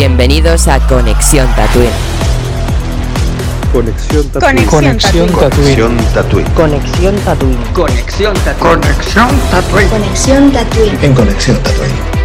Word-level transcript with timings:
Bienvenidos 0.00 0.66
a 0.66 0.80
Conexión 0.88 1.46
Tatooine. 1.54 1.90
Conexión 3.70 4.26
Tatooine. 4.30 4.64
Conexión 4.64 5.28
Tatooine. 5.28 5.76
Conexión 5.76 5.96
Tatooine. 6.14 6.50
Conexión 6.54 7.14
Tatooine. 7.16 7.58
Conexión 7.74 8.34
Tatooine. 9.50 9.90
Conexión 9.90 10.52
Tatooine. 10.52 10.98
En 11.02 11.12
Conexión 11.12 11.58
Tatooine. 11.58 12.19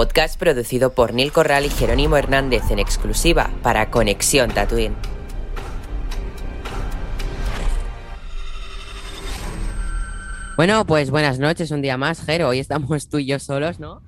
Podcast 0.00 0.38
producido 0.38 0.94
por 0.94 1.12
Neil 1.12 1.30
Corral 1.30 1.66
y 1.66 1.68
Jerónimo 1.68 2.16
Hernández 2.16 2.70
en 2.70 2.78
exclusiva 2.78 3.50
para 3.62 3.90
Conexión 3.90 4.50
Tatooine. 4.50 4.96
Bueno, 10.56 10.86
pues 10.86 11.10
buenas 11.10 11.38
noches, 11.38 11.70
un 11.70 11.82
día 11.82 11.98
más, 11.98 12.24
Jero. 12.24 12.48
Hoy 12.48 12.60
estamos 12.60 13.10
tú 13.10 13.18
y 13.18 13.26
yo 13.26 13.38
solos, 13.38 13.78
¿no? 13.78 14.00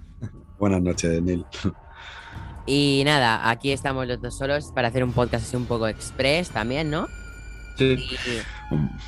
Buenas 0.59 0.81
noches, 0.81 1.21
Neil. 1.21 1.45
Y 2.65 3.03
nada, 3.05 3.51
aquí 3.51 3.71
estamos 3.71 4.07
los 4.07 4.19
dos 4.23 4.39
solos 4.39 4.73
para 4.75 4.89
hacer 4.89 5.05
un 5.05 5.13
podcast 5.13 5.45
así 5.47 5.57
un 5.57 5.67
poco 5.67 5.89
express 5.89 6.49
también, 6.49 6.91
¿no? 6.91 7.07
Sí. 7.77 7.85
Y 7.85 8.19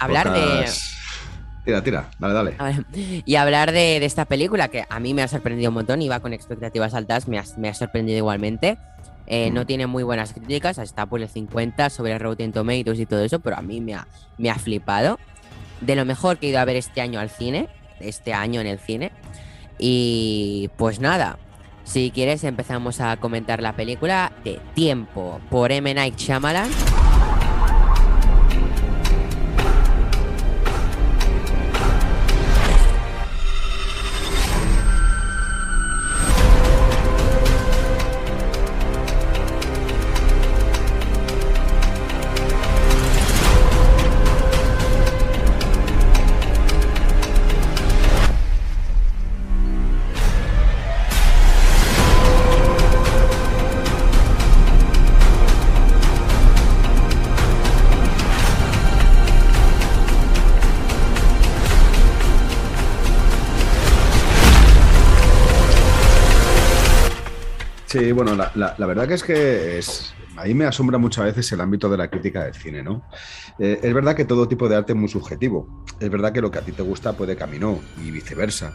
hablar 0.00 0.34
de- 0.34 0.66
Tira, 1.64 1.82
tira, 1.82 2.10
dale, 2.18 2.34
dale. 2.34 2.54
A 2.58 2.64
ver, 2.64 2.84
y 2.92 3.36
hablar 3.36 3.72
de, 3.72 3.98
de 3.98 4.04
esta 4.04 4.26
película 4.26 4.68
que 4.68 4.84
a 4.88 5.00
mí 5.00 5.14
me 5.14 5.22
ha 5.22 5.28
sorprendido 5.28 5.70
un 5.70 5.74
montón, 5.74 6.02
iba 6.02 6.20
con 6.20 6.34
expectativas 6.34 6.92
altas, 6.94 7.26
me 7.26 7.38
ha, 7.38 7.44
me 7.56 7.68
ha 7.68 7.74
sorprendido 7.74 8.18
igualmente. 8.18 8.76
Eh, 9.26 9.50
Mm. 9.50 9.54
No 9.54 9.64
tiene 9.66 9.86
muy 9.86 10.02
buenas 10.02 10.34
críticas, 10.34 10.76
está 10.78 11.06
por 11.06 11.22
el 11.22 11.28
50 11.28 11.88
sobre 11.88 12.18
Rotten 12.18 12.52
Tomatoes 12.52 13.00
y 13.00 13.06
todo 13.06 13.24
eso, 13.24 13.40
pero 13.40 13.56
a 13.56 13.62
mí 13.62 13.80
me 13.80 13.94
ha, 13.94 14.06
me 14.36 14.50
ha 14.50 14.56
flipado. 14.56 15.18
De 15.80 15.96
lo 15.96 16.04
mejor 16.04 16.36
que 16.38 16.46
he 16.46 16.50
ido 16.50 16.60
a 16.60 16.64
ver 16.66 16.76
este 16.76 17.00
año 17.00 17.18
al 17.18 17.30
cine, 17.30 17.68
este 18.00 18.34
año 18.34 18.60
en 18.60 18.66
el 18.66 18.78
cine. 18.78 19.12
Y 19.78 20.70
pues 20.76 21.00
nada, 21.00 21.38
si 21.84 22.10
quieres 22.10 22.44
empezamos 22.44 23.00
a 23.00 23.16
comentar 23.16 23.62
la 23.62 23.74
película 23.74 24.32
de 24.44 24.60
Tiempo 24.74 25.40
por 25.50 25.72
M. 25.72 25.92
Night 25.94 26.16
Shyamalan. 26.16 26.68
Sí, 67.94 68.10
bueno, 68.10 68.34
la, 68.34 68.74
verdad 68.76 69.08
es 69.12 69.22
que 69.22 69.78
es, 69.78 70.12
a 70.36 70.46
mí 70.46 70.54
me 70.54 70.64
asombra 70.64 70.98
muchas 70.98 71.26
veces 71.26 71.52
el 71.52 71.60
ámbito 71.60 71.88
de 71.88 71.96
la 71.96 72.10
crítica 72.10 72.42
del 72.42 72.52
cine, 72.52 72.82
¿no? 72.82 73.04
Eh, 73.60 73.78
es 73.84 73.94
verdad 73.94 74.16
que 74.16 74.24
todo 74.24 74.48
tipo 74.48 74.68
de 74.68 74.74
arte 74.74 74.94
es 74.94 74.98
muy 74.98 75.08
subjetivo. 75.08 75.84
Es 76.00 76.10
verdad 76.10 76.32
que 76.32 76.40
lo 76.40 76.50
que 76.50 76.58
a 76.58 76.62
ti 76.62 76.72
te 76.72 76.82
gusta 76.82 77.12
puede 77.12 77.36
que 77.36 77.44
y 78.04 78.10
viceversa. 78.10 78.72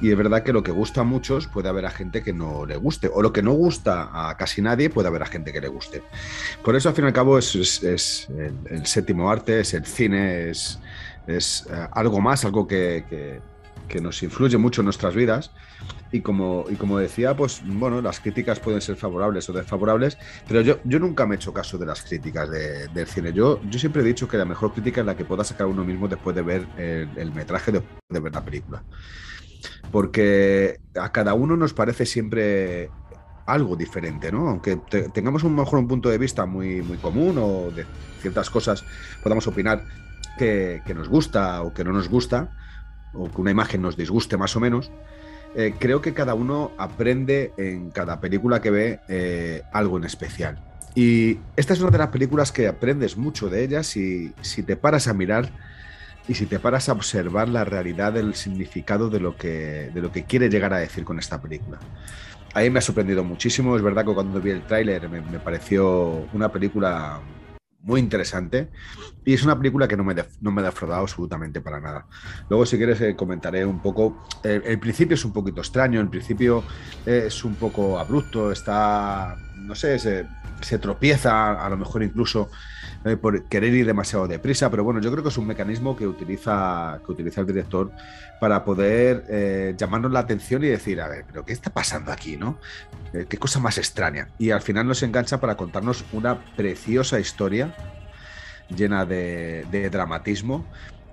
Y 0.00 0.12
es 0.12 0.16
verdad 0.16 0.44
que 0.44 0.52
lo 0.52 0.62
que 0.62 0.70
gusta 0.70 1.00
a 1.00 1.04
muchos 1.04 1.48
puede 1.48 1.70
haber 1.70 1.86
a 1.86 1.90
gente 1.90 2.22
que 2.22 2.32
no 2.32 2.64
le 2.64 2.76
guste, 2.76 3.10
o 3.12 3.20
lo 3.20 3.32
que 3.32 3.42
no 3.42 3.50
gusta 3.50 4.10
a 4.12 4.36
casi 4.36 4.62
nadie 4.62 4.90
puede 4.90 5.08
haber 5.08 5.24
a 5.24 5.26
gente 5.26 5.52
que 5.52 5.60
le 5.60 5.66
guste. 5.66 6.04
Por 6.62 6.76
eso, 6.76 6.88
al 6.88 6.94
fin 6.94 7.06
y 7.06 7.08
al 7.08 7.12
cabo, 7.12 7.38
es, 7.38 7.82
el, 7.82 8.54
el 8.70 8.86
séptimo 8.86 9.28
arte, 9.28 9.58
es 9.58 9.74
el 9.74 9.84
cine, 9.84 10.50
es, 10.50 10.78
eh, 11.26 11.40
algo 11.90 12.20
más, 12.20 12.44
algo 12.44 12.68
que 12.68 13.40
nos 14.00 14.22
influye 14.22 14.56
mucho 14.56 14.82
en 14.82 14.84
nuestras 14.84 15.16
vidas. 15.16 15.50
Y 16.14 16.20
como, 16.20 16.66
y 16.68 16.76
como 16.76 16.98
decía, 16.98 17.34
pues 17.34 17.62
bueno, 17.64 18.02
las 18.02 18.20
críticas 18.20 18.60
pueden 18.60 18.82
ser 18.82 18.96
favorables 18.96 19.48
o 19.48 19.54
desfavorables, 19.54 20.18
pero 20.46 20.60
yo, 20.60 20.78
yo 20.84 20.98
nunca 20.98 21.26
me 21.26 21.34
he 21.34 21.36
hecho 21.36 21.54
caso 21.54 21.78
de 21.78 21.86
las 21.86 22.02
críticas 22.02 22.50
de- 22.50 22.88
del 22.88 23.06
cine. 23.06 23.32
Yo, 23.32 23.60
yo 23.62 23.78
siempre 23.78 24.02
he 24.02 24.04
dicho 24.04 24.28
que 24.28 24.36
la 24.36 24.44
mejor 24.44 24.72
crítica 24.74 25.00
es 25.00 25.06
la 25.06 25.16
que 25.16 25.24
pueda 25.24 25.42
sacar 25.44 25.66
uno 25.68 25.84
mismo 25.84 26.08
después 26.08 26.36
de 26.36 26.42
ver 26.42 26.70
el, 26.76 27.32
metraje, 27.32 27.72
después 27.72 27.90
de 28.10 28.20
ver 28.20 28.34
la 28.34 28.44
película. 28.44 28.84
Porque 29.90 30.78
a 30.94 31.12
cada 31.12 31.34
uno 31.34 31.56
nos 31.56 31.74
parece 31.74 32.06
siempre 32.06 32.90
algo 33.46 33.76
diferente, 33.76 34.30
¿no? 34.32 34.48
Aunque 34.48 34.76
te- 34.76 35.08
tengamos 35.10 35.42
lo 35.42 35.50
mejor 35.50 35.78
un 35.78 35.88
punto 35.88 36.08
de 36.10 36.18
vista 36.18 36.46
muy, 36.46 36.82
muy 36.82 36.98
común 36.98 37.36
o 37.38 37.70
de 37.72 37.86
ciertas 38.20 38.50
cosas 38.50 38.84
podamos 39.22 39.46
opinar 39.46 39.84
que 40.36 40.82
nos 40.94 41.08
gusta 41.08 41.62
o 41.62 41.72
que 41.74 41.84
no 41.84 41.92
nos 41.92 42.08
gusta, 42.08 42.52
o 43.12 43.30
que 43.30 43.40
una 43.40 43.50
imagen 43.52 43.82
nos 43.82 43.96
disguste 43.96 44.36
más 44.36 44.56
o 44.56 44.60
menos, 44.60 44.92
eh, 45.54 45.74
creo 45.78 46.00
que 46.00 46.14
cada 46.14 46.34
uno 46.34 46.72
aprende 46.78 47.52
en 47.56 47.90
cada 47.90 48.20
película 48.20 48.60
que 48.62 48.70
ve 48.70 49.00
eh, 49.08 49.62
algo 49.72 49.98
en 49.98 50.04
especial. 50.04 50.62
Y 50.94 51.38
esta 51.56 51.72
es 51.72 51.80
una 51.80 51.90
de 51.90 51.98
las 51.98 52.08
películas 52.08 52.52
que 52.52 52.68
aprendes 52.68 53.16
mucho 53.16 53.48
de 53.48 53.64
ellas 53.64 53.86
si, 53.86 54.32
si 54.40 54.62
te 54.62 54.76
paras 54.76 55.08
a 55.08 55.14
mirar 55.14 55.50
y 56.28 56.34
si 56.34 56.46
te 56.46 56.58
paras 56.58 56.88
a 56.88 56.92
observar 56.92 57.48
la 57.48 57.64
realidad 57.64 58.12
del 58.12 58.34
significado 58.34 59.10
de 59.10 59.20
lo 59.20 59.36
que, 59.36 59.90
de 59.92 60.00
lo 60.00 60.12
que 60.12 60.24
quiere 60.24 60.48
llegar 60.48 60.72
a 60.72 60.78
decir 60.78 61.04
con 61.04 61.18
esta 61.18 61.40
película. 61.40 61.78
A 62.54 62.60
mí 62.60 62.70
me 62.70 62.78
ha 62.78 62.82
sorprendido 62.82 63.24
muchísimo. 63.24 63.76
Es 63.76 63.82
verdad 63.82 64.04
que 64.04 64.14
cuando 64.14 64.40
vi 64.40 64.50
el 64.50 64.62
tráiler 64.62 65.08
me, 65.08 65.20
me 65.22 65.38
pareció 65.38 66.26
una 66.32 66.50
película 66.50 67.20
muy 67.82 68.00
interesante 68.00 68.70
y 69.24 69.34
es 69.34 69.42
una 69.44 69.56
película 69.56 69.88
que 69.88 69.96
no 69.96 70.04
me, 70.04 70.14
def- 70.14 70.36
no 70.40 70.50
me 70.52 70.62
ha 70.62 70.64
defraudado 70.66 71.02
absolutamente 71.02 71.60
para 71.60 71.80
nada. 71.80 72.06
Luego, 72.48 72.64
si 72.66 72.76
quieres, 72.76 73.00
eh, 73.00 73.16
comentaré 73.16 73.64
un 73.66 73.80
poco. 73.80 74.24
El, 74.42 74.62
el 74.64 74.78
principio 74.78 75.14
es 75.14 75.24
un 75.24 75.32
poquito 75.32 75.60
extraño, 75.60 76.00
el 76.00 76.08
principio 76.08 76.64
es 77.06 77.44
un 77.44 77.54
poco 77.56 77.98
abrupto, 77.98 78.52
está, 78.52 79.36
no 79.56 79.74
sé, 79.74 79.98
se, 79.98 80.26
se 80.60 80.78
tropieza, 80.78 81.64
a 81.64 81.68
lo 81.70 81.76
mejor 81.76 82.02
incluso 82.02 82.50
eh, 83.04 83.16
por 83.16 83.44
querer 83.44 83.74
ir 83.74 83.86
demasiado 83.86 84.28
deprisa, 84.28 84.70
pero 84.70 84.84
bueno, 84.84 85.00
yo 85.00 85.10
creo 85.10 85.22
que 85.22 85.30
es 85.30 85.38
un 85.38 85.46
mecanismo 85.46 85.96
que 85.96 86.06
utiliza, 86.06 87.00
que 87.04 87.12
utiliza 87.12 87.40
el 87.40 87.46
director 87.48 87.90
para 88.40 88.64
poder 88.64 89.24
eh, 89.28 89.74
llamarnos 89.76 90.12
la 90.12 90.20
atención 90.20 90.62
y 90.62 90.68
decir, 90.68 91.00
a 91.00 91.08
ver, 91.08 91.24
pero 91.26 91.44
¿qué 91.44 91.52
está 91.52 91.70
pasando 91.70 92.12
aquí, 92.12 92.36
no? 92.36 92.58
Eh, 93.12 93.26
qué 93.28 93.38
cosa 93.38 93.58
más 93.58 93.76
extraña. 93.78 94.28
Y 94.38 94.50
al 94.50 94.62
final 94.62 94.86
nos 94.86 95.02
engancha 95.02 95.40
para 95.40 95.56
contarnos 95.56 96.04
una 96.12 96.44
preciosa 96.56 97.18
historia 97.18 97.74
llena 98.68 99.04
de, 99.04 99.66
de 99.70 99.90
dramatismo 99.90 100.64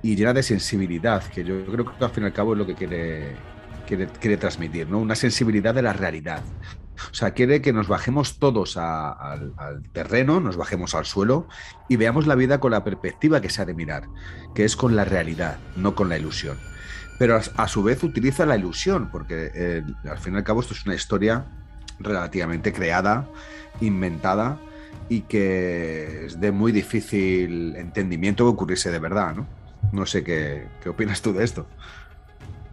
y 0.03 0.15
llena 0.15 0.33
de 0.33 0.43
sensibilidad, 0.43 1.23
que 1.23 1.43
yo 1.43 1.65
creo 1.65 1.85
que 1.85 2.05
al 2.05 2.11
fin 2.11 2.23
y 2.23 2.27
al 2.27 2.33
cabo 2.33 2.53
es 2.53 2.59
lo 2.59 2.65
que 2.67 2.75
quiere, 2.75 3.35
quiere, 3.87 4.07
quiere 4.07 4.37
transmitir, 4.37 4.87
¿no? 4.87 4.99
Una 4.99 5.15
sensibilidad 5.15 5.73
de 5.73 5.81
la 5.81 5.93
realidad. 5.93 6.41
O 7.11 7.13
sea, 7.13 7.31
quiere 7.31 7.61
que 7.61 7.73
nos 7.73 7.87
bajemos 7.87 8.39
todos 8.39 8.77
al, 8.77 9.53
terreno, 9.93 10.39
nos 10.39 10.57
bajemos 10.57 10.95
al 10.95 11.05
suelo 11.05 11.47
y 11.87 11.95
veamos 11.95 12.27
la 12.27 12.35
vida 12.35 12.59
con 12.59 12.71
la 12.71 12.83
perspectiva 12.83 13.41
que 13.41 13.49
se 13.49 13.61
ha 13.61 13.65
de 13.65 13.73
mirar, 13.73 14.07
que 14.53 14.65
es 14.65 14.75
con 14.75 14.95
la 14.95 15.05
realidad, 15.05 15.57
no 15.75 15.95
con 15.95 16.09
la 16.09 16.17
ilusión. 16.17 16.57
Pero 17.17 17.39
a, 17.55 17.67
su 17.67 17.83
vez 17.83 18.03
utiliza 18.03 18.45
la 18.45 18.55
ilusión, 18.55 19.09
porque 19.11 19.51
eh, 19.53 19.83
al 20.09 20.19
fin 20.19 20.33
y 20.33 20.37
al 20.37 20.43
cabo 20.43 20.61
esto 20.61 20.73
es 20.73 20.85
una 20.85 20.95
historia 20.95 21.45
relativamente 21.99 22.71
creada, 22.71 23.27
inventada 23.81 24.57
y 25.09 25.21
que 25.21 26.25
es 26.25 26.39
de 26.39 26.51
muy 26.51 26.71
difícil 26.71 27.75
entendimiento 27.75 28.45
que 28.45 28.49
ocurriese 28.49 28.91
de 28.91 28.99
verdad, 28.99 29.35
¿no? 29.35 29.47
No 29.91 30.05
sé 30.05 30.23
qué, 30.23 30.67
qué 30.81 30.89
opinas 30.89 31.21
tú 31.21 31.33
de 31.33 31.43
esto. 31.43 31.67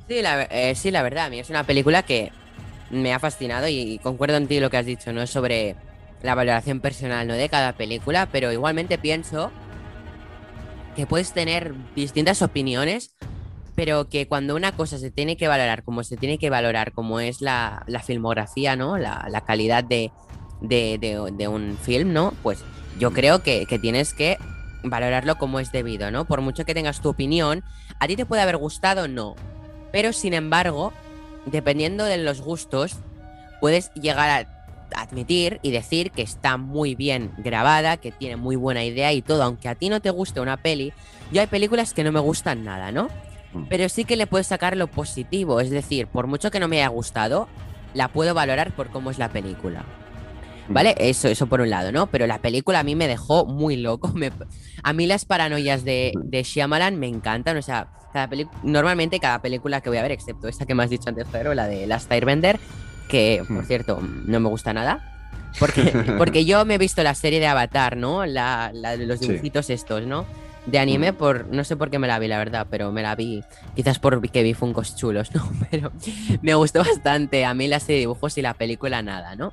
Sí 0.08 0.22
la, 0.22 0.44
eh, 0.44 0.74
sí, 0.74 0.90
la 0.90 1.02
verdad, 1.02 1.26
a 1.26 1.30
mí 1.30 1.40
es 1.40 1.50
una 1.50 1.64
película 1.64 2.04
que 2.04 2.30
me 2.90 3.12
ha 3.12 3.18
fascinado 3.18 3.68
y 3.68 3.98
concuerdo 4.02 4.36
en 4.36 4.46
ti 4.48 4.60
lo 4.60 4.70
que 4.70 4.76
has 4.76 4.86
dicho, 4.86 5.12
¿no? 5.12 5.26
Sobre 5.26 5.76
la 6.22 6.34
valoración 6.34 6.80
personal, 6.80 7.26
¿no? 7.26 7.34
De 7.34 7.48
cada 7.48 7.72
película, 7.72 8.26
pero 8.30 8.52
igualmente 8.52 8.98
pienso 8.98 9.50
que 10.94 11.06
puedes 11.06 11.32
tener 11.32 11.74
distintas 11.94 12.40
opiniones, 12.42 13.14
pero 13.74 14.08
que 14.08 14.26
cuando 14.26 14.56
una 14.56 14.72
cosa 14.72 14.98
se 14.98 15.10
tiene 15.10 15.36
que 15.36 15.48
valorar 15.48 15.82
como 15.84 16.02
se 16.04 16.16
tiene 16.16 16.38
que 16.38 16.48
valorar, 16.48 16.92
como 16.92 17.20
es 17.20 17.42
la, 17.42 17.82
la 17.86 18.00
filmografía, 18.00 18.76
¿no? 18.76 18.96
La, 18.96 19.26
la 19.30 19.42
calidad 19.42 19.84
de, 19.84 20.10
de, 20.62 20.96
de- 20.98 21.30
de 21.36 21.48
un 21.48 21.76
film, 21.82 22.12
¿no? 22.14 22.32
Pues 22.42 22.64
yo 22.98 23.12
creo 23.12 23.42
que, 23.42 23.66
que 23.66 23.78
tienes 23.78 24.14
que 24.14 24.38
valorarlo 24.82 25.36
como 25.36 25.60
es 25.60 25.70
debido, 25.72 26.10
¿no? 26.10 26.24
Por 26.24 26.40
mucho 26.40 26.64
que 26.64 26.72
tengas 26.72 27.00
tu 27.02 27.10
opinión, 27.10 27.62
a 28.00 28.06
ti 28.06 28.16
te 28.16 28.24
puede 28.24 28.40
haber 28.40 28.56
gustado, 28.56 29.06
no. 29.08 29.34
Pero 29.92 30.14
sin 30.14 30.32
embargo, 30.32 30.94
dependiendo 31.46 32.04
de 32.04 32.18
los 32.18 32.40
gustos, 32.40 32.96
puedes 33.60 33.90
llegar 33.94 34.46
a 34.46 35.00
admitir 35.00 35.58
y 35.62 35.70
decir 35.72 36.10
que 36.12 36.22
está 36.22 36.56
muy 36.58 36.94
bien 36.94 37.32
grabada, 37.38 37.96
que 37.96 38.12
tiene 38.12 38.36
muy 38.36 38.54
buena 38.56 38.84
idea 38.84 39.12
y 39.12 39.22
todo, 39.22 39.42
aunque 39.42 39.68
a 39.68 39.74
ti 39.74 39.88
no 39.88 40.00
te 40.00 40.10
guste 40.10 40.40
una 40.40 40.56
peli, 40.58 40.92
yo 41.32 41.40
hay 41.40 41.46
películas 41.48 41.92
que 41.92 42.04
no 42.04 42.12
me 42.12 42.20
gustan 42.20 42.64
nada, 42.64 42.92
¿no? 42.92 43.08
Mm. 43.52 43.64
Pero 43.68 43.88
sí 43.88 44.04
que 44.04 44.16
le 44.16 44.26
puedes 44.28 44.46
sacar 44.46 44.76
lo 44.76 44.86
positivo, 44.86 45.60
es 45.60 45.70
decir, 45.70 46.06
por 46.06 46.26
mucho 46.28 46.50
que 46.50 46.60
no 46.60 46.68
me 46.68 46.76
haya 46.78 46.88
gustado, 46.88 47.48
la 47.94 48.08
puedo 48.08 48.32
valorar 48.34 48.74
por 48.76 48.90
cómo 48.90 49.10
es 49.10 49.18
la 49.18 49.28
película. 49.30 49.84
¿Vale? 50.68 50.96
Eso, 50.98 51.28
eso 51.28 51.46
por 51.46 51.60
un 51.60 51.70
lado, 51.70 51.92
¿no? 51.92 52.08
Pero 52.08 52.26
la 52.26 52.38
película 52.40 52.80
a 52.80 52.82
mí 52.82 52.96
me 52.96 53.06
dejó 53.06 53.46
muy 53.46 53.76
loco. 53.76 54.08
me- 54.14 54.32
A 54.82 54.92
mí 54.92 55.06
las 55.06 55.24
paranoias 55.24 55.84
de, 55.84 56.12
de 56.24 56.42
Shyamalan 56.42 56.96
me 56.98 57.06
encantan. 57.06 57.56
O 57.56 57.62
sea, 57.62 57.88
cada 58.12 58.28
normalmente 58.62 59.20
cada 59.20 59.38
película 59.40 59.80
que 59.80 59.88
voy 59.90 59.98
a 59.98 60.02
ver, 60.02 60.12
excepto 60.12 60.48
esta 60.48 60.64
que 60.66 60.74
me 60.74 60.82
has 60.82 60.90
dicho 60.90 61.08
antes, 61.08 61.26
Jairo, 61.30 61.54
la 61.54 61.66
de 61.68 61.86
Last 61.86 62.10
Airbender, 62.10 62.58
que 63.08 63.42
por 63.46 63.62
Hmm. 63.62 63.66
cierto 63.66 64.00
no 64.02 64.40
me 64.40 64.48
gusta 64.48 64.72
nada. 64.72 65.00
Porque, 65.58 65.82
porque 66.18 66.44
yo 66.44 66.64
me 66.64 66.74
he 66.74 66.78
visto 66.78 67.02
la 67.02 67.14
serie 67.14 67.40
de 67.40 67.46
Avatar, 67.46 67.96
¿no? 67.96 68.26
La, 68.26 68.70
los 68.72 69.18
Sí. 69.20 69.26
dibujitos 69.28 69.70
estos, 69.70 70.02
¿no? 70.06 70.26
De 70.66 70.78
anime, 70.80 71.12
Mm. 71.12 71.14
por 71.16 71.46
no 71.46 71.62
sé 71.62 71.76
por 71.76 71.90
qué 71.90 71.98
me 71.98 72.08
la 72.08 72.18
vi, 72.18 72.26
la 72.26 72.38
verdad, 72.38 72.66
pero 72.68 72.90
me 72.90 73.00
la 73.02 73.14
vi 73.14 73.44
quizás 73.74 73.98
porque 74.00 74.42
vi 74.42 74.52
Funkos 74.52 74.96
chulos, 74.96 75.30
¿no? 75.34 75.48
Pero 75.70 75.92
me 76.42 76.54
gustó 76.54 76.80
bastante 76.80 77.44
a 77.44 77.54
mí 77.54 77.68
la 77.68 77.78
serie 77.80 77.96
de 77.96 78.00
dibujos 78.00 78.36
y 78.36 78.42
la 78.42 78.52
película 78.54 79.00
nada, 79.02 79.36
¿no? 79.36 79.52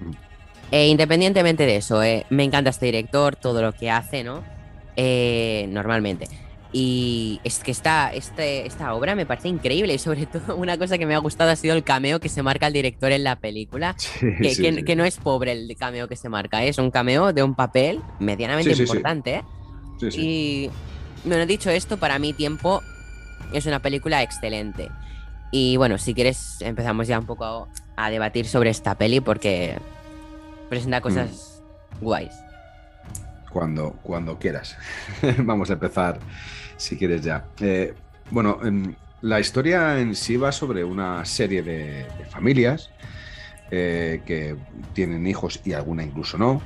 Mm. 0.00 0.10
E 0.72 0.88
independientemente 0.88 1.66
de 1.66 1.76
eso, 1.76 2.02
eh, 2.02 2.26
me 2.30 2.44
encanta 2.44 2.70
este 2.70 2.86
director, 2.86 3.36
todo 3.36 3.62
lo 3.62 3.72
que 3.72 3.90
hace, 3.90 4.22
¿no? 4.24 4.42
Eh, 4.96 5.66
normalmente. 5.70 6.26
Y 6.72 7.40
es 7.42 7.58
que 7.58 7.72
esta, 7.72 8.12
este, 8.14 8.64
esta 8.66 8.94
obra 8.94 9.16
me 9.16 9.26
parece 9.26 9.48
increíble 9.48 9.94
y 9.94 9.98
sobre 9.98 10.26
todo 10.26 10.54
una 10.56 10.78
cosa 10.78 10.98
que 10.98 11.06
me 11.06 11.14
ha 11.14 11.18
gustado 11.18 11.50
ha 11.50 11.56
sido 11.56 11.74
el 11.74 11.82
cameo 11.82 12.20
que 12.20 12.28
se 12.28 12.42
marca 12.42 12.68
el 12.68 12.72
director 12.72 13.10
en 13.10 13.24
la 13.24 13.36
película. 13.36 13.94
Sí, 13.98 14.26
Que, 14.40 14.54
sí, 14.54 14.62
que- 14.62 14.72
sí. 14.74 14.82
que 14.84 14.94
no 14.96 15.04
es 15.04 15.16
pobre 15.16 15.52
el 15.52 15.74
cameo 15.76 16.06
que 16.08 16.16
se 16.16 16.28
marca, 16.28 16.62
¿eh? 16.64 16.68
es 16.68 16.78
un 16.78 16.90
cameo 16.90 17.32
de 17.32 17.42
un 17.42 17.54
papel 17.54 18.00
medianamente 18.20 18.70
importante. 18.82 19.34
¿eh? 19.36 19.42
Y 20.12 20.70
bueno, 21.24 21.44
dicho 21.46 21.70
esto, 21.70 21.96
para 21.98 22.18
mí 22.18 22.32
Tiempo 22.32 22.82
es 23.52 23.66
una 23.66 23.80
película 23.80 24.22
excelente. 24.22 24.88
Y 25.50 25.76
bueno, 25.76 25.98
si 25.98 26.14
quieres 26.14 26.58
empezamos 26.60 27.08
ya 27.08 27.18
un 27.18 27.26
poco 27.26 27.44
a, 27.44 27.66
a 28.06 28.10
debatir 28.10 28.46
sobre 28.46 28.70
esta 28.70 28.94
peli 28.96 29.18
porque 29.20 29.76
presenta 30.68 31.00
cosas 31.00 31.60
guays. 32.00 32.30
Cuando, 33.52 33.92
cuando 34.02 34.38
quieras. 34.38 34.76
Vamos 35.38 35.70
a 35.70 35.74
empezar, 35.74 36.20
si 36.76 36.96
quieres 36.96 37.22
ya. 37.22 37.46
Eh, 37.60 37.94
bueno, 38.30 38.58
em, 38.62 38.94
la 39.22 39.40
historia 39.40 39.98
en 39.98 40.14
sí 40.14 40.36
va 40.36 40.52
sobre 40.52 40.84
una 40.84 41.24
serie 41.24 41.62
de, 41.62 42.06
familias 42.30 42.90
eh, 43.70 44.22
que 44.24 44.56
tienen 44.92 45.26
hijos 45.26 45.60
y 45.64 45.72
alguna 45.72 46.04
incluso 46.04 46.38
no, 46.38 46.62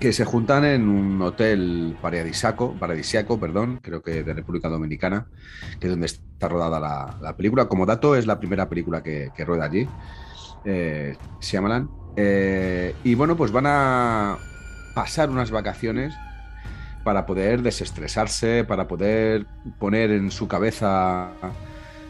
que 0.00 0.12
se 0.12 0.24
juntan 0.24 0.64
en 0.64 0.88
un 0.88 1.20
hotel 1.22 1.96
paradisiaco, 2.00 2.74
paradisiaco 2.74 3.38
perdón, 3.38 3.80
creo 3.82 4.02
que 4.02 4.24
de 4.24 4.34
República 4.34 4.68
Dominicana, 4.68 5.26
que 5.78 5.86
es 5.86 5.92
donde 5.92 6.06
está 6.06 6.48
rodada 6.48 6.80
la, 6.80 7.18
la 7.20 7.36
película. 7.36 7.68
Como 7.68 7.86
dato, 7.86 8.16
es 8.16 8.26
la 8.26 8.40
primera 8.40 8.68
película 8.68 9.02
que, 9.02 9.30
rueda 9.46 9.66
allí, 9.66 9.86
eh, 10.64 11.16
Shyamalan. 11.40 11.88
Eh, 12.16 12.94
y 13.04 13.14
bueno, 13.14 13.36
pues 13.36 13.52
van 13.52 13.66
a 13.66 14.38
pasar 14.94 15.30
unas 15.30 15.50
vacaciones 15.50 16.14
para 17.04 17.26
poder 17.26 17.62
desestresarse, 17.62 18.64
para 18.64 18.86
poder 18.86 19.46
poner 19.78 20.10
en 20.10 20.30
su 20.30 20.46
cabeza 20.48 21.30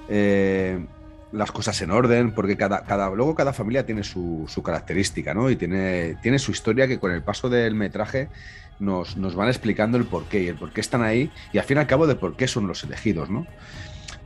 eh, 0.08 0.84
las 1.32 1.50
cosas 1.50 1.80
en 1.80 1.90
orden, 1.90 2.32
porque 2.34 2.56
cada, 2.56 2.84
cada, 2.84 3.10
luego 3.10 3.34
cada 3.34 3.52
familia 3.52 3.86
tiene 3.86 4.04
su, 4.04 4.44
su 4.48 4.62
característica, 4.62 5.32
¿no? 5.32 5.50
Y 5.50 5.56
tiene, 5.56 6.16
tiene 6.22 6.38
su 6.38 6.50
historia 6.50 6.86
que 6.86 6.98
con 6.98 7.10
el 7.10 7.22
paso 7.22 7.48
del 7.48 7.74
metraje 7.74 8.28
nos, 8.78 9.16
nos 9.16 9.34
van 9.34 9.48
explicando 9.48 9.96
el 9.96 10.04
porqué 10.04 10.42
y 10.42 10.48
el 10.48 10.56
por 10.56 10.72
qué 10.72 10.80
están 10.80 11.02
ahí 11.02 11.30
y 11.52 11.58
al 11.58 11.64
fin 11.64 11.78
y 11.78 11.80
al 11.80 11.86
cabo 11.86 12.06
de 12.06 12.16
por 12.16 12.36
qué 12.36 12.46
son 12.46 12.66
los 12.66 12.84
elegidos, 12.84 13.30
¿no? 13.30 13.46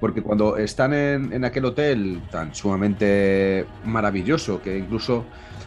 Porque 0.01 0.21
cuando 0.21 0.57
están 0.57 0.93
en, 0.93 1.33
en 1.33 1.45
aquel 1.45 1.65
hotel 1.65 2.23
tan 2.31 2.55
sumamente 2.55 3.65
maravilloso 3.85 4.61
que 4.61 4.77
incluso 4.77 5.25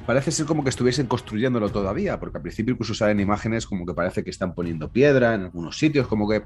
parece 0.10 0.32
ser 0.32 0.48
como 0.48 0.64
que 0.64 0.72
estuviesen 0.72 1.06
construyéndolo 1.06 1.70
todavía, 1.70 2.20
porque 2.20 2.40
al 2.40 2.42
principio 2.42 2.72
incluso 2.72 2.96
salen 2.96 3.20
imágenes 3.20 3.68
como 3.68 3.86
que 3.86 3.94
parece 3.94 4.24
que 4.24 4.32
están 4.32 4.56
poniendo 4.56 4.92
piedra 4.92 5.36
en 5.36 5.44
algunos 5.44 5.78
sitios, 5.78 6.08
como 6.08 6.28
que, 6.28 6.42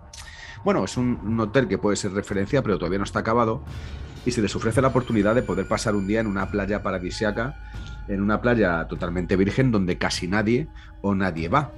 bueno, 0.66 0.84
es 0.84 0.98
un, 0.98 1.40
hotel 1.40 1.70
que 1.70 1.78
puede 1.78 1.96
ser 1.96 2.12
referencia, 2.12 2.62
pero 2.62 2.78
todavía 2.78 2.98
no 2.98 3.06
está 3.06 3.20
acabado, 3.20 3.64
y 4.26 4.32
se 4.32 4.42
les 4.42 4.54
ofrece 4.54 4.82
la 4.82 4.90
oportunidad 4.90 5.34
de 5.34 5.44
poder 5.44 5.66
pasar 5.66 5.96
un 5.96 6.08
día 6.08 6.20
en 6.20 6.28
una 6.28 6.52
playa 6.52 6.84
paradisiaca, 6.84 7.56
en 8.10 8.22
una 8.22 8.42
playa 8.42 8.86
totalmente 8.90 9.38
virgen 9.38 9.72
donde 9.72 9.98
casi 9.98 10.28
nadie 10.28 10.68
o 11.02 11.16
nadie 11.16 11.48
va 11.48 11.72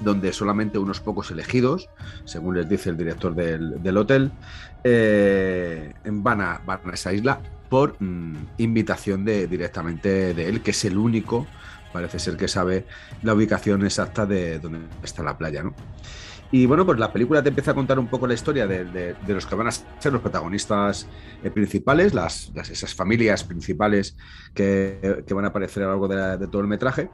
donde 0.00 0.32
solamente 0.32 0.78
unos 0.78 1.00
pocos 1.00 1.30
elegidos, 1.30 1.90
según 2.24 2.56
les 2.56 2.66
dice 2.66 2.88
el 2.88 2.96
director 2.96 3.34
del, 3.34 3.96
hotel, 3.98 4.32
eh, 4.84 5.92
van 6.02 6.40
a 6.40 6.62
esa 6.94 7.12
isla 7.12 7.40
por 7.72 7.96
mm, 8.00 8.36
invitación 8.58 9.24
de, 9.24 9.46
directamente 9.46 10.34
de 10.34 10.46
él, 10.46 10.60
que 10.60 10.72
es 10.72 10.84
el 10.84 10.98
único, 10.98 11.46
parece 11.90 12.18
ser 12.18 12.36
que 12.36 12.46
sabe 12.46 12.84
la 13.22 13.32
ubicación 13.32 13.82
exacta 13.82 14.26
de 14.26 14.58
donde 14.58 14.80
está 15.02 15.22
la 15.22 15.38
playa, 15.38 15.62
¿no? 15.62 15.74
Y 16.50 16.66
bueno, 16.66 16.84
pues 16.84 16.98
la 16.98 17.10
película 17.14 17.42
te 17.42 17.48
empieza 17.48 17.70
a 17.70 17.74
contar 17.74 17.98
un 17.98 18.08
poco 18.08 18.26
la 18.26 18.34
historia 18.34 18.66
de, 18.66 18.84
de- 18.84 19.16
los 19.34 19.46
que 19.46 19.54
van 19.54 19.68
a 19.68 19.70
ser 19.72 20.12
los 20.12 20.20
protagonistas 20.20 21.08
eh, 21.42 21.50
principales, 21.50 22.12
las, 22.12 22.52
las- 22.54 22.68
esas 22.68 22.94
familias 22.94 23.42
principales 23.42 24.18
que, 24.52 25.24
que 25.26 25.32
van 25.32 25.46
a 25.46 25.48
aparecer 25.48 25.82
a 25.84 25.86
lo 25.86 25.92
largo 25.92 26.08
de, 26.08 26.36
de 26.36 26.46
todo 26.48 26.60
el 26.60 26.68
metraje. 26.68 27.08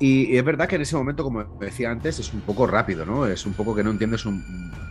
Y, 0.00 0.36
es 0.36 0.44
verdad 0.44 0.68
que 0.68 0.76
en 0.76 0.82
ese 0.82 0.96
momento, 0.96 1.24
como 1.24 1.44
decía 1.58 1.90
antes, 1.90 2.18
es 2.18 2.32
un 2.32 2.42
poco 2.42 2.66
rápido, 2.66 3.04
¿no? 3.04 3.26
Es 3.26 3.46
un 3.46 3.54
poco 3.54 3.74
que 3.74 3.82
no 3.82 3.90
entiendes 3.90 4.24
un- 4.26 4.44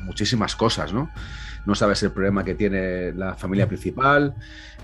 muchísimas 0.03 0.55
cosas, 0.55 0.93
¿no? 0.93 1.09
No 1.65 1.75
sabes 1.75 2.01
el 2.03 2.11
problema 2.11 2.43
que 2.43 2.55
tiene 2.55 3.13
la 3.13 3.35
familia 3.35 3.67
principal. 3.67 4.35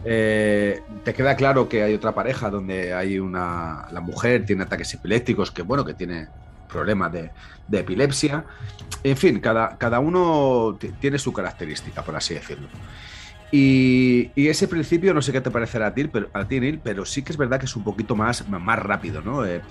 Eh, 0.05 0.81
te 1.03 1.13
queda 1.13 1.35
claro 1.35 1.67
que 1.69 1.83
hay 1.83 1.93
otra 1.93 2.13
pareja 2.13 2.49
donde 2.49 2.93
hay 2.93 3.19
una. 3.19 3.87
La 3.91 4.01
mujer 4.01 4.45
tiene 4.45 4.63
ataques 4.63 4.93
epilépticos, 4.93 5.51
que 5.51 5.61
bueno, 5.61 5.85
que 5.85 5.93
tiene 5.93 6.27
problemas 6.67 7.11
de, 7.13 7.31
de 7.67 7.79
epilepsia. 7.79 8.45
En 9.03 9.17
fin, 9.17 9.39
cada, 9.39 9.77
cada 9.77 9.99
uno 9.99 10.77
tiene 10.99 11.19
su 11.19 11.31
característica, 11.33 12.03
por 12.03 12.15
así 12.15 12.33
decirlo. 12.33 12.67
Y, 13.51 14.31
y 14.35 14.47
ese 14.47 14.67
principio, 14.67 15.13
no 15.13 15.21
sé 15.21 15.31
qué 15.31 15.39
te 15.39 15.51
parecerá 15.51 15.87
a 15.87 15.93
ti, 15.93 16.05
pero, 16.07 16.27
a 16.33 16.47
ti, 16.47 16.59
Neil, 16.59 16.81
pero 16.83 17.05
sí 17.05 17.23
que 17.23 17.31
es 17.31 17.37
verdad 17.37 17.59
que 17.59 17.67
es 17.67 17.75
un 17.75 17.83
poquito 17.83 18.15
más, 18.15 18.47
más 18.49 18.79
rápido, 18.79 19.21
¿no? 19.21 19.45
Eh, 19.45 19.61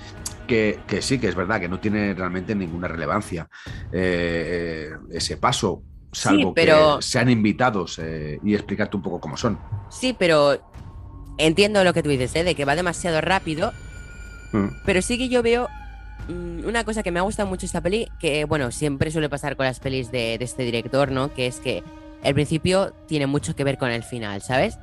que, 0.52 0.80
que 0.86 1.00
sí, 1.00 1.18
que 1.18 1.28
es 1.28 1.34
verdad 1.34 1.58
que 1.60 1.68
no 1.68 1.80
tiene 1.80 2.12
realmente 2.12 2.54
ninguna 2.54 2.86
relevancia 2.88 3.48
eh, 3.90 4.90
eh, 4.90 4.90
ese 5.12 5.38
paso, 5.38 5.82
salvo 6.12 6.52
pero- 6.52 6.98
que 6.98 7.02
sean 7.02 7.30
invitados 7.30 7.98
eh, 7.98 8.38
y 8.44 8.54
explicarte 8.54 8.96
un 8.98 9.02
poco 9.02 9.18
cómo 9.18 9.36
son. 9.38 9.58
Sí, 9.90 10.14
pero 10.18 10.60
entiendo 11.38 11.82
lo 11.84 11.94
que 11.94 12.02
tú 12.02 12.10
dices, 12.10 12.36
¿eh? 12.36 12.44
de 12.44 12.54
que 12.54 12.66
va 12.66 12.76
demasiado 12.76 13.20
rápido, 13.22 13.72
Mm, 14.54 14.68
pero 14.84 15.00
sí 15.00 15.16
que 15.16 15.30
yo 15.30 15.42
veo 15.42 15.66
mm, 16.28 16.66
una 16.68 16.84
cosa 16.84 17.02
que 17.02 17.10
me 17.10 17.18
ha 17.18 17.22
gustado 17.22 17.48
mucho 17.48 17.64
esta 17.64 17.80
peli, 17.80 18.06
que 18.20 18.44
bueno, 18.44 18.70
siempre 18.70 19.10
suele 19.10 19.30
pasar 19.30 19.56
con 19.56 19.64
las 19.64 19.80
pelis 19.80 20.12
de, 20.12 20.36
de 20.36 20.44
este 20.44 20.62
director, 20.64 21.10
¿no? 21.10 21.32
Que 21.32 21.46
es 21.46 21.58
que 21.60 21.82
el 22.22 22.34
principio 22.34 22.92
tiene 23.08 23.26
mucho 23.26 23.56
que 23.56 23.64
ver 23.64 23.78
con 23.78 23.90
el 23.90 24.02
final, 24.02 24.42
¿sabes? 24.42 24.76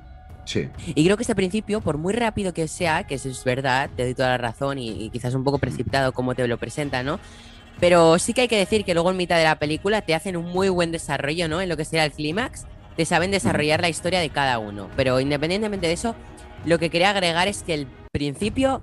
Sí, 0.49 0.67
Y 0.95 1.05
creo 1.05 1.15
que 1.15 1.21
este 1.21 1.35
principio, 1.35 1.79
por 1.79 1.99
muy 1.99 2.11
rápido 2.11 2.55
que 2.55 2.67
sea, 2.67 3.05
que 3.05 3.15
eso 3.15 3.29
es 3.29 3.43
verdad, 3.43 3.87
te 3.95 4.03
doy 4.03 4.15
toda 4.15 4.29
la 4.29 4.39
razón 4.39 4.79
y, 4.79 4.89
y 4.89 5.11
quizás 5.11 5.35
un 5.35 5.43
poco 5.43 5.59
precipitado 5.59 6.11
como 6.11 6.33
te 6.33 6.47
lo 6.47 6.57
presenta, 6.57 7.03
¿no? 7.03 7.19
Pero 7.79 8.17
sí 8.17 8.33
que 8.33 8.41
hay 8.41 8.47
que 8.47 8.57
decir 8.57 8.83
que 8.83 8.95
luego 8.95 9.11
en 9.11 9.17
mitad 9.17 9.37
de 9.37 9.43
la 9.43 9.59
película 9.59 10.01
te 10.01 10.15
hacen 10.15 10.35
un 10.35 10.45
muy 10.45 10.69
buen 10.69 10.91
desarrollo, 10.91 11.47
¿no? 11.47 11.61
En 11.61 11.69
lo 11.69 11.77
que 11.77 11.85
será 11.85 12.03
el 12.03 12.11
clímax, 12.11 12.65
te 12.97 13.05
saben 13.05 13.29
desarrollar 13.29 13.79
la 13.79 13.89
historia 13.89 14.19
de 14.19 14.31
cada 14.31 14.57
uno. 14.57 14.89
Pero 14.95 15.19
independientemente 15.19 15.85
de 15.85 15.93
eso, 15.93 16.15
lo 16.65 16.79
que 16.79 16.89
quería 16.89 17.11
agregar 17.11 17.47
es 17.47 17.61
que 17.61 17.75
el 17.75 17.87
principio 18.11 18.81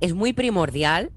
es 0.00 0.12
muy 0.12 0.34
primordial, 0.34 1.12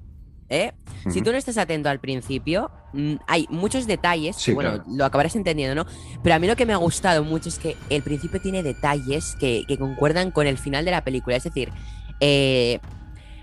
¿eh? 0.48 0.72
Si 1.10 1.22
tú 1.22 1.34
no 1.34 1.38
estás 1.38 1.58
atento 1.58 1.90
al 1.90 2.00
principio, 2.00 2.72
mm, 2.72 2.79
hay 3.28 3.46
muchos 3.50 3.88
detalles, 3.88 4.36
Sí, 4.36 4.52
que, 4.52 4.56
bueno, 4.56 4.72
claro. 4.72 4.84
lo 4.88 5.06
acabarás 5.06 5.36
entendiendo, 5.36 5.76
¿no? 5.76 5.90
Pero 6.24 6.36
a 6.36 6.40
mí 6.40 6.48
lo 6.48 6.56
que 6.56 6.66
me 6.66 6.74
ha 6.74 6.78
gustado 6.78 7.24
mucho 7.24 7.50
es 7.50 7.60
que 7.60 7.76
el 7.90 8.02
principio 8.04 8.42
tiene 8.42 8.64
detalles 8.64 9.36
que, 9.40 9.64
que 9.68 9.78
concuerdan 9.78 10.32
con 10.32 10.48
el 10.48 10.58
final 10.58 10.86
de 10.86 10.92
la 10.92 11.04
película. 11.04 11.36
Es 11.36 11.44
decir, 11.44 11.72
eh, 12.20 12.80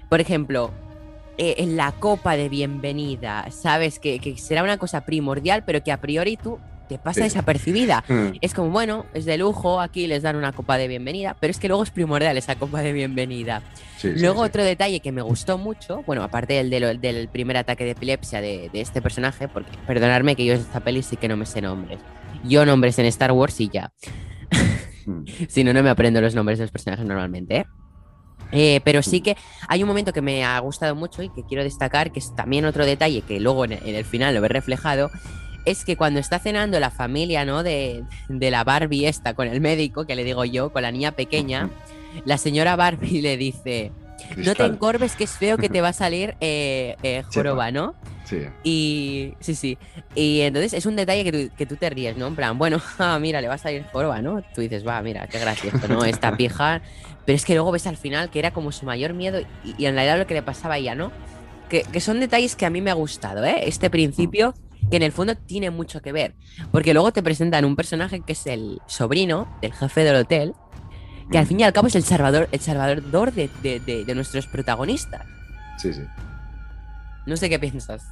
por 0.09 0.21
ejemplo, 0.21 0.73
eh, 1.39 1.57
en 1.59 1.77
la 1.77 1.93
copa 1.93 2.37
de 2.37 2.49
bienvenida, 2.49 3.51
sabes 3.51 3.99
que, 3.99 4.19
que 4.19 4.37
será 4.39 4.63
una 4.63 4.79
cosa 4.79 5.05
primordial, 5.05 5.65
pero 5.65 5.83
que 5.83 5.93
a 5.93 6.01
priori 6.01 6.37
tú 6.37 6.59
te 6.89 6.99
pasa 6.99 7.21
Sí. 7.21 7.25
desapercibida. 7.25 8.05
Mm, 8.09 8.39
Es 8.41 8.55
como, 8.55 8.71
bueno, 8.71 9.07
es 9.15 9.25
de 9.25 9.37
lujo, 9.39 9.81
aquí 9.81 10.07
les 10.07 10.23
dan 10.23 10.37
una 10.37 10.53
copa 10.53 10.79
de 10.79 10.89
bienvenida, 10.89 11.37
pero 11.41 11.51
es 11.51 11.59
que 11.59 11.69
luego 11.69 11.83
es 11.83 11.91
primordial 11.91 12.37
esa 12.39 12.57
copa 12.57 12.81
de 12.83 12.93
bienvenida. 12.93 13.63
sí, 13.99 14.13
Luego 14.17 14.43
sí. 14.43 14.49
otro 14.49 14.63
detalle 14.65 15.01
que 15.01 15.13
me 15.13 15.23
gustó 15.23 15.59
mucho, 15.59 16.03
bueno, 16.07 16.23
aparte 16.23 16.55
del, 16.55 16.71
del, 16.71 17.01
del 17.01 17.29
primer 17.29 17.57
ataque 17.57 17.85
de 17.85 17.91
epilepsia 17.93 18.41
de, 18.41 18.71
de 18.73 18.81
este 18.81 19.03
personaje, 19.03 19.49
porque 19.49 19.71
perdonadme 19.87 20.37
que 20.37 20.45
yo 20.45 20.55
en 20.55 20.61
esta 20.61 20.81
peli 20.81 21.03
sí 21.03 21.17
que 21.17 21.29
no 21.29 21.37
me 21.37 21.47
sé 21.47 21.61
nombres. 21.61 21.99
Yo 22.45 22.65
nombres 22.67 22.99
en 22.99 23.07
Star 23.07 23.33
Wars 23.33 23.61
y 23.61 23.69
ya. 23.69 23.93
Mm. 25.07 25.25
Si 25.49 25.65
no, 25.65 25.73
no 25.73 25.83
me 25.83 25.91
aprendo 25.91 26.21
los 26.21 26.35
nombres 26.35 26.59
de 26.59 26.65
los 26.65 26.71
personajes 26.73 27.05
normalmente. 27.07 27.57
¿eh? 27.59 27.67
Eh, 28.53 28.81
pero 28.85 29.03
sí 29.03 29.21
que 29.23 29.37
hay 29.69 29.83
un 29.83 29.89
momento 29.89 30.13
que 30.13 30.23
me 30.23 30.45
ha 30.45 30.59
gustado 30.61 30.95
mucho 30.95 31.23
y 31.23 31.31
que 31.31 31.43
quiero 31.45 31.65
destacar, 31.65 32.13
que 32.13 32.21
es 32.21 32.35
también 32.37 32.65
otro 32.65 32.87
detalle 32.87 33.23
que 33.23 33.41
luego 33.41 33.65
en, 33.65 33.73
en 33.73 33.95
el 33.97 34.05
final 34.05 34.35
lo 34.35 34.41
ve 34.41 34.49
reflejado, 34.49 35.11
es 35.67 35.85
que 35.85 35.97
cuando 35.97 36.21
está 36.21 36.39
cenando 36.39 36.81
la 36.81 36.91
familia, 36.91 37.45
¿no? 37.45 37.63
De, 37.63 38.05
de 38.29 38.51
la 38.51 38.65
Barbie 38.65 39.07
esta 39.07 39.35
con 39.35 39.49
el 39.49 39.61
médico, 39.61 40.07
que 40.07 40.15
le 40.15 40.25
digo 40.25 40.45
yo, 40.45 40.73
con 40.73 40.83
la 40.83 40.93
niña 40.93 41.13
pequeña, 41.13 41.69
la 42.25 42.39
señora 42.39 42.77
Barbie 42.77 43.21
le 43.21 43.37
dice, 43.37 43.93
no 44.37 44.55
te 44.55 44.65
encorves 44.65 45.17
que 45.17 45.25
es 45.25 45.33
feo 45.33 45.59
que 45.59 45.69
te 45.69 45.81
va 45.81 45.89
a 45.89 45.93
salir 45.93 46.37
eh, 46.41 46.97
eh, 47.03 47.23
joroba, 47.35 47.71
¿no? 47.71 47.95
Sí. 48.25 48.43
Y 48.65 49.35
sí, 49.41 49.55
sí. 49.55 49.79
Y 50.15 50.41
entonces 50.41 50.73
es 50.73 50.87
un 50.87 50.97
detalle 50.97 51.25
que 51.25 51.33
tú, 51.33 51.57
que 51.57 51.67
tú 51.67 51.77
te 51.77 51.91
ríes, 51.91 52.17
¿no? 52.17 52.29
En 52.29 52.37
plan, 52.37 52.59
bueno, 52.59 52.81
ah, 52.99 53.19
mira, 53.21 53.41
le 53.41 53.49
va 53.49 53.55
a 53.55 53.59
salir 53.59 53.85
joroba, 53.93 54.23
¿no? 54.23 54.43
Tú 54.55 54.61
dices, 54.61 54.87
va, 54.87 55.03
mira, 55.03 55.27
qué 55.27 55.39
gracioso, 55.39 55.89
¿no? 55.89 56.05
Esta 56.05 56.37
pija. 56.37 56.81
Pero 57.25 57.37
es 57.37 57.45
que 57.45 57.55
luego 57.55 57.73
ves 57.73 57.89
al 57.89 57.97
final 57.97 58.31
que 58.31 58.39
era 58.39 58.53
como 58.53 58.71
su 58.71 58.87
mayor 58.87 59.13
miedo 59.13 59.41
y, 59.65 59.75
y 59.79 59.87
en 59.87 59.95
realidad 59.95 60.19
lo 60.19 60.29
que 60.29 60.35
le 60.35 60.43
pasaba 60.43 60.75
a 60.75 60.79
ella, 60.79 60.95
¿no? 60.95 61.11
Que, 61.69 61.83
que 61.83 62.01
son 62.01 62.21
detalles 62.21 62.55
que 62.55 62.67
a 62.67 62.71
mí 62.71 62.81
me 62.81 62.93
ha 62.93 62.95
gustado, 62.95 63.45
¿eh? 63.45 63.63
Este 63.63 63.91
principio 63.91 64.55
que 64.91 64.97
en 64.97 65.03
el 65.03 65.13
fondo 65.13 65.35
tiene 65.37 65.71
mucho 65.71 66.01
que 66.01 66.13
ver. 66.13 66.35
Porque 66.71 66.93
luego 66.95 67.13
te 67.13 67.23
presentan 67.23 67.65
un 67.65 67.77
personaje 67.77 68.21
que 68.21 68.33
es 68.33 68.47
el 68.47 68.81
sobrino 68.87 69.49
del 69.61 69.73
jefe 69.73 70.05
del 70.05 70.17
hotel, 70.17 70.55
que 71.31 71.39
al 71.39 71.47
fin 71.47 71.61
y 71.61 71.65
al 71.65 71.73
cabo 71.73 71.89
es 71.89 71.95
el 71.97 72.05
salvador, 72.05 72.49
el 72.53 72.61
salvador 72.61 73.33
de, 73.33 73.51
de- 73.63 73.81
de- 73.81 74.05
de 74.05 74.15
nuestros 74.15 74.47
protagonistas. 74.47 75.23
Sí, 75.79 75.93
sí. 75.93 76.03
No 77.27 77.37
sé 77.37 77.49
qué 77.51 77.59
piensas. 77.59 78.07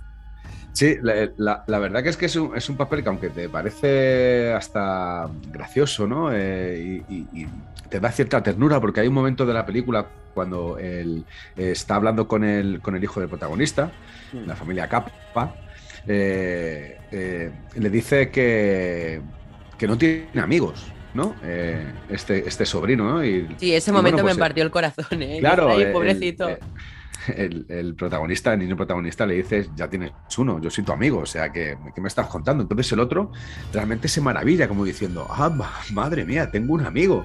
Sí, 0.72 0.96
la, 1.02 1.30
la- 1.36 1.62
la 1.68 1.78
verdad 1.78 2.02
que 2.02 2.08
es 2.08 2.16
que 2.16 2.26
es 2.26 2.34
un, 2.34 2.56
es 2.56 2.68
un 2.68 2.76
papel 2.76 3.02
que 3.04 3.08
aunque 3.08 3.30
te 3.30 3.48
parece 3.48 4.52
hasta 4.52 5.28
gracioso, 5.52 6.08
¿no? 6.08 6.30
Eh, 6.32 7.04
y, 7.08 7.14
y- 7.14 7.28
y 7.42 7.46
te 7.88 8.00
da 8.00 8.10
cierta 8.10 8.42
ternura 8.42 8.80
porque 8.80 8.98
hay 9.00 9.06
un 9.06 9.14
momento 9.14 9.46
de 9.46 9.54
la 9.54 9.64
película 9.64 10.08
cuando 10.34 10.78
él 10.78 11.24
está 11.56 11.94
hablando 11.94 12.26
con 12.26 12.42
el, 12.42 12.80
con 12.80 12.96
el 12.96 13.04
hijo 13.04 13.20
del 13.20 13.28
protagonista, 13.28 13.92
la 14.32 14.56
familia 14.56 14.88
Kappa, 14.88 15.54
eh, 16.06 16.98
eh, 17.12 17.50
le 17.76 17.90
dice 17.90 18.30
que, 18.30 19.20
que 19.78 19.86
no 19.86 19.96
tiene 19.98 20.26
amigos, 20.40 20.86
¿no? 21.14 21.34
Eh, 21.42 21.84
este, 22.10 22.46
este 22.48 22.66
sobrino, 22.66 23.04
¿no? 23.04 23.24
Y, 23.24 23.46
Sí, 23.58 23.74
ese 23.74 23.90
y 23.90 23.92
momento 23.94 24.16
bueno, 24.16 24.26
pues, 24.26 24.36
me 24.36 24.40
partió 24.40 24.64
el 24.64 24.70
corazón, 24.70 25.22
¿eh? 25.22 25.38
Claro, 25.40 25.68
pobrecito. 25.92 26.48
El, 26.48 26.58
el- 27.36 27.66
el 27.68 27.94
protagonista, 27.94 28.52
el 28.52 28.58
niño 28.58 28.76
protagonista 28.76 29.24
le 29.24 29.34
dice, 29.36 29.68
ya 29.74 29.88
tienes 29.88 30.12
uno, 30.36 30.60
yo 30.60 30.68
soy 30.68 30.84
tu 30.84 30.92
amigo, 30.92 31.20
o 31.20 31.26
sea, 31.26 31.50
¿qué, 31.50 31.78
qué 31.94 32.00
me 32.02 32.08
estás 32.08 32.26
contando? 32.26 32.62
Entonces 32.62 32.92
el 32.92 33.00
otro 33.00 33.32
realmente 33.72 34.08
se 34.08 34.20
maravilla, 34.20 34.68
como 34.68 34.84
diciendo, 34.84 35.26
ah, 35.30 35.48
ma- 35.48 35.72
madre 35.92 36.26
mía, 36.26 36.50
tengo 36.50 36.74
un 36.74 36.84
amigo. 36.84 37.24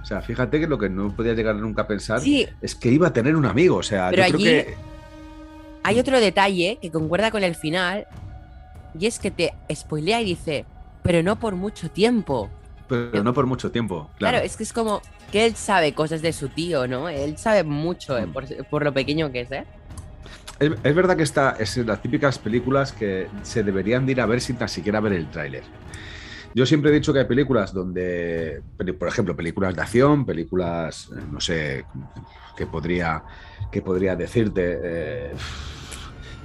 O 0.00 0.04
sea, 0.04 0.20
fíjate 0.22 0.60
que 0.60 0.66
lo 0.68 0.78
que 0.78 0.88
no 0.88 1.14
podía 1.16 1.32
llegar 1.34 1.56
nunca 1.56 1.82
a 1.82 1.86
pensar 1.88 2.20
Sí, 2.20 2.46
es 2.60 2.74
que 2.76 2.90
iba 2.90 3.08
a 3.08 3.12
tener 3.12 3.34
un 3.34 3.46
amigo, 3.46 3.76
o 3.76 3.82
sea, 3.82 4.10
Pero 4.10 4.28
yo 4.28 4.34
allí- 4.36 4.44
creo 4.44 4.64
que... 4.66 4.91
hay 5.82 5.98
otro 5.98 6.20
detalle 6.20 6.78
que 6.80 6.90
concuerda 6.90 7.30
con 7.30 7.44
el 7.44 7.54
final 7.54 8.06
y 8.98 9.06
es 9.06 9.18
que 9.18 9.30
te 9.30 9.54
spoilea 9.72 10.20
y 10.20 10.24
dice, 10.26 10.64
pero 11.02 11.22
no 11.22 11.38
por 11.38 11.54
mucho 11.56 11.90
tiempo. 11.90 12.50
Pero 12.88 13.22
no 13.24 13.32
por 13.32 13.46
mucho 13.46 13.70
tiempo, 13.70 14.10
claro. 14.18 14.34
Claro, 14.34 14.46
es 14.46 14.56
que 14.56 14.62
es 14.64 14.72
como 14.72 15.00
que 15.30 15.46
él 15.46 15.56
sabe 15.56 15.94
cosas 15.94 16.20
de 16.20 16.32
su 16.32 16.48
tío, 16.50 16.86
¿no? 16.86 17.08
Él 17.08 17.38
sabe 17.38 17.64
mucho 17.64 18.18
eh, 18.18 18.26
Mm. 18.26 18.32
por, 18.32 18.66
por 18.66 18.84
lo 18.84 18.92
pequeño 18.92 19.32
que 19.32 19.40
es, 19.40 19.50
¿eh? 19.52 19.64
Es, 20.60 20.72
es 20.82 20.94
verdad 20.94 21.16
que 21.16 21.22
esta 21.22 21.56
es 21.58 21.76
las 21.78 22.00
típicas 22.02 22.38
películas 22.38 22.92
que 22.92 23.28
se 23.42 23.62
deberían 23.62 24.04
de 24.06 24.12
ir 24.12 24.20
a 24.20 24.26
ver 24.26 24.40
sin 24.40 24.56
tan 24.56 24.68
siquiera 24.68 25.00
ver 25.00 25.14
el 25.14 25.30
tráiler. 25.30 25.62
Yo 26.54 26.66
siempre 26.66 26.90
he 26.90 26.94
dicho 26.94 27.14
que 27.14 27.20
hay 27.20 27.24
películas 27.24 27.72
donde, 27.72 28.60
por 28.98 29.08
ejemplo, 29.08 29.34
películas 29.34 29.74
de 29.74 29.80
acción, 29.80 30.26
películas, 30.26 31.08
eh, 31.16 31.20
no 31.30 31.40
sé, 31.40 31.86
qué 32.54 32.66
podría, 32.66 33.22
qué 33.72 33.82
podría 33.82 34.14
decirte, 34.14 34.78
eh, 34.82 35.32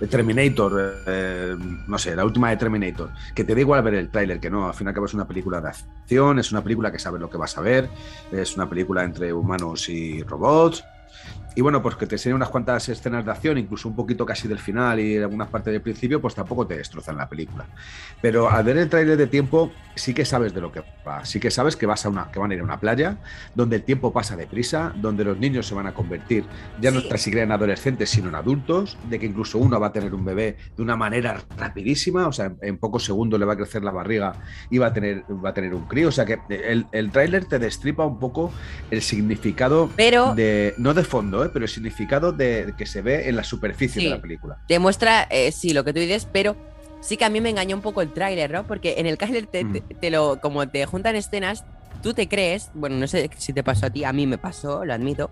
Terminator, 0.10 1.01
eh, 1.05 1.55
no 1.88 1.98
sé, 1.98 2.15
la 2.15 2.24
última 2.24 2.50
de 2.50 2.57
Terminator, 2.57 3.12
que 3.36 3.43
te 3.43 3.53
da 3.53 3.60
igual 3.60 3.84
ver 3.84 3.96
el 3.96 4.10
tráiler, 4.10 4.39
que 4.39 4.50
no, 4.50 4.67
al 4.67 4.74
fin 4.74 4.88
y 4.88 4.89
al 4.89 4.93
cabo 4.93 5.07
es 5.07 5.13
una 5.13 5.27
película 5.27 5.60
de 5.60 5.69
acción, 5.69 6.39
es 6.39 6.51
una 6.51 6.63
película 6.63 6.91
que 6.91 7.00
sabes 7.00 7.19
lo 7.19 7.29
que 7.29 7.38
vas 7.38 7.57
a 7.57 7.62
ver, 7.62 7.89
es 8.31 8.55
una 8.55 8.69
película 8.69 9.03
entre 9.03 9.34
humanos 9.34 9.89
y 9.89 10.24
robots, 10.24 10.84
y 11.57 11.61
bueno, 11.61 11.81
pues 11.81 11.95
que 11.95 12.05
te 12.05 12.15
enseñe 12.15 12.33
unas 12.35 12.49
cuantas 12.49 12.87
escenas 12.87 13.25
de 13.25 13.31
acción, 13.31 13.57
incluso 13.57 13.89
un 13.89 13.95
poquito 13.95 14.27
casi 14.27 14.47
del 14.47 14.59
final 14.59 14.99
y 14.99 15.17
algunas 15.17 15.47
partes 15.47 15.73
del 15.73 15.81
principio, 15.81 16.21
pues 16.21 16.35
tampoco 16.35 16.67
te 16.67 16.77
destrozan 16.77 17.17
la 17.17 17.27
película. 17.27 17.65
Pero 18.21 18.47
al 18.47 18.63
ver 18.63 18.77
el 18.77 18.87
tráiler 18.87 19.17
de 19.17 19.25
tiempo, 19.25 19.71
sí 19.95 20.13
que 20.13 20.23
sabes 20.23 20.53
de 20.53 20.61
lo 20.61 20.71
que 20.71 20.83
va. 21.07 21.25
Sí 21.25 21.39
que 21.39 21.49
sabes 21.49 21.75
que 21.75 21.87
vas 21.87 22.05
a 22.05 22.09
una, 22.09 22.29
que 22.31 22.37
van 22.37 22.51
a 22.51 22.53
ir 22.53 22.59
a 22.59 22.63
una 22.63 22.79
playa, 22.79 23.17
donde 23.55 23.77
el 23.77 23.83
tiempo 23.83 24.13
pasa 24.13 24.35
deprisa, 24.35 24.93
donde 24.97 25.23
los 25.23 25.39
niños 25.39 25.65
se 25.65 25.73
van 25.73 25.87
a 25.87 25.95
convertir 25.95 26.45
ya 26.79 26.91
no 26.91 27.01
Sí. 27.01 27.09
tan 27.09 27.17
siquiera 27.17 27.43
en 27.43 27.51
adolescentes, 27.51 28.11
sino 28.11 28.29
en 28.29 28.35
adultos, 28.35 28.95
de 29.09 29.17
que 29.17 29.25
incluso 29.25 29.57
uno 29.57 29.79
va 29.79 29.87
a 29.87 29.91
tener 29.91 30.13
un 30.13 30.23
bebé 30.25 30.57
de 30.75 30.83
una 30.83 30.95
manera 30.95 31.41
rapidísima, 31.57 32.27
o 32.27 32.31
sea, 32.31 32.45
en, 32.45 32.57
en 32.61 32.77
pocos 32.77 33.03
segundos 33.03 33.39
le 33.39 33.47
va 33.47 33.53
a 33.53 33.57
crecer 33.57 33.83
la 33.83 33.89
barriga 33.91 34.33
y 34.69 34.77
va 34.77 34.87
a 34.87 34.93
tener, 34.93 35.23
va 35.43 35.49
a 35.49 35.53
tener 35.55 35.73
un 35.73 35.87
crío. 35.87 36.09
O 36.09 36.11
sea 36.11 36.23
que 36.25 36.37
el, 36.49 36.85
el 36.91 37.09
tráiler 37.11 37.45
te 37.45 37.57
destripa 37.57 38.05
un 38.05 38.19
poco 38.19 38.51
el 38.91 39.01
significado 39.01 39.89
Pero 39.95 40.35
de, 40.35 40.75
no 40.77 40.93
de 40.93 41.03
fondo, 41.03 41.43
¿eh? 41.43 41.46
Pero 41.51 41.65
el 41.65 41.69
significado 41.69 42.31
de, 42.31 42.73
que 42.77 42.85
se 42.85 43.01
ve 43.01 43.29
en 43.29 43.35
la 43.35 43.43
superficie 43.43 44.01
Sí. 44.01 44.07
de 44.09 44.15
la 44.15 44.21
película. 44.21 44.57
demuestra, 44.67 45.27
eh, 45.29 45.51
sí, 45.51 45.73
lo 45.73 45.83
que 45.83 45.93
tú 45.93 45.99
dices, 45.99 46.27
pero 46.31 46.55
sí 47.01 47.17
que 47.17 47.25
a 47.25 47.29
mí 47.29 47.41
me 47.41 47.49
engañó 47.49 47.75
un 47.75 47.81
poco 47.81 48.01
el 48.01 48.11
tráiler, 48.13 48.51
¿no? 48.51 48.65
Porque 48.67 48.95
en 48.97 49.05
el 49.05 49.17
tráiler 49.17 49.45
te, 49.47 49.63
Mm. 49.63 49.73
te- 49.73 49.81
te 49.95 50.09
lo, 50.11 50.39
como 50.41 50.67
te 50.67 50.85
juntan 50.85 51.15
escenas, 51.15 51.63
tú 52.03 52.13
te 52.13 52.27
crees, 52.27 52.69
bueno, 52.73 52.95
no 52.97 53.07
sé 53.07 53.29
si 53.37 53.53
te 53.53 53.63
pasó 53.63 53.87
a 53.87 53.89
ti, 53.89 54.03
a 54.03 54.13
mí 54.13 54.27
me 54.27 54.37
pasó, 54.37 54.83
lo 54.85 54.93
admito. 54.93 55.29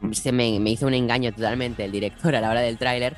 Mm. 0.00 0.12
Se 0.12 0.32
me, 0.32 0.58
me 0.60 0.70
hizo 0.70 0.86
un 0.86 0.94
engaño 0.94 1.32
totalmente 1.32 1.84
el 1.84 1.92
director 1.92 2.34
a 2.36 2.40
la 2.40 2.50
hora 2.50 2.60
del 2.60 2.76
tráiler, 2.78 3.16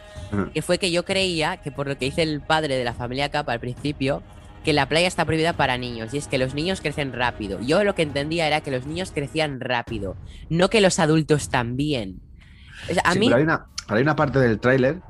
que 0.53 0.63
fue 0.63 0.79
que 0.79 0.91
yo 0.91 1.05
creía 1.05 1.57
que 1.59 1.71
por 1.71 1.87
lo 1.87 1.97
que 1.99 2.07
dice 2.07 2.23
el 2.23 2.41
padre 2.41 2.77
de 2.77 2.85
la 2.85 2.95
familia 2.95 3.29
Capa 3.29 3.53
al 3.53 3.61
principio, 3.61 4.23
que 4.67 4.75
la 4.75 4.91
playa 4.91 5.09
está 5.09 5.25
prohibida 5.27 5.57
para 5.57 5.79
niños, 5.79 6.13
y 6.15 6.19
es 6.19 6.29
que 6.29 6.39
los 6.39 6.55
niños 6.55 6.83
crecen 6.83 7.15
rápido. 7.15 7.61
Yo 7.63 7.85
lo 7.85 7.95
que 7.97 8.03
entendía 8.03 8.49
era 8.49 8.63
que 8.63 8.73
los 8.73 8.87
niños 8.87 9.13
crecían 9.13 9.61
rápido, 9.61 10.21
no 10.51 10.71
que 10.71 10.83
los 10.83 10.99
adultos 11.01 11.51
también. 11.51 12.25
O 12.89 12.95
sea, 12.95 13.03
a 13.07 13.15
Sí, 13.15 13.21
mí, 13.21 13.27
pero 13.27 13.37
hay 13.37 13.45
una, 13.45 13.71
pero 13.87 13.99
hay 13.99 14.03
una 14.03 14.17
parte 14.17 14.39
del 14.41 14.61
tráiler 14.61 15.05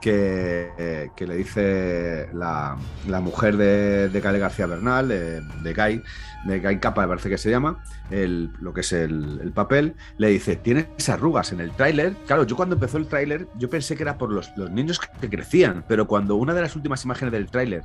que, 0.00 0.70
eh, 0.78 1.10
que 1.16 1.26
le 1.26 1.36
dice 1.36 2.28
la, 2.32 2.76
la 3.08 3.20
mujer 3.20 3.56
de, 3.56 4.08
de 4.08 4.20
Gael 4.20 4.38
García 4.38 4.66
Bernal, 4.66 5.08
de, 5.08 5.40
de 5.40 5.74
Guy, 5.74 6.02
de 6.44 6.60
Guy 6.60 6.78
Capa, 6.78 7.02
me 7.02 7.08
parece 7.08 7.28
que 7.28 7.38
se 7.38 7.50
llama, 7.50 7.82
el, 8.10 8.50
lo 8.60 8.72
que 8.72 8.80
es 8.80 8.92
el, 8.92 9.40
el 9.42 9.52
papel, 9.52 9.94
le 10.18 10.28
dice, 10.28 10.56
tienes 10.56 10.86
arrugas 11.08 11.52
en 11.52 11.60
el 11.60 11.72
tráiler. 11.72 12.14
Claro, 12.26 12.44
yo 12.44 12.56
cuando 12.56 12.76
empezó 12.76 12.96
el 12.96 13.06
tráiler, 13.06 13.46
yo 13.58 13.68
pensé 13.68 13.96
que 13.96 14.02
era 14.02 14.18
por 14.18 14.32
los, 14.32 14.50
los 14.56 14.70
niños 14.70 15.00
que 15.20 15.28
crecían, 15.28 15.84
pero 15.86 16.06
cuando 16.06 16.36
una 16.36 16.54
de 16.54 16.62
las 16.62 16.76
últimas 16.76 17.04
imágenes 17.04 17.32
del 17.32 17.50
tráiler 17.50 17.82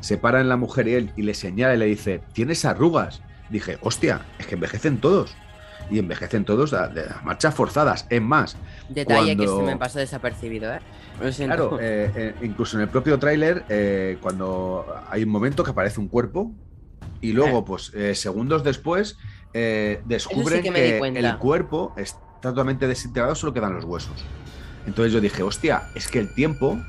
se 0.00 0.18
para 0.18 0.40
en 0.40 0.48
la 0.48 0.56
mujer 0.56 0.88
y 0.88 0.94
él 0.94 1.12
y 1.16 1.22
le 1.22 1.34
señala 1.34 1.74
y 1.74 1.78
le 1.78 1.86
dice, 1.86 2.22
tienes 2.32 2.64
arrugas, 2.64 3.22
dije, 3.50 3.78
hostia, 3.82 4.22
es 4.38 4.46
que 4.46 4.54
envejecen 4.56 4.98
todos. 4.98 5.36
Y 5.92 5.98
envejecen 5.98 6.44
todos 6.44 6.70
de- 6.70 6.76
a 6.78 7.20
marchas 7.22 7.54
forzadas. 7.54 8.06
Es 8.08 8.22
más, 8.22 8.56
detalle 8.88 9.36
que 9.36 9.46
se 9.46 9.62
me 9.62 9.76
pasó 9.76 9.98
desapercibido, 9.98 10.72
¿eh? 10.72 10.80
Claro, 11.36 11.78
eh, 11.80 12.10
eh, 12.16 12.34
incluso 12.42 12.76
en 12.76 12.82
el 12.82 12.88
propio 12.88 13.18
tráiler, 13.18 13.64
eh, 13.68 14.18
cuando 14.20 14.86
hay 15.10 15.22
un 15.22 15.28
momento 15.28 15.62
que 15.62 15.70
aparece 15.70 16.00
un 16.00 16.08
cuerpo 16.08 16.52
y 17.20 17.32
luego, 17.32 17.64
pues 17.64 17.92
eh, 17.94 18.14
segundos 18.14 18.64
después, 18.64 19.18
descubren 19.52 20.62
que 20.62 20.70
di 20.70 20.92
que, 20.92 20.98
cuenta. 20.98 21.20
el 21.20 21.38
cuerpo 21.38 21.92
está 21.96 22.18
totalmente 22.40 22.88
desintegrado, 22.88 23.34
solo 23.34 23.52
quedan 23.52 23.74
los 23.74 23.84
huesos. 23.84 24.24
Entonces 24.86 25.12
yo 25.12 25.20
dije, 25.20 25.42
hostia, 25.42 25.84
es 25.94 26.08
que 26.08 26.18
el 26.18 26.34
tiempo 26.34 26.80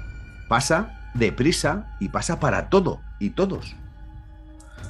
pasa 0.48 1.12
deprisa 1.13 1.95
y 2.00 2.10
pasa 2.10 2.39
para 2.39 2.69
todo 2.69 3.01
y 3.19 3.31
todos. 3.31 3.75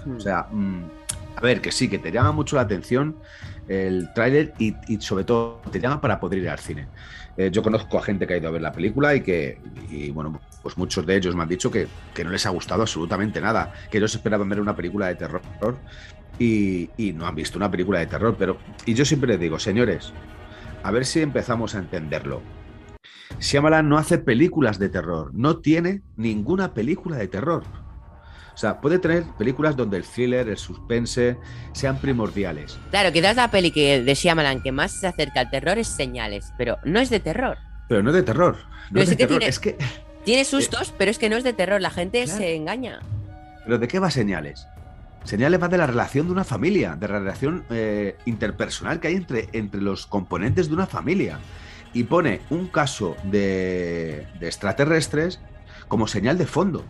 Hmm. 0.06 0.18
O 0.18 0.20
sea, 0.20 0.48
mm, 0.52 0.84
a 1.36 1.42
ver, 1.42 1.62
que 1.62 1.72
sí, 1.72 1.90
que 1.90 2.00
te 2.00 2.12
llama 2.12 2.32
mucho 2.32 2.56
la 2.56 2.62
atención 2.62 3.18
el 3.68 4.12
tráiler 4.14 4.54
y, 4.60 4.76
sobre 5.00 5.24
todo 5.24 5.62
te 5.72 5.80
llama 5.80 6.02
para 6.02 6.20
poder 6.20 6.40
ir 6.40 6.50
al 6.50 6.60
cine. 6.60 6.88
Eh, 7.38 7.50
yo 7.52 7.64
conozco 7.64 7.98
a 7.98 8.04
gente 8.04 8.28
que 8.28 8.36
ha 8.36 8.38
ido 8.38 8.48
a 8.48 8.52
ver 8.52 8.62
la 8.62 8.72
película 8.72 9.16
y 9.16 9.22
que, 9.22 9.58
y 9.90 10.12
bueno, 10.12 10.40
pues 10.62 10.78
muchos 10.78 11.06
de 11.06 11.16
ellos 11.16 11.36
me 11.36 11.44
han 11.44 11.50
dicho 11.50 11.72
que, 11.72 11.88
que 12.14 12.24
no 12.24 12.30
les 12.30 12.46
ha 12.46 12.50
gustado 12.50 12.84
absolutamente 12.84 13.42
nada, 13.42 13.74
que 13.90 13.98
ellos 13.98 14.14
esperaban 14.14 14.48
ver 14.50 14.62
una 14.62 14.76
película 14.76 15.08
de 15.08 15.16
terror 15.16 15.42
y, 16.38 16.90
y 16.98 17.14
no 17.14 17.26
han 17.26 17.36
visto 17.36 17.58
una 17.58 17.72
película 17.72 18.00
de 18.00 18.08
terror. 18.08 18.36
Pero, 18.38 18.58
y 18.86 18.94
yo 18.94 19.06
siempre 19.06 19.30
les 19.30 19.40
digo, 19.40 19.58
señores, 19.58 20.14
a 20.84 20.92
ver 20.92 21.06
si 21.06 21.22
empezamos 21.22 21.76
a 21.76 21.80
entenderlo. 21.80 22.42
Shyamalan 23.40 23.90
no 23.90 23.98
hace 23.98 24.20
películas 24.20 24.80
de 24.80 24.90
terror, 24.90 25.32
no 25.34 25.58
tiene 25.58 26.02
ninguna 26.16 26.74
película 26.74 27.18
de 27.18 27.28
terror. 27.28 27.64
O 28.54 28.58
sea, 28.58 28.80
puede 28.80 29.00
tener 29.00 29.24
películas 29.38 29.76
donde 29.76 29.98
el 29.98 30.04
thriller, 30.04 30.48
el 30.48 30.58
suspense 30.58 31.38
sean 31.74 31.98
primordiales. 31.98 32.78
Claro, 32.92 33.12
quizás 33.12 33.36
la 33.36 33.50
peli 33.50 33.72
que 33.72 34.02
de 34.04 34.14
Shyamalan 34.14 34.62
que 34.62 34.72
más 34.72 34.92
se 34.92 35.08
acerca 35.08 35.40
al 35.40 35.50
terror 35.50 35.78
es 35.80 35.88
Señales, 35.88 36.54
pero 36.58 36.78
no 36.84 37.00
es 37.00 37.10
de 37.10 37.20
terror. 37.20 37.58
Pero 37.90 38.04
no 38.04 38.12
de 38.12 38.22
terror. 38.24 38.58
No 38.92 39.02
es 39.02 39.10
de 39.10 39.18
que 39.18 39.24
terror. 39.26 39.40
tiene- 39.40 39.50
Es 39.50 39.60
que. 39.60 39.78
Tiene 40.24 40.46
sustos, 40.46 40.94
pero 40.98 41.12
es 41.12 41.18
que 41.20 41.30
no 41.30 41.36
es 41.36 41.44
de 41.44 41.52
terror. 41.54 41.82
La 41.82 41.90
gente 41.90 42.24
Claro. 42.24 42.38
se 42.40 42.56
engaña. 42.56 43.00
¿Pero 43.66 43.78
de 43.80 43.88
qué 43.88 44.00
va 44.00 44.10
señales? 44.12 44.68
señales 45.26 45.58
más 45.58 45.70
de 45.70 45.78
la 45.78 45.88
relación 45.88 46.26
de 46.26 46.34
una 46.34 46.44
familia, 46.44 46.98
de 46.98 47.08
la 47.08 47.18
relación 47.20 47.64
eh, 47.70 48.18
interpersonal 48.26 49.00
que 49.00 49.08
hay 49.08 49.16
entre, 49.16 49.48
entre 49.54 49.80
los 49.80 50.06
componentes 50.06 50.68
de 50.68 50.74
una 50.74 50.86
familia. 50.86 51.40
Y 51.94 52.04
pone 52.04 52.42
un 52.50 52.68
caso 52.68 53.16
de, 53.24 54.28
de 54.42 54.48
extraterrestres 54.48 55.40
como 55.88 56.08
señal 56.08 56.38
de 56.38 56.46
fondo. 56.46 56.84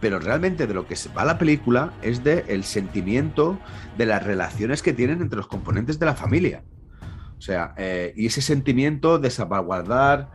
Pero 0.00 0.18
realmente 0.18 0.66
de 0.66 0.74
lo 0.74 0.86
que 0.86 0.96
se 0.96 1.08
va 1.10 1.24
la 1.24 1.38
película 1.38 1.92
es 2.02 2.22
de 2.22 2.44
el 2.48 2.64
sentimiento 2.64 3.58
de 3.96 4.06
las 4.06 4.22
relaciones 4.22 4.82
que 4.82 4.92
tienen 4.92 5.22
entre 5.22 5.38
los 5.38 5.46
componentes 5.46 5.98
de 5.98 6.06
la 6.06 6.14
familia. 6.14 6.62
O 7.38 7.40
sea, 7.40 7.74
eh, 7.76 8.12
y 8.16 8.26
ese 8.26 8.40
sentimiento 8.40 9.18
de 9.18 9.30
salvaguardar 9.30 10.30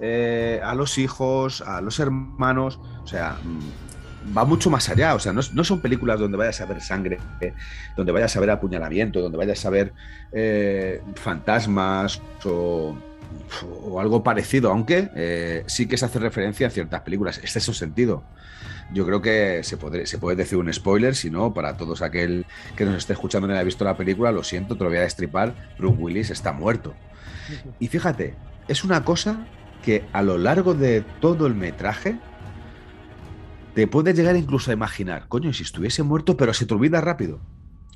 eh, 0.00 0.60
a 0.64 0.74
los 0.74 0.98
hijos, 0.98 1.60
a 1.62 1.80
los 1.80 2.00
hermanos, 2.00 2.80
o 3.02 3.06
sea, 3.06 3.36
mm, 3.42 4.36
va 4.36 4.44
mucho 4.44 4.70
más 4.70 4.88
allá. 4.88 5.14
O 5.14 5.20
sea, 5.20 5.32
no, 5.32 5.42
son 5.42 5.80
películas 5.80 6.18
donde 6.18 6.36
vayas 6.36 6.60
a 6.60 6.66
ver 6.66 6.80
sangre, 6.80 7.18
donde 7.96 8.12
vayas 8.12 8.36
a 8.36 8.40
ver 8.40 8.50
apuñalamiento, 8.50 9.20
donde 9.20 9.38
vayas 9.38 9.64
a 9.64 9.70
ver 9.70 9.92
eh, 10.32 11.02
fantasmas 11.14 12.20
o, 12.44 12.96
o, 13.84 14.00
algo 14.00 14.22
parecido, 14.22 14.70
aunque 14.70 15.64
sí 15.66 15.86
que 15.86 15.96
se 15.96 16.04
hace 16.04 16.18
referencia 16.18 16.66
a 16.66 16.70
ciertas 16.70 17.02
películas. 17.02 17.40
Este 17.42 17.60
es 17.60 17.64
su 17.64 17.74
sentido. 17.74 18.24
Yo 18.92 19.06
creo 19.06 19.22
que 19.22 19.62
se, 19.62 19.76
puede, 19.76 20.06
se 20.06 20.18
puede 20.18 20.36
decir 20.36 20.58
un 20.58 20.72
spoiler, 20.72 21.14
si 21.14 21.30
no, 21.30 21.54
para 21.54 21.76
todos 21.76 22.02
aquel 22.02 22.44
que 22.76 22.84
nos 22.84 22.96
esté 22.96 23.12
escuchando 23.12 23.48
y 23.48 23.52
haya 23.52 23.62
visto 23.62 23.84
la 23.84 23.96
película, 23.96 24.32
lo 24.32 24.42
siento, 24.42 24.76
te 24.76 24.82
lo 24.82 24.90
voy 24.90 24.98
a 24.98 25.02
destripar, 25.02 25.54
Bruce 25.78 25.96
Willis 25.96 26.30
está 26.30 26.52
muerto. 26.52 26.94
Y 27.78 27.88
fíjate, 27.88 28.34
es 28.68 28.84
una 28.84 29.04
cosa 29.04 29.46
que 29.82 30.04
a 30.12 30.22
lo 30.22 30.38
largo 30.38 30.74
de 30.74 31.02
todo 31.20 31.46
el 31.46 31.54
metraje 31.54 32.18
te 33.74 33.86
puedes 33.86 34.16
llegar 34.16 34.36
incluso 34.36 34.70
a 34.70 34.74
imaginar, 34.74 35.28
coño, 35.28 35.52
si 35.52 35.62
estuviese 35.62 36.02
muerto, 36.02 36.36
pero 36.36 36.52
se 36.52 36.66
te 36.66 36.74
olvida 36.74 37.00
rápido. 37.00 37.40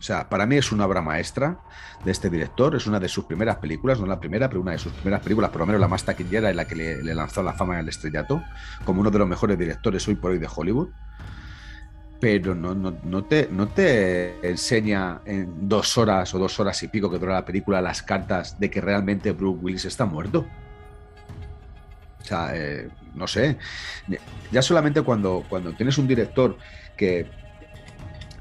O 0.04 0.06
sea, 0.06 0.28
para 0.28 0.44
mí 0.44 0.56
es 0.56 0.70
una 0.70 0.84
obra 0.84 1.00
maestra 1.00 1.60
de 2.04 2.12
este 2.12 2.28
director, 2.28 2.76
es 2.76 2.86
una 2.86 3.00
de 3.00 3.08
sus 3.08 3.24
primeras 3.24 3.56
películas, 3.56 3.98
no 3.98 4.04
la 4.04 4.20
primera, 4.20 4.50
pero 4.50 4.60
una 4.60 4.72
de 4.72 4.78
sus 4.78 4.92
primeras 4.92 5.22
películas, 5.22 5.48
por 5.48 5.60
lo 5.60 5.66
menos 5.66 5.80
la 5.80 5.88
más 5.88 6.04
taquillera 6.04 6.50
y 6.50 6.54
la 6.54 6.66
que 6.66 6.74
le, 6.74 7.14
lanzó 7.14 7.42
la 7.42 7.54
fama 7.54 7.72
en 7.72 7.80
el 7.80 7.88
estrellato, 7.88 8.44
como 8.84 9.00
uno 9.00 9.10
de 9.10 9.18
los 9.18 9.26
mejores 9.26 9.58
directores 9.58 10.06
hoy 10.06 10.16
por 10.16 10.32
hoy 10.32 10.38
de 10.38 10.46
Hollywood. 10.54 10.90
Pero 12.20 12.54
no, 12.54 12.74
no, 12.74 12.98
no, 13.02 13.24
te, 13.24 13.48
no 13.50 13.68
te 13.68 14.46
enseña 14.46 15.22
en 15.24 15.70
dos 15.70 15.96
horas 15.96 16.34
o 16.34 16.38
dos 16.38 16.60
horas 16.60 16.82
y 16.82 16.88
pico 16.88 17.10
que 17.10 17.18
dura 17.18 17.32
la 17.32 17.46
película 17.46 17.80
las 17.80 18.02
cartas 18.02 18.60
de 18.60 18.68
que 18.68 18.82
realmente 18.82 19.32
Bruce 19.32 19.58
Willis 19.62 19.84
está 19.86 20.04
muerto. 20.04 20.44
O 22.20 22.24
sea, 22.26 22.50
eh, 22.52 22.90
no 23.14 23.26
sé. 23.26 23.56
Ya 24.52 24.60
solamente 24.60 25.00
cuando, 25.00 25.46
cuando 25.48 25.72
tienes 25.72 25.96
un 25.96 26.06
director 26.06 26.58
que 26.94 27.42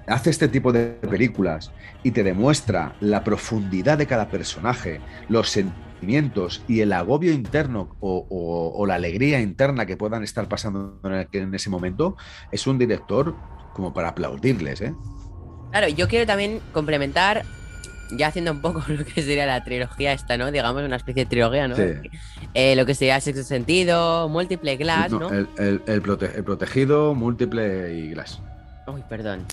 hace 0.07 0.29
este 0.29 0.47
tipo 0.47 0.71
de 0.71 0.85
películas 1.09 1.71
y 2.03 2.11
te 2.11 2.23
demuestra 2.23 2.95
la 2.99 3.23
profundidad 3.23 3.97
de 3.97 4.07
cada 4.07 4.29
personaje, 4.29 4.99
los 5.29 5.49
sentimientos 5.49 6.63
y 6.67 6.81
el 6.81 6.91
agobio 6.93 7.31
interno 7.31 7.95
o, 7.99 8.25
o, 8.29 8.77
o 8.77 8.85
la 8.85 8.95
alegría 8.95 9.39
interna 9.39 9.85
que 9.85 9.97
puedan 9.97 10.23
estar 10.23 10.47
pasando 10.47 10.99
en, 11.31 11.53
ese 11.53 11.69
momento, 11.69 12.17
es 12.51 12.67
un 12.67 12.77
director 12.77 13.35
como 13.73 13.93
para 13.93 14.09
aplaudirles. 14.09 14.81
¿eh? 14.81 14.93
Claro, 15.71 15.87
yo 15.87 16.07
quiero 16.07 16.25
también 16.25 16.59
complementar, 16.73 17.43
ya 18.17 18.27
haciendo 18.27 18.51
un 18.51 18.61
poco 18.61 18.83
lo 18.87 19.05
que 19.05 19.21
sería 19.21 19.45
la 19.45 19.63
trilogía 19.63 20.13
esta, 20.13 20.37
¿no? 20.37 20.51
Digamos, 20.51 20.83
una 20.83 20.97
especie 20.97 21.23
de 21.23 21.29
trilogía, 21.29 21.67
¿no? 21.67 21.75
Sí. 21.75 21.83
Eh, 22.53 22.75
lo 22.75 22.85
que 22.85 22.93
sería 22.93 23.19
Sexto 23.19 23.43
Sentido, 23.43 24.29
Múltiple 24.29 24.75
Glass, 24.75 25.11
¿no? 25.11 25.19
¿no? 25.19 25.29
El, 25.29 25.47
el, 25.57 25.81
el, 25.87 26.01
prote 26.01 26.29
el 26.35 26.43
protegido, 26.43 27.15
Múltiple 27.15 27.93
y 27.93 28.09
Glass. 28.11 28.41
Uy, 28.87 29.01
perdón. 29.09 29.45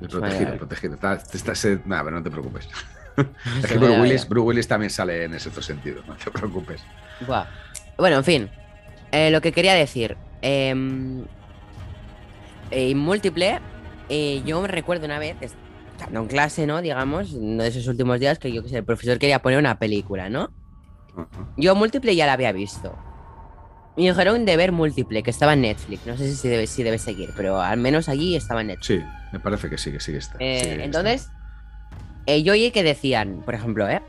El 0.00 0.08
protegido, 0.08 0.52
el 0.52 0.58
protegido. 0.58 0.94
Está, 0.94 1.14
está, 1.14 1.52
está, 1.52 1.68
nada, 1.84 2.04
pero 2.04 2.16
no 2.16 2.22
te 2.22 2.30
preocupes. 2.30 2.68
es 3.16 3.66
que 3.66 3.78
Bruce 3.78 4.00
Willis, 4.00 4.28
Bruce 4.28 4.46
Willis, 4.46 4.68
también 4.68 4.90
sale 4.90 5.24
en 5.24 5.34
ese 5.34 5.50
sentido, 5.62 6.02
no 6.08 6.14
te 6.14 6.30
preocupes. 6.30 6.82
Buah. 7.26 7.46
Bueno, 7.98 8.16
en 8.18 8.24
fin. 8.24 8.50
Eh, 9.12 9.30
lo 9.30 9.40
que 9.40 9.52
quería 9.52 9.74
decir. 9.74 10.16
Eh, 10.42 10.70
en 12.70 12.98
múltiple, 12.98 13.60
eh, 14.08 14.42
yo 14.44 14.60
me 14.62 14.68
recuerdo 14.68 15.06
una 15.06 15.18
vez, 15.18 15.36
estando 15.40 16.20
en 16.20 16.26
clase, 16.28 16.66
¿no? 16.66 16.80
Digamos, 16.80 17.32
uno 17.32 17.62
de 17.62 17.68
esos 17.68 17.86
últimos 17.88 18.20
días 18.20 18.38
que 18.38 18.52
yo 18.52 18.62
que 18.62 18.68
sé, 18.68 18.78
el 18.78 18.84
profesor 18.84 19.18
quería 19.18 19.40
poner 19.42 19.58
una 19.58 19.78
película, 19.78 20.28
¿no? 20.28 20.50
Uh 21.16 21.20
-huh. 21.20 21.46
Yo 21.56 21.74
múltiple 21.74 22.14
ya 22.14 22.26
la 22.26 22.34
había 22.34 22.52
visto. 22.52 22.96
Me 23.96 24.04
dijeron 24.04 24.44
de 24.44 24.56
ver 24.56 24.72
múltiple, 24.72 25.22
que 25.22 25.30
estaba 25.30 25.54
en 25.54 25.62
Netflix. 25.62 26.06
No 26.06 26.16
sé 26.16 26.34
si 26.34 26.48
debe, 26.48 26.66
si 26.66 26.82
debe 26.82 26.98
seguir, 26.98 27.30
pero 27.36 27.60
al 27.60 27.78
menos 27.78 28.08
allí 28.08 28.36
estaba 28.36 28.60
en 28.60 28.68
Netflix. 28.68 28.86
Sí, 28.86 29.02
me 29.32 29.40
parece 29.40 29.70
que 29.70 29.78
sí, 29.78 29.92
que 29.92 30.00
sí 30.00 30.14
está. 30.14 30.36
Eh, 30.40 30.62
sí, 30.64 30.82
entonces, 30.82 31.30
eh, 32.26 32.42
yo 32.42 32.52
oí 32.52 32.70
que 32.70 32.82
decían, 32.82 33.42
por 33.44 33.54
ejemplo, 33.54 33.88
¿eh? 33.88 34.02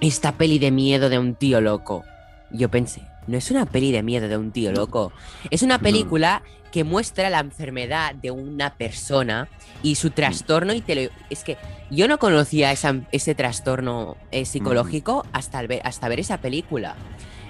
Esta 0.00 0.32
peli 0.32 0.58
de 0.58 0.70
miedo 0.70 1.08
de 1.08 1.18
un 1.18 1.34
tío 1.34 1.60
loco. 1.60 2.04
Yo 2.50 2.70
pensé, 2.70 3.02
no 3.26 3.36
es 3.36 3.50
una 3.50 3.66
peli 3.66 3.92
de 3.92 4.02
miedo 4.02 4.28
de 4.28 4.36
un 4.36 4.52
tío 4.52 4.72
loco. 4.72 5.12
Es 5.50 5.62
una 5.62 5.78
película 5.78 6.42
no. 6.44 6.70
que 6.70 6.84
muestra 6.84 7.30
la 7.30 7.40
enfermedad 7.40 8.14
de 8.14 8.30
una 8.30 8.74
persona 8.74 9.48
y 9.82 9.96
su 9.96 10.10
trastorno. 10.10 10.72
Y 10.74 10.80
te 10.80 10.94
lo... 10.94 11.10
Es 11.30 11.42
que 11.42 11.56
yo 11.90 12.08
no 12.08 12.18
conocía 12.18 12.72
esa, 12.72 13.00
ese 13.10 13.34
trastorno 13.34 14.16
eh, 14.30 14.44
psicológico 14.44 15.24
mm. 15.24 15.28
hasta, 15.32 15.62
ver, 15.62 15.80
hasta 15.84 16.08
ver 16.08 16.20
esa 16.20 16.38
película. 16.40 16.94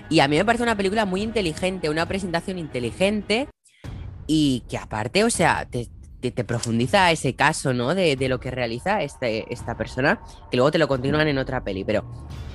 Y 0.08 0.20
a 0.20 0.28
mí 0.28 0.36
me 0.36 0.44
parece 0.44 0.62
una 0.62 0.76
película 0.76 1.04
muy 1.04 1.22
inteligente, 1.22 1.90
una 1.90 2.06
presentación 2.06 2.58
inteligente 2.58 3.48
y 4.26 4.62
que 4.68 4.78
aparte, 4.78 5.24
o 5.24 5.30
sea, 5.30 5.66
te, 5.68 5.88
te, 6.20 6.30
te 6.30 6.44
profundiza 6.44 7.10
ese 7.10 7.34
caso, 7.34 7.72
¿no? 7.72 7.94
De, 7.94 8.16
de, 8.16 8.28
lo 8.28 8.40
que 8.40 8.50
realiza 8.50 9.02
este, 9.02 9.52
esta 9.52 9.76
persona, 9.76 10.20
que 10.50 10.56
luego 10.56 10.70
te 10.70 10.78
lo 10.78 10.88
continúan 10.88 11.28
en 11.28 11.38
otra 11.38 11.62
peli, 11.62 11.84
pero 11.84 12.04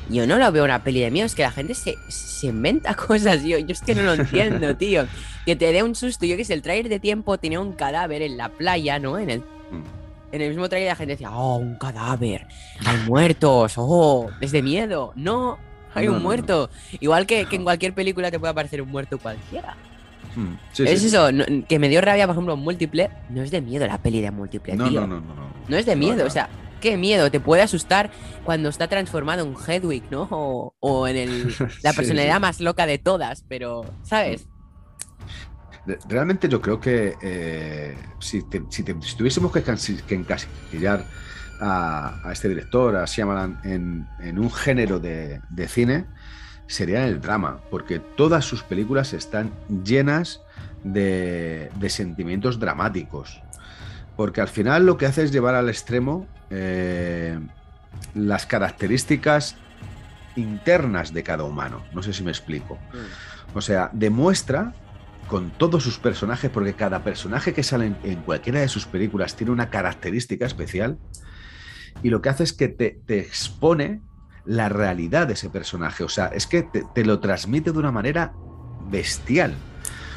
yo 0.10 0.28
no 0.28 0.38
lo 0.38 0.52
veo 0.52 0.63
una 0.63 0.84
peli 0.84 1.02
de 1.02 1.12
miedo, 1.12 1.26
es 1.26 1.36
que 1.36 1.43
la 1.43 1.52
gente 1.52 1.74
se, 1.74 1.95
se 2.10 2.47
inventa 2.47 2.93
cosas, 3.08 3.43
yo, 3.43 3.58
yo 3.58 3.71
es 3.71 3.82
que 3.82 3.95
no 3.95 4.04
lo 4.04 4.13
entiendo, 4.13 4.76
tío. 4.78 5.06
Que 5.45 5.56
te 5.56 5.71
dé 5.71 5.84
un 5.84 5.95
susto, 5.95 6.26
yo 6.26 6.38
que 6.38 6.45
sé, 6.45 6.54
el 6.54 6.62
trailer 6.62 6.89
de 6.89 7.00
tiempo 7.00 7.38
tenía 7.38 7.60
un 7.60 7.74
cadáver 7.74 8.21
en 8.21 8.38
la 8.38 8.50
playa, 8.50 9.00
¿no? 9.00 9.17
En 9.17 9.30
el... 9.30 9.43
En 10.34 10.41
el 10.41 10.47
mismo 10.47 10.69
trailer 10.69 10.88
la 10.88 10.95
gente 10.95 11.13
decía, 11.15 11.30
oh, 11.36 11.58
un 11.58 11.76
cadáver, 11.76 12.47
hay 12.86 12.97
muertos, 13.06 13.74
oh, 13.76 14.30
es 14.39 14.54
de 14.54 14.62
miedo. 14.62 15.12
No, 15.17 15.58
hay 15.93 16.08
no, 16.08 16.13
un 16.13 16.24
muerto. 16.24 16.69
No. 16.71 16.97
Igual 17.02 17.26
que, 17.26 17.47
que, 17.47 17.58
en 17.58 17.65
cualquier 17.65 17.93
película 17.93 18.32
te 18.32 18.39
puede 18.39 18.52
aparecer 18.52 18.82
un 18.82 18.88
muerto 18.88 19.17
cualquiera. 19.17 19.76
Hmm. 20.36 20.56
Sí, 20.72 20.84
es 20.84 21.02
sí. 21.02 21.08
eso, 21.08 21.32
no, 21.32 21.46
que 21.67 21.80
me 21.80 21.89
dio 21.89 22.02
rabia, 22.02 22.26
por 22.26 22.36
ejemplo, 22.36 22.58
múltiple. 22.58 23.10
No 23.30 23.41
es 23.41 23.52
de 23.52 23.62
miedo 23.62 23.86
la 23.88 23.98
peli 23.98 24.22
de 24.22 24.32
múltiple, 24.32 24.76
no, 24.76 24.89
tío. 24.89 25.02
No, 25.02 25.08
no, 25.08 25.22
no, 25.22 25.36
no. 25.36 25.52
No 25.67 25.78
es 25.78 25.86
de 25.86 25.96
miedo, 25.96 26.26
o 26.26 26.30
sea, 26.30 26.50
qué 26.82 26.98
miedo. 26.98 27.32
Te 27.32 27.39
puede 27.39 27.62
asustar 27.62 28.12
cuando 28.44 28.70
está 28.70 28.88
transformado 28.88 29.46
en 29.46 29.56
Hedwig, 29.56 30.04
¿no? 30.12 30.28
O, 30.32 30.76
o 30.80 31.08
en 31.08 31.17
el, 31.17 31.56
la 31.84 31.94
personalidad 31.94 32.36
sí, 32.36 32.41
más 32.41 32.60
loca 32.60 32.86
de 32.86 32.98
todas, 32.98 33.46
pero, 33.48 33.86
¿sabes? 34.04 34.48
Realmente 36.08 36.48
yo 36.48 36.62
creo 36.62 36.80
que 36.80 37.15
eh, 37.22 37.98
si, 38.20 38.44
te, 38.44 38.62
si, 38.70 38.84
te, 38.84 38.96
si, 39.02 39.15
tuviésemos 39.15 39.52
que, 39.52 39.63
que 39.63 40.15
encasillar 40.15 41.06
a, 41.60 42.20
a, 42.24 42.32
este 42.32 42.50
director, 42.50 42.96
a 42.96 43.06
Shyamalan, 43.06 43.60
en, 43.63 44.08
en 44.20 44.38
un 44.38 44.52
género 44.52 45.00
de, 45.00 45.41
de, 45.50 45.67
cine, 45.67 46.06
sería 46.72 47.06
el 47.08 47.22
drama, 47.22 47.60
porque 47.70 48.00
todas 48.00 48.46
sus 48.46 48.64
películas 48.64 49.14
están 49.14 49.52
llenas 49.84 50.42
de, 50.84 51.70
de, 51.76 51.90
sentimientos 51.90 52.60
dramáticos. 52.60 53.42
Porque 54.16 54.42
al 54.42 54.48
final 54.48 54.86
lo 54.86 54.98
que 54.98 55.06
hace 55.06 55.24
es 55.24 55.32
llevar 55.32 55.56
al 55.56 55.70
extremo 55.70 56.28
eh, 56.50 57.40
las 58.14 58.46
características 58.46 59.56
internas 60.36 61.14
de 61.14 61.24
cada 61.24 61.44
humano. 61.44 61.84
No 61.94 62.04
sé 62.04 62.14
si 62.14 62.24
me 62.24 62.32
explico. 62.32 62.76
Mm. 62.76 63.58
O 63.58 63.62
sea, 63.62 63.90
demuestra 63.94 64.74
con 65.28 65.50
todos 65.52 65.84
sus 65.84 65.98
personajes, 65.98 66.52
porque 66.52 66.74
cada 66.74 67.04
personaje 67.04 67.54
que 67.54 67.64
sale 67.64 67.88
en, 67.88 67.98
en, 68.04 68.22
cualquiera 68.22 68.60
de 68.60 68.68
sus 68.68 68.86
películas 68.86 69.36
tiene 69.36 69.52
una 69.52 69.70
característica 69.70 70.46
especial, 70.46 70.98
y 72.04 72.10
lo 72.10 72.22
que 72.22 72.30
hace 72.30 72.44
es 72.44 72.54
que 72.54 72.68
te, 72.68 73.00
te 73.06 73.20
expone 73.20 74.02
la 74.45 74.69
realidad 74.69 75.27
de 75.27 75.34
ese 75.34 75.49
personaje, 75.49 76.04
o 76.04 76.10
sea, 76.10 76.27
es 76.27 76.47
que 76.47 76.63
te, 76.63 76.84
te 76.93 77.06
lo 77.06 77.19
transmite 77.19 77.71
de 77.71 77.77
una 77.77 77.91
manera 77.91 78.34
bestial. 78.89 79.56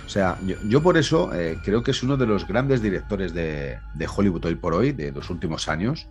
O 0.06 0.08
sea, 0.08 0.38
yo, 0.44 0.56
yo 0.68 0.82
por 0.82 0.96
eso 0.96 1.34
eh, 1.34 1.58
creo 1.64 1.82
que 1.82 1.90
es 1.90 2.02
uno 2.02 2.16
de 2.16 2.26
los 2.26 2.46
grandes 2.46 2.82
directores 2.82 3.32
de, 3.32 3.78
de, 3.94 4.08
Hollywood 4.08 4.44
hoy 4.44 4.54
por 4.54 4.74
hoy, 4.74 4.92
de 4.92 5.12
los 5.12 5.30
últimos 5.30 5.68
años, 5.68 6.06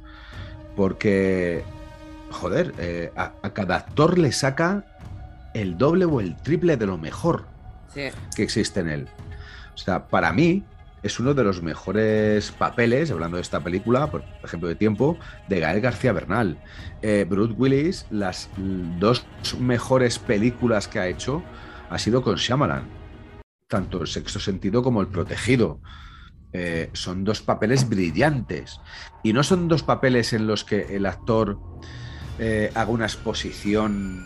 porque, 0.75 1.63
joder, 2.31 2.73
eh, 2.79 3.11
a, 3.15 3.33
a 3.41 3.49
cada 3.51 3.75
actor 3.75 4.17
le 4.17 4.31
saca 4.31 4.85
el 5.53 5.77
doble 5.77 6.05
o 6.05 6.19
el 6.19 6.35
triple 6.35 6.77
de 6.77 6.87
lo 6.87 6.97
mejor 6.97 7.45
sí. 7.93 8.09
que 8.35 8.43
existe 8.43 8.79
en 8.79 8.89
él. 8.89 9.07
O 9.75 9.77
sea, 9.77 10.07
para 10.07 10.31
mí 10.33 10.63
es 11.03 11.19
uno 11.19 11.33
de 11.33 11.43
los 11.43 11.61
mejores 11.61 12.51
papeles, 12.51 13.11
hablando 13.11 13.37
de 13.37 13.41
esta 13.41 13.63
película, 13.63 14.09
por 14.09 14.23
ejemplo, 14.43 14.69
de 14.69 14.75
tiempo, 14.75 15.17
de 15.49 15.59
Gael 15.59 15.81
García 15.81 16.13
Bernal. 16.13 16.57
Eh, 17.01 17.25
Bruce 17.29 17.53
Willis, 17.57 18.05
las 18.09 18.49
dos 18.55 19.25
mejores 19.59 20.17
películas 20.19 20.87
que 20.87 20.99
ha 20.99 21.07
hecho 21.07 21.43
ha 21.89 21.99
sido 21.99 22.21
con 22.23 22.35
Shyamalan, 22.37 22.87
tanto 23.67 24.01
El 24.01 24.07
Sexto 24.07 24.39
Sentido 24.39 24.81
como 24.81 25.01
El 25.01 25.07
Protegido. 25.07 25.81
eh, 26.53 26.89
son 26.93 27.23
dos 27.23 27.41
papeles 27.41 27.89
brillantes. 27.89 28.79
Y 29.23 29.33
no 29.33 29.43
son 29.43 29.67
dos 29.67 29.83
papeles 29.83 30.33
en 30.33 30.47
los 30.47 30.63
que 30.63 30.95
el 30.95 31.05
actor 31.05 31.59
eh, 32.39 32.71
haga 32.75 32.91
una 32.91 33.05
exposición 33.05 34.23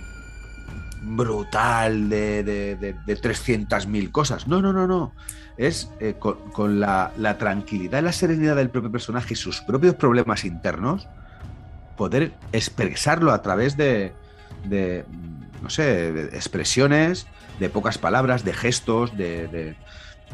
brutal 1.01 2.09
de, 2.09 2.43
de, 2.43 2.75
de, 2.75 2.93
de 2.93 3.17
300.000 3.21 4.11
cosas. 4.11 4.47
No, 4.47 4.61
no, 4.61 4.73
no, 4.73 4.87
no. 4.87 5.13
Es 5.57 5.89
eh, 5.99 6.15
con, 6.19 6.37
con 6.51 6.79
la, 6.79 7.11
la, 7.17 7.37
tranquilidad 7.37 7.99
y 7.99 8.03
la 8.03 8.11
serenidad 8.11 8.55
del 8.55 8.69
propio 8.69 8.91
personaje 8.91 9.33
y 9.33 9.37
sus 9.37 9.61
propios 9.61 9.95
problemas 9.95 10.45
internos, 10.45 11.07
poder 11.95 12.33
expresarlo 12.51 13.31
a 13.31 13.41
través 13.41 13.75
de, 13.75 14.13
de 14.65 15.03
no 15.61 15.69
sé, 15.69 16.11
de 16.11 16.23
expresiones, 16.35 17.27
de 17.59 17.69
pocas 17.69 17.97
palabras, 17.97 18.43
de 18.43 18.53
gestos, 18.53 19.17
de, 19.17 19.47
de, 19.47 19.75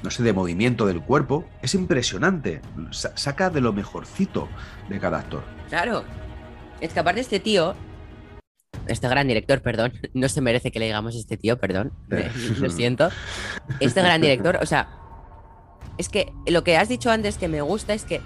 no 0.03 0.12
sé, 0.12 0.23
de 0.23 0.33
movimiento 0.33 0.86
del 0.86 1.01
cuerpo. 1.01 1.45
Es 1.62 1.73
impresionante. 1.73 2.62
Sa 2.91 3.15
saca 3.15 3.49
de 3.49 3.62
lo 3.62 3.73
mejorcito 3.73 4.49
de 4.89 4.99
cada 4.99 5.19
actor. 5.19 5.43
Claro. 5.69 6.03
Es 6.81 6.93
que 6.93 6.99
aparte 6.99 7.21
este 7.21 7.39
tío, 7.39 7.75
este 8.88 9.07
gran 9.07 9.27
director, 9.27 9.62
perdón, 9.62 9.93
no 10.13 10.27
se 10.27 10.41
merece 10.41 10.71
que 10.71 10.79
le 10.79 10.86
digamos 10.86 11.15
este 11.15 11.38
tío, 11.38 11.57
perdón, 11.57 11.93
lo 12.59 12.69
siento. 12.69 13.09
Este 13.79 14.01
gran 14.01 14.21
director, 14.21 14.57
o 14.62 14.65
sea, 14.65 15.02
es 15.97 16.10
que 16.10 16.32
lo 16.47 16.63
que 16.63 16.77
has 16.77 16.89
dicho 16.89 17.12
antes 17.12 17.38
que 17.38 17.47
me 17.47 17.62
gusta 17.62 17.93
es 17.93 18.03
que 18.03 18.21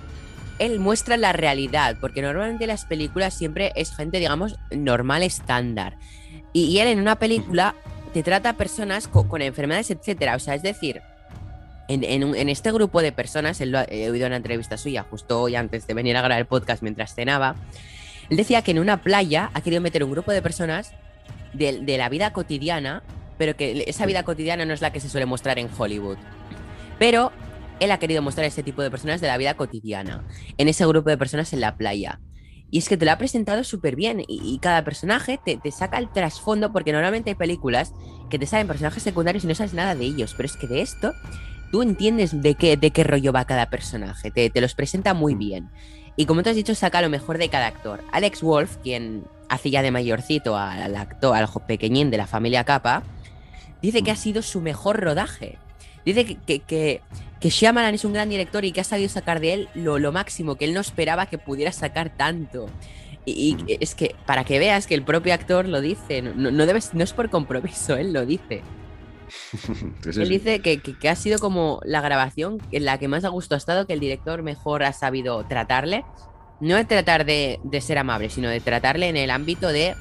él 0.60 0.80
muestra 0.80 1.18
la 1.18 1.34
realidad, 1.34 1.98
porque 2.00 2.22
normalmente 2.22 2.68
las 2.68 2.86
películas 2.86 3.34
siempre 3.34 3.72
es 3.76 3.96
gente, 3.96 4.20
digamos, 4.20 4.58
normal, 4.72 5.24
estándar. 5.24 5.98
Y, 6.54 6.80
él 6.80 6.88
en 6.88 7.00
una 7.00 7.18
película 7.18 7.76
te 8.14 8.24
trata 8.24 8.50
a 8.50 8.54
personas 8.54 9.08
con, 9.08 9.42
enfermedades, 9.42 9.92
etcétera. 9.92 10.36
O 10.36 10.40
sea, 10.40 10.56
es 10.56 10.64
decir, 10.64 11.02
en, 11.88 12.04
en, 12.04 12.36
en, 12.36 12.50
este 12.50 12.72
grupo 12.72 13.02
de 13.02 13.12
personas, 13.12 13.62
él 13.62 13.72
lo, 13.72 13.80
he 13.88 14.10
oído 14.10 14.26
una 14.26 14.38
entrevista 14.38 14.78
suya 14.78 15.06
justo 15.08 15.42
hoy 15.42 15.56
antes 15.56 15.86
de 15.86 15.94
venir 15.94 16.18
a 16.18 16.22
grabar 16.22 16.40
el 16.40 16.48
podcast 16.48 16.82
mientras 16.82 17.14
cenaba. 17.14 17.56
Él 18.30 18.38
decía 18.38 18.64
que 18.64 18.72
en 18.72 18.80
una 18.80 19.04
playa 19.04 19.52
ha 19.54 19.62
querido 19.62 19.82
meter 19.82 20.04
un 20.04 20.12
grupo 20.12 20.32
de 20.32 20.42
personas 20.42 20.94
de, 21.54 21.80
de 21.82 21.98
la 21.98 22.10
vida 22.10 22.34
cotidiana, 22.34 23.04
pero 23.38 23.56
que 23.56 23.84
esa 23.86 24.06
vida 24.08 24.24
cotidiana 24.24 24.66
no 24.66 24.74
es 24.74 24.82
la 24.82 24.92
que 24.92 25.00
se 25.00 25.10
suele 25.10 25.28
mostrar 25.28 25.60
en 25.60 25.70
Hollywood. 25.78 26.18
Pero 26.98 27.32
él 27.80 27.92
ha 27.92 28.00
querido 28.00 28.22
mostrar 28.22 28.46
ese 28.46 28.64
tipo 28.64 28.82
de 28.82 28.92
personas 28.92 29.22
de 29.22 29.28
la 29.28 29.38
vida 29.38 29.56
cotidiana, 29.56 30.26
en 30.58 30.68
ese 30.68 30.86
grupo 30.86 31.10
de 31.10 31.18
personas 31.18 31.54
en 31.54 31.62
la 31.62 31.76
playa. 31.76 32.20
Y 32.70 32.80
es 32.80 32.90
que 32.90 32.98
te 32.98 33.06
lo 33.06 33.12
ha 33.12 33.18
presentado 33.18 33.64
súper 33.64 33.96
bien. 33.96 34.22
Y, 34.28 34.42
y, 34.44 34.60
cada 34.60 34.84
personaje 34.84 35.40
te, 35.44 35.58
te 35.58 35.72
saca 35.72 35.98
el 35.98 36.12
trasfondo, 36.12 36.74
porque 36.74 36.92
normalmente 36.92 37.30
hay 37.30 37.36
películas 37.36 37.94
que 38.30 38.38
te 38.38 38.46
salen 38.46 38.68
personajes 38.68 39.04
secundarios 39.04 39.44
y 39.46 39.48
no 39.48 39.56
sabes 39.56 39.74
nada 39.74 39.96
de 39.96 40.04
ellos. 40.04 40.34
Pero 40.36 40.48
es 40.48 40.58
que 40.58 40.68
de 40.68 40.82
esto, 40.82 41.14
tú 41.72 41.82
entiendes 41.82 42.42
de 42.42 42.56
qué, 42.56 42.76
de 42.76 42.92
qué 42.92 43.04
rollo 43.06 43.32
va 43.32 43.46
cada 43.46 43.70
personaje. 43.70 44.32
Te, 44.32 44.50
te 44.50 44.62
los 44.62 44.76
presenta 44.76 45.14
muy 45.14 45.36
bien. 45.36 45.70
Y 46.18 46.26
como 46.26 46.44
te 46.44 46.50
has 46.50 46.56
dicho, 46.56 46.76
saca 46.76 47.02
lo 47.02 47.10
mejor 47.10 47.38
de 47.38 47.48
cada 47.48 47.68
actor. 47.68 48.04
Alex 48.12 48.42
Wolf, 48.42 48.78
quien 48.78 49.24
hacía 49.50 49.82
de 49.82 49.92
mayorcito 49.92 50.58
al 50.58 50.96
actor, 50.96 51.38
al 51.38 51.48
pequeñín 51.68 52.12
de 52.12 52.18
la 52.18 52.28
familia 52.28 52.66
Capa, 52.66 53.04
dice 53.82 54.02
que 54.02 54.12
ha 54.12 54.16
sido 54.16 54.42
su 54.42 54.60
mejor 54.60 55.00
rodaje. 55.00 55.58
Dice 56.04 56.26
que, 56.26 56.36
que, 56.36 56.60
que, 56.60 57.02
que 57.40 57.50
Shyamalan 57.50 57.94
es 57.96 58.06
un 58.06 58.14
gran 58.14 58.30
director 58.30 58.66
y 58.66 58.72
que 58.72 58.82
ha 58.82 58.84
sabido 58.84 59.10
sacar 59.10 59.40
de 59.40 59.54
él 59.54 59.70
lo, 59.76 60.00
lo 60.00 60.12
máximo, 60.12 60.56
que 60.56 60.66
él 60.66 60.74
no 60.74 60.82
esperaba 60.82 61.28
que 61.28 61.38
pudiera 61.38 61.72
sacar 61.72 62.16
tanto. 62.16 62.68
Y, 63.26 63.58
y, 63.68 63.78
es 63.80 63.94
que 63.94 64.16
para 64.26 64.44
que 64.44 64.58
veas 64.58 64.88
que 64.88 64.96
el 64.96 65.04
propio 65.04 65.34
actor 65.34 65.68
lo 65.68 65.82
dice, 65.82 66.22
no, 66.22 66.52
no, 66.52 66.66
debes, 66.66 66.94
no 66.94 67.04
es 67.04 67.14
por 67.14 67.30
compromiso, 67.30 67.96
él 67.98 68.14
lo 68.14 68.26
dice. 68.26 68.62
sí, 69.60 69.86
él 70.22 70.30
dice 70.30 70.62
que, 70.62 70.80
que, 70.82 70.98
que, 70.98 71.10
ha 71.10 71.16
sido 71.16 71.38
como 71.38 71.82
la 71.84 72.02
grabación 72.02 72.60
en 72.72 72.86
la 72.86 72.98
que 72.98 73.08
más 73.08 73.26
a 73.26 73.30
gusto 73.30 73.56
ha 73.56 73.58
estado, 73.58 73.86
que 73.86 73.94
el 73.94 74.00
director 74.00 74.42
mejor 74.44 74.84
ha 74.84 74.94
sabido 74.94 75.46
tratarle. 75.46 76.06
No 76.60 76.76
de 76.76 76.86
tratar 76.86 77.24
de, 77.26 77.60
de 77.64 77.82
ser 77.82 78.00
amable, 78.00 78.32
sino 78.32 78.50
de 78.50 78.60
tratarle 78.60 79.10
en 79.10 79.18
el 79.18 79.30
ámbito 79.30 79.68
de, 79.68 79.94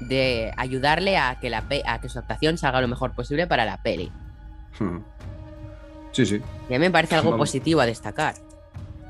de 0.00 0.52
ayudarle 0.56 1.16
a 1.16 1.38
que, 1.40 1.50
la, 1.50 1.64
a 1.86 2.00
que 2.00 2.08
su 2.08 2.20
actuación 2.20 2.56
salga 2.56 2.80
lo 2.80 2.86
mejor 2.86 3.14
posible 3.14 3.48
para 3.48 3.64
la 3.64 3.82
peli. 3.82 4.12
Sí, 6.18 6.26
sí. 6.26 6.42
Y 6.68 6.74
a 6.74 6.78
mí 6.80 6.84
me 6.84 6.90
parece 6.90 7.14
algo 7.14 7.36
positivo 7.36 7.80
a 7.80 7.86
destacar. 7.86 8.34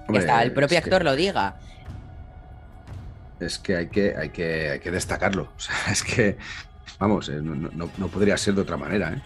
Hombre, 0.06 0.12
que 0.12 0.18
hasta 0.18 0.42
el 0.42 0.52
propio 0.52 0.76
actor 0.76 0.98
que... 0.98 1.04
lo 1.04 1.16
diga. 1.16 1.56
Es 3.40 3.58
que 3.58 3.76
hay 3.76 3.88
que, 3.88 4.14
hay 4.14 4.28
que, 4.28 4.72
hay 4.72 4.80
que 4.80 4.90
destacarlo. 4.90 5.44
O 5.56 5.58
sea, 5.58 5.74
es 5.90 6.02
que, 6.02 6.36
vamos, 6.98 7.30
no, 7.30 7.54
no, 7.54 7.90
no 7.96 8.08
podría 8.08 8.36
ser 8.36 8.56
de 8.56 8.60
otra 8.60 8.76
manera. 8.76 9.14
¿eh? 9.14 9.22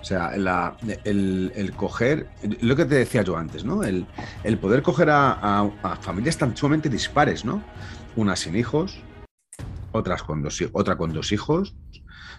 O 0.00 0.04
sea, 0.04 0.36
la, 0.36 0.76
el, 1.04 1.52
el, 1.54 1.72
coger, 1.74 2.26
lo 2.60 2.74
que 2.74 2.84
te 2.84 2.96
decía 2.96 3.22
yo 3.22 3.36
antes, 3.36 3.64
¿no? 3.64 3.84
El, 3.84 4.06
el 4.42 4.58
poder 4.58 4.82
coger 4.82 5.10
a, 5.10 5.34
a, 5.34 5.70
a, 5.84 5.96
familias 5.98 6.36
tan 6.36 6.56
sumamente 6.56 6.88
dispares, 6.88 7.44
¿no? 7.44 7.62
Una 8.16 8.34
sin 8.34 8.56
hijos, 8.56 8.98
otras 9.92 10.24
con 10.24 10.42
dos, 10.42 10.60
otra 10.72 10.96
con 10.96 11.12
dos 11.12 11.30
hijos, 11.30 11.76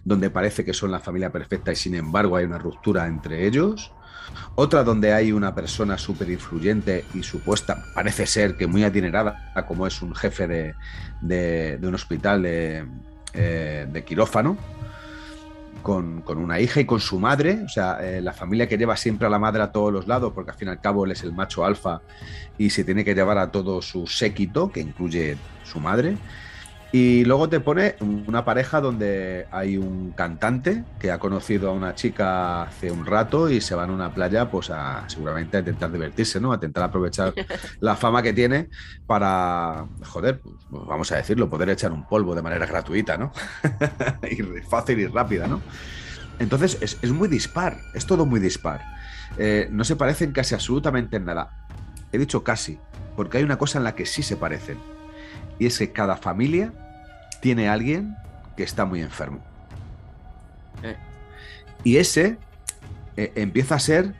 donde 0.03 0.29
parece 0.29 0.65
que 0.65 0.73
son 0.73 0.91
la 0.91 0.99
familia 0.99 1.31
perfecta 1.31 1.71
y 1.71 1.77
sin 1.77 1.95
embargo 1.95 2.35
hay 2.35 2.43
una 2.43 2.57
ruptura 2.57 3.07
entre 3.07 3.47
ellos. 3.47 3.93
Otra 4.55 4.83
donde 4.83 5.13
hay 5.13 5.31
una 5.31 5.53
persona 5.53 5.97
súper 5.97 6.29
influyente 6.29 7.05
y 7.13 7.23
supuesta, 7.23 7.83
parece 7.93 8.25
ser 8.25 8.55
que 8.55 8.67
muy 8.67 8.83
adinerada, 8.83 9.53
como 9.67 9.85
es 9.85 10.01
un 10.01 10.15
jefe 10.15 10.47
de, 10.47 10.75
de, 11.21 11.77
de 11.77 11.87
un 11.87 11.95
hospital 11.95 12.43
de, 12.43 12.85
eh, 13.33 14.03
quirófano, 14.05 14.57
con, 15.81 16.21
con, 16.21 16.37
una 16.39 16.59
hija 16.59 16.79
y 16.79 16.85
con 16.85 16.99
su 16.99 17.19
madre, 17.19 17.61
o 17.63 17.69
sea, 17.69 17.99
eh, 18.01 18.21
la 18.21 18.33
familia 18.33 18.67
que 18.67 18.77
lleva 18.77 18.97
siempre 18.97 19.27
a 19.27 19.29
la 19.29 19.37
madre 19.37 19.61
a 19.61 19.71
todos 19.71 19.93
los 19.93 20.07
lados, 20.07 20.33
porque 20.33 20.51
al 20.51 20.57
fin 20.57 20.69
y 20.69 20.71
al 20.71 20.81
cabo 20.81 21.05
él 21.05 21.11
es 21.11 21.23
el 21.23 21.33
macho 21.33 21.63
alfa 21.63 22.01
y 22.57 22.71
se 22.71 22.83
tiene 22.83 23.05
que 23.05 23.13
llevar 23.13 23.37
a 23.37 23.51
todo 23.51 23.81
su 23.81 24.07
séquito, 24.07 24.71
que 24.71 24.79
incluye 24.79 25.37
su 25.63 25.79
madre. 25.79 26.17
Y 26.97 27.25
luego 27.25 27.49
te 27.49 27.59
pone 27.59 27.97
una 27.99 28.45
pareja 28.45 28.79
donde 28.79 29.47
hay 29.51 29.75
un 29.75 30.11
cantante 30.11 30.85
que 30.97 31.11
ha 31.11 31.19
conocido 31.19 31.69
a 31.69 31.73
una 31.73 31.93
chica 31.93 32.61
hace 32.61 32.89
un 32.89 33.05
rato 33.05 33.49
y 33.49 33.59
se 33.59 33.75
van 33.75 33.89
a 33.89 33.93
una 33.93 34.13
playa, 34.13 34.49
pues 34.49 34.69
a 34.69 35.03
seguramente 35.09 35.57
a 35.57 35.59
intentar 35.59 35.91
divertirse, 35.91 36.39
¿no? 36.39 36.53
A 36.53 36.55
intentar 36.55 36.85
aprovechar 36.85 37.33
la 37.81 37.97
fama 37.97 38.21
que 38.21 38.31
tiene 38.31 38.69
para, 39.05 39.85
joder, 40.05 40.39
pues, 40.39 40.85
vamos 40.87 41.11
a 41.11 41.17
decirlo, 41.17 41.49
poder 41.49 41.69
echar 41.69 41.91
un 41.91 42.07
polvo 42.07 42.33
de 42.33 42.41
manera 42.41 42.65
gratuita, 42.65 43.17
¿no? 43.17 43.33
y 44.31 44.41
fácil 44.61 44.97
y 44.97 45.07
rápida, 45.07 45.47
¿no? 45.47 45.61
Entonces 46.39 46.77
es, 46.79 46.97
es, 47.01 47.11
muy 47.11 47.27
dispar, 47.27 47.77
es 47.93 48.05
todo 48.05 48.25
muy 48.25 48.39
dispar. 48.39 48.79
Eh, 49.37 49.67
no 49.69 49.83
se 49.83 49.97
parecen 49.97 50.31
casi 50.31 50.55
absolutamente 50.55 51.17
en 51.17 51.25
nada. 51.25 51.67
He 52.13 52.17
dicho 52.17 52.41
casi, 52.45 52.79
porque 53.17 53.39
hay 53.39 53.43
una 53.43 53.57
cosa 53.57 53.79
en 53.79 53.83
la 53.83 53.95
que 53.95 54.05
sí 54.05 54.23
se 54.23 54.37
parecen. 54.37 54.77
Y 55.59 55.65
es 55.65 55.77
que 55.77 55.91
cada 55.91 56.15
familia 56.15 56.71
tiene 57.41 57.69
alguien 57.69 58.15
que 58.57 58.63
está 58.63 58.85
muy 58.85 59.01
enfermo. 59.01 59.39
Eh. 60.83 60.95
Y 61.83 61.97
ese 61.97 62.37
eh, 63.17 63.31
empieza 63.35 63.75
a 63.75 63.79
ser 63.79 64.13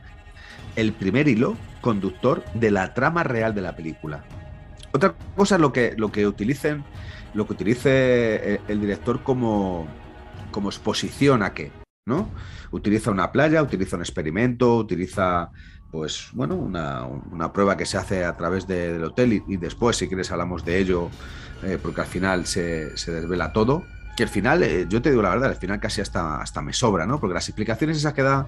el 0.76 0.92
primer 0.92 1.28
hilo 1.28 1.56
conductor 1.80 2.44
de 2.54 2.70
la 2.70 2.94
trama 2.94 3.22
real 3.22 3.54
de 3.54 3.62
la 3.62 3.76
película. 3.76 4.24
Otra 4.92 5.14
cosa 5.36 5.56
es 5.56 5.60
lo 5.60 5.72
que, 5.72 5.94
lo 5.96 6.10
que 6.10 6.26
utilicen, 6.26 6.84
lo 7.34 7.46
que 7.46 7.52
utilice 7.52 8.54
el, 8.54 8.60
el 8.68 8.80
director 8.80 9.22
como, 9.22 9.86
como 10.50 10.68
exposición 10.68 11.42
a 11.42 11.52
qué, 11.52 11.72
¿no? 12.06 12.30
Utiliza 12.70 13.10
una 13.10 13.30
playa, 13.32 13.62
utiliza 13.62 13.96
un 13.96 14.02
experimento, 14.02 14.76
utiliza 14.76 15.50
pues 15.90 16.28
bueno, 16.32 16.56
una, 16.56 17.04
una, 17.04 17.52
prueba 17.52 17.76
que 17.76 17.86
se 17.86 17.96
hace 17.96 18.24
a 18.24 18.36
través 18.36 18.66
de, 18.66 18.92
del 18.92 19.04
hotel 19.04 19.32
y, 19.32 19.42
y, 19.48 19.56
después, 19.56 19.96
si 19.96 20.08
quieres, 20.08 20.30
hablamos 20.30 20.64
de 20.64 20.78
ello, 20.78 21.10
eh, 21.62 21.78
porque 21.80 22.00
al 22.02 22.06
final 22.06 22.46
se, 22.46 22.96
se, 22.96 23.12
desvela 23.12 23.52
todo. 23.52 23.84
Que 24.16 24.22
al 24.22 24.28
final, 24.28 24.62
eh, 24.62 24.86
yo 24.88 25.02
te 25.02 25.10
digo 25.10 25.22
la 25.22 25.30
verdad, 25.30 25.50
al 25.50 25.56
final 25.56 25.78
casi 25.78 26.00
hasta, 26.00 26.40
hasta 26.40 26.62
me 26.62 26.72
sobra, 26.72 27.06
¿no? 27.06 27.20
Porque 27.20 27.34
las 27.34 27.48
explicaciones 27.48 27.98
esas 27.98 28.14
que 28.14 28.22
da 28.22 28.46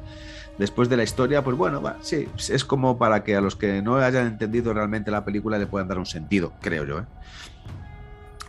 después 0.56 0.88
de 0.88 0.96
la 0.96 1.02
historia, 1.02 1.44
pues 1.44 1.56
bueno, 1.56 1.80
va, 1.80 1.96
sí, 2.00 2.28
es 2.48 2.64
como 2.64 2.98
para 2.98 3.22
que 3.22 3.36
a 3.36 3.40
los 3.40 3.54
que 3.54 3.80
no 3.82 3.96
hayan 3.96 4.26
entendido 4.26 4.74
realmente 4.74 5.10
la 5.10 5.24
película 5.24 5.58
le 5.58 5.66
puedan 5.66 5.88
dar 5.88 5.98
un 5.98 6.06
sentido, 6.06 6.52
creo 6.60 6.84
yo, 6.84 6.98
¿eh? 7.00 7.04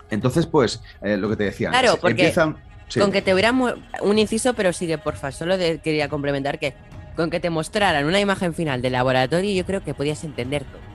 Entonces, 0.10 0.48
pues, 0.48 0.82
eh, 1.02 1.18
lo 1.18 1.30
que 1.30 1.36
te 1.36 1.44
decía. 1.44 1.70
Claro, 1.70 1.98
porque 2.02 2.24
empiezan, 2.24 2.58
sí. 2.88 3.00
con 3.00 3.12
que 3.12 3.22
te 3.22 3.34
hubiera 3.34 3.52
un 3.52 4.18
inciso, 4.18 4.56
pero 4.56 4.74
sigue, 4.74 4.98
porfa, 4.98 5.32
solo 5.32 5.56
de, 5.58 5.80
quería 5.80 6.10
complementar 6.10 6.58
que 6.58 6.74
con 7.16 7.30
que 7.30 7.40
te 7.40 7.50
mostraran 7.50 8.06
una 8.06 8.20
imagen 8.20 8.54
final 8.54 8.82
del 8.82 8.94
laboratorio, 8.94 9.54
yo 9.54 9.66
creo 9.66 9.84
que 9.84 9.94
podías 9.94 10.24
entender 10.24 10.64
todo. 10.64 10.89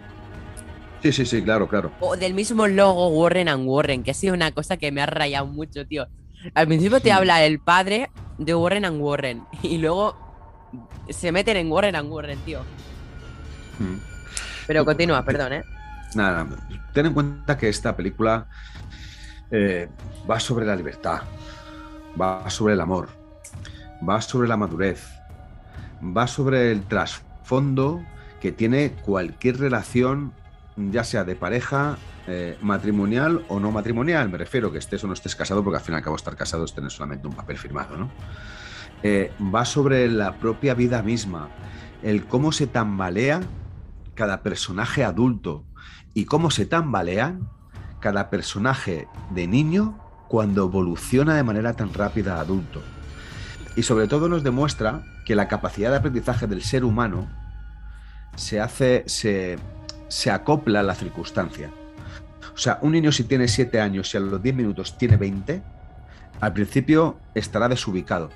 Sí, 1.04 1.12
sí, 1.12 1.26
sí, 1.26 1.42
claro, 1.42 1.68
claro. 1.68 1.92
O 2.00 2.16
del 2.16 2.32
mismo 2.32 2.66
logo 2.66 3.08
Warren 3.08 3.50
and 3.50 3.68
Warren, 3.68 4.02
que 4.02 4.12
ha 4.12 4.14
sido 4.14 4.32
una 4.32 4.52
cosa 4.52 4.78
que 4.78 4.90
me 4.90 5.02
ha 5.02 5.06
rayado 5.06 5.46
mucho, 5.46 5.86
tío. 5.86 6.06
Al 6.54 6.66
principio 6.66 6.98
te 6.98 7.12
habla 7.12 7.44
el 7.44 7.60
padre 7.60 8.10
de 8.38 8.54
Warren 8.54 8.86
and 8.86 9.02
Warren 9.02 9.44
y 9.62 9.76
luego 9.76 10.16
se 11.10 11.30
meten 11.30 11.58
en 11.58 11.70
Warren 11.70 11.94
and 11.94 12.10
Warren, 12.10 12.38
tío. 12.46 12.60
Mm. 13.80 13.98
Pero 14.66 14.86
continúa, 14.86 15.22
perdón, 15.26 15.52
¿eh? 15.52 15.62
Nada, 16.14 16.46
ten 16.94 17.04
en 17.04 17.12
cuenta 17.12 17.58
que 17.58 17.68
esta 17.68 17.94
película 17.94 18.46
eh, 19.50 19.90
va 20.30 20.40
sobre 20.40 20.64
la 20.64 20.74
libertad, 20.74 21.20
va 22.18 22.48
sobre 22.48 22.72
el 22.72 22.80
amor, 22.80 23.10
va 24.08 24.22
sobre 24.22 24.48
la 24.48 24.56
madurez, 24.56 25.04
va 26.02 26.26
sobre 26.26 26.72
el 26.72 26.80
trasfondo 26.84 28.02
que 28.40 28.52
tiene 28.52 28.92
cualquier 29.04 29.58
relación, 29.58 30.32
ya 30.76 31.04
sea 31.04 31.24
de 31.24 31.36
pareja, 31.36 31.96
eh, 32.26 32.56
matrimonial 32.62 33.44
o 33.48 33.60
no 33.60 33.70
matrimonial. 33.70 34.28
Me 34.28 34.38
refiero 34.38 34.72
que 34.72 34.78
estés 34.78 35.04
o 35.04 35.06
no 35.06 35.12
estés 35.12 35.36
casado, 35.36 35.62
porque 35.62 35.78
al 35.78 35.84
fin 35.84 35.94
y 35.94 35.96
al 35.96 36.02
cabo 36.02 36.16
estar 36.16 36.36
casado 36.36 36.64
es 36.64 36.74
tener 36.74 36.90
solamente 36.90 37.26
un 37.26 37.34
papel 37.34 37.58
firmado, 37.58 37.96
¿no? 37.96 38.10
Eh, 39.02 39.32
va 39.54 39.64
sobre 39.64 40.08
la 40.08 40.38
propia 40.38 40.74
vida 40.74 41.02
misma, 41.02 41.50
el 42.02 42.24
cómo 42.24 42.52
se 42.52 42.66
tambalea 42.66 43.42
cada 44.14 44.42
personaje 44.42 45.04
adulto 45.04 45.64
y 46.14 46.24
cómo 46.24 46.50
se 46.50 46.64
tambalean 46.64 47.48
cada 48.00 48.30
personaje 48.30 49.08
de 49.30 49.46
niño 49.46 49.98
cuando 50.28 50.64
evoluciona 50.64 51.34
de 51.34 51.42
manera 51.42 51.74
tan 51.74 51.92
rápida 51.92 52.36
a 52.36 52.40
adulto. 52.40 52.80
Y 53.76 53.82
sobre 53.82 54.08
todo 54.08 54.28
nos 54.28 54.42
demuestra 54.42 55.04
que 55.26 55.34
la 55.34 55.48
capacidad 55.48 55.90
de 55.90 55.96
aprendizaje 55.96 56.46
del 56.46 56.62
ser 56.62 56.84
humano 56.84 57.28
se 58.36 58.60
hace, 58.60 59.04
se, 59.06 59.58
se 60.14 60.30
acopla 60.30 60.78
a 60.78 60.82
la 60.84 60.94
circunstancia. 60.94 61.70
O 62.54 62.56
sea, 62.56 62.78
un 62.82 62.92
niño 62.92 63.10
si 63.10 63.24
tiene 63.24 63.48
7 63.48 63.80
años 63.80 64.14
y 64.14 64.16
a 64.16 64.20
los 64.20 64.40
10 64.40 64.54
minutos 64.54 64.96
tiene 64.96 65.16
20, 65.16 65.60
al 66.40 66.52
principio 66.52 67.18
estará 67.34 67.68
desubicado. 67.68 68.30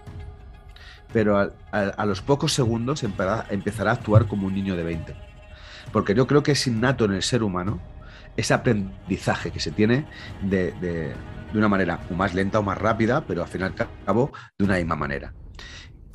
Pero 1.12 1.38
a, 1.38 1.52
a 1.70 2.04
los 2.04 2.20
pocos 2.20 2.52
segundos 2.52 3.04
empezará 3.04 3.90
a 3.92 3.94
actuar 3.94 4.26
como 4.26 4.48
un 4.48 4.54
niño 4.54 4.74
de 4.74 4.82
20. 4.82 5.14
Porque 5.92 6.16
yo 6.16 6.26
creo 6.26 6.42
que 6.42 6.52
es 6.52 6.66
innato 6.66 7.04
en 7.04 7.12
el 7.12 7.22
ser 7.22 7.44
humano 7.44 7.80
ese 8.36 8.54
aprendizaje 8.54 9.52
que 9.52 9.60
se 9.60 9.70
tiene 9.70 10.04
de, 10.42 10.72
de, 10.80 11.14
de 11.52 11.58
una 11.58 11.68
manera 11.68 12.00
o 12.10 12.14
más 12.14 12.34
lenta 12.34 12.58
o 12.58 12.64
más 12.64 12.76
rápida, 12.76 13.24
pero 13.24 13.42
al 13.42 13.48
fin 13.48 13.60
y 13.60 13.64
al 13.64 13.74
cabo 14.04 14.32
de 14.58 14.64
una 14.64 14.78
misma 14.78 14.96
manera. 14.96 15.32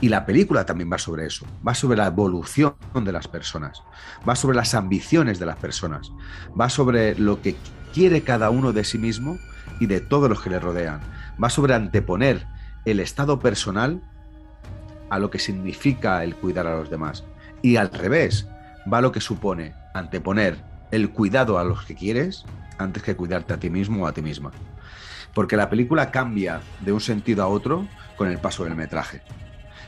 Y 0.04 0.10
la 0.10 0.26
película 0.26 0.66
también 0.66 0.92
va 0.92 0.98
sobre 0.98 1.26
eso, 1.26 1.46
va 1.66 1.74
sobre 1.74 1.96
la 1.96 2.08
evolución 2.08 2.76
de 2.94 3.13
las 3.13 3.30
personas, 3.30 3.84
va 4.28 4.36
sobre 4.36 4.58
las 4.58 4.74
ambiciones 4.74 5.39
de 5.39 5.46
las 5.46 5.56
personas, 5.56 6.12
va 6.60 6.68
sobre 6.68 7.18
lo 7.18 7.42
que 7.42 7.56
quiere 7.94 8.22
cada 8.22 8.50
uno 8.50 8.74
de 8.74 8.84
sí 8.84 8.98
mismo 8.98 9.38
y 9.80 9.86
de 9.86 10.02
todos 10.02 10.28
los 10.28 10.42
que 10.42 10.50
le 10.50 10.60
rodean, 10.60 11.00
va 11.42 11.50
sobre 11.50 11.74
anteponer 11.74 12.46
el 12.84 13.00
estado 13.00 13.39
personal 13.39 14.02
a 15.10 15.20
lo 15.20 15.30
que 15.30 15.39
significa 15.39 16.22
el 16.26 16.36
cuidar 16.36 16.68
a 16.68 16.76
los 16.76 16.89
demás. 16.89 17.24
Y 17.62 17.78
al 17.78 17.89
revés, 17.89 18.46
va 18.92 19.00
lo 19.00 19.13
que 19.13 19.22
supone 19.22 19.74
anteponer 19.94 20.58
el 20.92 21.12
cuidado 21.12 21.60
a 21.60 21.63
los 21.63 21.86
que 21.86 21.96
quieres 21.96 22.44
antes 22.78 23.04
que 23.04 23.16
cuidarte 23.16 23.54
a 23.54 23.58
ti 23.58 23.70
mismo 23.70 24.04
o 24.04 24.08
a 24.08 24.12
ti 24.12 24.22
misma. 24.22 24.52
Porque 25.34 25.56
la 25.56 25.70
película 25.70 26.12
cambia 26.12 26.60
de 26.82 26.92
un 26.92 27.00
sentido 27.00 27.42
a 27.42 27.48
otro 27.48 27.88
con 28.18 28.28
el 28.28 28.38
paso 28.39 28.66
del 28.66 28.76
metraje. 28.76 29.22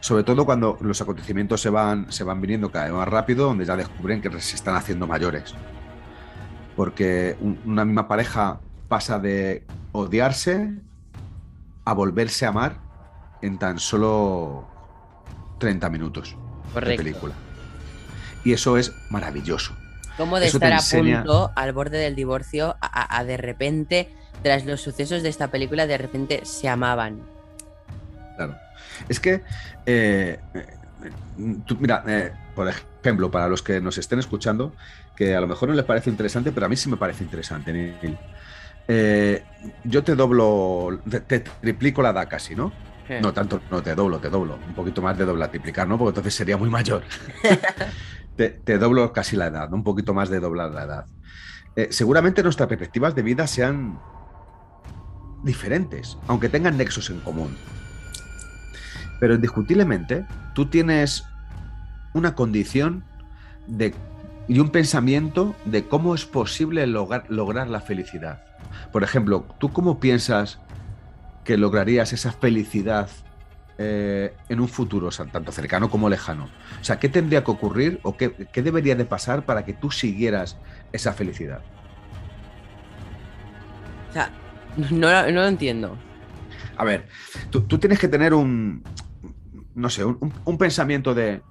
Sobre 0.05 0.23
todo 0.23 0.45
cuando 0.45 0.77
los 0.81 1.01
acontecimientos 1.01 1.59
se 1.61 1.71
van, 1.71 2.11
se 2.11 2.23
van 2.23 2.39
viniendo 2.39 2.69
cada 2.71 2.85
vez 2.85 2.93
más 2.93 3.07
rápido, 3.07 3.47
donde 3.47 3.65
ya 3.65 3.75
descubren 3.75 4.21
que 4.21 4.29
se 4.39 4.55
están 4.55 4.75
haciendo 4.75 5.07
mayores. 5.07 5.55
Porque 6.75 7.35
una 7.65 7.83
misma 7.85 8.07
pareja 8.07 8.59
pasa 8.87 9.17
de 9.17 9.63
odiarse 9.93 10.73
a 11.85 11.93
volverse 11.93 12.45
a 12.45 12.49
amar 12.49 12.77
en 13.41 13.57
tan 13.57 13.79
solo 13.79 14.67
30 15.57 15.89
minutos 15.89 16.37
Correcto. 16.71 16.91
de 16.91 16.97
película. 16.97 17.33
Y 18.43 18.53
eso 18.53 18.77
es 18.77 18.93
maravilloso. 19.09 19.75
Como 20.17 20.39
de 20.39 20.45
Eso 20.45 20.57
estar 20.57 20.71
a 20.71 20.75
enseña- 20.75 21.23
punto, 21.23 21.51
al 21.55 21.73
borde 21.73 21.97
del 21.97 22.13
divorcio, 22.13 22.75
a, 22.79 22.85
a- 22.85 23.17
a 23.17 23.23
de 23.23 23.37
repente, 23.37 24.13
tras 24.43 24.67
los 24.67 24.81
sucesos 24.81 25.23
de 25.23 25.29
esta 25.29 25.47
película, 25.49 25.87
de 25.87 25.97
repente 25.97 26.41
se 26.45 26.69
amaban. 26.69 27.21
Claro. 28.35 28.55
Es 29.09 29.19
que, 29.19 29.43
eh, 29.85 30.39
tú- 31.65 31.77
mira, 31.79 32.03
eh, 32.07 32.31
por 32.55 32.67
ejemplo, 32.67 33.29
para 33.31 33.47
los 33.47 33.61
que 33.61 33.79
nos 33.81 33.97
estén 33.97 34.19
escuchando, 34.19 34.75
que 35.15 35.35
a 35.35 35.41
lo 35.41 35.47
mejor 35.47 35.69
no 35.69 35.75
les 35.75 35.85
parece 35.85 36.09
interesante, 36.09 36.51
pero 36.51 36.65
a 36.65 36.69
mí 36.69 36.75
sí 36.75 36.89
me 36.89 36.97
parece 36.97 37.23
interesante, 37.23 37.71
Neil. 37.73 38.17
Eh, 38.87 39.43
yo 39.83 40.03
te 40.03 40.15
doblo, 40.15 41.01
te, 41.09 41.19
te 41.21 41.39
triplico 41.39 42.01
la 42.01 42.09
edad 42.11 42.27
casi, 42.29 42.55
¿no? 42.55 42.71
No 43.21 43.33
tanto, 43.33 43.61
no 43.69 43.81
te 43.83 43.93
doblo, 43.95 44.19
te 44.19 44.29
doblo. 44.29 44.57
Un 44.67 44.73
poquito 44.73 45.01
más 45.01 45.17
de 45.17 45.25
doblar, 45.25 45.49
triplicar, 45.51 45.87
¿no? 45.87 45.97
Porque 45.97 46.09
entonces 46.09 46.33
sería 46.33 46.57
muy 46.57 46.69
mayor. 46.69 47.03
te, 48.35 48.49
te 48.49 48.77
doblo 48.77 49.11
casi 49.13 49.35
la 49.35 49.47
edad, 49.47 49.69
¿no? 49.69 49.75
un 49.77 49.83
poquito 49.83 50.13
más 50.13 50.29
de 50.29 50.39
doblar 50.39 50.71
la 50.71 50.83
edad. 50.83 51.05
Eh, 51.75 51.87
seguramente 51.91 52.41
nuestras 52.43 52.67
perspectivas 52.69 53.13
de 53.15 53.21
vida 53.21 53.47
sean 53.47 53.99
diferentes, 55.43 56.17
aunque 56.27 56.49
tengan 56.49 56.77
nexos 56.77 57.09
en 57.09 57.19
común. 57.19 57.55
Pero 59.19 59.35
indiscutiblemente, 59.35 60.25
tú 60.53 60.67
tienes 60.67 61.25
una 62.13 62.35
condición 62.35 63.03
de, 63.67 63.93
y 64.47 64.59
un 64.59 64.69
pensamiento 64.69 65.55
de 65.65 65.85
cómo 65.85 66.15
es 66.15 66.25
posible 66.25 66.85
lograr, 66.87 67.25
lograr 67.29 67.67
la 67.67 67.81
felicidad. 67.81 68.43
Por 68.91 69.03
ejemplo, 69.03 69.45
¿tú 69.59 69.71
cómo 69.71 69.99
piensas 69.99 70.59
que 71.43 71.57
lograrías 71.57 72.13
esa 72.13 72.31
felicidad 72.31 73.09
eh, 73.77 74.33
en 74.49 74.59
un 74.59 74.67
futuro, 74.69 75.09
tanto 75.09 75.51
cercano 75.51 75.89
como 75.89 76.09
lejano? 76.09 76.45
O 76.79 76.83
sea, 76.83 76.99
¿qué 76.99 77.09
tendría 77.09 77.43
que 77.43 77.51
ocurrir 77.51 77.99
o 78.03 78.15
qué, 78.17 78.47
qué 78.51 78.61
debería 78.61 78.95
de 78.95 79.05
pasar 79.05 79.45
para 79.45 79.65
que 79.65 79.73
tú 79.73 79.91
siguieras 79.91 80.57
esa 80.91 81.13
felicidad? 81.13 81.61
O 84.09 84.13
sea, 84.13 84.31
no, 84.77 85.09
no 85.09 85.31
lo 85.31 85.47
entiendo. 85.47 85.97
A 86.77 86.83
ver, 86.83 87.07
tú, 87.49 87.61
tú 87.61 87.77
tienes 87.77 87.99
que 87.99 88.07
tener 88.07 88.33
un, 88.33 88.83
no 89.75 89.89
sé, 89.89 90.03
un, 90.05 90.57
pensamiento 90.57 91.13
de... 91.13 91.41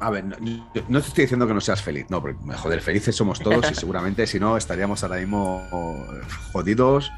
A 0.00 0.10
ver, 0.10 0.24
no, 0.24 0.34
te 1.00 1.08
estoy 1.08 1.24
diciendo 1.24 1.46
que 1.46 1.52
no 1.52 1.60
seas 1.60 1.82
feliz, 1.82 2.06
no, 2.08 2.20
porque 2.20 2.38
joder, 2.56 2.80
felices 2.80 3.14
somos 3.14 3.38
todos 3.40 3.70
y 3.70 3.74
seguramente 3.74 4.26
si 4.26 4.40
no 4.40 4.56
estaríamos 4.56 5.02
ahora 5.04 5.16
mismo 5.16 5.62
jodidos, 6.52 7.12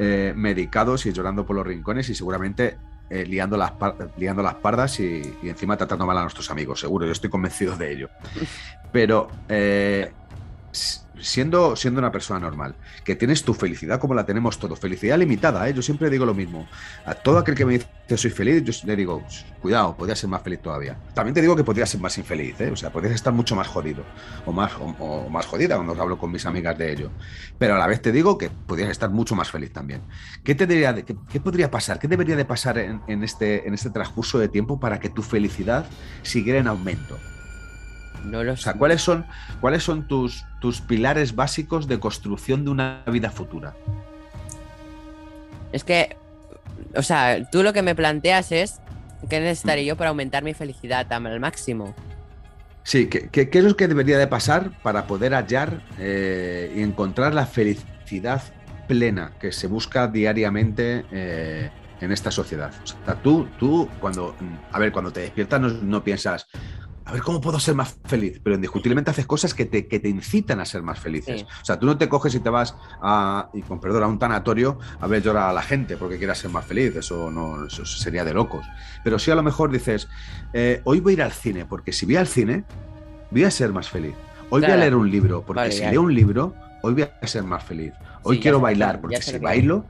eh, 0.00 0.32
medicados 0.36 1.06
y 1.06 1.12
llorando 1.12 1.46
por 1.46 1.54
los 1.56 1.66
rincones 1.66 2.08
y 2.08 2.14
seguramente 2.16 2.76
eh, 3.08 3.24
liando, 3.24 3.56
las 3.56 3.72
liando 4.16 4.42
las 4.42 4.56
pardas 4.56 4.98
y, 4.98 5.22
y 5.42 5.48
encima 5.48 5.76
tratando 5.76 6.06
mal 6.06 6.18
a 6.18 6.22
nuestros 6.22 6.50
amigos, 6.50 6.80
seguro, 6.80 7.06
yo 7.06 7.12
estoy 7.12 7.30
convencido 7.30 7.76
de 7.76 7.92
ello. 7.92 8.10
Pero 8.90 9.28
eh, 9.48 10.12
siendo, 11.20 11.76
siendo 11.76 11.98
una 12.00 12.12
persona 12.12 12.40
normal, 12.40 12.74
que 13.04 13.16
tienes 13.16 13.42
tu 13.42 13.54
felicidad 13.54 14.00
como 14.00 14.14
la 14.14 14.26
tenemos 14.26 14.58
todos, 14.58 14.78
felicidad 14.78 15.18
limitada, 15.18 15.68
¿eh? 15.68 15.74
yo 15.74 15.82
siempre 15.82 16.10
digo 16.10 16.24
lo 16.26 16.34
mismo. 16.34 16.66
A 17.04 17.14
todo 17.14 17.38
aquel 17.38 17.54
que 17.54 17.64
me 17.64 17.72
dice 17.74 17.88
soy 18.16 18.30
feliz, 18.30 18.64
yo 18.64 18.72
le 18.86 18.96
digo, 18.96 19.22
cuidado, 19.60 19.96
podría 19.96 20.16
ser 20.16 20.30
más 20.30 20.42
feliz 20.42 20.62
todavía. 20.62 20.96
También 21.14 21.34
te 21.34 21.40
digo 21.42 21.54
que 21.54 21.64
podría 21.64 21.84
ser 21.84 22.00
más 22.00 22.16
infeliz, 22.16 22.58
¿eh? 22.60 22.70
o 22.70 22.76
sea, 22.76 22.90
podrías 22.90 23.14
estar 23.14 23.32
mucho 23.32 23.54
más 23.54 23.66
jodido 23.68 24.02
o 24.46 24.52
más, 24.52 24.72
o, 24.78 25.28
más 25.28 25.46
jodida 25.46 25.76
cuando 25.76 26.00
hablo 26.00 26.18
con 26.18 26.32
mis 26.32 26.46
amigas 26.46 26.78
de 26.78 26.92
ello. 26.92 27.10
Pero 27.58 27.74
a 27.74 27.78
la 27.78 27.86
vez 27.86 28.00
te 28.00 28.10
digo 28.12 28.38
que 28.38 28.48
podrías 28.50 28.90
estar 28.90 29.10
mucho 29.10 29.34
más 29.34 29.50
feliz 29.50 29.72
también. 29.72 30.02
¿Qué, 30.42 30.54
te 30.54 30.66
debería 30.66 30.92
de- 30.94 31.04
qué, 31.04 31.16
qué 31.30 31.40
podría 31.40 31.70
pasar? 31.70 31.98
¿Qué 31.98 32.08
debería 32.08 32.36
de 32.36 32.44
pasar 32.44 32.78
en, 32.78 33.02
en 33.08 33.24
este, 33.24 33.68
en 33.68 33.74
este 33.74 33.90
transcurso 33.90 34.38
de 34.38 34.48
tiempo 34.48 34.80
para 34.80 34.98
que 35.00 35.10
tu 35.10 35.22
felicidad 35.22 35.86
siguiera 36.22 36.60
en 36.60 36.68
aumento? 36.68 37.18
No 38.24 38.42
lo 38.42 38.52
O 38.52 38.56
sea. 38.56 38.74
¿cuáles 38.74 39.02
son, 39.02 39.26
cuáles 39.60 39.82
son 39.82 40.06
tus, 40.06 40.44
tus 40.60 40.80
pilares 40.80 41.34
básicos 41.34 41.88
de 41.88 41.98
construcción 42.00 42.64
de 42.64 42.70
una 42.70 43.02
vida 43.06 43.30
futura? 43.30 43.74
Es 45.72 45.84
que, 45.84 46.16
o 46.94 47.02
sea, 47.02 47.48
tú 47.50 47.62
lo 47.62 47.72
que 47.72 47.82
me 47.82 47.94
planteas 47.94 48.52
es 48.52 48.80
qué 49.28 49.40
necesitaría 49.40 49.84
yo 49.84 49.96
para 49.96 50.10
aumentar 50.10 50.42
mi 50.42 50.54
felicidad 50.54 51.10
al 51.12 51.40
máximo. 51.40 51.94
Sí, 52.84 53.08
¿qué, 53.08 53.28
qué, 53.28 53.50
qué 53.50 53.58
es 53.58 53.64
lo 53.64 53.76
que 53.76 53.86
debería 53.86 54.16
de 54.16 54.26
pasar 54.26 54.70
para 54.82 55.06
poder 55.06 55.34
hallar 55.34 55.82
eh, 55.98 56.72
y 56.74 56.80
encontrar 56.80 57.34
la 57.34 57.44
felicidad 57.44 58.42
plena 58.86 59.32
que 59.38 59.52
se 59.52 59.66
busca 59.66 60.08
diariamente 60.08 61.04
eh, 61.12 61.70
en 62.00 62.12
esta 62.12 62.30
sociedad? 62.30 62.72
O 62.82 62.86
sea, 62.86 63.14
tú, 63.16 63.46
tú 63.58 63.90
cuando, 64.00 64.34
a 64.72 64.78
ver, 64.78 64.90
cuando 64.90 65.12
te 65.12 65.20
despiertas 65.20 65.60
no, 65.60 65.68
no 65.68 66.02
piensas, 66.02 66.46
a 67.08 67.12
ver, 67.12 67.22
¿cómo 67.22 67.40
puedo 67.40 67.58
ser 67.58 67.74
más 67.74 67.96
feliz? 68.04 68.38
Pero 68.44 68.54
indiscutiblemente 68.56 69.10
haces 69.10 69.24
cosas 69.26 69.54
que 69.54 69.64
te, 69.64 69.88
que 69.88 69.98
te 69.98 70.10
incitan 70.10 70.60
a 70.60 70.66
ser 70.66 70.82
más 70.82 70.98
felices. 71.00 71.40
Sí. 71.40 71.46
O 71.62 71.64
sea, 71.64 71.78
tú 71.78 71.86
no 71.86 71.96
te 71.96 72.06
coges 72.08 72.34
y 72.34 72.40
te 72.40 72.50
vas 72.50 72.76
a, 73.00 73.48
y 73.54 73.62
con 73.62 73.80
perdón, 73.80 74.02
a 74.02 74.06
un 74.08 74.18
tanatorio 74.18 74.78
a 75.00 75.06
ver 75.06 75.22
llorar 75.22 75.48
a 75.48 75.52
la 75.54 75.62
gente 75.62 75.96
porque 75.96 76.18
quieras 76.18 76.36
ser 76.38 76.50
más 76.50 76.66
feliz. 76.66 76.94
Eso 76.96 77.30
no 77.30 77.66
eso 77.66 77.86
sería 77.86 78.24
de 78.24 78.34
locos. 78.34 78.66
Pero 79.02 79.18
sí 79.18 79.30
a 79.30 79.34
lo 79.34 79.42
mejor 79.42 79.70
dices, 79.72 80.06
eh, 80.52 80.82
hoy 80.84 81.00
voy 81.00 81.12
a 81.12 81.14
ir 81.14 81.22
al 81.22 81.32
cine, 81.32 81.64
porque 81.64 81.92
si 81.92 82.04
voy 82.04 82.16
al 82.16 82.26
cine, 82.28 82.64
voy 83.30 83.44
a 83.44 83.50
ser 83.50 83.72
más 83.72 83.88
feliz. 83.88 84.14
Hoy 84.50 84.60
voy 84.60 84.70
a 84.70 84.76
leer 84.76 84.94
un 84.94 85.10
libro, 85.10 85.42
porque 85.46 85.60
Vale, 85.60 85.72
si 85.72 85.80
ya. 85.80 85.90
leo 85.90 86.02
un 86.02 86.14
libro, 86.14 86.54
hoy 86.82 86.92
voy 86.92 87.02
a 87.22 87.26
ser 87.26 87.42
más 87.42 87.64
feliz. 87.64 87.92
Hoy 88.22 88.36
Sí, 88.36 88.42
quiero 88.42 88.60
bailar, 88.60 89.00
porque 89.00 89.22
si 89.22 89.38
bailo, 89.38 89.86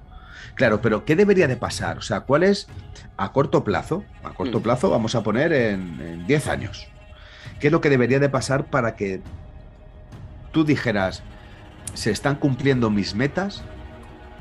claro, 0.55 0.81
pero 0.81 1.05
¿qué 1.05 1.17
debería 1.17 1.49
de 1.49 1.57
pasar? 1.57 1.99
O 1.99 2.03
sea, 2.03 2.21
¿cuál 2.21 2.45
es 2.45 2.69
a 3.17 3.33
corto 3.33 3.65
plazo? 3.65 4.05
A 4.23 4.31
corto 4.31 4.61
Mm. 4.61 4.63
plazo 4.63 4.91
vamos 4.91 5.15
a 5.17 5.23
poner 5.25 5.53
en, 5.53 6.01
en 6.01 6.27
10 6.29 6.47
años. 6.49 6.87
¿Qué 7.61 7.69
es 7.69 7.73
lo 7.73 7.81
que 7.81 7.91
debería 7.91 8.19
de 8.21 8.29
pasar 8.29 8.67
para 8.67 8.95
que 8.97 9.21
tú 10.53 10.65
dijeras, 10.65 11.23
se 11.95 12.11
están 12.11 12.37
cumpliendo 12.37 12.91
mis 12.91 13.15
metas 13.15 13.63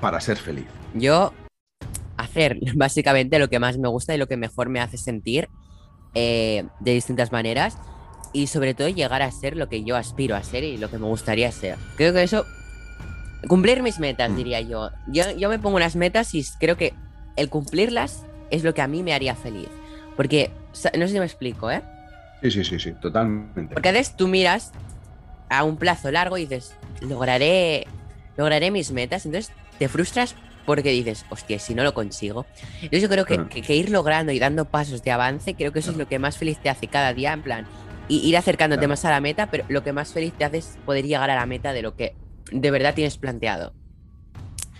para 0.01 0.19
ser 0.21 0.38
feliz? 0.38 0.65
Yo 0.93 1.34
hacer 2.17 2.60
básicamente 2.75 3.39
lo 3.39 3.49
que 3.49 3.60
más 3.60 3.77
me 3.77 3.88
gusta 3.88 4.13
y 4.13 4.17
lo 4.17 4.27
que 4.27 4.38
mejor 4.38 4.69
me 4.69 4.80
hace 4.80 4.97
sentir 4.97 5.49
eh, 6.15 6.65
de 6.80 6.93
distintas 6.93 7.32
maneras. 7.32 7.77
y 8.34 8.47
sobre 8.47 8.73
todo 8.73 8.89
llegar 8.89 9.21
a 9.21 9.32
ser 9.32 9.56
lo 9.56 9.69
que 9.69 9.84
yo 9.84 9.95
aspiro 9.95 10.36
a 10.36 10.43
ser 10.43 10.63
y 10.63 10.77
lo 10.77 10.91
que 10.91 10.97
me 10.99 11.06
gustaría 11.08 11.51
ser. 11.51 11.77
Creo 11.95 12.13
que 12.13 12.21
eso, 12.23 12.45
cumplir 13.47 13.82
mis 13.82 13.99
metas, 13.99 14.30
Mm. 14.30 14.36
diría 14.36 14.62
yo. 14.62 14.89
yo. 15.08 15.32
Yo 15.32 15.49
me 15.49 15.58
pongo 15.60 15.77
unas 15.77 15.95
metas 15.95 16.36
y 16.36 16.43
creo 16.60 16.75
que 16.75 16.93
el 17.38 17.49
cumplirlas 17.49 18.25
es 18.51 18.63
lo 18.63 18.73
que 18.73 18.82
a 18.82 18.88
mí 18.88 19.01
me 19.01 19.13
haría 19.13 19.34
feliz. 19.36 19.69
Porque, 20.15 20.51
no 20.97 21.08
sé 21.08 21.13
si 21.13 21.19
me 21.19 21.25
explico, 21.25 21.71
¿eh? 21.71 21.82
Sí, 22.41 22.52
sí, 22.52 22.63
sí, 22.63 22.80
sí, 22.80 22.91
totalmente. 22.93 23.73
Porque 23.73 23.89
a 23.89 23.91
veces 23.91 24.15
tú 24.15 24.28
miras 24.28 24.71
a 25.50 25.63
un 25.63 25.78
plazo 25.78 26.12
largo 26.12 26.38
y 26.38 26.41
dices, 26.41 26.76
lograré, 27.02 27.88
lograré 28.38 28.69
mis 28.71 28.91
metas. 28.91 29.26
Entonces 29.26 29.54
te 29.80 29.88
frustras 29.88 30.36
porque 30.65 30.89
dices, 30.91 31.26
hostia, 31.30 31.58
si 31.60 31.73
no 31.73 31.84
lo 31.84 31.93
consigo. 31.93 32.45
Entonces 32.76 33.02
yo 33.02 33.10
creo 33.10 33.26
que, 33.26 33.36
Claro. 33.36 33.50
que- 33.50 33.62
que 33.62 33.76
ir 33.76 33.89
logrando 33.89 34.32
y 34.34 34.39
dando 34.39 34.65
pasos 34.65 35.02
de 35.04 35.12
avance, 35.12 35.56
creo 35.56 35.71
que 35.71 35.80
eso 35.80 35.91
es 35.91 35.97
lo 35.97 36.08
que 36.08 36.19
más 36.19 36.38
feliz 36.38 36.58
te 36.62 36.69
hace 36.69 36.88
cada 36.88 37.13
día, 37.13 37.32
en 37.34 37.41
plan, 37.41 37.65
y 38.10 38.17
ir 38.28 38.36
acercándote 38.38 38.80
Claro. 38.82 38.89
más 38.89 39.06
a 39.06 39.10
la 39.12 39.21
meta, 39.21 39.50
pero 39.50 39.63
lo 39.69 39.84
que 39.84 39.93
más 39.93 40.12
feliz 40.13 40.34
te 40.34 40.43
hace 40.45 40.58
es 40.58 40.78
poder 40.86 41.06
llegar 41.06 41.30
a 41.30 41.36
la 41.36 41.45
meta 41.45 41.71
de 41.73 41.82
lo 41.82 41.95
que 41.95 42.15
de 42.52 42.71
verdad 42.71 42.93
tienes 42.93 43.17
planteado. 43.17 43.73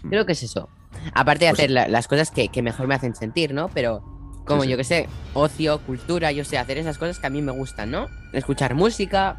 Mm. 0.04 0.10
Creo 0.10 0.26
que 0.26 0.34
es 0.34 0.43
eso. 0.43 0.70
Aparte 1.13 1.46
de 1.46 1.52
Pues- 1.52 1.60
hacer 1.60 1.72
la- 1.72 1.88
las 1.88 2.08
cosas 2.10 2.32
que, 2.32 2.50
que 2.50 2.62
mejor 2.62 2.88
me 2.88 2.96
hacen 2.96 3.15
sentir, 3.15 3.54
¿no? 3.54 3.70
Pero 3.70 4.04
como 4.48 4.64
Sí, 4.64 4.70
yo 4.70 4.78
que 4.78 4.84
sé, 4.84 5.08
ocio, 5.34 5.80
cultura, 5.80 6.32
yo 6.32 6.44
sé, 6.44 6.58
hacer 6.58 6.78
esas 6.78 6.98
cosas 6.98 7.20
que 7.20 7.28
a 7.28 7.30
mí 7.30 7.42
me 7.42 7.52
gustan, 7.52 7.92
¿no? 7.92 8.08
Escuchar 8.34 8.74
música, 8.76 9.38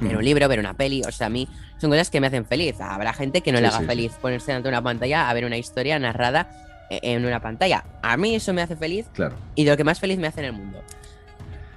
Mm. 0.00 0.08
un 0.16 0.24
libro, 0.24 0.46
ver 0.48 0.58
una 0.58 0.74
peli, 0.74 1.00
o 1.08 1.10
sea, 1.12 1.28
a 1.28 1.30
mí 1.30 1.48
son 1.78 1.88
cosas 1.90 2.10
que 2.10 2.20
me 2.20 2.26
hacen 2.26 2.44
feliz. 2.44 2.78
Habrá 2.80 3.14
gente 3.14 3.40
que 3.40 3.50
no 3.52 3.60
le 3.60 3.68
haga 3.68 3.80
feliz 3.80 4.12
ponerse 4.20 4.52
de 4.60 4.68
una 4.68 4.82
pantalla 4.82 5.30
a 5.30 5.32
ver 5.34 5.46
una 5.46 5.56
historia 5.56 5.98
narrada 5.98 6.50
e- 6.90 7.00
en 7.02 7.24
una 7.24 7.40
pantalla. 7.40 7.84
A 8.02 8.16
mí 8.18 8.34
eso 8.34 8.52
me 8.52 8.60
hace 8.60 8.76
feliz 8.76 9.06
Claro. 9.14 9.36
y 9.54 9.64
de 9.64 9.70
lo 9.70 9.76
que 9.78 9.84
más 9.84 9.98
feliz 9.98 10.18
me 10.18 10.26
hace 10.26 10.40
en 10.40 10.46
el 10.46 10.52
mundo. 10.52 10.82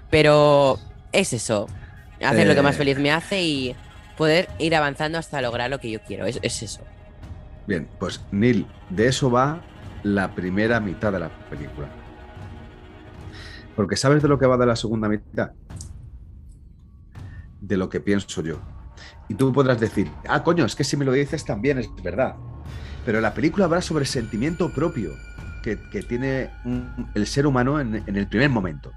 Pero 0.10 0.80
es 1.12 1.34
eso, 1.34 1.68
hacer 2.24 2.48
lo 2.48 2.56
que 2.56 2.62
más 2.62 2.76
Eh. 2.76 2.80
feliz 2.80 2.98
me 2.98 3.12
hace 3.12 3.42
y 3.42 3.76
poder 4.18 4.50
ir 4.60 4.76
avanzando 4.76 5.18
hasta 5.18 5.42
lograr 5.42 5.70
lo 5.70 5.80
que 5.80 5.90
yo 5.92 6.02
quiero. 6.02 6.26
Es, 6.26 6.40
es 6.42 6.62
eso. 6.64 6.82
Bien, 7.68 7.88
pues 8.00 8.22
Neil, 8.32 8.66
de 8.90 9.08
eso 9.08 9.30
va 9.32 9.62
la 10.04 10.32
primera 10.34 10.80
mitad 10.80 11.12
de 11.12 11.20
la 11.20 11.30
película. 11.50 11.88
Porque 13.80 13.96
¿sabes 13.96 14.22
de 14.22 14.28
lo 14.28 14.38
que 14.38 14.46
va 14.46 14.58
de 14.58 14.66
la 14.66 14.76
segunda 14.76 15.08
mitad? 15.08 15.52
De 17.62 17.78
lo 17.78 17.88
que 17.88 18.02
pienso 18.02 18.42
yo. 18.42 18.60
Y 19.30 19.36
tú 19.36 19.54
podrás 19.54 19.80
decir, 19.80 20.12
ah, 20.28 20.44
coño, 20.44 20.66
es 20.66 20.76
que 20.76 20.84
si 20.84 20.98
me 20.98 21.06
lo 21.06 21.14
dices 21.14 21.46
también 21.46 21.78
es 21.78 21.88
verdad. 22.04 22.36
Pero 23.06 23.22
la 23.22 23.34
película 23.34 23.64
habla 23.64 23.82
sobre 23.82 24.02
el 24.02 24.08
sentimiento 24.10 24.70
propio 24.74 25.12
que, 25.64 25.80
que 25.94 26.04
tiene 26.04 26.50
un- 26.66 27.10
el 27.16 27.26
ser 27.26 27.48
humano 27.48 27.80
en, 27.80 28.04
en 28.06 28.18
el 28.18 28.28
primer 28.28 28.50
momento. 28.50 28.92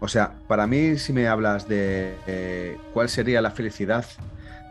O 0.00 0.08
sea, 0.08 0.32
para 0.48 0.66
mí, 0.66 0.96
si 0.96 1.12
me 1.12 1.28
hablas 1.28 1.68
de 1.68 2.16
eh, 2.26 2.78
cuál 2.94 3.10
sería 3.10 3.42
la 3.42 3.50
felicidad 3.50 4.06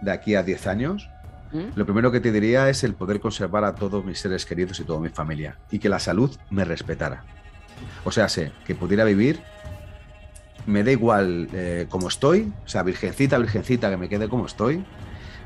de 0.02 0.12
aquí 0.14 0.34
a 0.34 0.42
10 0.42 0.66
años, 0.66 1.12
¿Mm? 1.54 1.76
lo 1.78 1.86
primero 1.86 2.12
que 2.12 2.22
te 2.22 2.32
diría 2.32 2.70
es 2.70 2.84
el 2.84 2.96
poder 2.96 3.20
conservar 3.20 3.66
a 3.66 3.76
todos 3.76 4.04
mis 4.04 4.18
seres 4.18 4.48
queridos 4.48 4.80
y 4.80 4.84
toda 4.84 5.00
mi 5.00 5.10
familia 5.10 5.60
y 5.70 5.78
que 5.78 5.90
la 5.90 6.00
salud 6.00 6.36
me 6.50 6.66
respetara. 6.66 7.24
O 8.04 8.12
sea, 8.12 8.30
sé 8.30 8.52
que 8.66 8.76
pudiera 8.76 9.04
vivir, 9.04 9.40
me 10.66 10.84
da 10.84 10.92
igual 10.92 11.50
eh, 11.54 11.88
como 11.90 12.08
estoy, 12.08 12.52
o 12.66 12.68
sea, 12.68 12.84
virgencita, 12.84 13.38
virgencita, 13.38 13.90
que 13.90 13.98
me 13.98 14.10
quede 14.10 14.30
como 14.30 14.46
estoy, 14.46 14.84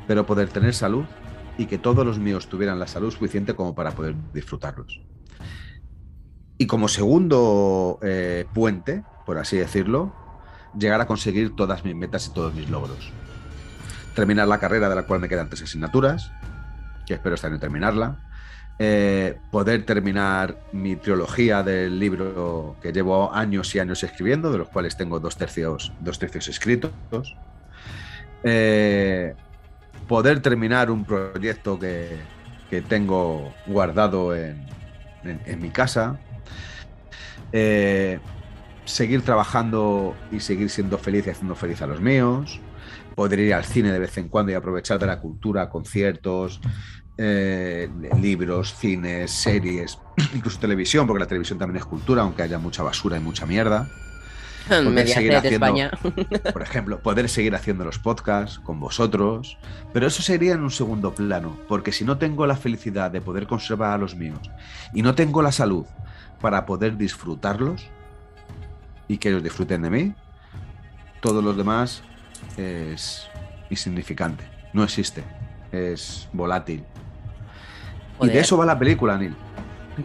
pero 0.08 0.26
poder 0.26 0.50
tener 0.50 0.74
salud 0.74 1.06
y 1.58 1.66
que 1.66 1.78
todos 1.78 2.06
los 2.06 2.18
míos 2.18 2.48
tuvieran 2.48 2.80
la 2.80 2.88
salud 2.88 3.12
suficiente 3.12 3.56
como 3.56 3.76
para 3.76 3.92
poder 3.92 4.16
disfrutarlos. 4.34 5.02
Y 6.58 6.68
como 6.68 6.88
segundo 6.88 8.00
eh, 8.02 8.46
puente, 8.54 9.04
por 9.26 9.38
así 9.38 9.58
decirlo, 9.58 10.14
llegar 10.78 11.02
a 11.02 11.08
conseguir 11.08 11.56
todas 11.56 11.84
mis 11.84 11.96
metas 11.96 12.28
y 12.28 12.34
todos 12.34 12.54
mis 12.54 12.70
logros 12.70 13.12
terminar 14.16 14.48
la 14.48 14.60
carrera 14.60 14.90
de 14.90 14.96
la 14.96 15.04
cual 15.04 15.20
me 15.20 15.30
quedan 15.30 15.50
tres 15.50 15.64
asignaturas, 15.64 16.32
que 17.06 17.14
espero 17.16 17.36
este 17.36 17.48
año 17.48 17.60
terminarla, 17.60 18.31
eh, 18.80 19.38
poder 19.52 19.86
terminar 19.86 20.58
mi 20.72 20.96
trilogía 20.96 21.64
del 21.64 22.00
libro 22.00 22.78
que 22.82 22.92
llevo 22.92 23.34
años 23.34 23.74
y 23.76 23.80
años 23.80 24.04
escribiendo, 24.04 24.52
de 24.52 24.58
los 24.60 24.70
cuales 24.70 24.98
tengo 24.98 25.20
dos 25.20 25.38
tercios, 25.38 25.94
dos 26.00 26.18
tercios 26.20 26.48
escritos, 26.48 26.92
eh, 28.44 29.36
poder 30.08 30.42
terminar 30.42 30.90
un 30.92 31.06
proyecto 31.06 31.78
que, 31.80 32.18
que 32.70 32.82
tengo 32.82 33.54
guardado 33.68 34.36
en, 34.36 34.66
en- 35.24 35.62
mi 35.62 35.70
casa, 35.70 36.20
eh, 37.52 38.20
seguir 38.86 39.22
trabajando 39.24 40.16
y 40.32 40.40
seguir 40.40 40.70
siendo 40.70 40.98
feliz 40.98 41.28
y 41.28 41.30
haciendo 41.32 41.56
feliz 41.56 41.82
a 41.82 41.88
los 41.88 42.02
míos, 42.02 42.60
poder 43.16 43.40
ir 43.40 43.54
al 43.54 43.64
cine 43.66 43.92
de 43.92 44.00
vez 44.00 44.18
en 44.18 44.30
cuando 44.30 44.52
y 44.52 44.56
aprovechar 44.56 45.00
de 45.00 45.06
la 45.08 45.20
cultura, 45.20 45.70
conciertos, 45.70 46.60
eh, 47.24 47.88
libros, 48.20 48.74
cines, 48.74 49.30
series, 49.32 50.00
incluso 50.36 50.58
televisión, 50.60 51.06
porque 51.06 51.20
la 51.20 51.28
televisión 51.28 51.60
también 51.60 51.78
es 51.78 51.86
cultura, 51.86 52.24
aunque 52.24 52.42
haya 52.42 52.58
mucha 52.58 52.82
basura 52.82 53.18
y 53.18 53.20
mucha 53.20 53.46
mierda. 53.46 53.88
Mediaset 54.70 55.14
seguir 55.16 55.36
haciendo- 55.36 55.66
España. 55.68 55.92
Por 56.54 56.62
ejemplo, 56.64 57.00
poder 57.00 57.30
seguir 57.30 57.54
haciendo 57.54 57.84
los 57.86 58.00
podcasts 58.00 58.58
con 58.60 58.80
vosotros, 58.80 59.58
pero 59.94 60.08
eso 60.08 60.24
sería 60.24 60.54
en 60.54 60.62
un 60.62 60.72
segundo 60.72 61.14
plano, 61.14 61.60
porque 61.68 61.92
si 61.92 62.06
no 62.06 62.18
tengo 62.18 62.48
la 62.48 62.56
felicidad 62.56 63.12
de 63.12 63.22
poder 63.22 63.46
conservar 63.46 63.92
a 63.92 63.98
los 64.00 64.16
míos 64.16 64.40
y 64.94 65.04
no 65.04 65.14
tengo 65.14 65.42
la 65.44 65.52
salud 65.52 65.86
para 66.40 66.66
poder 66.66 66.98
disfrutarlos 66.98 67.86
y 69.08 69.18
que 69.18 69.30
ellos 69.30 69.44
disfruten 69.44 69.84
de 69.84 69.90
mí, 69.92 70.14
todos 71.22 71.44
los 71.44 71.56
demás 71.56 72.02
es 72.58 73.28
insignificante, 73.70 74.44
no 74.74 74.84
existe, 74.84 75.24
es 75.72 76.28
volátil. 76.34 76.84
Y 78.22 78.28
de 78.30 78.40
eso 78.40 78.58
va 78.58 78.66
la 78.66 78.78
película, 78.78 79.18
Neil. 79.18 79.34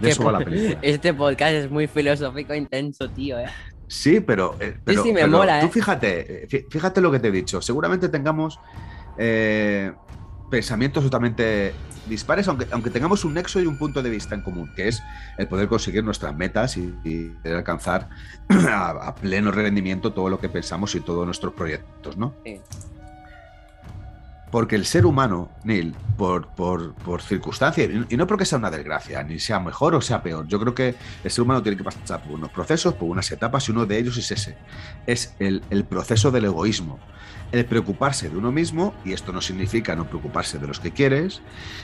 De 0.01 0.11
eso 0.11 0.25
va 0.25 0.33
la 0.33 0.39
película. 0.41 0.79
Este 0.83 1.15
podcast 1.15 1.53
es 1.55 1.71
muy 1.71 1.87
filosófico 1.87 2.55
intenso, 2.55 3.09
tío, 3.11 3.39
eh. 3.39 3.47
Sí, 3.89 4.21
pero, 4.21 4.57
eh, 4.59 4.77
pero, 4.85 5.03
sí, 5.03 5.13
me 5.13 5.21
pero 5.21 5.39
mola, 5.39 5.61
tú 5.61 5.67
¿eh? 5.67 5.71
fíjate, 5.71 6.45
eh, 6.45 6.49
fí- 6.49 6.67
fíjate 6.71 7.01
lo 7.01 7.13
que 7.13 7.21
te 7.21 7.29
he 7.29 7.31
dicho. 7.31 7.63
Seguramente 7.63 8.09
tengamos 8.09 8.59
eh, 9.17 9.93
pensamientos 10.51 11.05
totalmente 11.05 11.73
dispares, 12.09 12.49
aunque, 12.49 12.67
aunque 12.73 12.91
tengamos 12.91 13.25
un 13.25 13.35
nexo 13.35 13.61
y 13.61 13.67
un 13.67 13.79
punto 13.79 14.03
de 14.03 14.11
vista 14.11 14.35
en 14.35 14.43
común, 14.43 14.73
que 14.75 14.89
es 14.89 15.03
el 15.39 15.47
poder 15.49 15.69
conseguir 15.69 16.03
nuestras 16.05 16.37
metas 16.37 16.77
y, 16.77 16.93
y 17.05 17.33
alcanzar 17.49 18.09
a, 18.49 18.91
a 19.09 19.15
pleno 19.15 19.51
rendimiento 19.53 20.13
todo 20.13 20.31
lo 20.31 20.41
que 20.41 20.49
pensamos 20.49 20.95
y 20.97 21.01
todos 21.01 21.25
nuestros 21.25 21.53
proyectos, 21.55 22.17
¿no? 22.17 22.35
Sí. 22.45 22.61
Porque 24.51 24.77
el 24.77 24.87
ser 24.87 25.07
humano, 25.07 25.51
Neil, 25.65 25.95
por, 26.17 26.49
por, 26.49 26.95
por 26.95 27.21
circunstancia, 27.21 27.85
y 27.85 28.07
y 28.09 28.17
no 28.17 28.27
porque 28.27 28.45
sea 28.45 28.59
una 28.59 28.71
desgracia, 28.71 29.23
ni 29.23 29.39
sea 29.39 29.61
mejor 29.61 29.95
o 29.95 30.01
sea 30.01 30.23
peor, 30.23 30.47
yo 30.47 30.61
creo 30.61 30.75
que 30.75 30.95
el 31.25 31.31
ser 31.31 31.43
humano 31.43 31.63
tiene 31.63 31.77
que 31.77 31.85
pasar 31.85 32.23
por 32.23 32.33
unos 32.33 32.51
procesos, 32.51 32.95
por 32.95 33.09
unas 33.09 33.31
etapas, 33.33 33.69
y 33.69 33.73
uno 33.73 33.87
de 33.87 33.99
ellos 33.99 34.17
es 34.17 34.31
ese. 34.31 34.57
Es 35.07 35.35
el, 35.39 35.63
el 35.71 35.85
proceso 35.85 36.31
del 36.31 36.45
egoísmo. 36.45 36.99
El 37.53 37.65
preocuparse 37.65 38.29
de 38.29 38.37
uno 38.37 38.51
mismo, 38.51 38.93
y 39.05 39.13
esto 39.13 39.33
no 39.33 39.41
significa 39.41 39.95
no 39.95 40.09
preocuparse 40.09 40.59
de 40.59 40.67
los 40.67 40.81
que 40.81 40.91
quieres, 40.91 41.43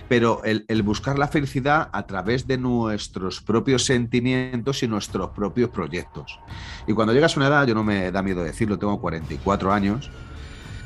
pero 0.09 0.43
el, 0.45 0.65
el 0.69 0.83
buscar 0.83 1.19
la 1.19 1.29
felicidad 1.29 1.89
a 1.93 2.07
través 2.07 2.49
de 2.49 2.59
nuestros 2.59 3.41
propios 3.41 3.85
sentimientos 3.85 4.83
y 4.83 4.89
nuestros 4.89 5.31
propios 5.31 5.71
proyectos. 5.71 6.41
Y 6.87 6.95
cuando 6.95 7.13
llegas 7.13 7.37
a 7.37 7.41
una 7.41 7.49
edad, 7.49 7.67
yo 7.67 7.75
no 7.75 7.85
me 7.85 8.11
da 8.11 8.23
miedo 8.23 8.43
decirlo, 8.43 8.79
tengo 8.79 9.01
44 9.01 9.73
años, 9.73 10.11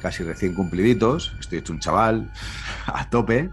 casi 0.06 0.22
recién 0.22 0.54
cumpliditos, 0.54 1.34
estoy 1.40 1.58
hecho 1.58 1.72
un 1.72 1.80
chaval 1.80 2.30
a 2.86 3.10
tope, 3.10 3.50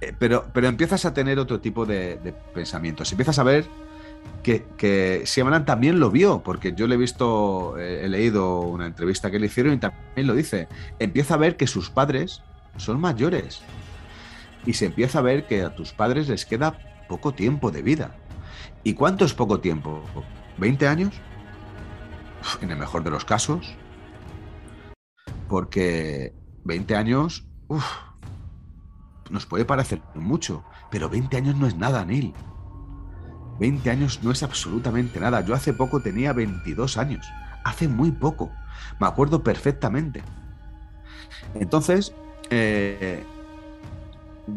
eh, 0.00 0.12
pero, 0.18 0.46
pero 0.52 0.66
empiezas 0.66 1.04
a 1.04 1.14
tener 1.14 1.38
otro 1.38 1.60
tipo 1.60 1.86
de, 1.86 2.16
de 2.16 2.32
pensamientos. 2.32 3.12
Empiezas 3.12 3.38
a 3.38 3.44
ver 3.44 3.66
que, 4.42 4.64
que 4.76 5.24
también 5.64 6.00
lo 6.00 6.10
vio, 6.10 6.42
porque 6.42 6.72
yo 6.72 6.88
le 6.88 6.96
he 6.96 6.98
visto, 6.98 7.78
eh, 7.78 8.00
he 8.04 8.08
leído 8.08 8.62
una 8.62 8.86
entrevista 8.86 9.30
que 9.30 9.38
le 9.38 9.46
hicieron 9.46 9.74
y 9.74 9.78
también 9.78 10.26
lo 10.26 10.34
dice. 10.34 10.66
Empieza 10.98 11.34
a 11.34 11.36
ver 11.36 11.56
que 11.56 11.68
sus 11.68 11.88
padres 11.88 12.42
son 12.76 13.00
mayores 13.00 13.60
y 14.66 14.72
se 14.72 14.86
empieza 14.86 15.20
a 15.20 15.22
ver 15.22 15.46
que 15.46 15.62
a 15.62 15.76
tus 15.76 15.92
padres 15.92 16.28
les 16.28 16.44
queda 16.46 16.80
poco 17.08 17.32
tiempo 17.32 17.70
de 17.70 17.82
vida. 17.82 18.16
¿Y 18.82 18.94
cuánto 18.94 19.24
es 19.24 19.34
poco 19.34 19.60
tiempo? 19.60 20.02
¿20 20.58 20.88
años? 20.88 21.14
En 22.60 22.72
el 22.72 22.76
mejor 22.76 23.04
de 23.04 23.10
los 23.10 23.24
casos, 23.24 23.76
porque 25.48 26.34
20 26.64 26.96
años 26.96 27.46
uf, 27.68 27.84
nos 29.30 29.46
puede 29.46 29.64
parecer 29.64 30.00
mucho, 30.14 30.64
pero 30.90 31.08
20 31.08 31.36
años 31.36 31.56
no 31.56 31.66
es 31.66 31.76
nada, 31.76 32.04
Neil. 32.04 32.34
20 33.58 33.90
años 33.90 34.20
no 34.22 34.30
es 34.30 34.42
absolutamente 34.42 35.18
nada. 35.18 35.40
Yo 35.40 35.54
hace 35.54 35.72
poco 35.72 36.00
tenía 36.00 36.32
22 36.32 36.98
años, 36.98 37.26
hace 37.64 37.88
muy 37.88 38.10
poco, 38.10 38.50
me 39.00 39.06
acuerdo 39.06 39.42
perfectamente. 39.42 40.22
Entonces, 41.54 42.14
eh, 42.50 43.24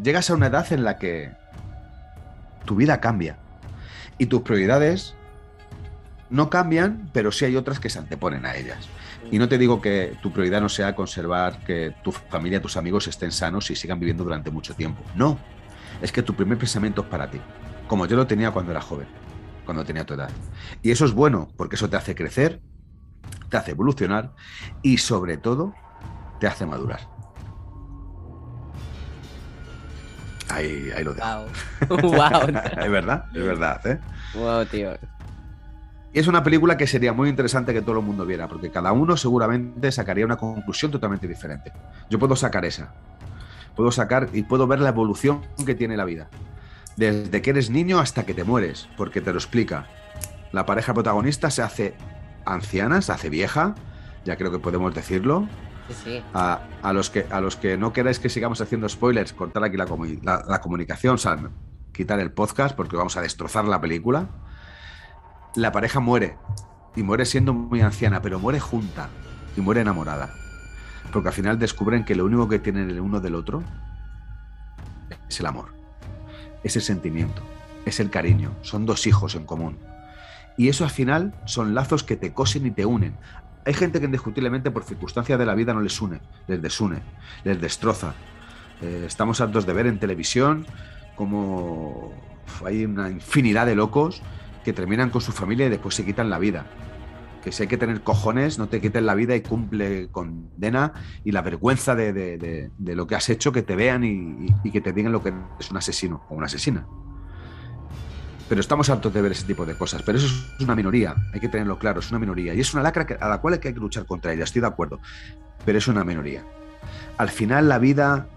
llegas 0.04 0.30
a 0.30 0.36
una 0.36 0.48
edad 0.48 0.72
en 0.72 0.84
la 0.84 0.98
que 0.98 1.32
tu 2.66 2.76
vida 2.76 3.00
cambia 3.00 3.38
y 4.18 4.28
tus 4.28 4.42
prioridades 4.42 5.16
no 6.30 6.50
cambian, 6.50 7.10
pero 7.14 7.32
sí 7.32 7.46
hay 7.46 7.56
otras 7.56 7.80
que 7.80 7.90
se 7.90 8.00
anteponen 8.00 8.46
a 8.46 8.56
ellas. 8.56 8.88
Y 9.32 9.38
no 9.38 9.48
te 9.48 9.58
digo 9.58 9.80
que 9.82 10.18
tu 10.22 10.32
prioridad 10.32 10.62
no 10.62 10.70
sea 10.70 10.96
conservar 10.96 11.64
que 11.64 11.94
tu 12.04 12.12
familia, 12.12 12.62
tus 12.62 12.78
amigos 12.78 13.08
estén 13.08 13.32
sanos 13.32 13.70
y 13.70 13.76
sigan 13.76 14.00
viviendo 14.00 14.24
durante 14.24 14.50
mucho 14.50 14.74
tiempo. 14.74 15.04
No, 15.16 15.38
es 16.02 16.12
que 16.12 16.24
tu 16.24 16.34
primer 16.34 16.58
pensamiento 16.58 17.02
es 17.02 17.08
para 17.08 17.30
ti, 17.30 17.40
como 17.88 18.08
yo 18.08 18.16
lo 18.16 18.26
tenía 18.26 18.52
cuando 18.52 18.72
era 18.72 18.82
joven, 18.82 19.08
cuando 19.66 19.86
tenía 19.86 20.06
tu 20.06 20.16
edad. 20.16 20.32
Y 20.82 20.90
eso 20.92 21.06
es 21.06 21.14
bueno, 21.14 21.50
porque 21.58 21.76
eso 21.76 21.90
te 21.90 21.98
hace 21.98 22.16
crecer, 22.16 22.60
te 23.50 23.58
hace 23.58 23.72
evolucionar 23.72 24.34
y 24.82 24.98
sobre 24.98 25.38
todo 25.38 25.74
te 26.40 26.48
hace 26.48 26.66
madurar. 26.66 27.02
Ahí, 30.50 30.90
ahí 30.96 31.04
lo 31.04 31.14
dejo. 31.14 31.28
Wow. 31.88 32.02
wow. 32.02 32.42
es 32.82 32.92
verdad, 32.92 33.26
es 33.36 33.44
verdad. 33.44 33.86
¿eh? 33.86 34.00
Wow, 34.34 34.66
tío. 34.66 34.98
Y 36.14 36.20
es 36.20 36.28
una 36.28 36.44
película 36.44 36.76
que 36.78 36.88
sería 36.88 37.14
muy 37.14 37.30
interesante 37.30 37.74
que 37.74 37.82
todo 37.82 38.00
el 38.00 38.06
mundo 38.06 38.26
viera, 38.26 38.48
porque 38.48 38.72
cada 38.72 38.92
uno 38.92 39.16
seguramente 39.16 39.92
sacaría 39.92 40.26
una 40.26 40.38
conclusión 40.38 40.92
totalmente 40.92 41.28
diferente. 41.28 41.72
Yo 42.10 42.18
puedo 42.18 42.36
sacar 42.36 42.66
esa. 42.66 42.94
Puedo 43.76 43.92
sacar 43.92 44.30
y 44.34 44.44
puedo 44.44 44.66
ver 44.68 44.80
la 44.80 44.90
evolución 44.90 45.42
que 45.66 45.76
tiene 45.76 45.96
la 45.98 46.06
vida. 46.06 46.30
Desde 46.98 47.42
que 47.42 47.52
eres 47.52 47.70
niño 47.70 48.00
hasta 48.00 48.26
que 48.26 48.34
te 48.34 48.44
mueres, 48.44 48.90
porque 48.98 49.22
te 49.22 49.32
lo 49.32 49.38
explica. 49.38 49.86
La 50.52 50.66
pareja 50.66 50.94
protagonista 50.94 51.50
se 51.52 51.62
hace 51.62 51.94
anciana, 52.46 53.02
se 53.02 53.12
hace 53.12 53.30
vieja, 53.30 53.76
ya 54.26 54.36
creo 54.36 54.52
que 54.52 54.60
podemos 54.60 54.94
decirlo. 54.96 55.48
Sí, 55.90 55.96
sí. 56.04 56.24
A, 56.34 56.60
a 56.82 56.92
los, 56.94 57.10
que, 57.12 57.26
a 57.30 57.40
los 57.40 57.56
que 57.56 57.78
no 57.78 57.94
queráis 57.94 58.20
que 58.20 58.30
sigamos 58.30 58.60
haciendo 58.62 58.90
spoilers, 58.90 59.32
cortar 59.34 59.64
aquí 59.64 59.78
la, 59.78 59.88
comu- 59.88 60.20
la- 60.24 60.44
la 60.48 60.60
comunicación, 60.60 61.16
o 61.16 61.18
sea, 61.20 61.38
quitar 61.94 62.20
el 62.20 62.32
podcast 62.32 62.76
porque 62.76 62.98
vamos 62.98 63.16
a 63.16 63.22
destrozar 63.22 63.66
la 63.66 63.80
película. 63.80 64.28
La 65.56 65.72
pareja 65.72 66.00
muere 66.00 66.38
y 66.96 67.04
muere 67.04 67.26
siendo 67.26 67.54
muy 67.54 67.82
anciana, 67.82 68.22
pero 68.22 68.40
muere 68.40 68.60
junta 68.60 69.10
y 69.58 69.62
muere 69.62 69.82
enamorada. 69.82 70.30
Porque 71.12 71.30
al 71.30 71.34
final 71.34 71.58
descubren 71.58 72.06
que 72.06 72.16
lo 72.16 72.26
único 72.26 72.48
que 72.48 72.60
tienen 72.60 72.90
el 72.90 73.00
uno 73.00 73.20
del 73.20 73.36
otro 73.36 73.64
es 75.28 75.40
el 75.40 75.48
amor, 75.48 75.74
es 76.64 76.76
el 76.76 76.82
sentimiento, 76.82 77.42
es 77.86 78.00
el 78.00 78.10
cariño. 78.10 78.52
Son 78.62 78.86
dos 78.86 79.08
hijos 79.08 79.36
en 79.36 79.46
común. 79.46 79.78
Y 80.56 80.70
eso 80.70 80.84
al 80.84 80.92
final 80.92 81.34
son 81.46 81.74
lazos 81.74 82.04
que 82.04 82.16
te 82.16 82.34
cosen 82.34 82.66
y 82.68 82.72
te 82.72 82.86
unen. 82.86 83.16
Hay 83.66 83.74
gente 83.74 84.00
que 84.00 84.06
indiscutiblemente 84.06 84.72
por 84.72 84.84
circunstancias 84.84 85.40
de 85.40 85.46
la 85.46 85.56
vida 85.56 85.74
no 85.74 85.82
les 85.82 86.00
une, 86.02 86.22
les 86.48 86.62
desune, 86.62 87.02
les 87.44 87.60
destroza. 87.60 88.14
Eh, 88.82 89.06
estamos 89.08 89.42
hartos 89.42 89.66
de 89.66 89.74
ver 89.74 89.88
en 89.88 90.00
televisión 90.00 90.66
como 91.16 92.14
hay 92.66 92.86
una 92.86 93.10
infinidad 93.10 93.66
de 93.66 93.76
locos 93.76 94.22
que 94.70 94.74
terminan 94.74 95.10
con 95.10 95.20
su 95.20 95.32
familia 95.32 95.66
y 95.66 95.70
después 95.70 95.96
se 95.96 96.06
quitan 96.06 96.30
la 96.30 96.38
vida. 96.38 96.68
Que 97.44 97.52
si 97.52 97.64
hay 97.64 97.68
que 97.68 97.78
tener 97.78 98.02
cojones, 98.02 98.60
no 98.60 98.68
te 98.68 98.80
quiten 98.80 99.08
la 99.08 99.16
vida 99.16 99.36
y 99.36 99.42
cumple 99.42 100.10
condena 100.12 100.94
y 101.24 101.32
la 101.32 101.42
vergüenza 101.42 101.96
de, 101.96 102.14
de- 102.14 102.96
lo 102.96 103.08
que 103.08 103.16
has 103.16 103.30
hecho, 103.30 103.52
que 103.52 103.64
te 103.64 103.76
vean 103.76 104.04
y, 104.04 104.72
que 104.72 104.80
te 104.80 104.94
digan 104.94 105.12
lo 105.12 105.24
que 105.24 105.34
es 105.60 105.72
un 105.72 105.78
asesino 105.78 106.22
o 106.30 106.36
una 106.36 106.46
asesina. 106.46 106.86
Pero 108.48 108.62
estamos 108.62 108.92
hartos 108.92 109.12
de 109.12 109.24
ver 109.24 109.32
ese 109.32 109.48
tipo 109.48 109.66
de 109.66 109.74
cosas. 109.74 110.04
Pero 110.04 110.20
eso 110.20 110.28
es 110.28 110.64
una 110.64 110.76
minoría, 110.76 111.16
hay 111.34 111.40
que 111.40 111.50
tenerlo 111.50 111.80
claro, 111.80 112.00
es 112.02 112.12
una 112.12 112.20
minoría. 112.20 112.54
Y 112.54 112.60
es 112.60 112.72
una 112.76 112.84
lacra 112.84 113.08
a 113.20 113.28
la 113.28 113.40
cual 113.42 113.56
hay 113.56 113.60
que 113.60 113.72
luchar 113.72 114.06
contra 114.06 114.34
ella, 114.34 114.44
estoy 114.44 114.62
de 114.62 114.68
acuerdo. 114.68 115.00
Pero 115.66 115.80
es 115.80 115.88
una 115.88 116.04
minoría. 116.04 116.44
Al 117.18 117.30
final 117.30 117.70
la 117.70 117.80
vida 117.80 118.28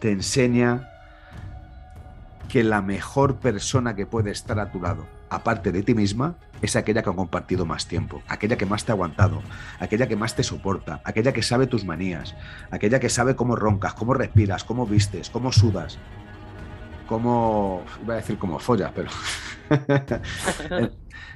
te 0.00 0.12
enseña 0.12 0.88
que 2.48 2.62
la 2.62 2.80
mejor 2.80 3.36
persona 3.40 3.96
que 3.96 4.06
puede 4.06 4.30
estar 4.30 4.60
a 4.60 4.70
tu 4.70 4.80
lado, 4.80 5.04
aparte 5.34 5.72
de 5.72 5.82
ti 5.82 5.94
misma, 5.94 6.36
es 6.62 6.76
aquella 6.76 7.02
que 7.02 7.10
ha 7.10 7.14
compartido 7.14 7.66
más 7.66 7.86
tiempo, 7.86 8.22
aquella 8.28 8.56
que 8.56 8.66
más 8.66 8.84
te 8.84 8.92
ha 8.92 8.94
aguantado, 8.94 9.42
aquella 9.80 10.06
que 10.08 10.16
más 10.16 10.34
te 10.34 10.42
soporta, 10.42 11.00
aquella 11.04 11.32
que 11.32 11.42
sabe 11.42 11.66
tus 11.66 11.84
manías, 11.84 12.34
aquella 12.70 13.00
que 13.00 13.08
sabe 13.08 13.36
cómo 13.36 13.56
roncas, 13.56 13.94
cómo 13.94 14.14
respiras, 14.14 14.64
cómo 14.64 14.86
vistes, 14.86 15.30
cómo 15.30 15.52
sudas, 15.52 15.98
cómo... 17.08 17.82
iba 18.02 18.14
a 18.14 18.16
decir 18.18 18.38
cómo 18.38 18.58
follas, 18.58 18.92
pero... 18.94 19.10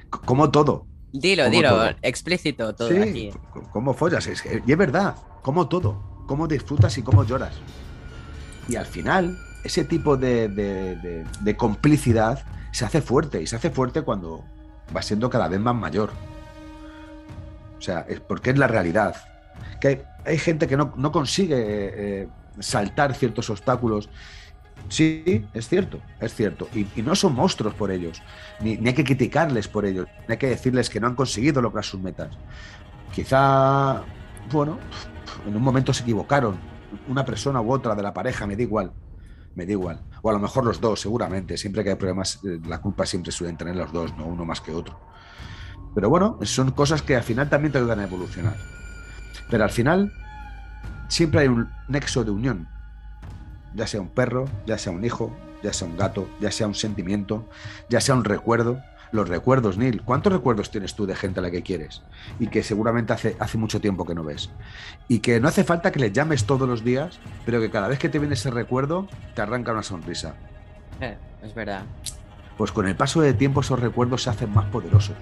como 0.09 0.49
todo. 0.51 0.87
Dilo, 1.11 1.45
Como 1.45 1.55
dilo, 1.55 1.69
todo. 1.69 1.89
explícito 2.03 2.75
todo 2.75 2.87
Sí, 2.89 2.97
aquí. 2.97 3.31
cómo 3.71 3.93
follas. 3.93 4.27
Es 4.27 4.43
y 4.45 4.71
es 4.71 4.77
verdad, 4.77 5.15
como 5.41 5.67
todo. 5.67 6.23
Cómo 6.27 6.47
disfrutas 6.47 6.95
y 6.99 7.01
cómo 7.01 7.23
lloras. 7.23 7.55
Y 8.67 8.75
al 8.75 8.85
final, 8.85 9.35
ese 9.63 9.83
tipo 9.83 10.17
de, 10.17 10.47
de- 10.47 11.55
complicidad 11.57 12.43
se 12.71 12.85
hace 12.85 13.01
fuerte. 13.01 13.41
Y 13.41 13.47
se 13.47 13.55
hace 13.55 13.69
fuerte 13.69 14.01
cuando 14.01 14.43
va 14.95 15.01
siendo 15.01 15.29
cada 15.29 15.47
vez 15.47 15.59
más 15.59 15.75
mayor. 15.75 16.11
O 17.77 17.81
sea, 17.81 18.05
es 18.09 18.19
porque 18.19 18.49
es 18.51 18.57
la 18.57 18.67
realidad. 18.67 19.15
Que 19.79 19.87
hay, 19.87 20.01
hay 20.25 20.37
gente 20.37 20.67
que 20.67 20.77
no, 20.77 20.93
no 20.97 21.11
consigue 21.11 21.55
eh, 21.57 22.27
saltar 22.59 23.13
ciertos 23.15 23.49
obstáculos. 23.49 24.09
Sí, 24.87 25.45
es 25.53 25.67
cierto, 25.67 25.99
es 26.19 26.33
cierto. 26.33 26.67
Y, 26.73 26.87
y 26.95 27.01
no 27.01 27.13
son 27.15 27.35
monstruos 27.35 27.73
por 27.73 27.91
ellos. 27.91 28.21
Ni, 28.61 28.77
ni 28.77 28.89
hay 28.89 28.95
que 28.95 29.03
criticarles 29.03 29.67
por 29.67 29.85
ellos. 29.85 30.07
Ni 30.27 30.33
hay 30.33 30.37
que 30.37 30.47
decirles 30.47 30.89
que 30.89 30.99
no 30.99 31.07
han 31.07 31.15
conseguido 31.15 31.61
lograr 31.61 31.83
sus 31.83 31.99
metas. 31.99 32.29
Quizá, 33.13 34.01
bueno, 34.51 34.77
en 35.47 35.55
un 35.55 35.61
momento 35.61 35.93
se 35.93 36.03
equivocaron. 36.03 36.57
Una 37.07 37.23
persona 37.23 37.61
u 37.61 37.71
otra 37.71 37.93
de 37.93 38.01
la 38.01 38.13
pareja, 38.13 38.47
me 38.47 38.55
da 38.55 38.63
igual. 38.63 38.91
Me 39.55 39.65
da 39.65 39.71
igual. 39.71 40.01
O 40.21 40.29
a 40.29 40.33
lo 40.33 40.39
mejor 40.39 40.65
los 40.65 40.79
dos, 40.79 41.01
seguramente. 41.01 41.57
Siempre 41.57 41.83
que 41.83 41.91
hay 41.91 41.95
problemas, 41.95 42.39
eh, 42.43 42.59
la 42.67 42.81
culpa 42.81 43.05
siempre 43.05 43.31
suelen 43.31 43.57
tener 43.57 43.75
los 43.75 43.91
dos, 43.91 44.15
no 44.17 44.25
uno 44.25 44.45
más 44.45 44.61
que 44.61 44.71
otro. 44.73 44.99
Pero 45.95 46.09
bueno, 46.09 46.37
son 46.43 46.71
cosas 46.71 47.01
que 47.01 47.15
al 47.15 47.23
final 47.23 47.49
también 47.49 47.71
te 47.71 47.79
ayudan 47.79 47.99
a 47.99 48.03
evolucionar. 48.03 48.55
Pero 49.49 49.63
al 49.63 49.71
final 49.71 50.13
siempre 51.07 51.41
hay 51.41 51.47
un 51.47 51.69
nexo 51.87 52.23
de 52.23 52.31
unión. 52.31 52.67
Ya 53.75 53.87
sea 53.87 54.01
un 54.01 54.09
perro, 54.09 54.45
ya 54.65 54.77
sea 54.77 54.91
un 54.91 55.03
hijo, 55.03 55.35
ya 55.61 55.73
sea 55.73 55.87
un 55.87 55.97
gato, 55.97 56.27
ya 56.39 56.51
sea 56.51 56.67
un 56.67 56.75
sentimiento, 56.75 57.47
ya 57.89 58.01
sea 58.01 58.15
un 58.15 58.23
recuerdo. 58.23 58.79
Los 59.11 59.27
recuerdos, 59.27 59.77
Neil. 59.77 60.03
¿Cuántos 60.03 60.31
recuerdos 60.31 60.69
tienes 60.69 60.93
tú 60.93 61.07
de 61.07 61.15
gente 61.15 61.39
a 61.39 61.43
la 61.43 61.49
que 61.49 61.63
quieres? 61.63 62.03
Y 62.39 62.47
que 62.47 62.61
seguramente 62.61 63.13
hace, 63.13 63.35
hace 63.39 63.57
mucho 63.57 63.81
tiempo 63.81 64.05
que 64.05 64.13
no 64.13 64.23
ves. 64.23 64.51
Y 65.07 65.19
que 65.19 65.39
no 65.39 65.47
hace 65.47 65.63
falta 65.63 65.91
que 65.91 65.99
les 65.99 66.13
llames 66.13 66.45
todos 66.45 66.67
los 66.67 66.83
días, 66.83 67.19
pero 67.45 67.59
que 67.59 67.71
cada 67.71 67.87
vez 67.87 67.97
que 67.97 68.09
te 68.09 68.19
viene 68.19 68.35
ese 68.35 68.51
recuerdo, 68.51 69.07
te 69.33 69.41
arranca 69.41 69.71
una 69.71 69.81
sonrisa. 69.81 70.35
Eh, 71.01 71.17
es 71.41 71.55
verdad. 71.55 71.83
Pues 72.57 72.71
con 72.71 72.87
el 72.87 72.95
paso 72.95 73.21
del 73.21 73.35
tiempo 73.35 73.61
esos 73.61 73.79
recuerdos 73.79 74.23
se 74.23 74.29
hacen 74.29 74.53
más 74.53 74.65
poderosos. 74.65 75.15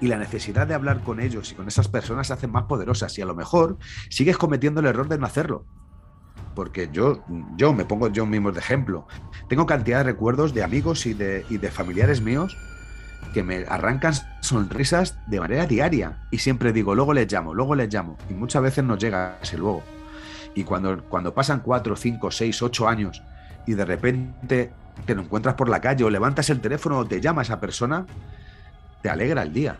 Y 0.00 0.08
la 0.08 0.18
necesidad 0.18 0.66
de 0.66 0.74
hablar 0.74 1.00
con 1.00 1.20
ellos 1.20 1.50
y 1.52 1.54
con 1.54 1.66
esas 1.66 1.88
personas 1.88 2.26
se 2.26 2.34
hacen 2.34 2.52
más 2.52 2.64
poderosas. 2.64 3.16
Y 3.18 3.22
a 3.22 3.26
lo 3.26 3.34
mejor 3.34 3.78
sigues 4.10 4.36
cometiendo 4.36 4.80
el 4.80 4.86
error 4.86 5.08
de 5.08 5.16
no 5.16 5.24
hacerlo. 5.24 5.64
Porque 6.54 6.90
yo, 6.92 7.24
yo 7.56 7.72
me 7.72 7.86
pongo 7.86 8.08
yo 8.08 8.26
mismo 8.26 8.52
de 8.52 8.60
ejemplo. 8.60 9.06
Tengo 9.48 9.64
cantidad 9.64 9.98
de 9.98 10.04
recuerdos 10.04 10.52
de 10.52 10.62
amigos 10.62 11.06
y 11.06 11.14
de, 11.14 11.46
y 11.48 11.56
de 11.56 11.70
familiares 11.70 12.20
míos 12.20 12.56
que 13.32 13.42
me 13.42 13.64
arrancan 13.68 14.14
sonrisas 14.40 15.18
de 15.26 15.40
manera 15.40 15.66
diaria. 15.66 16.18
Y 16.30 16.38
siempre 16.38 16.72
digo, 16.72 16.94
luego 16.94 17.14
les 17.14 17.32
llamo, 17.32 17.54
luego 17.54 17.74
les 17.74 17.92
llamo. 17.92 18.16
Y 18.30 18.34
muchas 18.34 18.62
veces 18.62 18.84
no 18.84 18.96
llega 18.96 19.38
ese 19.42 19.58
luego. 19.58 19.82
Y 20.54 20.64
cuando, 20.64 21.02
cuando 21.04 21.34
pasan 21.34 21.60
cuatro, 21.60 21.96
cinco, 21.96 22.30
seis, 22.30 22.62
ocho 22.62 22.88
años 22.88 23.22
y 23.66 23.74
de 23.74 23.84
repente 23.84 24.72
te 25.06 25.14
lo 25.14 25.22
encuentras 25.22 25.54
por 25.54 25.68
la 25.68 25.80
calle 25.80 26.04
o 26.04 26.10
levantas 26.10 26.50
el 26.50 26.60
teléfono 26.60 26.98
o 26.98 27.04
te 27.04 27.20
llama 27.20 27.42
esa 27.42 27.60
persona, 27.60 28.06
te 29.02 29.10
alegra 29.10 29.42
el 29.42 29.52
día. 29.52 29.78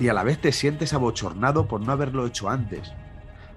Y 0.00 0.08
a 0.08 0.14
la 0.14 0.24
vez 0.24 0.40
te 0.40 0.50
sientes 0.50 0.94
abochornado 0.94 1.68
por 1.68 1.80
no 1.80 1.92
haberlo 1.92 2.26
hecho 2.26 2.48
antes. 2.48 2.92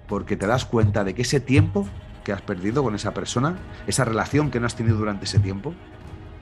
Porque 0.06 0.36
te 0.36 0.46
das 0.46 0.64
cuenta 0.64 1.04
de 1.04 1.14
que 1.14 1.22
ese 1.22 1.40
tiempo 1.40 1.88
que 2.22 2.32
has 2.32 2.42
perdido 2.42 2.82
con 2.82 2.94
esa 2.94 3.14
persona, 3.14 3.56
esa 3.86 4.04
relación 4.04 4.50
que 4.50 4.60
no 4.60 4.66
has 4.66 4.76
tenido 4.76 4.98
durante 4.98 5.24
ese 5.24 5.38
tiempo, 5.38 5.74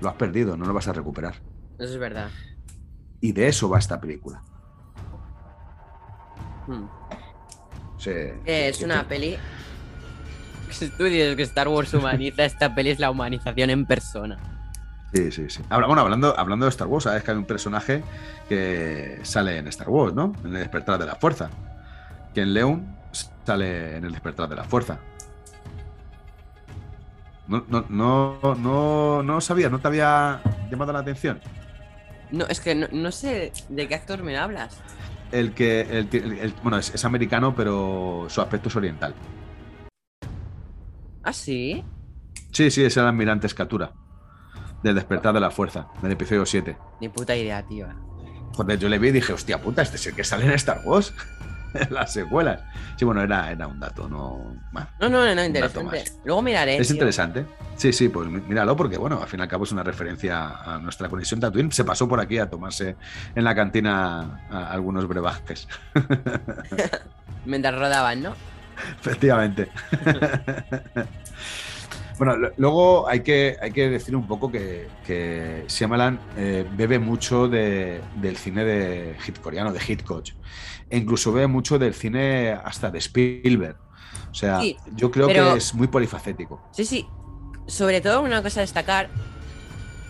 lo 0.01 0.09
has 0.09 0.17
perdido, 0.17 0.57
no 0.57 0.67
lo 0.67 0.75
vas 0.75 0.89
a 0.89 0.93
recuperar. 0.93 1.37
Eso 1.79 1.93
es 1.93 1.99
verdad. 1.99 2.29
Y 3.21 3.33
de 3.33 3.49
eso 3.49 3.69
va 3.69 3.79
esta 3.79 4.01
película. 4.01 4.43
Hmm. 6.67 6.87
Sea, 7.99 8.35
Es 8.45 8.83
una 8.83 9.07
peli. 9.07 9.37
Tú 10.99 11.05
dices 11.05 11.37
que 11.37 11.43
Star 11.43 11.69
Wars 11.69 11.93
humaniza, 11.95 12.45
esta 12.45 12.75
peli 12.75 12.91
es 12.91 12.99
la 12.99 13.11
humanización 13.11 13.71
en 13.71 13.87
persona. 13.87 14.37
Sí, 15.15 15.31
sí, 15.31 15.49
sí. 15.49 15.63
Habla- 15.71 15.87
bueno, 15.87 16.03
hablando, 16.03 16.39
hablando 16.39 16.67
de 16.67 16.71
Star 16.71 16.89
Wars, 16.89 17.05
sabes 17.05 17.23
que 17.23 17.31
hay 17.31 17.37
un 17.37 17.45
personaje 17.47 18.03
que 18.49 19.21
sale 19.23 19.59
en 19.59 19.69
Star 19.69 19.89
Wars, 19.89 20.13
¿no? 20.15 20.33
En 20.45 20.49
el 20.49 20.61
despertar 20.61 20.99
de 20.99 21.07
la 21.07 21.15
fuerza. 21.15 21.49
Que 22.35 22.43
en 22.43 22.53
León 22.53 22.97
sale 23.47 23.97
en 23.97 24.05
el 24.05 24.13
despertar 24.13 24.49
de 24.49 24.57
la 24.57 24.65
fuerza. 24.65 24.99
No, 27.47 27.65
no, 27.69 27.87
no, 27.89 28.55
no, 28.57 29.23
no 29.23 29.41
sabía, 29.41 29.71
no 29.71 29.79
te 29.79 29.87
había 29.87 30.41
llamado 30.71 30.93
la 30.93 30.99
atención. 30.99 31.41
No, 32.31 32.47
es 32.47 32.61
que 32.61 32.75
no, 32.75 32.87
no 32.93 33.13
sé 33.13 33.53
de 33.69 33.89
qué 33.89 33.95
actor 33.95 34.23
me 34.23 34.37
hablas. 34.37 34.79
El 35.33 35.53
que, 35.53 35.81
el, 35.83 36.09
que- 36.09 36.19
el- 36.19 36.39
el- 36.39 36.55
bueno, 36.63 36.79
es, 36.79 36.95
es 36.95 37.05
americano, 37.05 37.55
pero 37.55 38.27
su 38.29 38.41
aspecto 38.41 38.69
es 38.69 38.77
oriental. 38.77 39.15
¿Ah, 41.23 41.33
sí? 41.33 41.85
Sí, 42.53 42.71
sí, 42.71 42.85
es 42.85 42.97
el 42.97 43.05
almirante 43.05 43.47
Escatura. 43.47 43.93
Del 44.83 44.95
despertar 44.95 45.35
de 45.35 45.41
la 45.41 45.51
fuerza, 45.51 45.89
del 46.03 46.13
episodio 46.13 46.47
7. 46.47 46.77
Ni 47.01 47.09
puta 47.09 47.35
idea, 47.37 47.63
tío. 47.67 47.87
Joder, 48.55 48.79
yo 48.79 48.89
le 48.89 48.99
vi 48.99 49.09
y 49.09 49.13
dije, 49.13 49.33
hostia 49.33 49.61
puta, 49.61 49.83
este 49.83 49.97
es 49.97 50.07
el 50.07 50.15
que 50.15 50.23
sale 50.25 50.45
en 50.47 50.53
Star 50.53 50.81
Wars. 50.85 51.13
las 51.91 52.13
secuelas. 52.13 52.63
Sí, 52.97 53.05
bueno, 53.05 53.23
era, 53.23 53.51
era 53.51 53.67
un 53.67 53.79
dato, 53.81 54.09
no. 54.09 54.55
bueno, 54.73 54.89
No, 55.01 55.09
no, 55.09 55.35
no, 55.35 55.45
interesante. 55.45 56.01
más. 56.01 56.19
Luego 56.25 56.43
miraré. 56.43 56.77
es 56.79 56.87
tío. 56.89 56.95
interesante. 56.97 57.45
Sí, 57.77 57.93
sí, 57.93 58.09
pues 58.09 58.29
mí- 58.29 58.43
míralo 58.49 58.75
porque, 58.77 58.97
bueno, 58.97 59.21
al 59.21 59.29
fin 59.29 59.41
y 59.41 59.43
al 59.43 59.49
cabo 59.49 59.65
es 59.65 59.73
una 59.73 59.83
referencia 59.83 60.49
a 60.49 60.79
nuestra 60.79 61.09
conexión 61.09 61.41
Tatooine. 61.41 61.71
Se 61.73 61.85
pasó 61.85 62.09
por 62.09 62.21
aquí 62.21 62.39
a 62.39 62.49
tomarse 62.49 62.97
en 63.35 63.45
la 63.45 63.55
cantina 63.55 64.41
a- 64.51 64.71
algunos 64.73 65.07
brebajes. 65.07 65.69
Mientras 67.45 67.75
rodaban, 67.79 68.23
¿no? 68.23 68.35
Efectivamente. 69.01 69.69
bueno, 72.19 72.35
luego 72.57 73.09
hay 73.09 73.21
que, 73.21 73.57
hay 73.61 73.73
que 73.73 73.89
decir 73.91 74.17
un 74.17 74.27
poco 74.27 74.51
que, 74.51 74.89
que 75.07 75.65
Shyamalan 75.69 76.19
eh, 76.37 76.67
bebe 76.77 76.99
mucho 76.99 77.49
de- 77.49 78.01
del 78.17 78.37
cine 78.37 78.65
de 78.65 79.17
hit 79.21 79.39
coreano, 79.41 79.73
de 79.73 79.81
Hitchcock. 79.87 80.27
E 80.91 80.97
incluso 80.99 81.33
bebe 81.33 81.47
mucho 81.49 81.79
del 81.79 81.95
cine 81.95 82.53
hasta 82.53 82.91
de 82.91 82.99
Spielberg. 82.99 83.77
O 84.31 84.35
sea, 84.35 84.61
Sí, 84.61 84.77
yo 84.95 85.11
creo 85.11 85.27
pero- 85.29 85.53
que 85.53 85.59
es 85.59 85.75
muy 85.75 85.87
polifacético. 85.89 86.63
Sí, 86.73 86.85
sí. 86.85 87.07
Sobre 87.67 88.01
todo 88.01 88.23
una 88.23 88.43
cosa 88.43 88.61
a 88.61 88.63
destacar. 88.63 89.09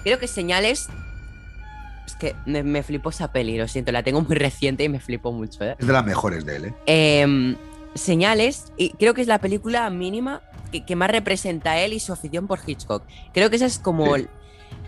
Creo 0.03 0.18
que 0.18 0.29
señales. 0.29 0.89
Es 2.07 2.14
que 2.16 2.37
me, 2.45 2.62
me 2.62 2.83
flipó 2.83 3.11
esa 3.11 3.33
peli, 3.33 3.57
lo 3.59 3.66
siento, 3.66 3.91
la 3.93 4.03
tengo 4.03 4.20
muy 4.20 4.37
reciente 4.37 4.85
y 4.85 4.89
me 4.89 5.01
flipó 5.01 5.33
mucho, 5.33 5.64
¿eh? 5.64 5.77
Es 5.79 5.87
de 5.87 5.93
las 5.93 6.05
mejores 6.07 6.45
de 6.45 6.57
él, 6.57 6.64
¿eh? 6.66 6.74
Em, 6.87 7.57
señales, 7.95 8.72
y 8.77 8.91
creo 8.91 9.12
que 9.14 9.22
es 9.22 9.27
la 9.27 9.39
película 9.41 9.89
mínima 9.91 10.43
que, 10.70 10.85
que 10.85 10.95
más 10.95 11.11
representa 11.11 11.72
a 11.72 11.79
él 11.81 11.93
y 11.95 11.99
su 12.01 12.12
afición 12.12 12.47
por 12.47 12.61
Hitchcock. 12.64 13.03
Creo 13.35 13.51
que 13.51 13.57
esa 13.57 13.66
es 13.66 13.79
como 13.81 14.14
Sí. 14.16 14.27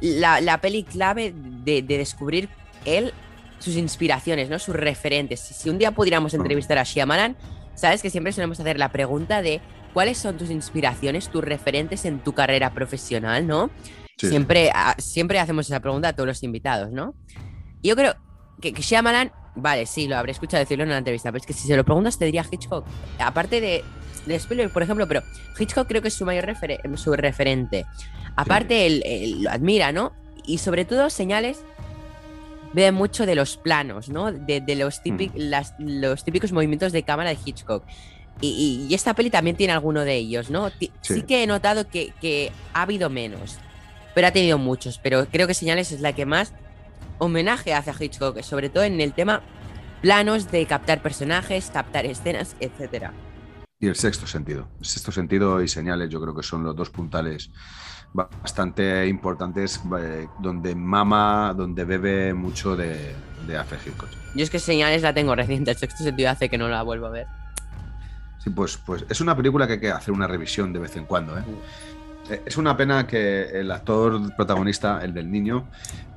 la, 0.01 0.41
la 0.41 0.61
peli 0.61 0.85
clave 0.85 1.35
de, 1.35 1.83
de 1.83 1.99
descubrir 1.99 2.49
él, 2.85 3.13
sus 3.59 3.77
inspiraciones, 3.77 4.49
¿no? 4.49 4.59
Sus 4.59 4.75
referentes. 4.75 5.41
Si, 5.41 5.69
un 5.71 5.79
día 5.79 5.91
pudiéramos 5.93 6.35
entrevistar 6.35 6.79
a 6.79 6.85
Shyamalan, 6.85 7.37
sabes 7.75 8.03
que 8.03 8.11
siempre 8.11 8.33
solemos 8.33 8.59
hacer 8.61 8.79
la 8.79 8.91
pregunta 8.91 9.43
de 9.43 9.61
cuáles 9.93 10.19
son 10.19 10.37
tus 10.37 10.51
inspiraciones, 10.51 11.29
tus 11.29 11.43
referentes 11.43 12.05
en 12.05 12.21
tu 12.21 12.33
carrera 12.35 12.73
profesional, 12.73 13.47
¿no? 13.47 13.71
Sí, 14.17 14.27
sí. 14.27 14.29
siempre, 14.29 14.71
siempre 14.99 15.39
hacemos 15.39 15.67
esa 15.67 15.81
pregunta 15.81 16.09
a 16.09 16.13
todos 16.13 16.27
los 16.27 16.43
invitados, 16.43 16.91
¿no? 16.93 17.15
Yo 17.83 17.95
creo 17.97 18.15
que, 18.61 18.73
que 18.73 18.83
Shyamalan, 18.83 19.33
vale, 19.55 19.87
sí, 19.87 20.09
lo 20.09 20.17
habré 20.17 20.33
escuchado 20.33 20.61
decirlo 20.61 20.85
en 20.85 20.91
una 20.91 20.99
entrevista, 20.99 21.31
pero 21.31 21.41
es 21.41 21.47
que 21.47 21.53
si 21.53 21.67
se 21.67 21.77
lo 21.77 21.85
preguntas 21.85 22.19
te 22.19 22.25
diría 22.25 22.45
Hitchcock. 22.51 22.85
Aparte 23.19 23.61
de, 23.61 23.85
de 24.27 24.35
Spielberg, 24.35 24.73
por 24.73 24.83
ejemplo, 24.83 25.07
pero 25.07 25.23
Hitchcock 25.59 25.87
creo 25.87 26.03
que 26.03 26.09
es 26.09 26.15
su 26.15 26.25
mayor 26.25 26.47
refere- 26.47 26.97
su 26.97 27.15
referente. 27.15 27.87
Aparte, 28.37 28.87
él, 28.87 29.03
él 29.05 29.43
lo 29.43 29.51
admira, 29.51 29.91
¿no? 29.93 30.13
Y 30.45 30.59
sobre 30.59 30.85
todo, 30.85 31.11
señales 31.11 31.61
ve 32.73 32.93
mucho 32.93 33.27
de 33.27 33.35
los 33.35 33.57
planos, 33.57 34.09
¿no? 34.09 34.31
De, 34.33 34.61
de 34.61 34.77
los, 34.77 35.03
típic- 35.03 35.33
las- 35.35 35.75
los 35.79 36.25
típicos 36.25 36.53
movimientos 36.53 36.93
de 36.93 37.03
cámara 37.03 37.31
de 37.31 37.39
Hitchcock. 37.45 37.85
Y, 38.41 38.49
y- 38.87 38.87
y 38.91 38.95
esta 38.95 39.15
peli 39.15 39.31
también 39.31 39.57
tiene 39.57 39.73
alguno 39.73 40.03
de 40.05 40.15
ellos, 40.15 40.51
¿no? 40.51 40.71
Ti- 40.71 40.93
Sí, 41.01 41.15
Sí. 41.15 41.23
que 41.23 41.43
he 41.43 41.47
notado 41.47 41.89
que, 41.89 42.13
que 42.21 42.53
ha 42.73 42.83
habido 42.83 43.11
menos, 43.11 43.57
pero 44.15 44.29
ha 44.29 44.33
tenido 44.33 44.59
muchos. 44.59 44.99
Pero 44.99 45.27
creo 45.27 45.47
que 45.47 45.55
Señales 45.55 45.91
es 45.93 46.01
la 46.01 46.13
que 46.13 46.25
más 46.27 46.53
homenaje 47.19 47.75
hace 47.75 47.91
a 47.91 47.95
Hitchcock, 47.99 48.41
sobre 48.43 48.69
todo 48.69 48.85
en 48.85 49.01
el 49.01 49.13
tema 49.13 49.43
planos 50.03 50.51
de 50.53 50.65
captar 50.67 51.03
personajes, 51.03 51.71
captar 51.73 52.07
escenas, 52.07 52.55
etcétera. 52.61 53.13
Y 53.81 53.87
el 53.89 53.97
sexto 53.97 54.27
sentido. 54.27 54.69
El 54.79 54.87
sexto 54.87 55.11
sentido 55.11 55.61
y 55.63 55.67
señales, 55.69 56.09
yo 56.11 56.21
creo 56.21 56.35
que 56.35 56.43
son 56.45 56.63
los 56.63 56.77
dos 56.77 56.91
puntales 56.91 57.51
bastante 58.13 59.07
importantes 59.07 59.81
eh, 59.99 60.27
donde 60.41 60.75
mama, 60.75 61.55
donde 61.57 61.85
bebe 61.85 62.35
mucho 62.35 62.75
de, 62.77 63.15
de 63.47 63.57
Alfred 63.57 63.79
Hitchcock. 63.87 64.09
Yo 64.35 64.43
es 64.43 64.51
que 64.51 64.59
Señales 64.59 65.03
la 65.03 65.13
tengo 65.15 65.35
reciente, 65.35 65.71
el 65.71 65.77
sexto 65.77 66.03
sentido 66.05 66.31
hace 66.31 66.49
que 66.49 66.59
no 66.59 66.69
la 66.69 66.83
vuelvo 66.83 67.07
a 67.07 67.11
ver. 67.11 67.27
Sí, 68.39 68.51
pues, 68.51 68.77
pues 68.77 69.05
es 69.09 69.21
una 69.21 69.37
película 69.37 69.67
que 69.67 69.75
hay 69.75 69.81
que 69.81 69.91
hacer 69.91 70.13
una 70.13 70.27
revisión 70.27 70.73
de 70.73 70.79
vez 70.79 70.97
en 70.97 71.05
cuando. 71.05 71.39
¿eh? 71.39 71.43
Eh, 72.31 72.43
Es 72.47 72.57
una 72.57 72.77
pena 72.77 73.07
que 73.07 73.43
el 73.61 73.71
actor 73.71 74.35
protagonista, 74.37 75.01
el 75.03 75.13
del 75.15 75.31
niño, 75.31 75.67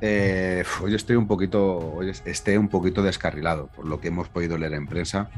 eh, 0.02 0.64
hoy 0.82 0.94
estoy 0.96 1.16
un 1.16 1.28
poquito, 1.28 1.78
hoy 1.78 2.10
es- 2.10 2.22
esté 2.26 2.58
un 2.58 2.68
poquito 2.68 3.02
descarrilado, 3.02 3.68
por 3.68 3.86
lo 3.86 4.00
que 4.00 4.10
hemos 4.10 4.28
podido 4.30 4.58
leer 4.58 4.74
en 4.74 4.88
prensa. 4.88 5.30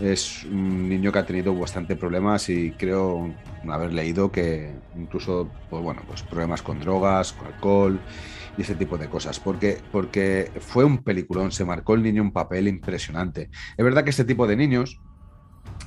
Es 0.00 0.44
un 0.44 0.88
niño 0.88 1.12
que 1.12 1.18
ha 1.20 1.26
tenido 1.26 1.54
bastante 1.54 1.96
problemas 1.96 2.48
y 2.48 2.72
creo 2.72 3.32
haber 3.68 3.92
leído 3.92 4.30
que 4.30 4.72
incluso, 4.96 5.48
pues 5.70 5.82
bueno, 5.82 6.02
pues 6.06 6.22
problemas 6.22 6.62
con 6.62 6.80
drogas, 6.80 7.32
con 7.32 7.46
alcohol 7.46 8.00
y 8.56 8.62
ese 8.62 8.74
tipo 8.74 8.98
de 8.98 9.08
cosas. 9.08 9.38
Porque, 9.38 9.80
porque 9.92 10.50
fue 10.60 10.84
un 10.84 10.98
peliculón, 10.98 11.52
se 11.52 11.64
marcó 11.64 11.94
el 11.94 12.02
niño 12.02 12.22
un 12.22 12.32
papel 12.32 12.68
impresionante. 12.68 13.50
Es 13.76 13.84
verdad 13.84 14.04
que 14.04 14.10
este 14.10 14.24
tipo 14.24 14.46
de 14.46 14.56
niños, 14.56 15.00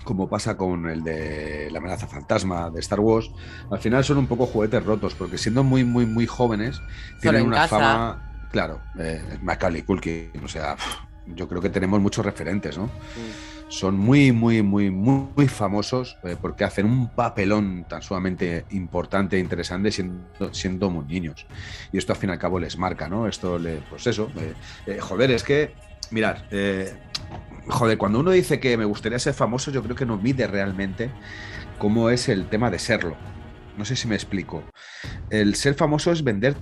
como 0.03 0.29
pasa 0.29 0.55
con 0.55 0.89
el 0.89 1.03
de 1.03 1.69
la 1.71 1.79
amenaza 1.79 2.07
fantasma 2.07 2.69
de 2.69 2.79
Star 2.79 3.01
Wars, 3.01 3.29
al 3.69 3.79
final 3.79 4.03
son 4.03 4.17
un 4.17 4.27
poco 4.27 4.45
juguetes 4.45 4.83
rotos, 4.83 5.15
porque 5.15 5.37
siendo 5.37 5.63
muy, 5.63 5.83
muy, 5.83 6.05
muy 6.05 6.25
jóvenes, 6.25 6.81
tienen 7.21 7.41
en 7.41 7.47
una 7.47 7.57
casa. 7.57 7.77
fama, 7.77 8.47
claro, 8.51 8.79
eh, 8.99 9.37
Macaulay 9.41 9.81
Culkin, 9.81 10.31
o 10.43 10.47
sea, 10.47 10.77
yo 11.27 11.47
creo 11.47 11.61
que 11.61 11.69
tenemos 11.69 11.99
muchos 11.99 12.25
referentes, 12.25 12.77
¿no? 12.77 12.89
Son 13.69 13.97
muy, 13.97 14.31
muy, 14.31 14.61
muy, 14.61 14.89
muy, 14.89 15.27
muy 15.35 15.47
famosos 15.47 16.17
eh, 16.23 16.37
porque 16.41 16.63
hacen 16.63 16.85
un 16.85 17.09
papelón 17.09 17.85
tan 17.87 18.01
sumamente 18.01 18.65
importante 18.71 19.35
e 19.35 19.39
interesante 19.39 19.91
siendo, 19.91 20.53
siendo 20.53 20.89
muy 20.89 21.05
niños. 21.05 21.45
Y 21.91 21.97
esto 21.97 22.13
al 22.13 22.19
fin 22.19 22.29
y 22.29 22.33
al 22.33 22.39
cabo 22.39 22.59
les 22.59 22.77
marca, 22.77 23.09
¿no? 23.09 23.27
Esto 23.27 23.59
le, 23.59 23.81
pues 23.89 24.07
eso, 24.07 24.31
eh, 24.37 24.53
eh, 24.85 24.99
joder, 24.99 25.31
es 25.31 25.43
que, 25.43 25.73
mirad, 26.11 26.37
joder, 27.67 27.97
cuando 27.97 28.19
uno 28.19 28.31
dice 28.31 28.59
que 28.59 28.77
me 28.77 28.85
gustaría 28.85 29.19
ser 29.19 29.33
famoso, 29.33 29.69
yo 29.71 29.83
creo 29.83 29.95
que 29.95 30.05
no 30.05 30.17
mide 30.17 30.47
realmente 30.47 31.11
cómo 31.77 32.09
es 32.09 32.29
el 32.29 32.47
tema 32.47 32.71
de 32.71 32.79
serlo. 32.79 33.17
No 33.77 33.85
sé 33.85 33.95
si 33.95 34.07
me 34.07 34.15
explico. 34.15 34.63
El 35.29 35.55
ser 35.55 35.75
famoso 35.75 36.11
es 36.11 36.23
vender 36.23 36.55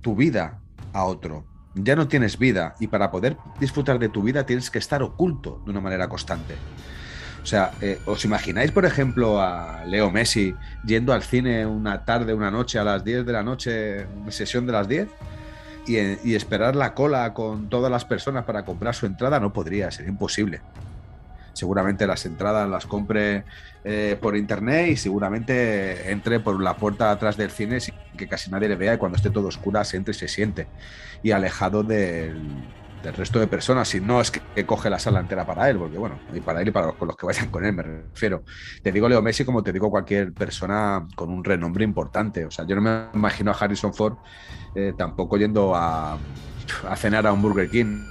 tu 0.00 0.14
vida 0.14 0.60
a 0.92 1.04
otro. 1.04 1.44
Ya 1.76 1.94
no 1.94 2.08
tienes 2.08 2.38
vida 2.38 2.74
y 2.80 2.86
para 2.86 3.10
poder 3.10 3.36
disfrutar 3.60 3.98
de 3.98 4.08
tu 4.08 4.22
vida 4.22 4.46
tienes 4.46 4.70
que 4.70 4.78
estar 4.78 5.02
oculto 5.02 5.60
de 5.64 5.70
una 5.70 5.80
manera 5.80 6.08
constante. 6.08 6.54
O 7.42 7.46
sea, 7.46 7.70
eh, 7.80 8.00
¿os 8.06 8.24
imagináis, 8.24 8.72
por 8.72 8.86
ejemplo, 8.86 9.40
a 9.40 9.84
Leo 9.84 10.10
Messi 10.10 10.54
yendo 10.84 11.12
al 11.12 11.22
cine 11.22 11.64
una 11.64 12.04
tarde, 12.04 12.34
una 12.34 12.50
noche, 12.50 12.78
a 12.78 12.82
las 12.82 13.04
10 13.04 13.24
de 13.24 13.32
la 13.32 13.44
noche, 13.44 14.06
sesión 14.30 14.66
de 14.66 14.72
las 14.72 14.88
10? 14.88 15.08
Y, 15.86 15.96
eh, 15.96 16.18
y 16.24 16.34
esperar 16.34 16.74
la 16.74 16.94
cola 16.94 17.34
con 17.34 17.68
todas 17.68 17.88
las 17.88 18.04
personas 18.04 18.44
para 18.46 18.64
comprar 18.64 18.96
su 18.96 19.06
entrada? 19.06 19.38
No 19.38 19.52
podría, 19.52 19.92
sería 19.92 20.10
imposible. 20.10 20.60
Seguramente 21.56 22.06
las 22.06 22.26
entradas 22.26 22.68
las 22.68 22.84
compre 22.84 23.44
eh, 23.82 24.18
por 24.20 24.36
internet 24.36 24.88
y 24.90 24.96
seguramente 24.96 26.10
entre 26.10 26.38
por 26.38 26.62
la 26.62 26.76
puerta 26.76 27.10
atrás 27.10 27.38
del 27.38 27.50
cine 27.50 27.80
sin 27.80 27.94
que 28.14 28.28
casi 28.28 28.50
nadie 28.50 28.68
le 28.68 28.76
vea 28.76 28.94
y 28.94 28.98
cuando 28.98 29.16
esté 29.16 29.30
todo 29.30 29.48
oscura 29.48 29.82
se 29.84 29.96
entre 29.96 30.12
y 30.12 30.14
se 30.14 30.28
siente 30.28 30.66
y 31.22 31.30
alejado 31.30 31.82
del, 31.82 32.42
del 33.02 33.14
resto 33.14 33.38
de 33.38 33.46
personas. 33.46 33.88
Si 33.88 34.00
no 34.00 34.20
es 34.20 34.30
que, 34.30 34.66
coge 34.66 34.90
la 34.90 34.98
sala 34.98 35.20
entera 35.20 35.46
para 35.46 35.70
él, 35.70 35.78
porque 35.78 35.96
bueno, 35.96 36.18
y 36.34 36.40
para 36.40 36.60
él 36.60 36.68
y 36.68 36.70
para 36.72 36.88
los, 36.88 36.96
con 36.96 37.08
los 37.08 37.16
que 37.16 37.24
vayan 37.24 37.48
con 37.48 37.64
él, 37.64 37.72
me 37.72 37.82
refiero. 37.82 38.42
Te 38.82 38.92
digo 38.92 39.08
Leo 39.08 39.22
Messi 39.22 39.46
como 39.46 39.62
te 39.62 39.72
digo 39.72 39.90
cualquier 39.90 40.34
persona 40.34 41.06
con 41.14 41.30
un 41.30 41.42
renombre 41.42 41.84
importante. 41.84 42.44
O 42.44 42.50
sea, 42.50 42.66
yo 42.66 42.76
no 42.76 42.82
me 42.82 43.06
imagino 43.14 43.50
a 43.50 43.54
Harrison 43.54 43.94
Ford 43.94 44.18
eh, 44.74 44.92
tampoco 44.98 45.38
yendo 45.38 45.74
a, 45.74 46.18
a 46.86 46.96
cenar 46.96 47.26
a 47.26 47.32
un 47.32 47.40
Burger 47.40 47.70
King 47.70 48.04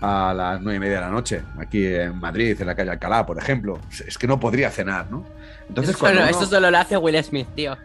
a 0.00 0.32
las 0.34 0.60
nueve 0.60 0.76
y 0.76 0.80
media 0.80 0.96
de 0.96 1.00
la 1.02 1.10
noche, 1.10 1.42
aquí 1.58 1.84
en 1.86 2.18
Madrid, 2.18 2.56
en 2.60 2.66
la 2.66 2.74
calle 2.74 2.90
Alcalá, 2.90 3.26
por 3.26 3.38
ejemplo. 3.38 3.80
Es 4.06 4.16
que 4.18 4.26
no 4.26 4.38
podría 4.38 4.70
cenar, 4.70 5.10
¿no? 5.10 5.24
Entonces, 5.68 5.96
cuando 5.96 6.20
solo, 6.20 6.30
uno- 6.30 6.38
esto 6.40 6.54
solo 6.54 6.70
lo 6.70 6.78
hace 6.78 6.96
Will 6.96 7.22
Smith, 7.24 7.48
tío. 7.54 7.76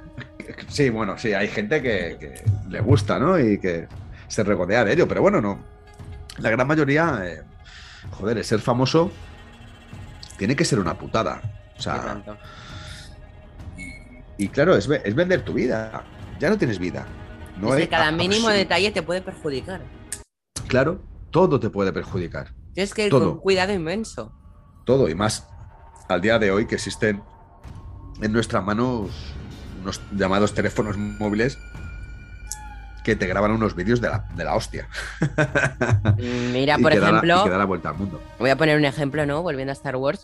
Sí, 0.67 0.89
bueno, 0.89 1.17
sí, 1.17 1.33
hay 1.33 1.47
gente 1.47 1.81
que, 1.81 2.17
que 2.19 2.43
le 2.69 2.81
gusta, 2.81 3.17
¿no? 3.17 3.39
Y 3.39 3.57
que 3.59 3.87
se 4.27 4.43
regodea 4.43 4.83
de 4.85 4.93
ello, 4.93 5.07
pero 5.07 5.21
bueno, 5.21 5.41
no. 5.41 5.59
La 6.37 6.49
gran 6.49 6.67
mayoría, 6.67 7.21
eh, 7.23 7.41
joder, 8.11 8.37
el 8.37 8.43
ser 8.43 8.59
famoso 8.59 9.11
tiene 10.37 10.55
que 10.55 10.65
ser 10.65 10.79
una 10.79 10.93
putada. 10.95 11.41
O 11.77 11.81
sea, 11.81 12.21
y 14.37 14.47
claro, 14.49 14.75
es, 14.75 14.89
es 14.89 15.15
vender 15.15 15.43
tu 15.43 15.53
vida. 15.53 16.03
Ya 16.39 16.49
no 16.49 16.57
tienes 16.57 16.79
vida. 16.79 17.05
No 17.59 17.69
es 17.69 17.73
hay 17.75 17.81
que 17.83 17.89
cada 17.89 18.11
mínimo 18.11 18.49
detalle 18.49 18.91
te 18.91 19.01
puede 19.03 19.21
perjudicar. 19.21 19.81
Claro, 20.67 21.01
todo 21.33 21.59
te 21.59 21.69
puede 21.69 21.91
perjudicar. 21.91 22.53
Tienes 22.73 22.93
que 22.93 23.05
ir 23.05 23.09
Todo. 23.09 23.31
con 23.31 23.39
cuidado 23.41 23.73
inmenso. 23.73 24.31
Todo 24.85 25.09
y 25.09 25.15
más 25.15 25.45
al 26.07 26.21
día 26.21 26.39
de 26.39 26.51
hoy 26.51 26.65
que 26.67 26.75
existen 26.75 27.21
en 28.21 28.31
nuestras 28.31 28.63
manos 28.63 29.09
unos 29.81 29.99
llamados 30.15 30.53
teléfonos 30.53 30.95
móviles 30.97 31.57
que 33.03 33.15
te 33.17 33.25
graban 33.27 33.51
unos 33.51 33.75
vídeos 33.75 33.99
de 33.99 34.09
la, 34.09 34.25
de 34.35 34.43
la 34.45 34.55
hostia. 34.55 34.87
Mira, 36.53 36.77
por 36.77 36.91
que 36.91 36.99
da 36.99 37.11
la- 37.11 37.17
ejemplo, 37.17 37.41
y 37.41 37.43
que 37.43 37.49
da 37.49 37.57
la 37.57 37.65
vuelta 37.65 37.89
al 37.89 37.95
mundo. 37.97 38.21
voy 38.39 38.49
a 38.49 38.55
poner 38.55 38.77
un 38.77 38.85
ejemplo, 38.85 39.25
¿no? 39.25 39.41
Volviendo 39.41 39.71
a 39.71 39.73
Star 39.73 39.95
Wars. 39.97 40.23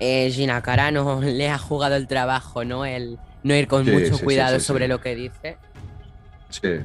Eh, 0.00 0.30
Gina 0.32 0.60
Carano 0.62 1.20
le 1.22 1.50
ha 1.50 1.58
jugado 1.58 1.94
el 1.96 2.06
trabajo, 2.08 2.64
¿no? 2.64 2.84
El 2.84 3.18
no 3.42 3.54
ir 3.54 3.68
con 3.68 3.84
Sí, 3.84 3.90
mucho 3.92 4.16
sí, 4.16 4.24
cuidado 4.24 4.58
sí. 4.58 4.64
sobre 4.64 4.88
lo 4.88 5.00
que 5.00 5.14
dice. 5.14 5.58
Sí. 6.50 6.80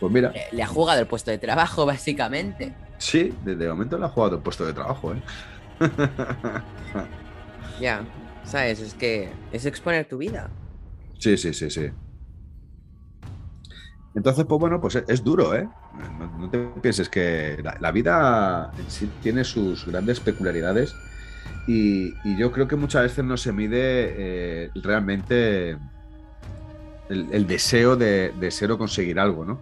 Pues 0.00 0.12
mira, 0.12 0.30
Le, 0.30 0.44
le 0.52 0.62
ha 0.62 0.66
jugado 0.66 1.00
el 1.00 1.06
puesto 1.06 1.30
de 1.30 1.38
trabajo, 1.38 1.86
básicamente. 1.86 2.74
Sí, 2.98 3.34
desde 3.44 3.68
momento 3.68 3.98
le 3.98 4.06
ha 4.06 4.08
jugado 4.08 4.36
el 4.36 4.42
puesto 4.42 4.64
de 4.64 4.72
trabajo, 4.72 5.14
¿eh? 5.14 5.22
ya, 7.80 8.04
¿sabes? 8.44 8.80
Es 8.80 8.94
que 8.94 9.30
es 9.52 9.66
exponer 9.66 10.08
tu 10.08 10.18
vida. 10.18 10.48
Sí, 11.18 11.36
sí, 11.36 11.52
sí, 11.52 11.70
sí. 11.70 11.90
Entonces, 14.14 14.46
pues 14.46 14.58
bueno, 14.58 14.80
pues 14.80 14.96
es, 15.06 15.22
duro, 15.22 15.54
¿eh? 15.54 15.68
No, 16.38 16.48
te 16.48 16.58
pienses 16.80 17.10
que 17.10 17.62
la, 17.80 17.92
vida 17.92 18.72
en 18.78 18.90
sí 18.90 19.10
tiene 19.22 19.44
sus 19.44 19.86
grandes 19.86 20.20
peculiaridades 20.20 20.94
y, 21.66 22.14
yo 22.38 22.50
creo 22.50 22.66
que 22.66 22.76
muchas 22.76 23.02
veces 23.02 23.24
no 23.24 23.36
se 23.36 23.52
mide 23.52 23.76
eh, 23.76 24.70
realmente 24.76 25.76
el, 27.08 27.46
deseo 27.46 27.96
de, 27.96 28.50
ser 28.50 28.72
o 28.72 28.78
conseguir 28.78 29.18
algo, 29.18 29.44
¿no? 29.44 29.60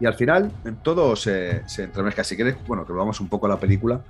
Y 0.00 0.06
al 0.06 0.14
final 0.14 0.50
todo 0.82 1.14
se, 1.14 1.62
entremezcla. 1.78 2.24
Si 2.24 2.34
quieres, 2.34 2.56
bueno, 2.66 2.86
que 2.86 2.92
vamos 2.92 3.20
un 3.20 3.28
poco 3.28 3.46
a 3.46 3.50
la 3.50 3.60
película, 3.60 4.00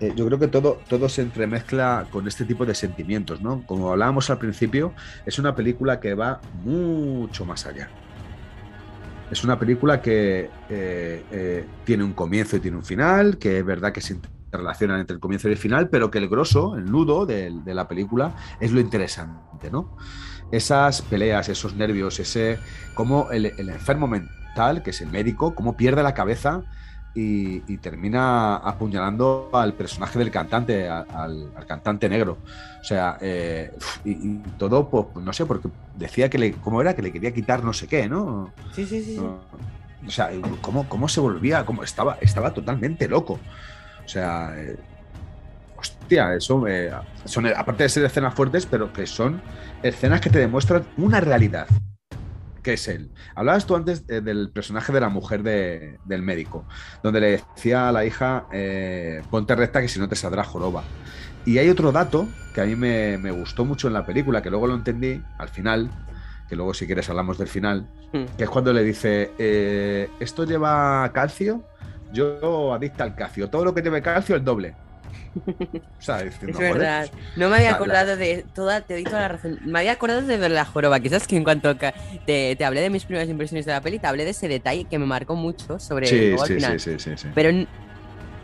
eh, 0.00 0.12
yo 0.16 0.26
creo 0.26 0.38
que 0.38 0.48
todo, 0.48 0.80
todo 0.88 1.08
se 1.08 1.22
entremezcla 1.22 2.06
con 2.10 2.26
este 2.26 2.44
tipo 2.44 2.64
de 2.64 2.74
sentimientos, 2.74 3.42
¿no? 3.42 3.62
Como 3.66 3.90
hablábamos 3.90 4.30
al 4.30 4.38
principio, 4.38 4.94
es 5.26 5.38
una 5.38 5.54
película 5.54 6.00
que 6.00 6.14
va 6.14 6.40
mucho 6.64 7.44
más 7.44 7.66
allá. 7.66 7.90
Es 9.30 9.44
una 9.44 9.58
película 9.58 10.00
que 10.00 10.50
eh, 10.68 11.22
eh, 11.30 11.66
tiene 11.84 12.04
un 12.04 12.12
comienzo 12.12 12.56
y 12.56 12.60
tiene 12.60 12.76
un 12.76 12.84
final, 12.84 13.38
que 13.38 13.58
es 13.58 13.64
verdad 13.64 13.92
que 13.92 14.00
se 14.00 14.14
relacionan 14.56 15.00
entre 15.00 15.14
el 15.14 15.20
comienzo 15.20 15.48
y 15.48 15.52
el 15.52 15.58
final, 15.58 15.88
pero 15.88 16.10
que 16.10 16.18
el 16.18 16.28
grosso, 16.28 16.76
el 16.76 16.90
nudo 16.90 17.26
de, 17.26 17.52
la 17.66 17.88
película 17.88 18.34
es 18.60 18.72
lo 18.72 18.80
interesante, 18.80 19.70
¿no? 19.70 19.96
Esas 20.52 21.02
peleas, 21.02 21.48
esos 21.48 21.74
nervios, 21.74 22.20
ese 22.20 22.58
cómo 22.94 23.30
el, 23.30 23.46
enfermo 23.46 24.06
mental, 24.06 24.82
que 24.82 24.90
es 24.90 25.00
el 25.00 25.10
médico, 25.10 25.54
cómo 25.54 25.76
pierde 25.76 26.02
la 26.02 26.14
cabeza 26.14 26.62
y, 27.14 27.60
termina 27.78 28.56
apuñalando 28.56 29.50
al 29.52 29.74
personaje 29.74 30.18
del 30.18 30.30
cantante, 30.30 30.88
al, 30.88 31.52
cantante 31.66 32.08
negro. 32.08 32.38
O 32.80 32.84
sea, 32.84 33.18
eh, 33.20 33.72
y, 34.04 34.38
todo, 34.58 34.88
pues, 34.88 35.06
no 35.24 35.32
sé, 35.32 35.46
porque 35.46 35.68
decía 35.96 36.28
que 36.28 36.38
le, 36.38 36.52
¿cómo 36.52 36.80
era? 36.80 36.94
Que 36.94 37.02
le 37.02 37.12
quería 37.12 37.32
quitar 37.32 37.62
no 37.62 37.72
sé 37.72 37.86
qué, 37.86 38.08
¿no? 38.08 38.52
Sí, 38.72 38.84
sí, 38.84 39.02
sí. 39.02 39.18
o 39.18 40.10
sea, 40.10 40.30
¿cómo, 40.60 40.88
cómo 40.88 41.08
se 41.08 41.20
volvía? 41.20 41.64
Cómo 41.64 41.84
estaba, 41.84 42.18
estaba 42.20 42.52
totalmente 42.52 43.08
loco. 43.08 43.38
O 44.04 44.08
sea, 44.08 44.54
eh, 44.56 44.76
hostia, 45.76 46.34
eso, 46.34 46.66
eh, 46.66 46.92
son, 47.24 47.46
aparte 47.46 47.84
de 47.84 47.88
ser 47.88 48.04
escenas 48.04 48.34
fuertes, 48.34 48.66
pero 48.66 48.92
que 48.92 49.06
son 49.06 49.40
escenas 49.82 50.20
que 50.20 50.30
te 50.30 50.38
demuestran 50.38 50.84
una 50.96 51.20
realidad, 51.20 51.66
que 52.62 52.74
es 52.74 52.88
él. 52.88 53.10
Hablabas 53.34 53.66
tú 53.66 53.76
antes 53.76 54.04
eh, 54.08 54.20
del 54.20 54.50
personaje 54.50 54.92
de 54.92 55.00
la 55.00 55.08
mujer 55.08 55.42
del 55.42 56.22
médico, 56.22 56.66
donde 57.02 57.20
le 57.20 57.30
decía 57.30 57.88
a 57.88 57.92
la 57.92 58.04
hija, 58.04 58.46
ponte 59.30 59.54
recta 59.54 59.80
que 59.80 59.88
si 59.88 59.98
no 59.98 60.08
te 60.08 60.16
saldrá 60.16 60.44
joroba. 60.44 60.84
Y 61.46 61.58
hay 61.58 61.68
otro 61.68 61.92
dato 61.92 62.26
que 62.54 62.62
a 62.62 62.64
mí 62.64 62.74
me, 62.76 63.30
gustó 63.30 63.66
mucho 63.66 63.88
en 63.88 63.94
la 63.94 64.06
película, 64.06 64.42
que 64.42 64.48
luego 64.48 64.66
lo 64.66 64.74
entendí 64.74 65.22
al 65.38 65.48
final, 65.48 65.90
que 66.48 66.56
luego 66.56 66.72
si 66.72 66.86
quieres 66.86 67.10
hablamos 67.10 67.36
del 67.36 67.48
final, 67.48 67.86
hmm. 68.14 68.36
que 68.38 68.44
es 68.44 68.50
cuando 68.50 68.72
le 68.72 68.82
dice, 68.82 69.30
¿esto 70.20 70.44
lleva 70.44 71.10
calcio? 71.12 71.62
Yo 72.14 72.72
adicta 72.72 73.04
al 73.04 73.14
calcio. 73.14 73.50
Todo 73.50 73.64
lo 73.64 73.74
que 73.74 73.82
lleve 73.82 74.00
calcio, 74.00 74.36
el 74.36 74.44
doble. 74.44 74.74
es 76.00 76.58
verdad. 76.58 77.10
No 77.36 77.48
me 77.48 77.56
había 77.56 77.74
acordado 77.74 78.16
de 78.16 78.44
toda, 78.54 78.82
te 78.82 78.94
doy 78.94 79.04
toda 79.04 79.20
la 79.20 79.28
razón. 79.28 79.58
Me 79.64 79.80
había 79.80 79.92
acordado 79.92 80.22
de 80.22 80.48
la 80.48 80.64
joroba. 80.64 81.00
Quizás 81.00 81.26
que 81.26 81.36
en 81.36 81.44
cuanto 81.44 81.76
te, 81.76 82.56
te, 82.56 82.64
hablé 82.64 82.80
de 82.80 82.90
mis 82.90 83.04
primeras 83.04 83.28
impresiones 83.28 83.66
de 83.66 83.72
la 83.72 83.80
peli, 83.80 83.98
te 83.98 84.06
hablé 84.06 84.24
de 84.24 84.30
ese 84.30 84.48
detalle 84.48 84.84
que 84.84 84.98
me 84.98 85.06
marcó 85.06 85.34
mucho 85.34 85.78
sobre 85.78 86.06
sí, 86.06 86.36
sí, 86.38 86.54
final. 86.54 86.80
Sí, 86.80 86.98
sí, 86.98 87.10
sí, 87.16 87.28
Pero 87.34 87.66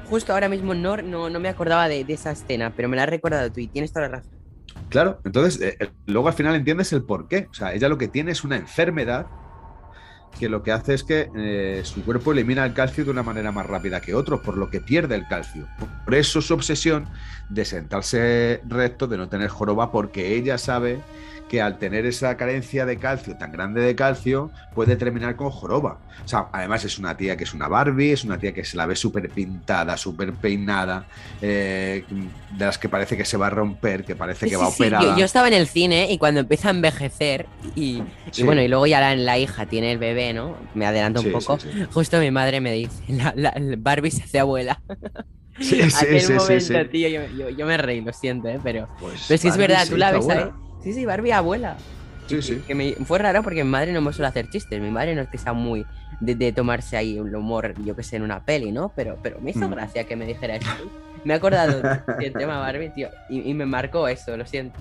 justo 0.08 0.32
ahora 0.32 0.48
mismo 0.48 0.74
no, 0.74 0.96
no, 0.96 1.40
me 1.40 1.48
acordaba 1.48 1.88
de, 1.88 2.04
esa 2.08 2.32
escena, 2.32 2.72
pero 2.74 2.88
me 2.88 2.96
la 2.96 3.04
has 3.04 3.08
recordado 3.08 3.50
tú 3.52 3.60
y 3.60 3.68
tienes 3.68 3.92
toda 3.92 4.08
la 4.08 4.16
razón. 4.16 4.32
Claro, 4.88 5.20
entonces 5.24 5.60
eh, 5.60 5.90
luego 6.06 6.28
al 6.28 6.34
final 6.34 6.56
entiendes 6.56 6.92
el 6.92 7.04
por 7.04 7.28
qué. 7.28 7.46
O 7.50 7.54
sea, 7.54 7.72
ella 7.72 7.88
lo 7.88 7.98
que 7.98 8.08
tiene 8.08 8.32
es 8.32 8.42
una 8.42 8.56
enfermedad 8.56 9.26
que 10.38 10.48
lo 10.48 10.62
que 10.62 10.72
hace 10.72 10.94
es 10.94 11.04
que 11.04 11.30
eh, 11.36 11.82
su 11.84 12.04
cuerpo 12.04 12.32
elimina 12.32 12.64
el 12.64 12.72
calcio 12.72 13.04
de 13.04 13.10
una 13.10 13.22
manera 13.22 13.52
más 13.52 13.66
rápida 13.66 14.00
que 14.00 14.14
otros, 14.14 14.40
por 14.40 14.56
lo 14.56 14.70
que 14.70 14.80
pierde 14.80 15.14
el 15.14 15.26
calcio. 15.26 15.66
Por 16.04 16.14
eso 16.14 16.40
su 16.40 16.54
obsesión 16.54 17.06
de 17.48 17.64
sentarse 17.64 18.62
recto, 18.66 19.06
de 19.06 19.18
no 19.18 19.28
tener 19.28 19.48
joroba, 19.48 19.92
porque 19.92 20.34
ella 20.36 20.56
sabe 20.56 21.00
que 21.50 21.60
al 21.60 21.78
tener 21.78 22.06
esa 22.06 22.36
carencia 22.36 22.86
de 22.86 22.96
calcio, 22.96 23.36
tan 23.36 23.50
grande 23.50 23.80
de 23.80 23.96
calcio, 23.96 24.52
puede 24.72 24.94
terminar 24.94 25.34
con 25.34 25.50
joroba. 25.50 25.98
O 26.24 26.28
sea, 26.28 26.46
además 26.52 26.84
es 26.84 26.96
una 26.96 27.16
tía 27.16 27.36
que 27.36 27.42
es 27.42 27.52
una 27.52 27.66
Barbie, 27.66 28.12
es 28.12 28.22
una 28.22 28.38
tía 28.38 28.54
que 28.54 28.64
se 28.64 28.76
la 28.76 28.86
ve 28.86 28.94
súper 28.94 29.28
pintada, 29.30 29.96
súper 29.96 30.32
peinada, 30.32 31.06
eh, 31.42 32.04
de 32.56 32.64
las 32.64 32.78
que 32.78 32.88
parece 32.88 33.16
que 33.16 33.24
se 33.24 33.36
va 33.36 33.48
a 33.48 33.50
romper, 33.50 34.04
que 34.04 34.14
parece 34.14 34.48
que 34.48 34.56
va 34.56 34.66
a 34.66 34.68
operar. 34.68 35.16
Yo, 35.16 35.24
estaba 35.24 35.48
en 35.48 35.54
el 35.54 35.66
cine 35.66 36.12
y 36.12 36.18
cuando 36.18 36.38
empieza 36.38 36.68
a 36.68 36.70
envejecer, 36.70 37.46
y, 37.74 38.00
bueno, 38.44 38.62
y 38.62 38.68
luego 38.68 38.86
ya 38.86 39.00
la, 39.00 39.16
la, 39.16 39.36
hija 39.36 39.66
tiene 39.66 39.90
el 39.90 39.98
bebé, 39.98 40.19
¿no? 40.32 40.56
Me 40.74 40.86
adelanto 40.86 41.20
un 41.20 41.32
poco. 41.32 41.58
Justo 41.92 42.18
mi 42.18 42.30
madre 42.30 42.60
me 42.60 42.72
dice, 42.72 43.02
la, 43.34 43.54
Barbie 43.78 44.10
se 44.10 44.24
hace 44.24 44.38
abuela. 44.38 44.80
Sí, 45.58 45.90
sí, 45.90 46.20
sí, 46.20 46.32
momento, 46.32 46.88
tío, 46.90 47.08
yo, 47.50 47.66
me 47.66 47.76
reí, 47.76 48.00
lo 48.00 48.14
siento, 48.14 48.48
¿eh? 48.48 48.58
pero, 48.62 48.88
pues 48.98 49.26
pero 49.28 49.34
es 49.34 49.42
que 49.42 49.48
es 49.48 49.56
verdad, 49.58 49.86
tú 49.86 49.98
la 49.98 50.10
ves 50.10 50.26
ahí. 50.30 50.44
Sí, 50.82 50.94
sí, 50.94 51.04
Barbie 51.04 51.32
abuela. 51.32 51.76
Sí, 52.28 52.40
sí. 52.40 52.62
Que 52.66 52.74
me, 52.74 52.92
fue 52.92 53.18
raro 53.18 53.42
porque 53.42 53.62
mi 53.62 53.68
madre 53.68 53.92
no 53.92 54.00
me 54.00 54.10
suele 54.12 54.28
hacer 54.28 54.48
chistes. 54.48 54.80
Mi 54.80 54.90
madre 54.90 55.14
no 55.14 55.20
es 55.20 55.28
que 55.28 55.36
sea 55.36 55.52
muy 55.52 55.84
de, 56.20 56.52
tomarse 56.52 56.96
ahí 56.96 57.18
un 57.18 57.34
humor, 57.34 57.74
yo 57.84 57.96
que 57.96 58.02
sé, 58.02 58.16
en 58.16 58.22
una 58.22 58.44
peli, 58.44 58.72
¿no? 58.72 58.92
Pero, 58.94 59.18
pero 59.22 59.40
me 59.40 59.50
hizo 59.50 59.68
mm. 59.68 59.70
gracia 59.72 60.04
que 60.04 60.16
me 60.16 60.26
dijera 60.26 60.56
esto. 60.56 60.70
Me 61.24 61.34
he 61.34 61.36
acordado 61.36 61.82
del 62.18 62.32
tema 62.32 62.58
Barbie, 62.58 62.90
tío, 62.90 63.10
y, 63.28 63.52
me 63.52 63.66
marcó 63.66 64.08
eso, 64.08 64.36
lo 64.36 64.46
siento. 64.46 64.78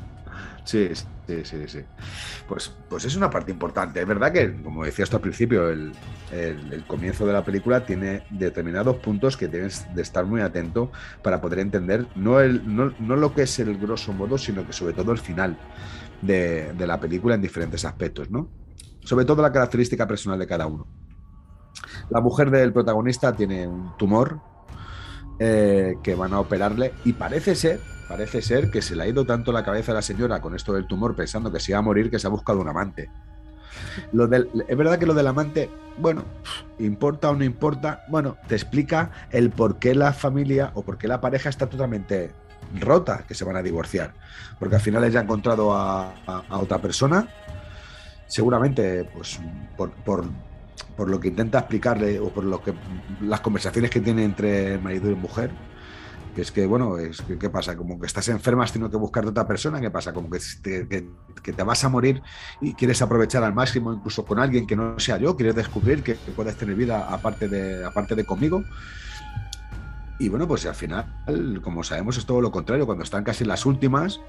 Sí, 0.63 0.91
sí, 0.93 1.41
sí, 1.43 1.67
sí. 1.67 1.79
Pues, 2.47 2.71
pues 2.89 3.05
es 3.05 3.15
una 3.15 3.29
parte 3.29 3.51
importante. 3.51 4.01
Es 4.01 4.07
verdad 4.07 4.31
que, 4.31 4.61
como 4.61 4.85
decías 4.85 5.09
tú 5.09 5.15
al 5.15 5.21
principio, 5.21 5.69
el, 5.69 5.93
comienzo 6.87 7.25
de 7.25 7.33
la 7.33 7.43
película 7.43 7.85
tiene 7.85 8.23
determinados 8.29 8.97
puntos 8.97 9.35
que 9.35 9.47
tienes 9.47 9.87
de 9.95 10.01
estar 10.01 10.25
muy 10.25 10.41
atento 10.41 10.91
para 11.23 11.41
poder 11.41 11.59
entender 11.59 12.05
no, 12.15 12.39
el, 12.39 12.75
no, 12.75 12.93
no 12.99 13.15
lo 13.15 13.33
que 13.33 13.43
es 13.43 13.59
el 13.59 13.77
grosso 13.77 14.13
modo, 14.13 14.37
sino 14.37 14.65
que 14.65 14.73
sobre 14.73 14.93
todo 14.93 15.11
el 15.11 15.17
final 15.17 15.57
de, 16.21 16.73
la 16.77 16.99
película 16.99 17.35
en 17.35 17.41
diferentes 17.41 17.85
aspectos, 17.85 18.29
¿no? 18.29 18.49
Sobre 19.03 19.25
todo 19.25 19.41
la 19.41 19.51
característica 19.51 20.07
personal 20.07 20.37
de 20.39 20.47
cada 20.47 20.67
uno. 20.67 20.87
La 22.09 22.21
mujer 22.21 22.51
del 22.51 22.73
protagonista 22.73 23.35
tiene 23.35 23.67
un 23.67 23.95
tumor 23.97 24.39
eh, 25.39 25.95
que 26.03 26.15
van 26.15 26.33
a 26.33 26.39
operarle 26.39 26.93
y 27.05 27.13
parece 27.13 27.55
ser 27.55 27.79
Parece 28.09 28.41
ser 28.41 28.71
que 28.71 28.81
se 28.81 28.95
le 28.95 29.03
ha 29.03 29.07
ido 29.07 29.23
tanto 29.23 29.51
la 29.51 29.63
cabeza 29.63 29.91
a 29.91 29.95
la 29.95 30.01
señora 30.01 30.41
con 30.41 30.55
esto 30.55 30.73
del 30.73 30.87
tumor 30.87 31.15
pensando 31.15 31.51
que 31.51 31.59
se 31.59 31.73
iba 31.73 31.77
a 31.77 31.83
morir 31.83 32.09
que 32.09 32.17
se 32.17 32.25
ha 32.25 32.31
buscado 32.31 32.59
un 32.59 32.67
amante. 32.67 33.07
Lo 34.11 34.25
del, 34.25 34.49
es 34.67 34.75
verdad 34.75 34.97
que 34.97 35.05
lo 35.05 35.13
del 35.13 35.27
amante, 35.27 35.69
bueno, 35.95 36.23
importa 36.79 37.29
o 37.29 37.35
no 37.35 37.43
importa, 37.43 38.05
bueno, 38.09 38.35
te 38.47 38.55
explica 38.55 39.11
el 39.29 39.51
por 39.51 39.77
qué 39.77 39.93
la 39.93 40.11
familia 40.11 40.71
o 40.73 40.81
por 40.81 40.97
qué 40.97 41.07
la 41.07 41.21
pareja 41.21 41.49
está 41.49 41.67
totalmente 41.67 42.31
rota, 42.79 43.25
que 43.27 43.35
se 43.35 43.45
van 43.45 43.57
a 43.57 43.61
divorciar. 43.61 44.15
Porque 44.57 44.77
al 44.77 44.81
final 44.81 45.03
ella 45.03 45.19
ha 45.19 45.23
encontrado 45.23 45.75
a, 45.75 46.15
otra 46.49 46.79
persona, 46.79 47.27
seguramente 48.25 49.03
pues 49.03 49.39
por, 49.77 49.91
por, 49.91 50.25
por, 50.97 51.11
lo 51.11 51.19
que 51.19 51.27
intenta 51.27 51.59
explicarle 51.59 52.19
o 52.19 52.29
por 52.29 52.43
lo 52.43 52.59
que 52.63 52.73
las 53.21 53.41
conversaciones 53.41 53.91
que 53.91 54.01
tiene 54.01 54.23
entre 54.23 54.79
marido 54.79 55.11
y 55.11 55.15
mujer, 55.15 55.51
es 56.39 56.51
que, 56.51 56.65
bueno, 56.65 56.97
es 56.97 57.21
¿qué 57.39 57.49
pasa? 57.49 57.75
Como 57.75 57.99
que 57.99 58.05
estás 58.05 58.27
enferma, 58.29 58.63
has 58.63 58.71
tenido 58.71 58.89
que 58.89 58.97
buscar 58.97 59.25
otra 59.25 59.47
persona, 59.47 59.79
¿qué 59.79 59.89
pasa? 59.89 60.13
Como 60.13 60.29
que 60.29 60.39
te, 60.61 60.87
que, 60.87 61.53
te, 61.53 61.63
vas 61.63 61.83
a 61.83 61.89
morir 61.89 62.21
y 62.61 62.73
quieres 62.73 63.01
aprovechar 63.01 63.43
al 63.43 63.53
máximo, 63.53 63.93
incluso 63.93 64.25
con 64.25 64.39
alguien 64.39 64.67
que 64.67 64.75
no 64.75 64.99
sea 64.99 65.17
yo, 65.17 65.35
quieres 65.35 65.55
descubrir 65.55 66.03
que, 66.03 66.15
puedes 66.35 66.55
tener 66.55 66.75
vida 66.75 67.07
aparte 67.09 67.47
de, 67.47 67.85
aparte 67.85 68.15
de 68.15 68.25
conmigo. 68.25 68.63
Y 70.19 70.27
bueno, 70.27 70.47
pues 70.47 70.65
al 70.65 70.75
final, 70.75 71.61
como 71.63 71.83
sabemos, 71.83 72.17
es 72.17 72.25
todo 72.25 72.41
lo 72.41 72.51
contrario. 72.51 72.85
Cuando 72.85 73.05
están 73.05 73.23
casi 73.23 73.45
las 73.45 73.65
últimas, 73.65 74.19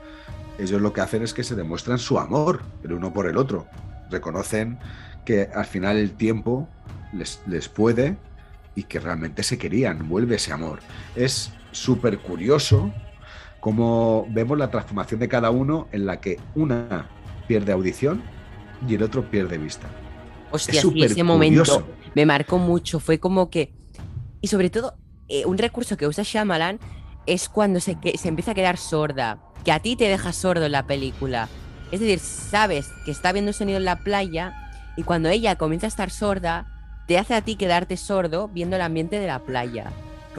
ellos 0.58 0.80
lo 0.80 0.92
que 0.92 1.00
hacen 1.00 1.22
es 1.22 1.34
que 1.34 1.42
se 1.42 1.56
demuestran 1.56 1.98
su 1.98 2.18
amor, 2.18 2.62
el 2.84 2.92
uno 2.92 3.12
por 3.12 3.26
el 3.26 3.36
otro. 3.36 3.66
Reconocen 4.08 4.78
que 5.24 5.48
al 5.52 5.66
final 5.66 5.96
el 5.96 6.12
tiempo 6.12 6.68
les, 7.12 7.42
les 7.46 7.68
puede 7.68 8.16
y 8.76 8.84
que 8.84 9.00
realmente 9.00 9.42
se 9.42 9.58
querían, 9.58 10.08
vuelve 10.08 10.36
ese 10.36 10.52
amor. 10.52 10.78
Es 11.16 11.52
súper 11.72 12.18
curioso 12.18 12.92
cómo 13.60 14.26
vemos 14.30 14.58
la 14.58 14.70
transformación 14.70 15.20
de 15.20 15.28
cada 15.28 15.50
uno 15.50 15.86
en 15.92 16.06
la 16.06 16.20
que 16.20 16.38
una 16.54 17.08
pierde 17.46 17.72
audición 17.72 18.22
y 18.88 18.94
el 18.94 19.02
otro 19.02 19.30
pierde 19.30 19.58
vista. 19.58 19.88
Hostia, 20.50 20.80
sí, 20.80 21.02
ese 21.02 21.22
momento 21.22 21.86
me 22.14 22.26
marcó 22.26 22.58
mucho. 22.58 22.98
Fue 23.00 23.20
como 23.20 23.50
que. 23.50 23.72
Y 24.40 24.48
sobre 24.48 24.70
todo, 24.70 24.94
eh, 25.28 25.44
un 25.46 25.58
recurso 25.58 25.96
que 25.96 26.06
usa 26.06 26.24
Shyamalan 26.24 26.80
es 27.26 27.48
cuando 27.48 27.80
se, 27.80 27.96
se 28.18 28.28
empieza 28.28 28.52
a 28.52 28.54
quedar 28.54 28.78
sorda. 28.78 29.38
Que 29.64 29.72
a 29.72 29.80
ti 29.80 29.94
te 29.94 30.04
deja 30.08 30.32
sordo 30.32 30.64
en 30.66 30.72
la 30.72 30.86
película. 30.86 31.48
Es 31.92 32.00
decir, 32.00 32.18
sabes 32.18 32.88
que 33.04 33.10
está 33.10 33.32
viendo 33.32 33.52
sonido 33.52 33.78
en 33.78 33.84
la 33.84 34.02
playa 34.02 34.54
y 34.96 35.02
cuando 35.02 35.28
ella 35.28 35.56
comienza 35.56 35.86
a 35.86 35.88
estar 35.88 36.10
sorda, 36.10 36.66
te 37.06 37.18
hace 37.18 37.34
a 37.34 37.42
ti 37.42 37.56
quedarte 37.56 37.96
sordo 37.96 38.48
viendo 38.48 38.76
el 38.76 38.82
ambiente 38.82 39.18
de 39.18 39.26
la 39.26 39.40
playa. 39.40 39.92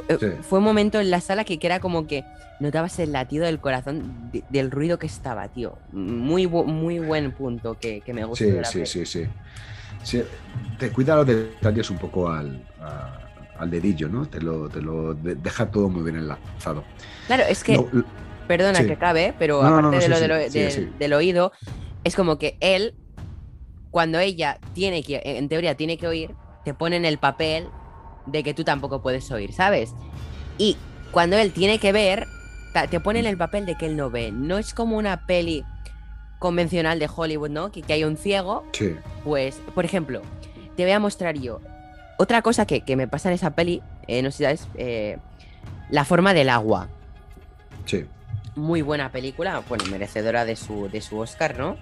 Eh, 0.07 0.17
Sí. 0.19 0.27
Fue 0.41 0.59
un 0.59 0.65
momento 0.65 0.99
en 0.99 1.09
la 1.11 1.19
sala 1.21 1.43
que, 1.43 1.59
que 1.59 1.67
era 1.67 1.79
como 1.79 2.07
que 2.07 2.23
notabas 2.59 2.97
el 2.99 3.11
latido 3.11 3.45
del 3.45 3.59
corazón 3.59 4.29
de- 4.31 4.43
del 4.49 4.71
ruido 4.71 4.97
que 4.99 5.07
estaba, 5.07 5.47
tío. 5.49 5.77
Muy, 5.91 6.45
bu- 6.45 6.65
muy 6.65 6.99
buen 6.99 7.31
punto 7.33 7.77
que, 7.79 8.01
que 8.01 8.13
me 8.13 8.23
gustó. 8.23 8.45
Sí, 8.45 8.53
sí, 8.63 8.85
sí, 8.85 9.05
sí. 9.05 9.25
Sí, 10.03 10.23
Te 10.79 10.91
cuida 10.91 11.15
los 11.15 11.27
detalles 11.27 11.89
un 11.89 11.97
poco 11.97 12.29
al, 12.29 12.65
a- 12.79 13.19
al 13.59 13.69
dedillo, 13.69 14.07
¿no? 14.09 14.25
Te 14.27 14.39
lo, 14.41 14.69
te 14.69 14.81
lo 14.81 15.13
de- 15.13 15.35
deja 15.35 15.69
todo 15.69 15.89
muy 15.89 16.03
bien 16.03 16.15
enlazado. 16.17 16.83
Claro, 17.27 17.43
es 17.47 17.63
que, 17.63 17.79
perdona 18.47 18.79
sí. 18.79 18.85
que 18.87 18.93
acabe, 18.93 19.33
pero 19.37 19.61
No, 19.61 19.67
aparte 19.67 20.07
no, 20.09 20.19
de 20.19 20.27
lo, 20.27 20.35
del, 20.35 20.97
del 20.97 21.13
oído, 21.13 21.51
es 22.03 22.15
como 22.15 22.37
que 22.39 22.57
él, 22.61 22.95
cuando 23.91 24.19
ella 24.19 24.57
tiene 24.73 25.03
que, 25.03 25.21
en 25.23 25.49
teoría 25.49 25.75
tiene 25.75 25.97
que 25.97 26.07
oír, 26.07 26.31
te 26.65 26.73
pone 26.73 26.95
en 26.95 27.05
el 27.05 27.17
papel 27.17 27.67
de 28.31 28.43
que 28.43 28.53
tú 28.53 28.63
tampoco 28.63 29.01
puedes 29.01 29.29
oír, 29.31 29.53
¿sabes? 29.53 29.93
Y 30.57 30.77
cuando 31.11 31.37
él 31.37 31.51
tiene 31.51 31.79
que 31.79 31.91
ver, 31.91 32.27
te 32.89 32.99
pone 32.99 33.19
en 33.19 33.25
el 33.25 33.37
papel 33.37 33.65
de 33.65 33.75
que 33.75 33.87
él 33.87 33.97
no 33.97 34.09
ve. 34.09 34.31
No 34.31 34.57
es 34.57 34.73
como 34.73 34.97
una 34.97 35.25
peli 35.25 35.65
convencional 36.39 36.99
de 36.99 37.09
Hollywood, 37.13 37.49
¿no? 37.49 37.71
Que, 37.71 37.81
que 37.81 37.93
hay 37.93 38.03
un 38.03 38.17
ciego, 38.17 38.63
sí, 38.71 38.95
pues, 39.23 39.61
por 39.75 39.85
ejemplo, 39.85 40.21
te 40.75 40.83
voy 40.83 40.91
a 40.91 40.99
mostrar 40.99 41.37
yo. 41.37 41.59
Otra 42.17 42.41
cosa 42.41 42.65
que, 42.65 42.81
que 42.81 42.95
me 42.95 43.07
pasa 43.07 43.29
en 43.29 43.35
esa 43.35 43.51
peli, 43.51 43.81
eh, 44.07 44.21
no 44.21 44.31
sé 44.31 44.37
si 44.37 44.43
sabes, 44.43 44.67
eh, 44.75 45.17
la 45.89 46.05
forma 46.05 46.33
del 46.33 46.49
agua 46.49 46.87
sí, 47.85 48.05
muy 48.55 48.81
buena 48.81 49.11
película, 49.11 49.61
bueno, 49.67 49.85
merecedora 49.85 50.45
de 50.45 50.55
su, 50.55 50.89
de 50.89 51.01
su 51.01 51.19
Oscar, 51.19 51.57
¿no? 51.57 51.77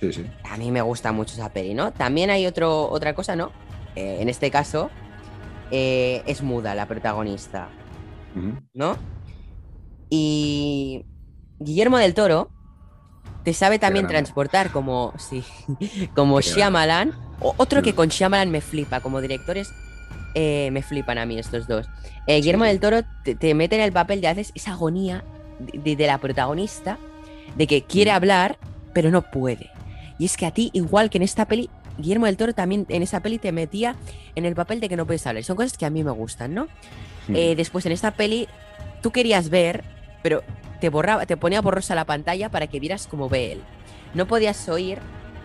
sí, 0.00 0.12
sí. 0.12 0.26
A 0.44 0.56
mí 0.56 0.70
me 0.70 0.82
gusta 0.82 1.12
mucho 1.12 1.34
esa 1.34 1.52
peli, 1.52 1.74
¿no? 1.74 1.92
También 1.92 2.30
hay 2.30 2.46
otro, 2.46 2.88
otra 2.88 3.14
cosa, 3.14 3.34
¿no? 3.36 3.50
Eh, 3.96 4.18
en 4.20 4.28
este 4.28 4.50
caso, 4.50 4.90
eh, 5.70 6.22
es 6.26 6.42
muda 6.42 6.74
la 6.74 6.86
protagonista. 6.86 7.68
¿no? 8.74 8.96
Y 10.10 11.04
Guillermo 11.58 11.98
del 11.98 12.14
Toro 12.14 12.50
te 13.44 13.52
sabe 13.54 13.78
también 13.78 14.06
transportar 14.06 14.70
como, 14.70 15.12
sí, 15.18 15.44
como 16.14 16.38
Qué. 16.38 16.48
Shyamalan. 16.50 17.12
O, 17.40 17.54
otro 17.56 17.82
que 17.82 17.92
Mm. 17.92 17.96
con 17.96 18.08
Shyamalan 18.08 18.50
me 18.50 18.60
flipa, 18.60 19.00
como 19.00 19.20
directores 19.20 19.70
eh, 20.34 20.70
me 20.72 20.82
flipan 20.82 21.18
a 21.18 21.26
mí 21.26 21.38
estos 21.38 21.66
dos. 21.66 21.86
Eh, 22.26 22.36
Guillermo 22.36 22.64
sí. 22.64 22.68
del 22.70 22.80
Toro 22.80 23.00
te, 23.24 23.34
te 23.34 23.54
mete 23.54 23.76
en 23.76 23.82
el 23.82 23.92
papel 23.92 24.20
de 24.20 24.28
haces 24.28 24.52
esa 24.54 24.72
agonía 24.72 25.24
de, 25.58 25.78
de- 25.78 25.96
de 25.96 26.06
la 26.06 26.18
protagonista 26.18 26.98
de 27.56 27.66
que 27.66 27.82
quiere 27.82 28.12
Mm. 28.12 28.14
hablar, 28.14 28.58
pero 28.92 29.10
no 29.10 29.22
puede. 29.22 29.70
Y 30.18 30.24
es 30.26 30.36
que 30.36 30.46
a 30.46 30.50
ti, 30.50 30.70
igual 30.74 31.10
que 31.10 31.18
en 31.18 31.22
esta 31.22 31.46
peli, 31.46 31.70
Guillermo 31.98 32.26
del 32.26 32.36
Toro 32.36 32.54
también 32.54 32.86
en 32.88 33.02
esa 33.02 33.20
peli 33.20 33.38
te 33.38 33.52
metía 33.52 33.96
en 34.34 34.44
el 34.44 34.54
papel 34.54 34.80
de 34.80 34.88
que 34.88 34.96
no 34.96 35.06
puedes 35.06 35.26
hablar. 35.26 35.44
Son 35.44 35.56
cosas 35.56 35.76
que 35.76 35.84
a 35.86 35.90
mí 35.90 36.02
me 36.04 36.10
gustan, 36.12 36.54
¿no? 36.54 36.68
Eh, 37.34 37.54
después 37.56 37.84
en 37.86 37.92
esta 37.92 38.12
peli, 38.12 38.48
tú 39.02 39.10
querías 39.10 39.50
ver, 39.50 39.84
pero 40.22 40.42
te 40.80 40.88
borraba, 40.88 41.26
te 41.26 41.36
ponía 41.36 41.60
borrosa 41.60 41.94
la 41.94 42.04
pantalla 42.06 42.48
para 42.50 42.66
que 42.68 42.80
vieras 42.80 43.06
cómo 43.06 43.28
ve 43.28 43.52
él. 43.52 43.62
No 44.14 44.26
podías 44.26 44.68
oír 44.68 44.98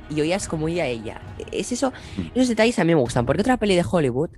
y 0.10 0.22
oías 0.22 0.48
como 0.48 0.66
oía 0.68 0.86
ella. 0.88 1.22
Es 1.52 1.72
eso, 1.72 1.92
Mm. 2.18 2.22
esos 2.36 2.48
detalles 2.50 2.78
a 2.80 2.84
mí 2.84 2.94
me 2.94 3.02
gustan, 3.02 3.26
porque 3.26 3.42
otra 3.42 3.58
peli 3.58 3.76
de 3.76 3.84
Hollywood 3.90 4.30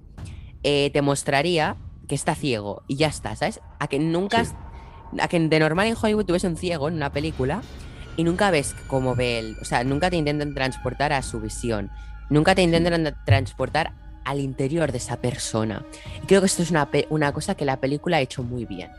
eh, 0.64 0.90
te 0.92 1.02
mostraría 1.04 1.76
que 2.08 2.16
está 2.16 2.34
ciego 2.34 2.82
y 2.88 2.96
ya 2.96 3.08
está, 3.08 3.36
¿sabes? 3.36 3.60
A 3.80 3.88
que 3.88 4.00
nunca, 4.00 4.46
Sí. 4.46 4.54
a 5.20 5.28
que 5.28 5.40
de 5.40 5.60
normal 5.60 5.86
en 5.88 5.96
Hollywood 6.02 6.26
tú 6.26 6.34
ves 6.34 6.44
un 6.44 6.56
ciego 6.58 6.88
en 6.88 6.96
una 6.96 7.12
película 7.12 7.62
y 8.18 8.24
nunca 8.24 8.52
ves 8.52 8.76
cómo 8.88 9.16
ve 9.16 9.40
él, 9.40 9.58
o 9.62 9.66
sea, 9.66 9.84
nunca 9.84 10.10
te 10.10 10.16
intentan 10.16 10.54
transportar 10.54 11.14
a 11.14 11.22
su 11.22 11.40
visión, 11.42 11.90
nunca 12.30 12.56
te 12.56 12.62
intentan 12.62 13.16
transportar 13.26 13.92
al 14.24 14.40
interior 14.40 14.92
de 14.92 14.98
esa 14.98 15.18
persona. 15.18 15.86
Y 16.24 16.26
creo 16.28 16.42
que 16.42 16.48
esto 16.48 16.64
es 16.64 16.72
una, 16.72 16.90
una 17.10 17.32
cosa 17.32 17.56
que 17.56 17.66
la 17.66 17.78
película 17.78 18.18
ha 18.18 18.22
hecho 18.22 18.42
muy 18.44 18.66
bien. 18.66 18.90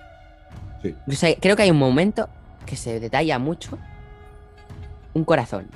Sí. 0.83 0.95
O 1.09 1.13
sea, 1.13 1.35
creo 1.41 1.57
que 1.57 1.63
hay 1.63 1.71
un 1.71 1.79
momento 1.79 2.29
que 2.65 2.77
se 2.77 3.01
detalla 3.01 3.39
mucho. 3.39 3.79
Un 5.15 5.25
corazón. 5.25 5.67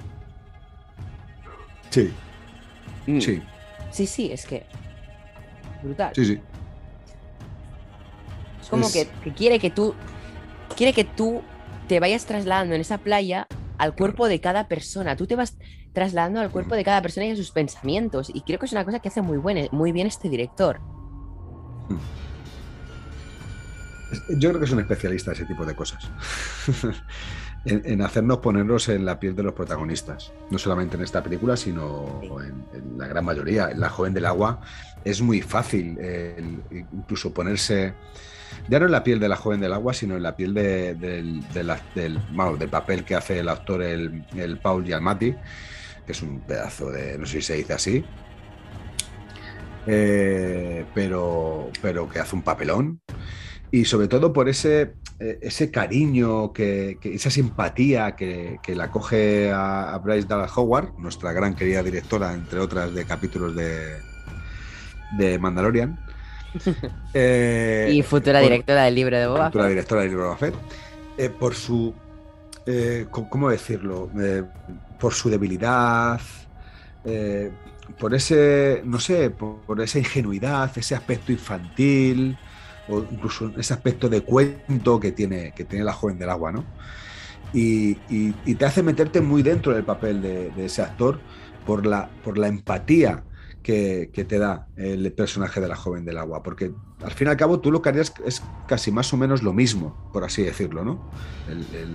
Sí, 1.91 2.13
Mm, 3.07 3.19
sí, 3.21 3.43
Sí, 3.91 4.07
sí, 4.07 4.31
es 4.31 4.45
que. 4.47 4.65
Brutal. 5.83 6.13
sí, 6.15 6.25
sí. 6.27 6.41
Es 8.61 8.69
como 8.69 8.87
Es- 8.87 8.93
que, 8.93 9.09
que 9.25 9.33
quiere 9.33 9.59
que 9.59 9.71
tú. 9.71 9.95
Quiere 10.77 10.93
que 10.93 11.05
tú 11.05 11.43
te 11.91 11.99
vayas 11.99 12.25
trasladando 12.25 12.77
en 12.77 12.81
esa 12.83 12.99
playa 12.99 13.49
al 13.77 13.97
cuerpo 13.97 14.29
de 14.29 14.41
cada 14.41 14.69
persona. 14.69 15.17
Tú 15.17 15.27
te 15.27 15.35
vas 15.35 15.57
trasladando 15.93 16.39
al 16.39 16.49
cuerpo 16.53 16.77
de 16.77 16.85
cada 16.85 17.03
persona 17.03 17.27
y 17.27 17.33
a 17.33 17.37
sus 17.37 17.51
pensamientos. 17.51 18.31
Y 18.33 18.43
creo 18.43 18.61
que 18.61 18.67
es 18.67 18.73
una 18.73 18.85
cosa 18.85 19.01
que 19.01 19.09
hace 19.09 19.23
muy, 19.23 19.39
buen, 19.39 19.69
muy 19.73 19.91
bien 19.91 20.07
este 20.07 20.29
director. 20.29 20.79
Yo 24.29 24.51
creo 24.51 24.61
que 24.61 24.67
es 24.67 24.71
un 24.73 24.79
especialista 24.79 25.33
en 25.33 25.37
ese 25.39 25.47
tipo 25.47 25.67
de 25.67 25.75
cosas. 25.75 26.09
en, 27.65 27.83
en 27.85 28.03
hacernos 28.03 28.39
ponernos 28.39 28.89
en 28.89 29.05
la 29.05 29.19
piel 29.19 29.35
de 29.35 29.43
los 29.43 29.55
protagonistas. 29.55 30.33
No 30.49 30.59
solamente 30.59 30.97
en 30.97 31.03
esta 31.03 31.25
película, 31.25 31.57
sino 31.57 32.21
en, 32.41 32.67
en 32.73 32.99
la 32.99 33.09
gran 33.09 33.25
mayoría. 33.25 33.69
En 33.73 33.81
La 33.81 33.89
joven 33.91 34.15
del 34.15 34.27
agua 34.27 34.61
es 35.05 35.21
muy 35.21 35.43
fácil 35.43 35.99
eh, 36.01 36.37
el- 36.39 36.87
incluso 36.93 37.35
ponerse, 37.35 37.95
ya 38.69 38.79
no 38.79 38.87
en 38.87 38.93
la 38.93 39.03
piel 39.05 39.19
de 39.21 39.29
la 39.29 39.37
joven 39.37 39.61
del 39.61 39.73
agua, 39.73 39.93
sino 39.95 40.17
en 40.17 40.23
la 40.23 40.37
piel 40.37 40.55
de- 40.55 40.95
del, 40.95 41.43
de 41.53 41.65
la- 41.65 41.81
del, 41.95 42.19
papel 42.69 43.05
que 43.05 43.15
hace 43.15 43.39
el 43.39 43.49
actor, 43.49 43.83
el, 43.83 44.25
el 44.37 44.59
Paul 44.59 44.85
Giamatti, 44.85 45.35
que 46.07 46.13
es 46.13 46.23
un 46.23 46.41
pedazo 46.41 46.91
de, 46.91 47.19
no 47.19 47.27
sé 47.27 47.41
si 47.41 47.43
se 47.43 47.55
dice 47.55 47.73
así, 47.73 48.05
eh, 49.87 50.85
pero, 50.95 51.71
pero 51.83 52.09
que 52.09 52.19
hace 52.19 52.37
un 52.37 52.43
papelón. 52.43 53.01
Y 53.73 53.85
sobre 53.85 54.09
todo 54.09 54.33
por 54.33 54.49
ese, 54.49 54.95
eh, 55.21 55.39
ese 55.43 55.71
cariño, 55.71 56.53
que, 56.53 56.99
que- 57.01 57.15
esa 57.15 57.31
simpatía 57.31 58.17
que, 58.17 58.59
que 58.63 58.75
la 58.75 58.91
coge 58.91 59.51
a, 59.53 59.95
a 59.95 59.99
Bryce 59.99 60.27
Dallas 60.27 60.51
Howard, 60.57 60.95
nuestra 60.99 61.33
gran 61.33 61.55
querida 61.55 61.83
directora, 61.83 62.33
entre 62.33 62.59
otras 62.59 62.93
de 62.95 63.05
capítulos 63.05 63.55
de, 63.55 63.99
de 65.19 65.39
Mandalorian. 65.39 65.99
Eh, 67.15 67.91
y 67.93 68.03
futura 68.03 68.41
por- 68.41 68.49
directora 68.51 68.85
del 68.85 68.95
libro 68.95 69.17
de 69.19 69.27
Boba 69.27 69.47
futura 69.47 69.65
Fett. 69.65 69.71
directora 69.71 70.01
del 70.03 70.11
libro 70.11 70.23
de 70.25 70.29
Boba 70.29 70.39
Fett, 70.39 70.55
eh, 71.19 71.31
por 71.31 71.55
su, 71.55 71.95
eh, 72.67 73.07
¿cómo 73.11 73.51
decirlo? 73.51 74.11
Por 74.99 75.15
su 75.15 75.31
debilidad, 75.31 76.21
por 77.99 78.15
ese, 78.15 78.83
no 78.85 79.01
sé, 79.01 79.31
por, 79.31 79.61
por 79.63 79.81
esa 79.81 79.99
ingenuidad, 79.99 80.71
ese 80.77 80.95
aspecto 80.95 81.33
infantil, 81.33 82.37
o 82.89 83.05
incluso 83.11 83.53
ese 83.59 83.73
aspecto 83.75 84.09
de 84.09 84.21
cuento 84.23 84.99
que 85.01 85.13
tiene, 85.13 85.53
que 85.55 85.65
tiene 85.65 85.85
la 85.85 85.93
joven 85.93 86.19
del 86.19 86.31
agua, 86.31 86.53
¿no? 86.53 86.65
Y, 87.53 87.93
y- 88.09 88.35
y 88.45 88.55
te 88.55 88.65
hace 88.65 88.83
meterte 88.83 89.21
muy 89.21 89.43
dentro 89.43 89.73
del 89.75 89.85
papel 89.85 90.23
de, 90.23 90.51
de 90.51 90.67
ese 90.67 90.83
actor 90.83 91.19
por 91.67 91.85
la, 91.87 92.09
por 92.25 92.39
la 92.39 92.47
empatía 92.49 93.23
que, 93.63 94.11
que 94.13 94.25
te 94.25 94.39
da 94.39 94.71
el 94.77 95.13
personaje 95.15 95.61
de 95.61 95.69
la 95.69 95.77
joven 95.77 96.05
del 96.05 96.19
agua, 96.19 96.43
porque 96.43 96.75
al 97.03 97.13
fin 97.13 97.29
y 97.29 97.31
al 97.31 97.37
cabo 97.37 97.61
tú 97.61 97.71
lo 97.71 97.83
que 97.83 97.89
harías 97.89 98.13
es 98.25 98.43
casi 98.67 98.91
más 98.93 99.13
o 99.13 99.17
menos 99.17 99.43
lo 99.43 99.53
mismo, 99.53 99.97
por 100.13 100.25
así 100.25 100.43
decirlo, 100.43 100.85
¿no? 100.85 101.01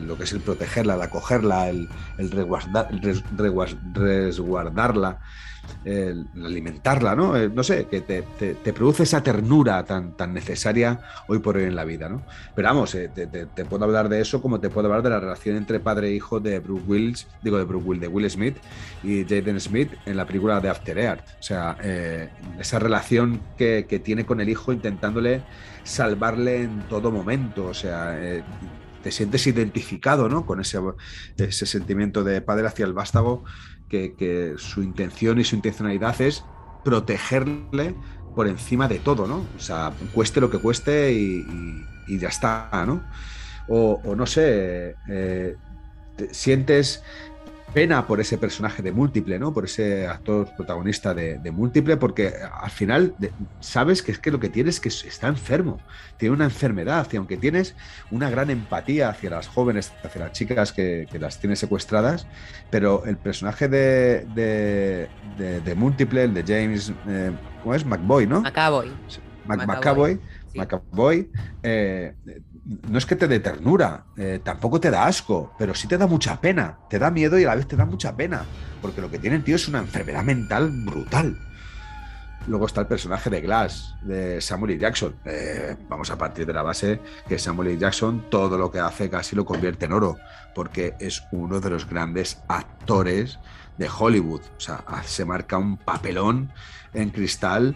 Lo 0.05 0.17
que 0.17 0.23
es 0.23 0.33
el 0.33 0.41
protegerla, 0.41 0.95
el 0.95 1.01
acogerla, 1.01 1.69
el, 1.69 1.87
el 2.17 2.31
resguardarla, 2.31 2.89
el 5.83 6.27
alimentarla, 6.43 7.15
¿no? 7.15 7.37
Eh, 7.37 7.49
no 7.53 7.63
sé, 7.63 7.85
que 7.85 8.01
te, 8.01 8.23
produce 8.73 9.03
esa 9.03 9.21
ternura 9.21 9.83
tan, 9.85 10.13
tan 10.17 10.33
necesaria 10.33 10.99
hoy 11.27 11.39
por 11.39 11.57
hoy 11.57 11.63
en 11.63 11.75
la 11.75 11.85
vida, 11.85 12.09
¿no? 12.09 12.23
Pero 12.55 12.67
vamos, 12.67 12.95
eh, 12.95 13.09
te, 13.09 13.65
puedo 13.65 13.85
hablar 13.85 14.09
de 14.09 14.21
eso 14.21 14.41
como 14.41 14.59
te 14.59 14.69
puedo 14.69 14.87
hablar 14.87 15.03
de 15.03 15.09
la 15.09 15.19
relación 15.19 15.55
entre 15.55 15.79
padre 15.79 16.09
e 16.09 16.13
hijo 16.13 16.39
de 16.39 16.59
Brooke 16.59 16.83
Wills, 16.87 17.27
digo 17.41 17.57
de 17.57 17.63
Brooke 17.63 17.87
Will, 17.87 17.99
de 17.99 18.07
Will 18.07 18.29
Smith 18.29 18.57
y 19.03 19.23
Jaden 19.23 19.59
Smith 19.59 19.91
en 20.05 20.17
la 20.17 20.25
película 20.25 20.59
de 20.59 20.69
After 20.69 20.97
Earth. 20.97 21.23
O 21.39 21.43
sea, 21.43 21.77
eh, 21.83 22.29
esa 22.59 22.79
relación 22.79 23.41
que, 23.57 23.85
que 23.87 23.99
tiene 23.99 24.25
con 24.25 24.41
el 24.41 24.49
hijo 24.49 24.71
intentándole 24.95 25.43
salvarle 25.83 26.63
en 26.63 26.79
todo 26.87 27.11
momento. 27.11 27.65
O 27.65 27.73
sea, 27.73 28.17
eh, 28.17 28.43
te 29.03 29.11
sientes 29.11 29.45
identificado 29.45 30.29
¿no? 30.29 30.45
con 30.45 30.59
ese, 30.59 30.79
ese 31.37 31.65
sentimiento 31.65 32.23
de 32.23 32.41
padre 32.41 32.67
hacia 32.67 32.85
el 32.85 32.93
vástago, 32.93 33.43
que, 33.89 34.55
su 34.57 34.83
intención 34.83 35.39
y 35.39 35.43
su 35.43 35.55
intencionalidad 35.55 36.19
es 36.21 36.43
protegerle 36.83 37.95
por 38.35 38.47
encima 38.47 38.89
de 38.89 38.99
todo, 38.99 39.27
¿no? 39.27 39.45
O 39.55 39.59
sea, 39.59 39.93
cueste 40.13 40.41
lo 40.41 40.49
que 40.49 40.57
cueste 40.57 41.13
y, 41.13 41.45
ya 42.19 42.27
está, 42.27 42.69
¿no? 42.85 43.01
O, 43.69 44.01
o 44.03 44.15
no 44.15 44.25
sé, 44.25 44.95
eh, 45.07 45.55
te- 46.17 46.33
sientes 46.33 47.01
pena 47.75 48.07
por 48.07 48.21
ese 48.21 48.37
personaje 48.37 48.81
de 48.81 48.93
múltiple, 48.93 49.37
¿no? 49.37 49.53
Por 49.53 49.65
ese 49.65 50.07
actor 50.07 50.47
protagonista 50.55 51.13
de, 51.13 51.51
múltiple, 51.51 51.97
porque 51.97 52.33
al 52.61 52.71
final 52.71 53.13
sabes 53.59 54.01
que 54.01 54.13
es 54.13 54.19
que 54.19 54.31
lo 54.31 54.39
que 54.39 54.47
tienes 54.47 54.75
es 54.75 55.01
que 55.01 55.09
está 55.09 55.27
enfermo, 55.27 55.81
tiene 56.17 56.33
una 56.33 56.45
enfermedad, 56.45 57.05
y 57.11 57.17
aunque 57.17 57.35
tienes 57.35 57.75
una 58.11 58.29
gran 58.29 58.49
empatía 58.49 59.09
hacia 59.09 59.29
las 59.29 59.49
jóvenes, 59.49 59.91
hacia 60.05 60.21
las 60.21 60.31
chicas 60.31 60.71
que, 60.71 61.05
las 61.19 61.41
tiene 61.41 61.57
secuestradas, 61.57 62.27
pero 62.71 63.03
el 63.05 63.17
personaje 63.17 63.67
de, 63.67 64.25
de, 65.37 65.75
múltiple, 65.75 66.23
el 66.23 66.33
de 66.33 66.43
James, 66.43 66.93
eh, 67.09 67.31
¿cómo 67.61 67.75
es? 67.75 67.85
McBoy, 67.85 68.25
¿no? 68.25 68.39
McAvoy. 68.39 68.89
McAvoy. 69.45 70.19
McAvoy, 70.55 71.29
eh, 71.61 72.13
no 72.65 72.97
es 72.97 73.05
que 73.05 73.15
te 73.15 73.27
dé 73.27 73.39
ternura, 73.39 74.05
eh, 74.17 74.39
tampoco 74.43 74.79
te 74.79 74.89
da 74.89 75.05
asco, 75.05 75.53
pero 75.57 75.75
sí 75.75 75.87
te 75.87 75.97
da 75.97 76.07
mucha 76.07 76.41
pena, 76.41 76.79
te 76.89 76.97
da 76.97 77.11
miedo 77.11 77.37
y 77.37 77.43
a 77.43 77.47
la 77.47 77.55
vez 77.55 77.67
te 77.67 77.75
da 77.75 77.85
mucha 77.85 78.15
pena, 78.15 78.43
porque 78.81 79.01
lo 79.01 79.11
que 79.11 79.19
tiene 79.19 79.35
el 79.35 79.43
tío 79.43 79.55
es 79.55 79.67
una 79.67 79.79
enfermedad 79.79 80.23
mental 80.23 80.71
brutal. 80.83 81.37
Luego 82.47 82.67
está 82.67 82.81
el 82.81 82.87
personaje 82.87 83.29
de 83.29 83.41
Glass, 83.41 83.95
de 84.03 84.39
Samuel 84.39 84.73
L. 84.73 84.81
Jackson. 84.81 85.15
Eh, 85.25 85.75
vamos 85.89 86.11
a 86.11 86.17
partir 86.17 86.45
de 86.45 86.53
la 86.53 86.61
base 86.61 86.99
que 87.27 87.39
Samuel 87.39 87.69
L. 87.69 87.79
Jackson 87.79 88.25
todo 88.29 88.57
lo 88.57 88.71
que 88.71 88.79
hace 88.79 89.09
casi 89.09 89.35
lo 89.35 89.45
convierte 89.45 89.85
en 89.85 89.93
oro, 89.93 90.17
porque 90.53 90.93
es 90.99 91.23
uno 91.31 91.59
de 91.59 91.71
los 91.71 91.89
grandes 91.89 92.39
actores 92.47 93.39
de 93.77 93.89
Hollywood. 93.89 94.41
O 94.57 94.59
sea, 94.59 94.83
se 95.03 95.25
marca 95.25 95.57
un 95.57 95.77
papelón 95.77 96.51
en 96.93 97.09
cristal 97.09 97.75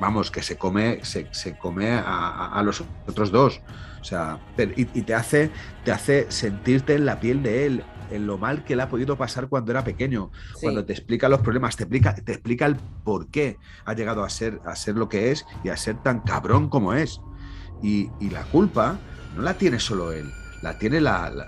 vamos, 0.00 0.30
que 0.30 0.42
se 0.42 0.56
come, 0.56 1.00
se, 1.02 1.58
come 1.58 1.90
a, 1.92 2.60
los 2.64 2.84
otros 3.06 3.30
dos. 3.30 3.60
O 4.00 4.04
sea, 4.04 4.38
y, 4.76 4.84
te, 4.84 5.14
hace, 5.14 5.50
te 5.84 5.92
hace 5.92 6.26
sentirte 6.30 6.94
en 6.94 7.04
la 7.04 7.20
piel 7.20 7.42
de 7.42 7.66
él, 7.66 7.84
en 8.10 8.26
lo 8.26 8.38
mal 8.38 8.64
que 8.64 8.76
le 8.76 8.82
ha 8.82 8.88
podido 8.88 9.16
pasar 9.16 9.48
cuando 9.48 9.70
era 9.70 9.84
pequeño, 9.84 10.30
cuando 10.60 10.84
te 10.84 10.92
explica 10.92 11.28
los 11.28 11.40
problemas, 11.40 11.76
te 11.76 11.84
explica, 11.84 12.14
te 12.14 12.32
explica 12.32 12.66
el 12.66 12.76
por 13.04 13.28
qué 13.28 13.58
ha 13.84 13.94
llegado 13.94 14.24
a 14.24 14.30
ser, 14.30 14.60
a 14.64 14.76
ser 14.76 14.96
lo 14.96 15.08
que 15.08 15.30
es 15.30 15.44
y 15.64 15.68
a 15.68 15.76
ser 15.76 16.02
tan 16.02 16.20
cabrón 16.20 16.68
como 16.68 16.94
es. 16.94 17.20
Y, 17.82 18.10
la 18.30 18.42
culpa 18.44 18.98
no 19.36 19.42
la 19.42 19.54
tiene 19.54 19.78
solo 19.78 20.12
él, 20.12 20.30
la 20.62 20.78
tiene 20.78 21.00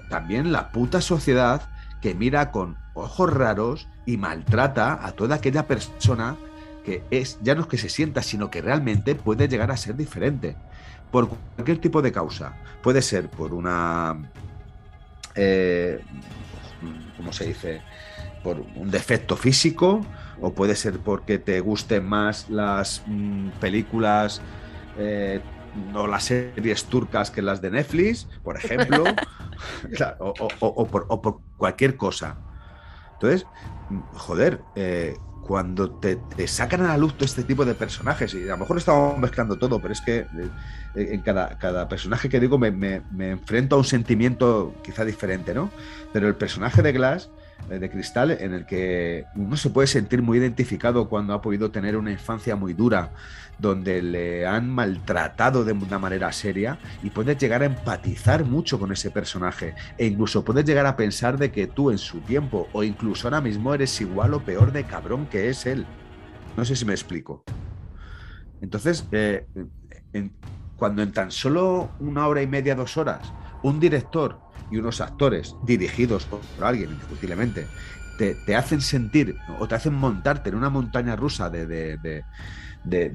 también 0.08 0.52
la 0.52 0.70
puta 0.70 1.00
sociedad 1.00 1.68
que 2.00 2.14
mira 2.14 2.50
con 2.50 2.76
ojos 2.94 3.32
raros 3.32 3.88
y 4.06 4.16
maltrata 4.16 5.04
a 5.04 5.12
toda 5.12 5.36
aquella 5.36 5.66
persona 5.66 6.36
que 6.90 7.02
es 7.10 7.38
ya 7.42 7.54
no 7.54 7.62
es 7.62 7.66
que 7.68 7.78
se 7.78 7.88
sienta, 7.88 8.22
sino 8.22 8.50
que 8.50 8.60
realmente 8.62 9.14
puede 9.14 9.48
llegar 9.48 9.70
a 9.70 9.76
ser 9.76 9.96
diferente. 9.96 10.56
Por 11.10 11.28
cualquier 11.28 11.78
tipo 11.78 12.02
de 12.02 12.12
causa. 12.12 12.56
Puede 12.82 13.02
ser 13.02 13.28
por 13.28 13.54
una. 13.54 14.16
Eh, 15.34 16.00
¿Cómo 17.16 17.32
se 17.32 17.46
dice? 17.46 17.82
Por 18.42 18.60
un 18.76 18.90
defecto 18.90 19.36
físico, 19.36 20.04
o 20.40 20.52
puede 20.52 20.74
ser 20.74 20.98
porque 20.98 21.38
te 21.38 21.60
gusten 21.60 22.06
más 22.06 22.48
las 22.48 23.02
mm, 23.06 23.50
películas 23.60 24.40
eh, 24.98 25.40
o 25.94 26.06
las 26.06 26.24
series 26.24 26.84
turcas 26.84 27.30
que 27.30 27.42
las 27.42 27.60
de 27.60 27.70
Netflix, 27.70 28.26
por 28.42 28.56
ejemplo, 28.56 29.04
o, 30.18 30.86
por, 30.86 31.40
cualquier 31.56 31.96
cosa. 31.96 32.38
Entonces, 33.14 33.46
joder, 34.14 34.62
eh, 34.74 35.16
cuando 35.50 35.90
te, 35.90 36.16
sacan 36.46 36.82
a 36.82 36.86
la 36.90 36.96
luz 36.96 37.14
todo 37.14 37.24
este 37.24 37.42
tipo 37.42 37.64
de 37.64 37.74
personajes, 37.74 38.32
y 38.34 38.44
a 38.44 38.52
lo 38.52 38.58
mejor 38.58 38.78
estamos 38.78 39.18
mezclando 39.18 39.58
todo, 39.58 39.80
pero 39.80 39.92
es 39.92 40.00
que 40.00 40.18
eh, 40.18 40.28
en 40.94 41.22
cada, 41.22 41.58
cada, 41.58 41.88
personaje 41.88 42.28
que 42.28 42.38
digo 42.38 42.56
me, 42.56 42.70
me, 42.70 43.30
enfrento 43.30 43.74
a 43.74 43.78
un 43.78 43.84
sentimiento 43.84 44.72
quizá 44.84 45.04
diferente, 45.04 45.52
¿no? 45.52 45.72
Pero 46.12 46.28
el 46.28 46.36
personaje 46.36 46.82
de 46.82 46.92
Glass 46.92 47.30
eh, 47.68 47.80
de 47.80 47.90
cristal 47.90 48.30
en 48.30 48.54
el 48.54 48.64
que 48.64 49.24
uno 49.34 49.56
se 49.56 49.70
puede 49.70 49.88
sentir 49.88 50.22
muy 50.22 50.38
identificado 50.38 51.08
cuando 51.08 51.34
ha 51.34 51.42
podido 51.42 51.72
tener 51.72 51.96
una 51.96 52.12
infancia 52.12 52.54
muy 52.54 52.72
dura, 52.72 53.10
donde 53.60 54.02
le 54.02 54.46
han 54.46 54.70
maltratado 54.70 55.64
de 55.64 55.72
una 55.72 55.98
manera 55.98 56.32
seria 56.32 56.78
y 57.02 57.10
puedes 57.10 57.38
llegar 57.38 57.62
a 57.62 57.66
empatizar 57.66 58.44
mucho 58.44 58.78
con 58.78 58.92
ese 58.92 59.10
personaje 59.10 59.74
e 59.98 60.06
incluso 60.06 60.44
puedes 60.44 60.64
llegar 60.64 60.86
a 60.86 60.96
pensar 60.96 61.38
de 61.38 61.50
que 61.52 61.66
tú 61.66 61.90
en 61.90 61.98
su 61.98 62.20
tiempo 62.20 62.68
o 62.72 62.82
incluso 62.82 63.26
ahora 63.26 63.40
mismo 63.40 63.74
eres 63.74 64.00
igual 64.00 64.34
o 64.34 64.40
peor 64.40 64.72
de 64.72 64.84
cabrón 64.84 65.26
que 65.26 65.48
es 65.48 65.66
él. 65.66 65.86
No 66.56 66.64
sé 66.64 66.76
si 66.76 66.84
me 66.84 66.92
explico. 66.92 67.44
Entonces, 68.60 69.06
eh, 69.12 69.46
cuando 70.76 71.02
en 71.02 71.12
tan 71.12 71.30
solo 71.30 71.90
una 72.00 72.26
hora 72.26 72.42
y 72.42 72.46
media, 72.46 72.74
dos 72.74 72.96
horas, 72.96 73.32
un 73.62 73.80
director 73.80 74.40
y 74.70 74.78
unos 74.78 75.00
actores 75.00 75.54
dirigidos 75.64 76.24
por, 76.24 76.40
alguien, 76.62 76.90
indiscutiblemente, 76.90 77.66
te, 78.18 78.56
hacen 78.56 78.80
sentir 78.80 79.36
o 79.58 79.66
te 79.66 79.74
hacen 79.74 79.94
montarte 79.94 80.50
en 80.50 80.56
una 80.56 80.68
montaña 80.68 81.16
rusa 81.16 81.48
de, 81.48 82.24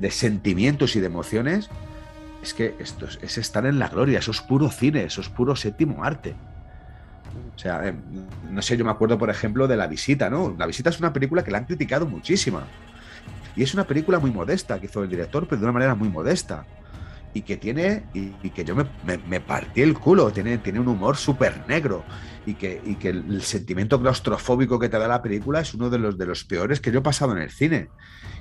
sentimientos 0.09 0.95
y 0.95 0.99
de 0.99 1.07
emociones, 1.07 1.70
es 2.41 2.53
que 2.53 2.76
esto 2.80 3.07
es, 3.22 3.38
estar 3.38 3.66
en 3.66 3.80
la 3.80 3.89
gloria, 3.89 4.20
eso 4.20 4.32
es 4.32 4.41
puro 4.41 4.70
cine, 4.70 5.03
eso 5.03 5.22
es 5.22 5.30
puro 5.30 5.55
séptimo 5.55 6.03
arte. 6.03 6.36
O 7.55 7.57
sea, 7.57 7.88
eh, 7.88 7.93
no 8.49 8.61
sé, 8.61 8.78
yo 8.78 8.86
me 8.86 8.91
acuerdo, 8.91 9.18
por 9.18 9.30
ejemplo, 9.30 9.68
de 9.68 9.76
La 9.76 9.88
Visita, 9.88 10.30
¿no? 10.30 10.55
La 10.57 10.66
Visita 10.66 10.89
es 10.89 10.99
una 10.99 11.11
película 11.11 11.43
que 11.43 11.51
la 11.51 11.57
han 11.57 11.66
criticado 11.66 12.05
muchísimo. 12.05 12.61
Y 13.55 13.63
es 13.63 13.74
una 13.74 13.86
película 13.86 14.20
muy 14.20 14.32
modesta 14.32 14.80
que 14.80 14.86
hizo 14.86 15.03
el 15.03 15.09
director, 15.09 15.47
pero 15.47 15.59
de 15.59 15.66
una 15.66 15.74
manera 15.74 15.95
muy 15.95 16.09
modesta 16.09 16.66
y 17.36 17.42
que 17.42 17.58
tiene, 17.58 18.06
y, 18.14 18.50
que 18.52 18.64
yo 18.64 18.76
me, 18.78 18.86
me, 19.28 19.42
partí 19.42 19.82
el 19.82 19.94
culo, 19.94 20.32
tiene, 20.32 20.58
tiene 20.60 20.80
un 20.80 20.88
humor 20.88 21.18
súper 21.18 21.68
negro 21.68 22.06
y 22.46 22.54
que, 22.54 22.82
y 22.86 22.96
que 22.96 23.10
el, 23.10 23.42
sentimiento 23.42 24.00
claustrofóbico 24.00 24.80
que 24.80 24.88
te 24.88 24.98
da 24.98 25.06
la 25.06 25.22
película 25.22 25.60
es 25.60 25.74
uno 25.74 25.90
de 25.90 26.00
los, 26.00 26.18
de 26.18 26.26
los 26.28 26.46
peores 26.46 26.80
que 26.80 26.94
yo 26.94 27.00
he 27.00 27.02
pasado 27.02 27.34
en 27.34 27.40
el 27.40 27.52
cine, 27.52 27.90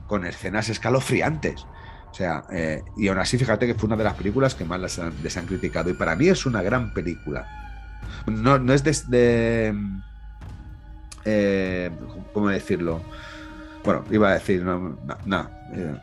con 0.07 0.25
escenas 0.25 0.69
escalofriantes. 0.69 1.67
O 2.13 2.15
sea, 2.15 2.45
eh, 2.53 2.83
y 2.97 3.09
aún 3.09 3.19
así, 3.19 3.37
fíjate 3.37 3.67
que 3.67 3.75
fue 3.75 3.89
una 3.89 3.97
de 3.97 4.05
las 4.05 4.15
películas 4.15 4.55
que 4.55 4.65
más 4.65 4.79
las 4.79 4.97
han, 5.01 5.13
les 5.25 5.37
han 5.37 5.47
criticado. 5.47 5.91
Y 5.91 5.95
para 5.95 6.15
mí 6.15 6.29
es 6.29 6.47
una 6.47 6.63
gran 6.63 6.95
película. 6.95 7.49
No, 8.27 8.61
no 8.61 8.73
es 8.73 9.11
de. 9.11 9.75
eh, 11.25 11.91
¿Cómo 12.33 12.49
decirlo? 12.49 13.03
Bueno, 13.85 14.05
iba 14.13 14.31
a 14.31 14.35
decir, 14.35 14.63
no, 14.63 14.97
no, 15.27 15.51
eh, 15.73 16.01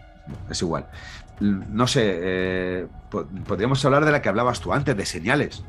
es 0.49 0.61
igual 0.61 0.85
no 1.41 1.87
sé, 1.87 2.19
eh, 2.21 2.87
podríamos 3.47 3.83
hablar 3.83 4.05
de 4.05 4.11
la 4.11 4.21
que 4.21 4.29
hablabas 4.29 4.61
tú 4.61 4.73
antes, 4.73 4.95
de 4.95 5.05
señales. 5.05 5.63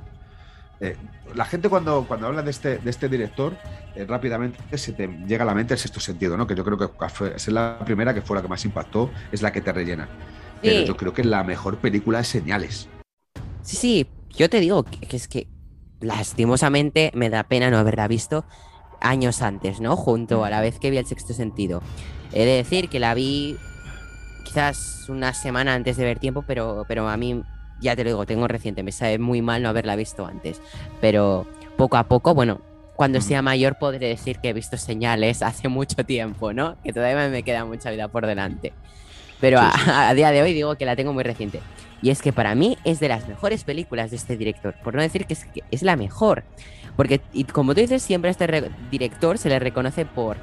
Eh, 0.81 0.97
la 1.35 1.45
gente 1.45 1.69
cuando, 1.69 2.05
cuando 2.07 2.27
habla 2.27 2.43
de 2.43 2.51
este, 2.51 2.79
de 2.79 2.91
este 2.91 3.09
director, 3.09 3.57
eh, 3.95 4.05
rápidamente 4.07 4.77
se 4.77 4.93
te 4.93 5.07
llega 5.27 5.45
a 5.45 5.47
la 5.47 5.55
mente 5.55 5.75
el 5.75 5.81
sexto 5.81 6.01
sentido, 6.01 6.37
¿no? 6.37 6.47
Que 6.47 6.55
yo 6.55 6.65
creo 6.65 6.77
que 6.77 6.89
es 7.37 7.49
la 7.49 7.79
primera 7.85 8.13
que 8.13 8.21
fue 8.21 8.37
la 8.37 8.43
que 8.43 8.49
más 8.49 8.65
impactó, 8.65 9.11
es 9.31 9.43
la 9.43 9.53
que 9.53 9.61
te 9.61 9.73
rellena. 9.73 10.09
Pero 10.61 10.85
yo 10.85 10.97
creo 10.97 11.13
que 11.13 11.25
la 11.25 11.43
mejor 11.43 11.79
película 11.79 12.21
es 12.21 12.29
Señales. 12.29 12.89
Sí, 13.63 13.77
sí, 13.77 14.07
yo 14.31 14.49
te 14.49 14.61
digo 14.61 14.85
que, 14.85 15.17
es 15.17 15.27
que 15.27 15.49
lastimosamente 16.01 17.11
me 17.15 17.31
da 17.31 17.45
pena 17.45 17.71
no 17.71 17.79
haberla 17.79 18.07
visto 18.09 18.45
años 19.01 19.43
antes, 19.43 19.81
¿no? 19.81 19.97
Junto 19.97 20.45
a 20.45 20.51
la 20.51 20.61
vez 20.61 20.79
que 20.79 20.91
vi 20.91 20.99
el 20.99 21.07
sexto 21.07 21.33
sentido. 21.33 21.83
He 22.33 22.45
de 22.45 22.57
decir 22.57 22.89
que 22.89 23.01
la 23.01 23.15
vi 23.15 23.57
quizás 24.43 25.09
una 25.09 25.35
semana 25.35 25.75
antes 25.75 25.97
de 25.97 26.05
ver 26.05 26.19
tiempo, 26.19 26.43
pero, 26.47 26.85
pero 26.89 27.09
a 27.09 27.17
mí, 27.17 27.43
ya 27.81 27.97
te 27.97 28.05
lo 28.05 28.11
digo, 28.11 28.27
tengo 28.27 28.49
reciente, 28.49 28.83
me 28.83 28.93
sabe 28.93 29.19
muy 29.19 29.43
mal 29.43 29.63
no 29.63 29.69
haberla 29.69 29.97
visto 29.97 30.27
antes. 30.27 30.61
Pero 31.01 31.47
poco 31.77 31.97
a 31.97 32.05
poco, 32.05 32.35
bueno, 32.35 32.61
cuando 32.95 33.21
sea 33.21 33.43
mayor 33.43 33.79
podré 33.79 34.09
decir 34.09 34.39
que 34.39 34.51
he 34.51 34.53
visto 34.53 34.77
señales 34.77 35.43
hace 35.43 35.69
mucho 35.69 36.05
tiempo, 36.05 36.53
¿no? 36.53 36.77
Que 36.83 36.93
todavía 36.93 37.29
me 37.29 37.43
queda 37.43 37.65
mucha 37.65 37.91
vida 37.91 38.09
por 38.09 38.27
delante. 38.27 38.73
Pero 39.41 39.59
a, 39.61 40.15
día 40.15 40.31
de 40.31 40.43
hoy 40.43 40.55
digo 40.55 40.77
que 40.77 40.87
la 40.87 40.95
tengo 40.95 41.13
muy 41.13 41.25
reciente. 41.25 41.61
Y 42.01 42.11
es 42.11 42.23
que 42.23 42.33
para 42.33 42.55
mí 42.55 42.79
es 42.85 43.01
de 43.01 43.09
las 43.09 43.29
mejores 43.29 43.65
películas 43.65 44.11
de 44.11 44.17
este 44.17 44.37
director, 44.37 44.75
por 44.83 44.95
no 44.95 45.03
decir 45.03 45.27
que 45.27 45.35
es, 45.35 45.45
que 45.47 45.63
es 45.71 45.83
la 45.83 45.97
mejor. 45.97 46.45
Porque, 46.97 47.21
y 47.33 47.45
como 47.45 47.75
tú 47.75 47.81
dices, 47.81 48.03
siempre 48.03 48.29
a 48.29 48.33
este 48.33 48.71
director 48.91 49.39
se 49.39 49.49
le 49.49 49.59
reconoce 49.59 50.05
por 50.05 50.37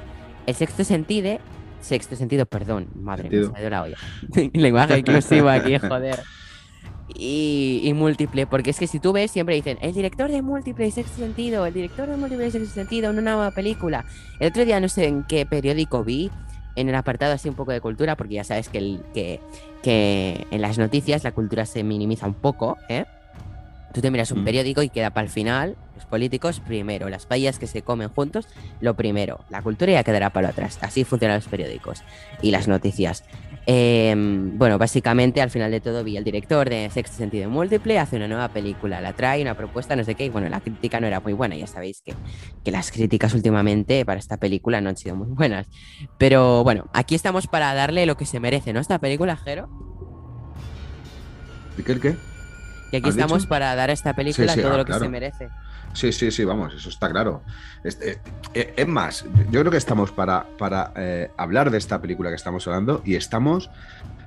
El 0.46 0.54
sexto 0.54 0.84
sentido, 0.84 1.38
Sexto 1.80 2.16
sentido, 2.16 2.46
perdón, 2.46 2.88
madre 2.94 3.30
mía, 3.30 3.50
se 3.56 3.70
la 3.70 3.82
olla. 3.82 3.96
Lenguaje 4.52 4.98
inclusivo 4.98 5.48
aquí, 5.48 5.78
joder. 5.78 6.20
Y, 7.14 7.90
múltiple, 7.94 8.46
porque 8.46 8.70
es 8.70 8.78
que 8.78 8.86
si 8.86 9.00
tú 9.00 9.12
ves, 9.12 9.30
siempre 9.30 9.56
dicen, 9.56 9.78
el 9.82 9.92
director 9.92 10.30
de 10.30 10.42
múltiple 10.42 10.86
y 10.86 10.90
sexto 10.90 11.16
sentido, 11.16 11.66
el 11.66 11.74
director 11.74 12.08
de 12.08 12.16
múltiple 12.16 12.46
y 12.46 12.50
sexto 12.50 12.74
sentido, 12.74 13.10
una 13.10 13.20
nueva 13.20 13.50
película. 13.50 14.04
El 14.38 14.48
otro 14.48 14.64
día 14.64 14.78
no 14.78 14.88
sé 14.88 15.06
en 15.06 15.24
qué 15.24 15.44
periódico 15.44 16.04
vi, 16.04 16.30
en 16.76 16.88
el 16.88 16.94
apartado 16.94 17.32
así 17.32 17.48
un 17.48 17.56
poco 17.56 17.72
de 17.72 17.80
cultura, 17.80 18.16
porque 18.16 18.34
ya 18.34 18.44
sabes 18.44 18.68
que, 18.68 18.78
el, 18.78 19.02
que, 19.12 19.40
que 19.82 20.46
en 20.50 20.62
las 20.62 20.78
noticias 20.78 21.24
la 21.24 21.32
cultura 21.32 21.66
se 21.66 21.82
minimiza 21.82 22.26
un 22.26 22.34
poco, 22.34 22.76
¿eh? 22.88 23.04
Tú 23.92 24.00
te 24.00 24.10
miras 24.10 24.30
un 24.30 24.42
Mm. 24.42 24.44
periódico 24.44 24.82
y 24.82 24.88
queda 24.88 25.10
para 25.10 25.26
el 25.26 25.32
final, 25.32 25.76
los 25.96 26.04
políticos 26.06 26.60
primero, 26.60 27.08
las 27.08 27.26
paellas 27.26 27.58
que 27.58 27.66
se 27.66 27.82
comen 27.82 28.08
juntos, 28.08 28.46
lo 28.80 28.94
primero, 28.94 29.44
la 29.48 29.62
cultura 29.62 29.92
ya 29.92 30.04
quedará 30.04 30.30
para 30.30 30.50
atrás. 30.50 30.78
Así 30.80 31.04
funcionan 31.04 31.38
los 31.38 31.48
periódicos 31.48 32.04
y 32.40 32.52
las 32.52 32.68
noticias. 32.68 33.24
Eh, 33.66 34.14
bueno, 34.16 34.78
básicamente 34.78 35.42
al 35.42 35.50
final 35.50 35.70
de 35.70 35.80
todo 35.80 36.02
vi 36.04 36.16
el 36.16 36.24
director 36.24 36.70
de 36.70 36.88
Sexto 36.90 37.16
Sentido 37.16 37.50
Múltiple, 37.50 37.98
hace 37.98 38.16
una 38.16 38.28
nueva 38.28 38.48
película, 38.48 39.00
la 39.00 39.12
trae, 39.12 39.42
una 39.42 39.54
propuesta, 39.54 39.96
no 39.96 40.04
sé 40.04 40.14
qué, 40.14 40.24
y 40.26 40.28
bueno, 40.28 40.48
la 40.48 40.60
crítica 40.60 41.00
no 41.00 41.06
era 41.06 41.20
muy 41.20 41.32
buena, 41.32 41.56
ya 41.56 41.66
sabéis 41.66 42.00
que, 42.04 42.14
que 42.64 42.70
las 42.70 42.90
críticas 42.92 43.34
últimamente 43.34 44.04
para 44.04 44.20
esta 44.20 44.36
película 44.36 44.80
no 44.80 44.88
han 44.88 44.96
sido 44.96 45.16
muy 45.16 45.28
buenas. 45.28 45.66
Pero 46.16 46.62
bueno, 46.64 46.86
aquí 46.92 47.14
estamos 47.14 47.48
para 47.48 47.74
darle 47.74 48.06
lo 48.06 48.16
que 48.16 48.24
se 48.24 48.40
merece, 48.40 48.72
¿no? 48.72 48.80
Esta 48.80 48.98
película, 48.98 49.36
Jero. 49.36 49.68
¿Y 51.76 51.82
qué 51.82 51.92
el 51.92 52.00
qué? 52.00 52.29
Y 52.92 52.96
aquí 52.96 53.08
¿Has 53.08 53.14
estamos 53.16 53.38
dicho? 53.42 53.48
para 53.48 53.74
dar 53.74 53.90
a 53.90 53.92
esta 53.92 54.14
película 54.14 54.52
sí, 54.52 54.60
todo 54.60 54.72
ah, 54.74 54.76
lo 54.78 54.84
que 54.84 54.90
claro. 54.90 55.04
se 55.04 55.10
merece. 55.10 55.48
Sí, 55.92 56.12
sí, 56.12 56.30
sí, 56.30 56.44
vamos, 56.44 56.74
eso 56.74 56.88
está 56.88 57.10
claro. 57.10 57.42
Este, 57.84 58.20
eh, 58.54 58.74
es 58.76 58.86
más, 58.86 59.24
yo 59.50 59.60
creo 59.60 59.70
que 59.70 59.76
estamos 59.76 60.12
para, 60.12 60.46
para 60.58 60.92
eh, 60.96 61.30
hablar 61.36 61.70
de 61.70 61.78
esta 61.78 62.00
película 62.00 62.30
que 62.30 62.36
estamos 62.36 62.66
hablando 62.68 63.02
y 63.04 63.14
estamos 63.16 63.70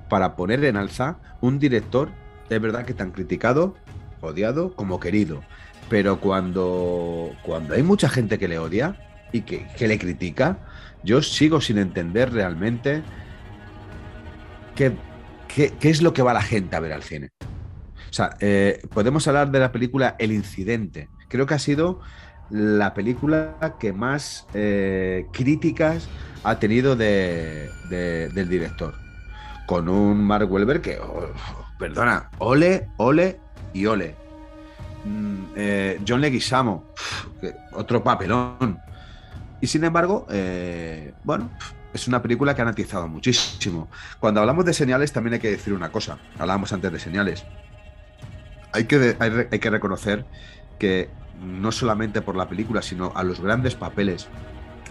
para 0.10 0.36
poner 0.36 0.64
en 0.66 0.76
alza 0.78 1.18
un 1.42 1.60
director, 1.60 2.10
es 2.50 2.62
verdad 2.62 2.86
que 2.86 2.94
tan 2.94 3.12
criticado, 3.12 3.76
odiado 4.22 4.76
como 4.76 5.00
querido. 5.00 5.42
Pero 5.90 6.20
cuando, 6.20 7.32
cuando 7.44 7.76
hay 7.76 7.84
mucha 7.84 8.10
gente 8.10 8.38
que 8.40 8.48
le 8.48 8.60
odia 8.60 8.96
y 9.32 9.42
que, 9.42 9.68
que 9.78 9.88
le 9.88 9.98
critica, 10.00 10.58
yo 11.04 11.22
sigo 11.22 11.60
sin 11.62 11.78
entender 11.78 12.32
realmente 12.32 13.04
qué, 14.76 14.94
qué- 15.48 15.74
qué 15.80 15.90
es 15.90 16.02
lo 16.02 16.14
que 16.14 16.22
va 16.22 16.34
la 16.34 16.42
gente 16.42 16.76
a 16.76 16.80
ver 16.80 16.94
al 16.94 17.04
cine. 17.04 17.30
O 18.14 18.16
sea, 18.16 18.38
eh, 18.42 18.80
podemos 18.94 19.28
hablar 19.28 19.50
de 19.50 19.58
la 19.60 19.72
película 19.72 20.16
El 20.20 20.32
Incidente. 20.32 21.10
Creo 21.30 21.48
que 21.48 21.56
ha 21.56 21.60
sido 21.60 22.00
la 22.52 22.94
película 22.94 23.56
que 23.80 23.92
más 23.92 24.46
eh, 24.54 25.26
críticas 25.34 26.08
ha 26.44 26.60
tenido 26.60 26.96
de- 26.96 27.72
de- 27.90 28.30
del 28.30 28.48
director. 28.50 28.94
Con 29.66 29.90
un 29.90 30.24
Mark 30.24 30.52
Welber 30.52 30.80
que, 30.80 31.00
oh, 31.00 31.26
perdona, 31.80 32.30
ole, 32.38 32.88
ole 32.98 33.40
y 33.74 33.88
ole. 33.88 34.16
Mm, 35.06 35.44
eh, 35.56 36.00
John 36.08 36.22
Leguizamo, 36.22 36.94
otro 37.72 38.04
papelón. 38.04 38.78
Y 39.60 39.66
sin 39.66 39.86
embargo, 39.86 40.28
eh, 40.30 41.16
bueno, 41.24 41.50
es 41.92 42.08
una 42.08 42.22
película 42.22 42.54
que 42.54 42.62
han 42.62 42.68
atizado 42.68 43.08
muchísimo. 43.08 43.88
Cuando 44.20 44.40
hablamos 44.40 44.66
de 44.66 44.74
señales, 44.76 45.12
también 45.12 45.34
hay 45.34 45.40
que 45.40 45.50
decir 45.50 45.74
una 45.74 45.92
cosa. 45.92 46.20
Hablábamos 46.38 46.72
antes 46.74 46.92
de 46.92 47.00
señales 47.00 47.44
hay 48.74 48.86
que, 48.86 49.16
hay, 49.20 49.32
hay 49.52 49.60
que 49.60 49.70
reconocer 49.70 50.26
que 50.80 51.10
no 51.42 51.72
solamente 51.72 52.22
por 52.22 52.36
la 52.36 52.48
película, 52.48 52.82
sino 52.82 53.12
a 53.16 53.24
los 53.24 53.40
grandes 53.40 53.76
papeles 53.76 54.28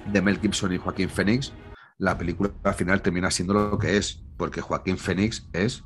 de 0.07 0.23
Mel 0.23 0.41
Gibson 0.41 0.73
y 0.73 0.79
Joaquín 0.79 1.09
Phoenix, 1.09 1.53
la 1.99 2.17
película 2.19 2.51
al 2.65 2.75
final 2.75 3.01
termina 3.03 3.31
siendo 3.31 3.55
lo 3.55 3.79
que 3.79 3.97
es, 3.97 4.23
porque 4.37 4.61
Joaquín 4.61 4.99
Phoenix 4.99 5.49
es 5.53 5.85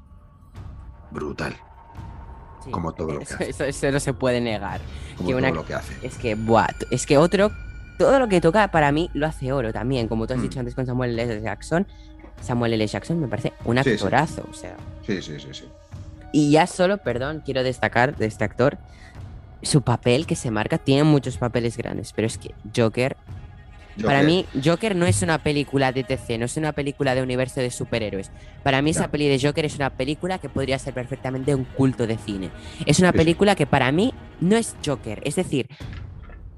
brutal, 1.10 1.54
Sí, 2.64 2.70
Como 2.72 2.92
todo 2.92 3.12
lo 3.12 3.18
que 3.18 3.24
eso, 3.24 3.34
hace. 3.36 3.50
eso- 3.50 3.64
eso 3.64 3.92
no 3.92 4.00
se 4.00 4.12
puede 4.12 4.40
negar. 4.40 4.80
como 5.16 5.28
Que 5.28 5.34
todo 5.34 5.38
una- 5.38 5.50
lo 5.54 5.64
que 5.64 5.74
hace. 5.74 5.94
Es 6.04 6.18
que, 6.18 6.34
buah, 6.34 6.66
t- 6.66 6.86
es 6.90 7.06
que 7.06 7.16
otro, 7.16 7.52
todo 7.96 8.18
lo 8.18 8.26
que 8.28 8.40
toca 8.40 8.68
para 8.72 8.90
mí 8.90 9.08
lo 9.14 9.26
hace 9.26 9.52
oro 9.52 9.72
también. 9.72 10.08
Como 10.08 10.26
tú 10.26 10.32
has 10.34 10.40
Mm. 10.40 10.42
dicho 10.42 10.58
antes 10.60 10.74
con 10.74 10.84
Samuel 10.84 11.16
L. 11.16 11.40
Jackson, 11.40 11.86
Samuel 12.40 12.72
L. 12.72 12.84
Jackson 12.86 13.20
me 13.20 13.28
parece 13.28 13.52
un 13.64 13.76
Sí, 13.78 13.84
sí. 13.84 13.90
actorazo, 13.90 14.44
o 14.50 14.52
sea. 14.54 14.76
Sí, 15.06 15.22
sí, 15.22 15.38
sí, 15.38 15.48
sí. 15.52 15.68
Y 16.36 16.50
ya 16.50 16.66
solo, 16.66 16.98
perdón, 16.98 17.40
quiero 17.42 17.62
destacar 17.62 18.14
de 18.14 18.26
este 18.26 18.44
actor 18.44 18.76
su 19.62 19.80
papel 19.80 20.26
que 20.26 20.36
se 20.36 20.50
marca. 20.50 20.76
Tiene 20.76 21.02
muchos 21.02 21.38
papeles 21.38 21.78
grandes, 21.78 22.12
pero 22.12 22.26
es 22.26 22.36
que 22.36 22.52
Joker, 22.76 23.16
para 24.04 24.22
mí, 24.22 24.44
Joker 24.62 24.94
no 24.94 25.06
es 25.06 25.22
una 25.22 25.38
película 25.38 25.92
de 25.92 26.04
TC, 26.04 26.38
no 26.38 26.44
es 26.44 26.58
una 26.58 26.72
película 26.72 27.14
de 27.14 27.22
universo 27.22 27.62
de 27.62 27.70
superhéroes. 27.70 28.30
Para 28.62 28.82
mí, 28.82 28.90
esa 28.90 29.08
peli 29.08 29.28
de 29.28 29.40
Joker 29.40 29.64
es 29.64 29.76
una 29.76 29.88
película 29.88 30.36
que 30.36 30.50
podría 30.50 30.78
ser 30.78 30.92
perfectamente 30.92 31.54
un 31.54 31.64
culto 31.64 32.06
de 32.06 32.18
cine. 32.18 32.50
Es 32.84 32.98
una 32.98 33.12
sí. 33.12 33.16
película 33.16 33.54
que 33.54 33.64
para 33.64 33.90
mí 33.90 34.12
no 34.42 34.58
es 34.58 34.76
Joker. 34.84 35.22
Es 35.24 35.36
decir, 35.36 35.70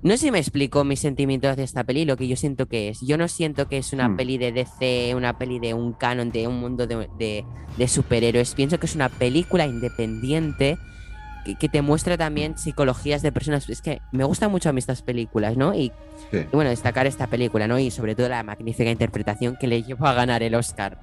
no 0.02 0.10
sé 0.12 0.18
si 0.18 0.30
me 0.30 0.38
explico 0.38 0.84
mis 0.84 1.00
sentimientos 1.00 1.50
hacia 1.50 1.64
esta 1.64 1.84
peli, 1.84 2.04
lo 2.04 2.16
que 2.16 2.28
yo 2.28 2.36
siento 2.36 2.66
que 2.66 2.88
es. 2.88 3.00
Yo 3.00 3.16
no 3.18 3.26
siento 3.28 3.66
que 3.66 3.78
es 3.78 3.92
una 3.92 4.08
Hmm. 4.08 4.16
peli 4.16 4.38
de 4.38 4.52
DC, 4.52 5.14
una 5.16 5.36
peli 5.38 5.58
de 5.58 5.74
un 5.74 5.92
canon, 5.92 6.30
de 6.30 6.46
un 6.46 6.60
mundo 6.60 6.86
de, 6.86 7.08
de- 7.18 7.44
de 7.76 7.88
superhéroes. 7.88 8.54
Pienso 8.54 8.78
que 8.78 8.86
es 8.86 8.94
una 8.94 9.08
película 9.08 9.66
independiente 9.66 10.78
que, 11.44 11.54
que 11.56 11.68
te 11.68 11.82
muestra 11.82 12.16
también 12.16 12.56
psicologías 12.58 13.22
de 13.22 13.32
personas. 13.32 13.68
Es 13.68 13.82
que 13.82 14.00
me 14.12 14.24
gustan 14.24 14.50
mucho 14.50 14.68
a 14.68 14.72
mí 14.72 14.78
estas 14.78 15.02
películas, 15.02 15.56
¿no? 15.56 15.74
Y, 15.74 15.92
sí. 16.30 16.38
y 16.38 16.54
bueno, 16.56 16.70
destacar 16.70 17.06
esta 17.06 17.26
película, 17.26 17.66
¿no? 17.68 17.78
Y 17.78 17.90
sobre 17.90 18.14
todo 18.14 18.28
la 18.28 18.42
magnífica 18.42 18.90
interpretación 18.90 19.56
que 19.56 19.66
le 19.66 19.82
llevó 19.82 20.06
a 20.06 20.14
ganar 20.14 20.42
el 20.42 20.54
Oscar. 20.54 20.96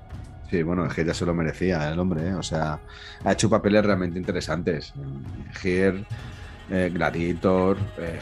Sí, 0.49 0.61
bueno, 0.63 0.85
es 0.85 0.93
que 0.93 1.03
ya 1.03 1.13
se 1.13 1.25
lo 1.25 1.33
merecía 1.33 1.91
el 1.91 1.97
hombre, 1.99 2.27
¿eh? 2.29 2.33
o 2.35 2.43
sea, 2.43 2.79
ha 3.23 3.31
hecho 3.31 3.49
papeles 3.49 3.83
realmente 3.83 4.19
interesantes. 4.19 4.93
Here, 5.63 6.05
eh, 6.69 6.91
Gladiator, 6.93 7.77
eh, 7.97 8.19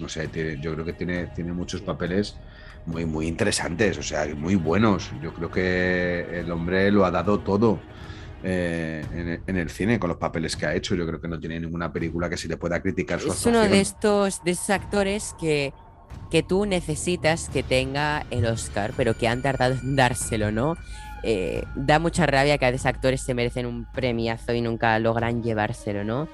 no 0.00 0.08
sé, 0.08 0.28
tiene- 0.28 0.58
yo 0.60 0.72
creo 0.74 0.84
que 0.84 0.94
tiene, 0.94 1.28
tiene 1.28 1.52
muchos 1.52 1.82
papeles 1.82 2.40
muy, 2.84 3.06
muy 3.06 3.26
interesantes, 3.28 3.98
o 3.98 4.02
sea, 4.02 4.26
muy 4.36 4.54
buenos. 4.56 5.10
Yo 5.20 5.32
creo 5.32 5.50
que 5.50 6.40
el 6.40 6.50
hombre 6.50 6.90
lo 6.90 7.04
ha 7.04 7.10
dado 7.10 7.42
todo 7.42 7.86
eh, 8.42 9.06
en, 9.12 9.28
el- 9.28 9.42
en 9.46 9.56
el 9.56 9.70
cine 9.70 9.98
con 9.98 10.08
los 10.08 10.18
papeles 10.18 10.56
que 10.56 10.66
ha 10.66 10.74
hecho. 10.74 10.94
Yo 10.94 11.06
creo 11.06 11.20
que 11.20 11.28
no 11.28 11.38
tiene 11.38 11.60
ninguna 11.60 11.92
película 11.92 12.28
que 12.30 12.36
se 12.36 12.48
le 12.48 12.56
pueda 12.56 12.80
criticar 12.80 13.20
su 13.20 13.28
Es 13.28 13.44
uno 13.46 13.60
de 13.60 13.80
estos, 13.80 14.42
de 14.44 14.52
esos 14.52 14.70
actores 14.70 15.34
que, 15.38 15.72
que 16.30 16.42
tú 16.42 16.64
necesitas 16.66 17.48
que 17.50 17.62
tenga 17.62 18.24
el 18.30 18.46
Oscar, 18.46 18.92
pero 18.96 19.14
que 19.14 19.28
han 19.28 19.42
tardado 19.42 19.74
en 19.74 19.96
dárselo, 19.96 20.50
¿no? 20.50 20.76
Eh, 21.22 21.64
da 21.76 21.98
mucha 21.98 22.24
rabia 22.26 22.56
que 22.56 22.64
a 22.64 22.70
veces 22.70 22.86
actores 22.86 23.20
se 23.20 23.34
merecen 23.34 23.66
un 23.66 23.84
premiazo 23.84 24.54
y 24.54 24.62
nunca 24.62 24.98
logran 24.98 25.42
llevárselo, 25.42 26.02
¿no? 26.02 26.28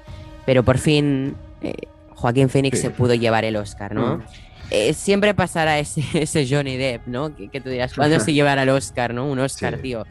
Pero 0.45 0.63
por 0.63 0.77
fin 0.77 1.35
eh, 1.61 1.73
Joaquín 2.17 2.49
Phoenix 2.49 2.77
Sí. 2.79 2.81
se 2.83 2.89
pudo 2.89 3.13
llevar 3.13 3.45
el 3.45 3.55
Oscar, 3.55 3.93
¿no? 3.93 4.17
Mm. 4.17 4.23
Eh, 4.71 4.93
siempre 4.93 5.33
pasará 5.33 5.79
ese, 5.79 6.03
ese 6.13 6.47
Johnny 6.49 6.75
Depp, 6.77 7.07
¿no? 7.07 7.35
Que, 7.35 7.47
que 7.49 7.61
tú 7.61 7.69
dirás, 7.69 7.93
¿cuándo 7.93 8.19
se 8.19 8.33
llevará 8.33 8.63
el 8.63 8.69
Oscar, 8.69 9.13
no? 9.13 9.27
Un 9.27 9.39
Oscar, 9.39 9.75
Sí. 9.77 9.81
tío. 9.83 10.03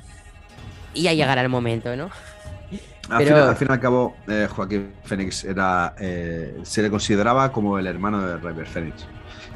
Y 0.95 1.03
ya 1.03 1.13
llegará 1.13 1.43
el 1.43 1.49
momento, 1.49 1.95
¿no? 1.97 2.11
Al, 3.09 3.19
Pero- 3.19 3.37
final, 3.37 3.49
al 3.51 3.57
fin 3.57 3.69
y 3.71 3.73
al 3.73 3.81
cabo, 3.81 4.17
eh, 4.29 4.49
Joaquín 4.51 4.93
Phoenix 5.05 5.45
era, 5.45 5.95
eh, 6.01 6.59
se 6.63 6.83
le 6.83 6.91
consideraba 6.91 7.53
como 7.53 7.79
el 7.79 7.87
hermano 7.87 8.21
de 8.27 8.37
River 8.39 8.67
Phoenix. 8.67 9.07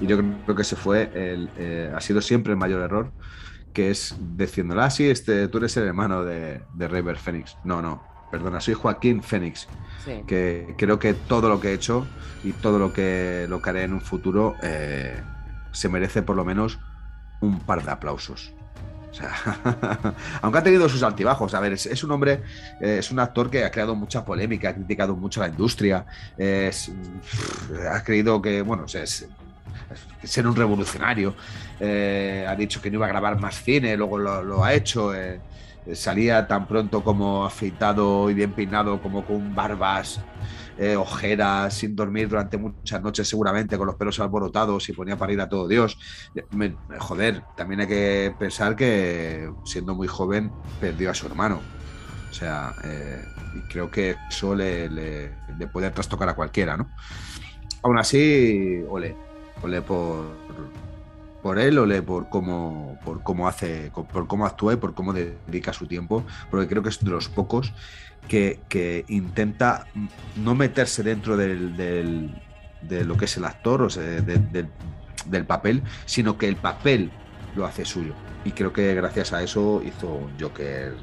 Y 0.01 0.07
yo 0.07 0.19
creo 0.45 0.55
que 0.57 0.63
ese 0.63 0.77
fue 0.77 1.11
el, 1.15 1.49
eh, 1.59 1.91
ha 1.95 2.01
sido 2.01 2.21
siempre 2.21 2.53
el 2.53 2.57
mayor 2.59 2.81
error, 2.83 3.11
que 3.73 3.91
es 3.91 4.15
diciéndole, 4.37 4.83
ah, 4.83 4.91
sí, 4.91 5.09
este, 5.09 5.49
tú 5.49 5.59
eres 5.59 5.77
el 5.77 5.85
hermano 5.85 6.25
de, 6.25 6.61
de 6.75 6.89
River 6.89 7.17
Phoenix. 7.17 7.57
No, 7.65 7.81
no, 7.83 8.03
perdona, 8.31 8.61
soy 8.61 8.75
Joaquín 8.75 9.23
Sí. 9.23 10.23
que 10.27 10.75
creo 10.79 10.99
que 10.99 11.13
todo 11.13 11.49
lo 11.51 11.61
que 11.61 11.69
he 11.69 11.75
hecho 11.75 12.07
y 12.43 12.53
todo 12.53 12.79
lo 12.79 12.91
que, 12.93 13.45
lo 13.51 13.61
que 13.61 13.69
haré 13.71 13.83
en 13.85 13.93
un 13.93 14.01
futuro 14.01 14.55
eh, 14.63 15.21
se 15.73 15.89
merece 15.91 16.23
por 16.23 16.37
lo 16.37 16.45
menos 16.45 16.79
un 17.41 17.61
par 17.61 17.85
de 17.85 17.91
aplausos. 17.91 18.53
O 19.11 19.15
sea, 19.15 19.31
aunque 20.43 20.59
ha 20.59 20.63
tenido 20.63 20.89
sus 20.89 21.03
altibajos, 21.03 21.53
a 21.55 21.61
ver, 21.61 21.73
es, 21.75 21.85
es 21.85 22.03
un 22.05 22.13
hombre, 22.13 22.43
eh, 22.81 22.97
es 23.01 23.11
un 23.11 23.19
actor 23.19 23.51
que 23.51 23.65
ha 23.65 23.71
creado 23.71 23.95
mucha 23.95 24.25
polémica, 24.25 24.71
ha 24.71 24.75
criticado 24.75 25.15
mucho 25.17 25.43
a 25.43 25.47
la 25.47 25.51
industria, 25.51 26.07
es- 26.39 26.91
ha 27.93 28.03
creído 28.03 28.41
que, 28.41 28.63
bueno, 28.63 28.87
es, 28.87 29.29
ser 30.23 30.47
un 30.47 30.55
revolucionario, 30.57 31.35
eh, 31.81 32.47
ha 32.49 32.55
dicho 32.55 32.81
que 32.81 32.89
no 32.91 32.97
iba 32.97 33.07
a 33.07 33.09
grabar 33.11 33.39
más 33.41 33.63
cine, 33.63 33.97
luego 33.97 34.17
lo, 34.17 34.43
lo 34.45 34.65
ha 34.65 34.73
hecho, 34.73 35.13
salía 35.95 36.47
tan 36.47 36.67
pronto 36.67 37.03
como 37.03 37.45
afeitado 37.45 38.31
y 38.31 38.35
bien 38.35 38.55
peinado, 38.55 39.01
como 39.01 39.25
con 39.25 39.55
barbas, 39.55 40.27
eh, 40.77 40.97
ojeras, 40.97 41.75
sin 41.75 41.95
dormir 41.97 42.29
durante 42.29 42.57
muchas 42.59 43.03
noches 43.03 43.29
seguramente, 43.29 43.77
con 43.79 43.87
los 43.87 43.97
pelos 43.97 44.19
alborotados 44.21 44.89
y 44.89 44.93
ponía 44.93 45.17
para 45.17 45.33
ir 45.33 45.41
a 45.41 45.49
todo 45.49 45.69
Dios. 45.69 45.99
Me- 46.51 46.79
joder, 46.99 47.47
también 47.55 47.81
hay 47.81 47.87
que 47.89 48.35
pensar 48.39 48.77
que 48.77 49.49
siendo 49.65 49.95
muy 49.95 50.09
joven 50.09 50.57
perdió 50.79 51.11
a 51.11 51.15
su 51.15 51.27
hermano. 51.27 51.61
O 52.31 52.33
sea, 52.33 52.75
eh, 52.85 53.23
y 53.57 53.61
creo 53.73 53.91
que 53.91 54.17
eso 54.31 54.55
le- 54.55 54.89
le 54.89 55.67
puede 55.73 55.91
trastocar 55.91 56.29
a 56.29 56.35
cualquiera, 56.35 56.77
¿no? 56.77 56.93
Aún 57.83 57.99
así, 57.99 58.83
ole, 58.89 59.17
ole 59.63 59.83
por, 59.83 60.27
por 61.43 61.59
él, 61.59 61.79
ole 61.79 62.03
por 62.03 62.29
cómo, 62.29 62.99
por 63.05 63.23
cómo 63.23 63.49
hace, 63.49 63.91
por 63.93 64.27
cómo 64.27 64.47
actúa 64.47 64.75
y 64.75 64.77
por 64.77 64.95
cómo 64.95 65.13
dedica 65.13 65.73
su 65.73 65.87
tiempo, 65.87 66.25
porque 66.51 66.69
creo 66.69 66.83
que 66.83 66.91
es 66.91 67.03
de 67.03 67.11
los 67.11 67.29
pocos 67.29 67.73
que, 68.29 68.61
que 68.69 69.05
intenta 69.09 69.87
no 70.37 70.55
meterse 70.55 71.03
dentro 71.03 71.37
del, 71.37 71.77
del- 71.77 72.43
de 72.83 73.05
lo 73.05 73.17
que 73.17 73.27
es 73.27 73.37
el 73.37 73.45
actor, 73.45 73.83
o 73.83 73.91
sea, 73.91 74.03
de- 74.03 74.21
del, 74.39 74.69
del 75.27 75.45
papel, 75.45 75.83
sino 76.07 76.39
que 76.39 76.49
el 76.49 76.57
papel 76.57 77.11
lo 77.57 77.67
hace 77.67 77.85
suyo. 77.85 78.15
Y 78.45 78.53
creo 78.53 78.73
que 78.73 78.95
gracias 78.95 79.33
a 79.33 79.43
eso 79.43 79.83
hizo 79.85 80.07
un 80.15 80.33
Joker 80.41 80.95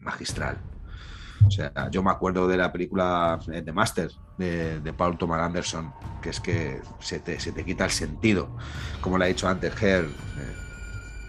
magistral. 0.00 0.58
O 1.46 1.50
sea, 1.50 1.90
yo 1.90 2.02
me 2.02 2.10
acuerdo 2.10 2.48
de 2.48 2.56
la 2.56 2.72
película 2.72 3.38
eh, 3.52 3.62
The 3.62 3.72
Master 3.72 4.10
de, 4.38 4.80
de 4.80 4.92
Paul 4.92 5.18
Thomas 5.18 5.40
Anderson, 5.40 5.92
que 6.22 6.30
es 6.30 6.40
que 6.40 6.80
se 7.00 7.20
te, 7.20 7.38
se 7.38 7.52
te 7.52 7.64
quita 7.64 7.84
el 7.84 7.90
sentido. 7.90 8.56
Como 9.00 9.18
le 9.18 9.26
ha 9.26 9.28
dicho 9.28 9.48
antes, 9.48 9.72
Her, 9.82 10.04
eh, 10.04 10.08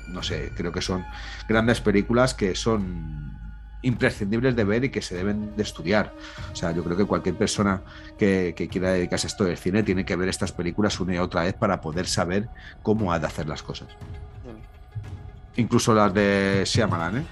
no 0.09 0.23
sé, 0.23 0.51
creo 0.55 0.71
que 0.71 0.81
son 0.81 1.05
grandes 1.47 1.81
películas 1.81 2.33
que 2.33 2.55
son 2.55 3.33
imprescindibles 3.81 4.55
de 4.55 4.63
ver 4.63 4.85
y 4.85 4.89
que 4.89 5.01
se 5.01 5.15
deben 5.15 5.55
de 5.57 5.63
estudiar. 5.63 6.13
O 6.51 6.55
sea, 6.55 6.71
yo 6.71 6.83
creo 6.83 6.95
que 6.95 7.05
cualquier 7.05 7.35
persona 7.35 7.81
que, 8.17 8.53
que 8.55 8.69
quiera 8.69 8.91
dedicarse 8.91 9.27
a 9.27 9.29
esto 9.29 9.43
del 9.43 9.57
cine 9.57 9.83
tiene 9.83 10.05
que 10.05 10.15
ver 10.15 10.29
estas 10.29 10.53
películas 10.53 10.99
una 11.01 11.15
y 11.15 11.17
otra 11.17 11.43
vez 11.43 11.53
para 11.53 11.81
poder 11.81 12.07
saber 12.07 12.47
cómo 12.81 13.11
ha 13.11 13.19
de 13.19 13.27
hacer 13.27 13.47
las 13.47 13.61
cosas. 13.61 13.89
Incluso 15.57 15.93
las 15.93 16.13
de 16.13 16.63
Shyamalan, 16.65 17.17
¿eh? 17.17 17.25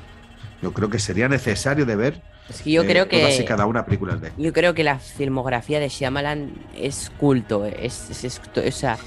Yo 0.62 0.74
creo 0.74 0.90
que 0.90 1.00
sería 1.00 1.28
necesario 1.28 1.86
de 1.86 1.96
ver 1.96 2.22
Es 2.50 2.62
que 2.62 2.72
yo 2.72 2.84
eh, 2.84 2.88
creo 2.88 3.08
todas 3.08 3.36
y 3.36 3.38
que. 3.40 3.46
cada 3.46 3.66
una 3.66 3.86
películas 3.86 4.20
de 4.22 4.28
él. 4.28 4.34
Yo 4.38 4.52
creo 4.54 4.74
que 4.74 4.84
la 4.84 5.00
filmografía 5.00 5.80
de 5.80 5.90
Shyamalan 5.90 6.52
es 6.76 7.12
culto. 7.18 7.66
Es, 7.66 8.10
es- 8.10 8.24
es- 8.24 8.42
o 8.56 8.72
sea, 8.72 8.98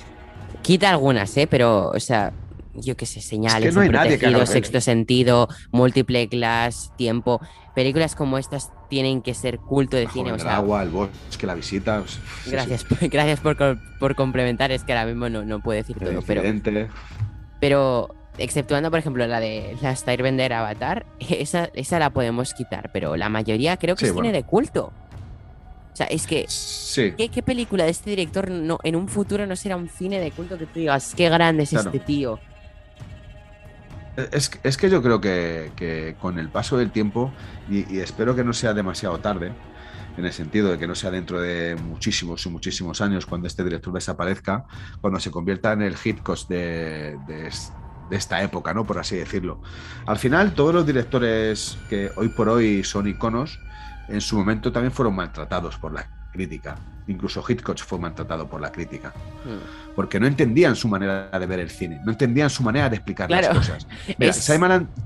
quita 0.62 0.91
algunas, 0.91 1.37
¿eh? 1.37 1.47
Pero, 1.47 1.91
o 1.91 2.01
sea, 2.01 2.32
yo 2.74 2.97
qué 2.97 3.07
sé, 3.07 3.20
señales, 3.20 3.74
no 3.74 3.82
hay 3.82 3.89
nadie 3.89 4.12
que 4.12 4.16
Protegido, 4.18 4.41
él. 4.41 4.47
sexto 4.47 4.80
sentido, 4.80 5.49
múltiple 5.72 6.28
class, 6.28 6.93
tiempo. 6.97 7.41
Películas 7.74 8.14
como 8.14 8.39
estas 8.39 8.70
tienen 8.89 9.20
que 9.22 9.35
ser 9.35 9.59
culto 9.59 9.97
de 9.97 10.09
cine. 10.09 10.30
joven 10.30 10.35
O 10.35 10.39
sea, 10.39 10.57
agua, 10.57 10.82
el 10.82 10.91
bosque, 10.91 11.47
la 11.47 11.55
visita. 11.55 12.03
gracias, 12.47 12.85
por- 12.85 12.99
gracias 13.11 13.41
por, 13.41 13.57
por 13.99 14.14
complementar. 14.14 14.70
Es 14.72 14.85
que 14.85 14.93
ahora 14.93 15.07
mismo 15.07 15.28
no, 15.28 15.45
no 15.45 15.61
puedo 15.61 15.76
decir 15.76 15.97
todo. 15.99 16.09
Pero 17.61 18.14
exceptuando, 18.39 18.91
por 18.91 18.99
ejemplo, 18.99 19.26
la 19.26 19.41
de 19.41 19.76
la 19.82 19.95
Starbender 19.95 20.53
Avatar, 20.53 21.07
esa, 21.20 21.70
esa 21.74 21.99
la 21.99 22.11
podemos 22.11 22.55
quitar, 22.55 22.91
pero 22.93 23.16
la 23.16 23.28
mayoría 23.28 23.76
creo 23.76 23.95
que 23.97 24.01
Sí, 24.01 24.07
es 24.07 24.12
bueno. 24.12 24.28
cine 24.28 24.37
de 24.39 24.45
culto. 24.45 24.93
O 25.93 25.97
sea, 25.97 26.07
es 26.07 26.26
que, 26.26 26.45
Sí. 26.49 27.12
¿qué, 27.16 27.28
qué 27.28 27.43
película 27.43 27.85
de 27.85 27.91
este 27.91 28.11
director 28.11 28.51
no, 28.51 28.78
en 28.82 28.97
un 28.97 29.07
futuro 29.09 29.47
no 29.47 29.55
será 29.55 29.76
un 29.76 29.89
cine 29.89 30.18
de 30.18 30.32
culto 30.32 30.59
que 30.59 30.66
tú 30.66 30.80
digas, 30.80 31.14
qué 31.16 31.28
grande 31.28 31.62
es 31.62 31.70
Claro. 31.70 31.91
este 31.91 32.01
tío? 32.01 32.41
Es, 34.32 34.51
es 34.62 34.76
que 34.76 34.89
yo 34.91 35.03
creo 35.03 35.20
que, 35.20 35.72
que 35.76 36.14
con 36.20 36.39
el 36.39 36.49
paso 36.49 36.76
del 36.76 36.91
tiempo, 36.93 37.32
y, 37.68 37.93
y 37.93 37.99
espero 38.01 38.35
que 38.37 38.45
no 38.45 38.53
sea 38.53 38.72
demasiado 38.72 39.18
tarde, 39.18 39.53
en 40.16 40.24
el 40.24 40.32
sentido 40.32 40.70
de 40.70 40.78
que 40.78 40.87
no 40.87 40.95
sea 40.95 41.11
dentro 41.11 41.41
de 41.41 41.74
muchísimos 41.74 42.47
y 42.47 42.49
muchísimos 42.49 43.01
años 43.01 43.26
cuando 43.26 43.49
este 43.49 43.64
director 43.64 43.93
desaparezca, 43.93 44.64
cuando 45.01 45.18
se 45.18 45.32
convierta 45.32 45.72
en 45.72 45.82
el 45.82 45.97
Hitchcock 46.03 46.47
de, 46.47 47.18
de, 47.26 47.51
de 48.11 48.16
esta 48.16 48.42
época, 48.42 48.74
¿no? 48.74 48.84
Por 48.84 48.98
así 48.98 49.16
decirlo. 49.16 49.61
Al 50.07 50.18
final, 50.18 50.52
todos 50.55 50.74
los 50.74 50.86
directores 50.86 51.78
que 51.88 52.11
hoy 52.16 52.28
por 52.28 52.48
hoy 52.48 52.84
son 52.84 53.07
iconos, 53.09 53.59
en 54.09 54.20
su 54.20 54.36
momento 54.38 54.70
también 54.72 54.92
fueron 54.92 55.14
maltratados 55.14 55.76
por 55.78 55.92
la 55.92 56.07
crítica. 56.32 56.76
Incluso 57.07 57.44
Hitchcock 57.46 57.78
fue 57.78 57.98
maltratado 57.98 58.48
por 58.48 58.61
la 58.61 58.72
crítica 58.72 59.12
Hmm. 59.44 59.94
porque 59.94 60.18
no 60.18 60.26
entendían 60.26 60.74
su 60.74 60.88
manera 60.88 61.28
de 61.30 61.46
ver 61.46 61.61
el 61.61 61.70
cine, 61.70 62.00
no 62.05 62.12
entendían 62.12 62.48
su 62.50 62.62
manera 62.62 62.88
de 62.88 62.96
explicar 62.96 63.28
Claro. 63.28 63.48
las 63.48 63.57
cosas. 63.59 63.86
Mira, 64.18 64.30
Es- 64.30 64.44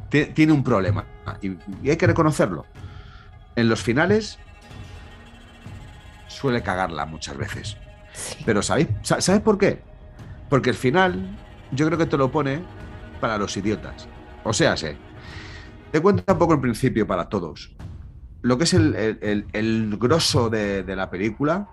ti- 0.08 0.26
tiene 0.26 0.52
un 0.52 0.62
problema 0.64 1.04
y, 1.42 1.56
y 1.82 1.90
hay 1.90 1.96
que 1.96 2.06
reconocerlo. 2.06 2.66
En 3.56 3.68
los 3.68 3.82
finales 3.82 4.38
suele 6.28 6.62
cagarla 6.62 7.04
muchas 7.06 7.36
veces. 7.36 7.76
Sí. 8.12 8.36
Pero 8.44 8.62
¿sabéis, 8.62 8.88
sa- 9.02 9.20
¿sabes 9.20 9.40
por 9.40 9.58
qué? 9.58 9.82
Porque 10.48 10.70
el 10.70 10.76
final 10.76 11.36
yo 11.72 11.86
creo 11.86 11.98
que 11.98 12.06
te 12.06 12.16
lo 12.16 12.30
pone 12.30 12.60
para 13.18 13.38
los 13.38 13.56
idiotas. 13.56 14.08
O 14.44 14.52
sea, 14.52 14.76
sé, 14.76 14.96
te 15.92 16.00
cuenta 16.00 16.32
un 16.32 16.38
poco 16.38 16.54
el 16.54 16.60
principio 16.60 17.06
para 17.06 17.28
todos. 17.28 17.74
Lo 18.42 18.56
que 18.56 18.64
es 18.64 18.74
el, 18.74 18.94
el- 18.94 19.18
el- 19.20 19.46
el 19.52 19.96
grosso 19.98 20.48
de, 20.48 20.82
de 20.84 20.96
la 20.96 21.10
película, 21.10 21.68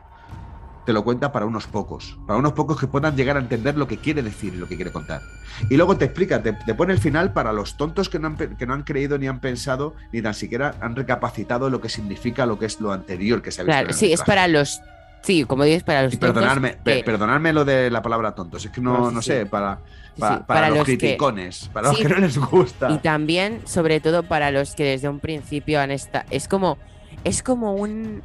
te 0.86 0.94
lo 0.94 1.04
cuenta 1.04 1.32
para 1.32 1.46
unos 1.46 1.66
pocos. 1.68 2.18
Para 2.28 2.38
unos 2.38 2.54
pocos 2.54 2.80
que 2.80 2.86
puedan 2.88 3.16
llegar 3.16 3.38
a 3.38 3.40
entender 3.40 3.76
lo 3.78 3.88
que 3.88 3.98
quiere 3.98 4.22
decir 4.22 4.54
y 4.54 4.58
lo 4.58 4.68
que 4.68 4.76
quiere 4.76 4.92
contar. 4.92 5.22
Y 5.70 5.78
luego 5.78 5.98
te 5.98 6.06
explica, 6.06 6.42
te, 6.44 6.54
te 6.54 6.76
pone 6.76 6.94
el 6.94 7.00
final 7.00 7.34
para 7.34 7.54
los 7.54 7.76
tontos 7.78 8.08
que 8.10 8.20
no, 8.20 8.28
han, 8.28 8.36
que 8.38 8.66
no 8.68 8.74
han 8.74 8.84
creído 8.84 9.18
ni 9.18 9.28
han 9.28 9.40
pensado, 9.40 9.96
ni 10.12 10.22
tan 10.22 10.34
siquiera 10.34 10.76
han 10.82 10.96
recapacitado 10.96 11.70
lo 11.70 11.82
que 11.82 11.90
significa 11.90 12.46
lo 12.46 12.60
que 12.60 12.66
es 12.68 12.80
lo 12.82 12.92
anterior 12.92 13.42
que 13.42 13.52
se 13.52 13.62
ha 13.62 13.64
visto. 13.64 13.80
Claro, 13.80 13.94
sí, 13.94 14.12
es 14.12 14.22
para 14.22 14.48
los. 14.48 14.82
Sí, 15.26 15.44
como 15.44 15.64
dices, 15.64 15.84
para 15.84 16.04
los. 16.04 16.14
Y 16.14 16.18
tontos 16.18 16.36
perdonadme, 16.42 16.78
pe- 16.84 16.98
que- 16.98 17.04
perdonadme 17.04 17.52
lo 17.52 17.66
de 17.66 17.90
la 17.90 18.02
palabra 18.02 18.36
tontos, 18.36 18.64
es 18.64 18.72
que 18.72 18.80
no, 18.80 18.98
No, 18.98 19.10
sí, 19.10 19.16
no 19.16 19.22
sí. 19.24 19.32
sé, 19.32 19.46
para, 19.48 19.80
sí, 20.14 20.22
para, 20.22 20.46
para 20.46 20.70
los, 20.70 20.86
que- 20.86 20.98
criticones, 20.98 21.70
para 21.74 21.88
los 21.90 21.98
Sí. 21.98 22.04
que 22.04 22.10
no 22.10 22.18
les 22.20 22.38
gusta. 22.38 22.92
Y 22.92 23.00
también, 23.00 23.62
sobre 23.66 24.00
todo, 24.00 24.24
para 24.24 24.52
los 24.52 24.76
que 24.76 24.84
desde 24.84 25.10
un 25.10 25.20
principio 25.20 25.82
han 25.82 25.92
estado. 25.92 26.26
Es 26.30 26.48
como. 26.48 26.78
Es 27.24 27.42
como 27.44 27.74
un. 27.74 28.22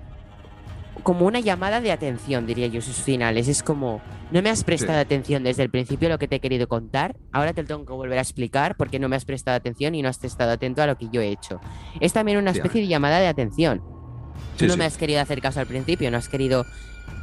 Como 1.03 1.25
una 1.25 1.41
llamada 1.41 1.81
de 1.81 1.93
atención, 1.93 2.47
diría 2.47 2.67
yo, 2.67 2.83
sus 2.83 2.97
finales. 2.97 3.49
Es 3.49 3.63
como. 3.63 4.03
No 4.31 4.43
me 4.43 4.51
has 4.51 4.63
prestado 4.65 4.99
atención 5.01 5.43
desde 5.43 5.63
el 5.63 5.71
principio 5.71 6.09
a 6.09 6.11
lo 6.13 6.19
que 6.19 6.29
te 6.29 6.37
he 6.37 6.41
querido 6.41 6.69
contar. 6.69 7.17
Ahora 7.33 7.55
te 7.55 7.63
lo 7.63 7.69
tengo 7.69 7.87
que 7.87 7.93
volver 7.95 8.19
a 8.19 8.21
explicar 8.21 8.77
porque 8.77 8.99
no 8.99 9.09
me 9.09 9.17
has 9.17 9.25
prestado 9.25 9.57
atención 9.57 9.95
y 9.95 10.03
no 10.03 10.09
has 10.11 10.23
estado 10.23 10.53
atento 10.53 10.83
a 10.83 10.87
lo 10.87 10.99
que 10.99 11.09
yo 11.11 11.23
he 11.23 11.29
hecho. 11.29 11.61
Es 11.99 12.13
también 12.13 12.37
una 12.37 12.51
especie 12.51 12.83
de 12.83 12.87
llamada 12.89 13.19
de 13.19 13.27
atención. 13.29 13.83
Tú 14.59 14.67
no 14.67 14.77
me 14.77 14.85
has 14.85 14.99
querido 14.99 15.21
hacer 15.23 15.41
caso 15.41 15.59
al 15.61 15.67
principio, 15.67 16.11
no 16.11 16.19
has 16.19 16.29
querido 16.29 16.67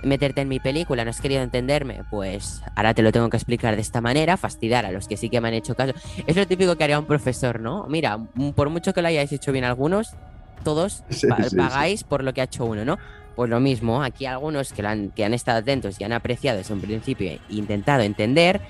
meterte 0.03 0.41
en 0.41 0.47
mi 0.47 0.59
película, 0.59 1.03
no 1.03 1.09
has 1.09 1.19
querido 1.21 1.41
entenderme, 1.41 2.03
pues 2.09 2.61
ahora 2.75 2.93
te 2.93 3.01
lo 3.01 3.11
tengo 3.11 3.29
que 3.29 3.37
explicar 3.37 3.75
de 3.75 3.81
esta 3.81 4.01
manera, 4.01 4.37
fastidiar 4.37 4.85
a 4.85 4.91
los 4.91 5.07
que 5.07 5.17
sí 5.17 5.29
que 5.29 5.41
me 5.41 5.47
han 5.47 5.53
hecho 5.55 5.75
caso. 5.75 5.93
Es 6.25 6.35
lo 6.35 6.45
típico 6.45 6.75
que 6.75 6.83
haría 6.83 6.99
un 6.99 7.05
profesor, 7.07 7.59
¿no? 7.59 7.85
Mira, 7.89 8.17
m- 8.35 8.53
por 8.53 8.69
mucho 8.69 8.93
que 8.93 9.01
lo 9.01 9.07
hayáis 9.07 9.31
hecho 9.31 9.51
bien 9.51 9.63
algunos, 9.65 10.17
todos 10.63 11.03
Sí, 11.09 11.27
pa- 11.27 11.43
sí, 11.49 11.55
pagáis 11.55 12.03
por 12.03 12.23
lo 12.23 12.33
que 12.33 12.41
ha 12.41 12.45
hecho 12.45 12.65
uno, 12.65 12.85
¿no? 12.85 12.97
Pues 13.35 13.49
lo 13.49 13.59
mismo, 13.59 14.01
aquí 14.03 14.25
algunos 14.25 14.71
que, 14.73 14.81
han, 14.85 15.11
que 15.11 15.23
han 15.25 15.33
estado 15.33 15.59
atentos 15.59 15.99
y 15.99 16.03
han 16.03 16.13
apreciado 16.13 16.57
desde 16.57 16.73
un 16.73 16.81
principio 16.81 17.29
e 17.31 17.41
intentado 17.47 18.01
entender, 18.03 18.61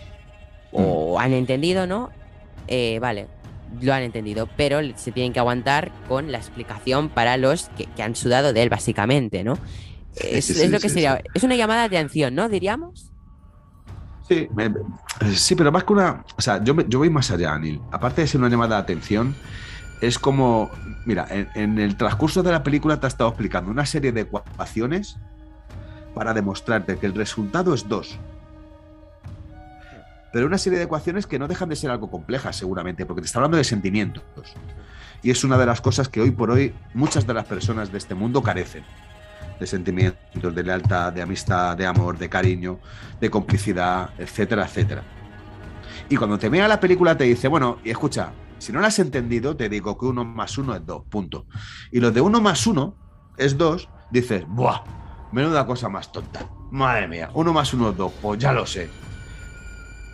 o 0.72 1.20
han 1.20 1.34
entendido, 1.34 1.88
¿no? 1.88 2.10
Eh, 2.68 3.00
vale, 3.00 3.28
lo 3.80 3.94
han 3.94 4.04
entendido, 4.04 4.48
pero 4.56 4.80
se 4.96 5.12
tienen 5.12 5.34
que 5.34 5.40
aguantar 5.40 5.92
con 6.06 6.32
la 6.32 6.38
explicación 6.38 7.10
para 7.10 7.38
los 7.38 7.70
que, 7.76 7.86
que 7.96 8.04
han 8.04 8.16
sudado 8.16 8.54
de 8.54 8.64
él, 8.64 8.70
básicamente, 8.70 9.44
¿no? 9.44 9.56
Es, 10.20 10.46
sí, 10.46 10.54
es 10.54 10.60
sí, 10.60 10.68
lo 10.68 10.80
que 10.80 10.90
sí, 10.90 10.96
sería. 10.96 11.18
sí. 11.18 11.30
Es 11.34 11.44
una 11.44 11.56
llamada 11.56 11.82
de 11.88 11.98
atención, 11.98 12.36
¿no? 12.36 12.50
Diríamos. 12.50 13.12
Sí, 14.28 14.48
me- 14.56 14.74
sí, 15.36 15.56
pero 15.56 15.72
más 15.72 15.84
que 15.84 15.94
una. 15.94 16.24
O 16.38 16.42
sea, 16.42 16.64
yo, 16.64 16.76
yo 16.88 17.00
voy 17.00 17.10
más 17.10 17.32
allá, 17.32 17.54
Anil. 17.54 17.82
Aparte 17.92 18.22
de 18.22 18.28
ser 18.28 18.40
una 18.42 18.50
llamada 18.50 18.76
de 18.76 18.82
atención, 18.82 19.36
es 20.02 20.20
como. 20.20 20.70
Mira, 21.06 21.26
en, 21.30 21.50
en 21.56 21.80
el 21.80 21.96
transcurso 21.96 22.44
de 22.44 22.52
la 22.52 22.64
película 22.64 23.00
te 23.00 23.06
ha 23.06 23.10
estado 23.10 23.30
explicando 23.30 23.72
una 23.72 23.86
serie 23.86 24.12
de 24.12 24.22
ecuaciones 24.22 25.18
para 26.14 26.34
demostrarte 26.34 26.98
que 26.98 27.06
el 27.06 27.14
resultado 27.16 27.74
es 27.74 27.88
2. 27.88 28.18
Pero 30.34 30.46
una 30.48 30.58
serie 30.58 30.78
de 30.80 30.86
ecuaciones 30.86 31.26
que 31.26 31.40
no 31.40 31.48
dejan 31.48 31.70
de 31.70 31.76
ser 31.78 31.90
algo 31.90 32.12
complejas, 32.12 32.56
seguramente, 32.58 33.06
porque 33.06 33.22
te 33.22 33.28
está 33.28 33.40
hablando 33.40 33.58
de 33.58 33.64
sentimientos. 33.64 34.24
Y 35.24 35.32
es 35.32 35.44
una 35.44 35.58
de 35.58 35.66
las 35.66 35.80
cosas 35.82 36.10
que 36.10 36.20
hoy 36.22 36.32
por 36.32 36.52
hoy 36.52 36.74
muchas 36.94 37.26
de 37.26 37.34
las 37.34 37.46
personas 37.46 37.92
de 37.92 37.98
este 37.98 38.14
mundo 38.14 38.44
carecen. 38.44 38.84
De 39.60 39.68
sentimientos, 39.68 40.54
de 40.54 40.64
lealtad, 40.64 41.12
de 41.14 41.22
amistad, 41.22 41.76
de 41.76 41.86
amor, 41.86 42.18
de 42.18 42.30
cariño, 42.30 42.80
de 43.20 43.30
complicidad, 43.30 44.12
etcétera, 44.18 44.66
etcétera. 44.66 45.04
Y 46.10 46.16
cuando 46.16 46.38
te 46.38 46.50
la 46.50 46.80
película 46.80 47.18
te 47.18 47.26
dice, 47.26 47.48
bueno, 47.48 47.80
y 47.84 47.90
escucha, 47.90 48.32
si 48.60 48.72
no 48.72 48.80
la 48.80 48.88
has 48.88 49.00
entendido, 49.00 49.56
te 49.56 49.70
digo 49.70 49.98
que 49.98 50.06
uno 50.06 50.24
más 50.24 50.58
uno 50.58 50.76
es 50.76 50.86
dos, 50.86 51.04
punto. 51.10 51.46
Y 51.92 52.00
los 52.00 52.14
de 52.14 52.22
uno 52.22 52.40
más 52.42 52.66
uno 52.66 52.96
es 53.38 53.58
dos, 53.58 53.90
dices, 54.12 54.46
¡buah! 54.48 54.84
Menuda 55.32 55.66
cosa 55.66 55.90
más 55.90 56.12
tonta. 56.12 56.46
Madre 56.72 57.08
mía, 57.08 57.30
uno 57.34 57.52
más 57.52 57.74
uno 57.74 57.90
es 57.90 57.98
dos, 57.98 58.12
pues 58.22 58.40
ya 58.40 58.54
lo 58.54 58.66
sé. 58.66 58.90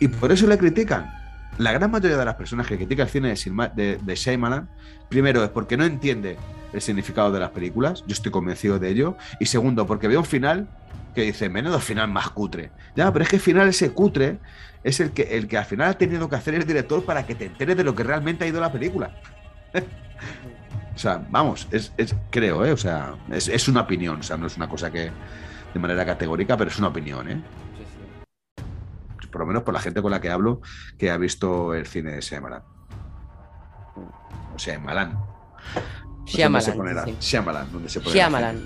Y 0.00 0.08
por 0.08 0.32
eso 0.32 0.46
le 0.46 0.58
critican. 0.58 1.23
La 1.58 1.72
gran 1.72 1.90
mayoría 1.90 2.16
de 2.16 2.24
las 2.24 2.34
personas 2.34 2.66
que 2.66 2.76
critican 2.76 3.06
el 3.06 3.10
cine 3.12 3.34
de, 3.74 4.14
Shyamalan, 4.16 4.68
primero 5.08 5.44
es 5.44 5.50
porque 5.50 5.76
no 5.76 5.84
entiende 5.84 6.36
el 6.72 6.80
significado 6.80 7.30
de 7.30 7.38
las 7.38 7.50
películas, 7.50 8.02
yo 8.06 8.12
estoy 8.12 8.32
convencido 8.32 8.78
de 8.80 8.88
ello, 8.88 9.16
y 9.38 9.46
segundo, 9.46 9.86
porque 9.86 10.08
ve 10.08 10.16
un 10.16 10.24
final 10.24 10.66
que 11.14 11.22
dice, 11.22 11.48
menudo 11.48 11.78
final 11.78 12.08
más 12.08 12.30
cutre. 12.30 12.72
Ya, 12.96 13.12
pero 13.12 13.22
es 13.22 13.28
que 13.28 13.38
final 13.38 13.68
ese 13.68 13.92
cutre 13.92 14.38
es 14.82 14.98
el 14.98 15.12
que, 15.12 15.22
el 15.38 15.46
que 15.46 15.56
al 15.56 15.64
final 15.64 15.90
ha 15.90 15.94
tenido 15.98 16.28
que 16.28 16.34
hacer 16.34 16.54
el 16.54 16.66
director 16.66 17.04
para 17.04 17.24
que 17.24 17.36
te 17.36 17.46
enteres 17.46 17.76
de 17.76 17.84
lo 17.84 17.94
que 17.94 18.02
realmente 18.02 18.44
ha 18.44 18.48
ido 18.48 18.60
la 18.60 18.72
película. 18.72 19.12
o 20.94 20.98
sea, 20.98 21.24
vamos, 21.30 21.68
es, 21.70 21.92
es- 21.96 22.16
creo, 22.30 22.64
¿eh? 22.64 22.72
O 22.72 22.76
sea, 22.76 23.14
es, 23.30 23.46
es 23.46 23.68
una 23.68 23.82
opinión, 23.82 24.18
o 24.18 24.22
sea, 24.24 24.36
no 24.36 24.48
es 24.48 24.56
una 24.56 24.68
cosa 24.68 24.90
que 24.90 25.10
de 25.72 25.80
manera 25.80 26.04
categórica, 26.04 26.56
pero 26.56 26.70
es 26.70 26.78
una 26.80 26.88
opinión, 26.88 27.30
¿eh? 27.30 27.40
Por 29.34 29.40
lo 29.40 29.46
menos 29.48 29.64
por 29.64 29.74
la 29.74 29.80
gente 29.80 30.00
con 30.00 30.12
la 30.12 30.20
que 30.20 30.30
hablo 30.30 30.60
que 30.96 31.10
ha 31.10 31.16
visto 31.16 31.74
el 31.74 31.88
cine 31.88 32.12
de 32.12 32.20
Shyamalan. 32.20 32.62
O 34.54 34.58
sea, 34.60 34.78
Malan. 34.78 35.10
No 35.12 36.24
sé 36.24 36.44
dónde 36.44 36.60
se 36.60 36.70
Shyamalan, 36.70 36.76
ponerá. 36.76 37.04
sí. 37.04 37.16
Shyamalan, 37.18 37.72
donde 37.72 37.88
se 37.88 37.98
Shyamalan. 38.00 38.62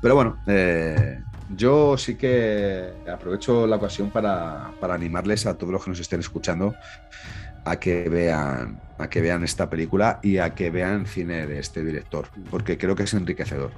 Pero 0.00 0.14
bueno, 0.14 0.38
eh, 0.46 1.20
yo 1.56 1.98
sí 1.98 2.14
que 2.14 2.94
aprovecho 3.12 3.66
la 3.66 3.74
ocasión 3.74 4.10
para, 4.10 4.70
para 4.80 4.94
animarles 4.94 5.44
a 5.46 5.58
todos 5.58 5.72
los 5.72 5.82
que 5.82 5.90
nos 5.90 5.98
estén 5.98 6.20
escuchando 6.20 6.76
a 7.68 7.78
que 7.78 8.08
vean 8.08 8.80
a 8.98 9.08
que 9.08 9.20
vean 9.20 9.44
esta 9.44 9.70
película 9.70 10.18
y 10.22 10.38
a 10.38 10.54
que 10.54 10.70
vean 10.70 11.06
cine 11.06 11.46
de 11.46 11.60
este 11.60 11.84
director, 11.84 12.28
porque 12.50 12.76
creo 12.76 12.96
que 12.96 13.04
es 13.04 13.14
enriquecedor. 13.14 13.70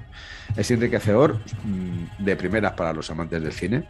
Es 0.56 0.70
enriquecedor 0.70 1.38
mm, 1.64 2.24
de 2.24 2.36
primeras 2.36 2.72
para 2.72 2.92
los 2.92 3.10
amantes 3.10 3.42
del 3.42 3.52
cine, 3.52 3.86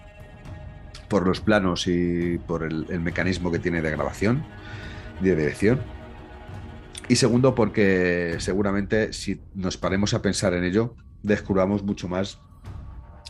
por 1.08 1.26
los 1.26 1.40
planos 1.40 1.86
y 1.86 2.38
por 2.38 2.64
el, 2.64 3.00
mecanismo 3.00 3.50
que 3.50 3.60
tiene 3.60 3.80
de 3.80 3.90
grabación, 3.90 4.44
de 5.20 5.36
dirección. 5.36 5.80
Y 7.08 7.16
segundo, 7.16 7.54
porque 7.54 8.36
seguramente 8.38 9.12
si 9.12 9.40
nos 9.54 9.76
paremos 9.76 10.14
a 10.14 10.22
pensar 10.22 10.54
en 10.54 10.64
ello, 10.64 10.96
descubramos 11.22 11.82
mucho 11.82 12.08
más 12.08 12.38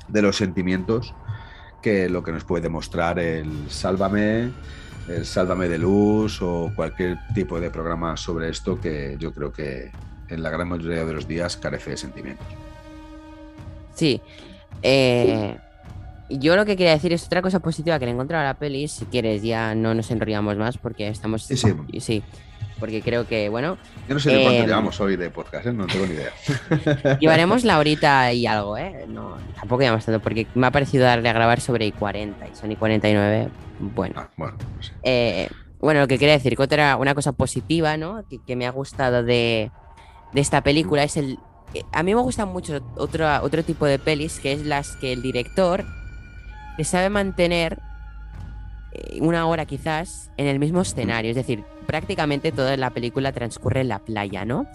de 0.09 0.23
los 0.23 0.37
sentimientos 0.37 1.15
que 1.83 2.09
lo 2.09 2.23
que 2.23 2.33
nos 2.33 2.45
puede 2.45 2.63
demostrar 2.63 3.19
el 3.19 3.71
Sálvame, 3.71 4.51
el 5.09 5.25
Sálvame 5.25 5.69
de 5.69 5.79
Luz 5.79 6.41
o 6.43 6.73
cualquier 6.75 7.19
tipo 7.35 7.61
de 7.61 7.71
programa 7.71 8.17
sobre 8.17 8.49
esto 8.49 8.81
que 8.81 9.17
yo 9.19 9.33
creo 9.33 9.53
que 9.53 9.91
en 10.29 10.43
la 10.43 10.51
gran 10.51 10.69
mayoría 10.69 11.05
de 11.05 11.13
los 11.13 11.27
días 11.27 11.57
carece 11.57 11.91
de 11.91 11.97
sentimientos. 11.97 12.47
Sí. 13.95 14.21
Eh, 14.83 15.57
yo 16.29 16.55
lo 16.57 16.65
que 16.65 16.77
quería 16.77 16.93
decir 16.93 17.13
es 17.13 17.27
otra 17.27 17.43
cosa 17.43 17.59
positiva 17.59 17.99
que 17.99 18.05
le 18.05 18.13
he 18.13 18.15
encontrado 18.15 18.43
a 18.43 18.47
la 18.47 18.55
peli. 18.55 18.87
Si 18.87 19.05
quieres, 19.07 19.43
ya 19.43 19.75
no 19.75 19.95
nos 19.95 20.11
enrollamos 20.11 20.57
más 20.57 20.79
porque 20.79 21.09
estamos. 21.09 21.43
Sí, 21.45 21.57
sí. 21.57 21.75
sí 21.99 22.23
porque 22.81 23.03
creo 23.03 23.29
que, 23.29 23.49
bueno. 23.49 23.79
Yo 24.09 24.15
no 24.15 24.21
sé 24.21 24.35
ni 24.35 24.43
cuánto 24.43 24.63
eh, 24.63 24.67
llevamos 24.67 25.01
hoy 25.01 25.17
de 25.17 25.31
podcast, 25.31 25.67
¿eh? 25.67 25.73
no 25.73 25.87
tengo 25.87 26.07
ni 26.07 26.15
idea. 26.15 27.19
Llevaremos 27.21 27.63
la 27.65 27.79
horita 27.79 28.33
y 28.33 28.47
algo, 28.47 28.77
¿eh? 28.79 29.05
No, 29.07 29.37
tampoco 29.55 29.83
llevamos 29.83 30.05
tanto, 30.05 30.21
porque 30.21 30.47
me 30.55 30.67
ha 30.67 30.71
parecido 30.73 31.05
darle 31.05 31.29
a 31.29 31.33
grabar 31.33 31.61
sobre 31.61 31.87
I-40 31.87 32.35
y 32.53 32.57
son 32.57 32.73
I-49. 32.73 33.49
Bueno. 33.79 34.15
Ah, 34.17 34.29
bueno, 34.37 34.57
no 34.77 34.83
sé. 34.83 34.93
Eh, 35.05 35.49
bueno, 35.79 36.01
lo 36.01 36.09
que 36.09 36.19
quería 36.19 36.35
decir, 36.35 36.57
que 36.57 36.63
otra 36.63 36.97
una 36.97 37.15
cosa 37.15 37.33
positiva, 37.33 37.97
¿no? 37.97 38.25
Que, 38.29 38.39
que 38.45 38.57
me 38.57 38.67
ha 38.67 38.71
gustado 38.71 39.23
de, 39.23 39.71
de 40.33 40.41
esta 40.41 40.63
película 40.63 41.05
es 41.05 41.17
el. 41.17 41.39
eh, 41.75 41.85
A 41.93 42.03
mí 42.03 42.15
me 42.15 42.21
gustan 42.21 42.49
mucho 42.49 42.81
otro, 42.97 43.27
otro 43.43 43.63
tipo 43.63 43.87
de 43.87 43.99
pelis, 43.99 44.41
que 44.41 44.53
es 44.53 44.67
las 44.67 44.97
que 44.97 45.13
el 45.13 45.23
director 45.23 45.85
te 46.77 46.85
sabe 46.85 47.11
mantener 47.11 47.79
una 49.21 49.47
hora 49.47 49.67
quizás 49.67 50.31
en 50.37 50.47
el 50.47 50.59
mismo 50.59 50.81
escenario. 50.81 51.31
Es 51.31 51.37
decir, 51.37 51.65
prácticamente 51.91 52.53
toda 52.53 52.77
la 52.77 52.91
película 52.91 53.33
transcurre 53.33 53.81
en 53.81 53.89
la 53.89 53.99
playa, 53.99 54.45
¿no? 54.45 54.69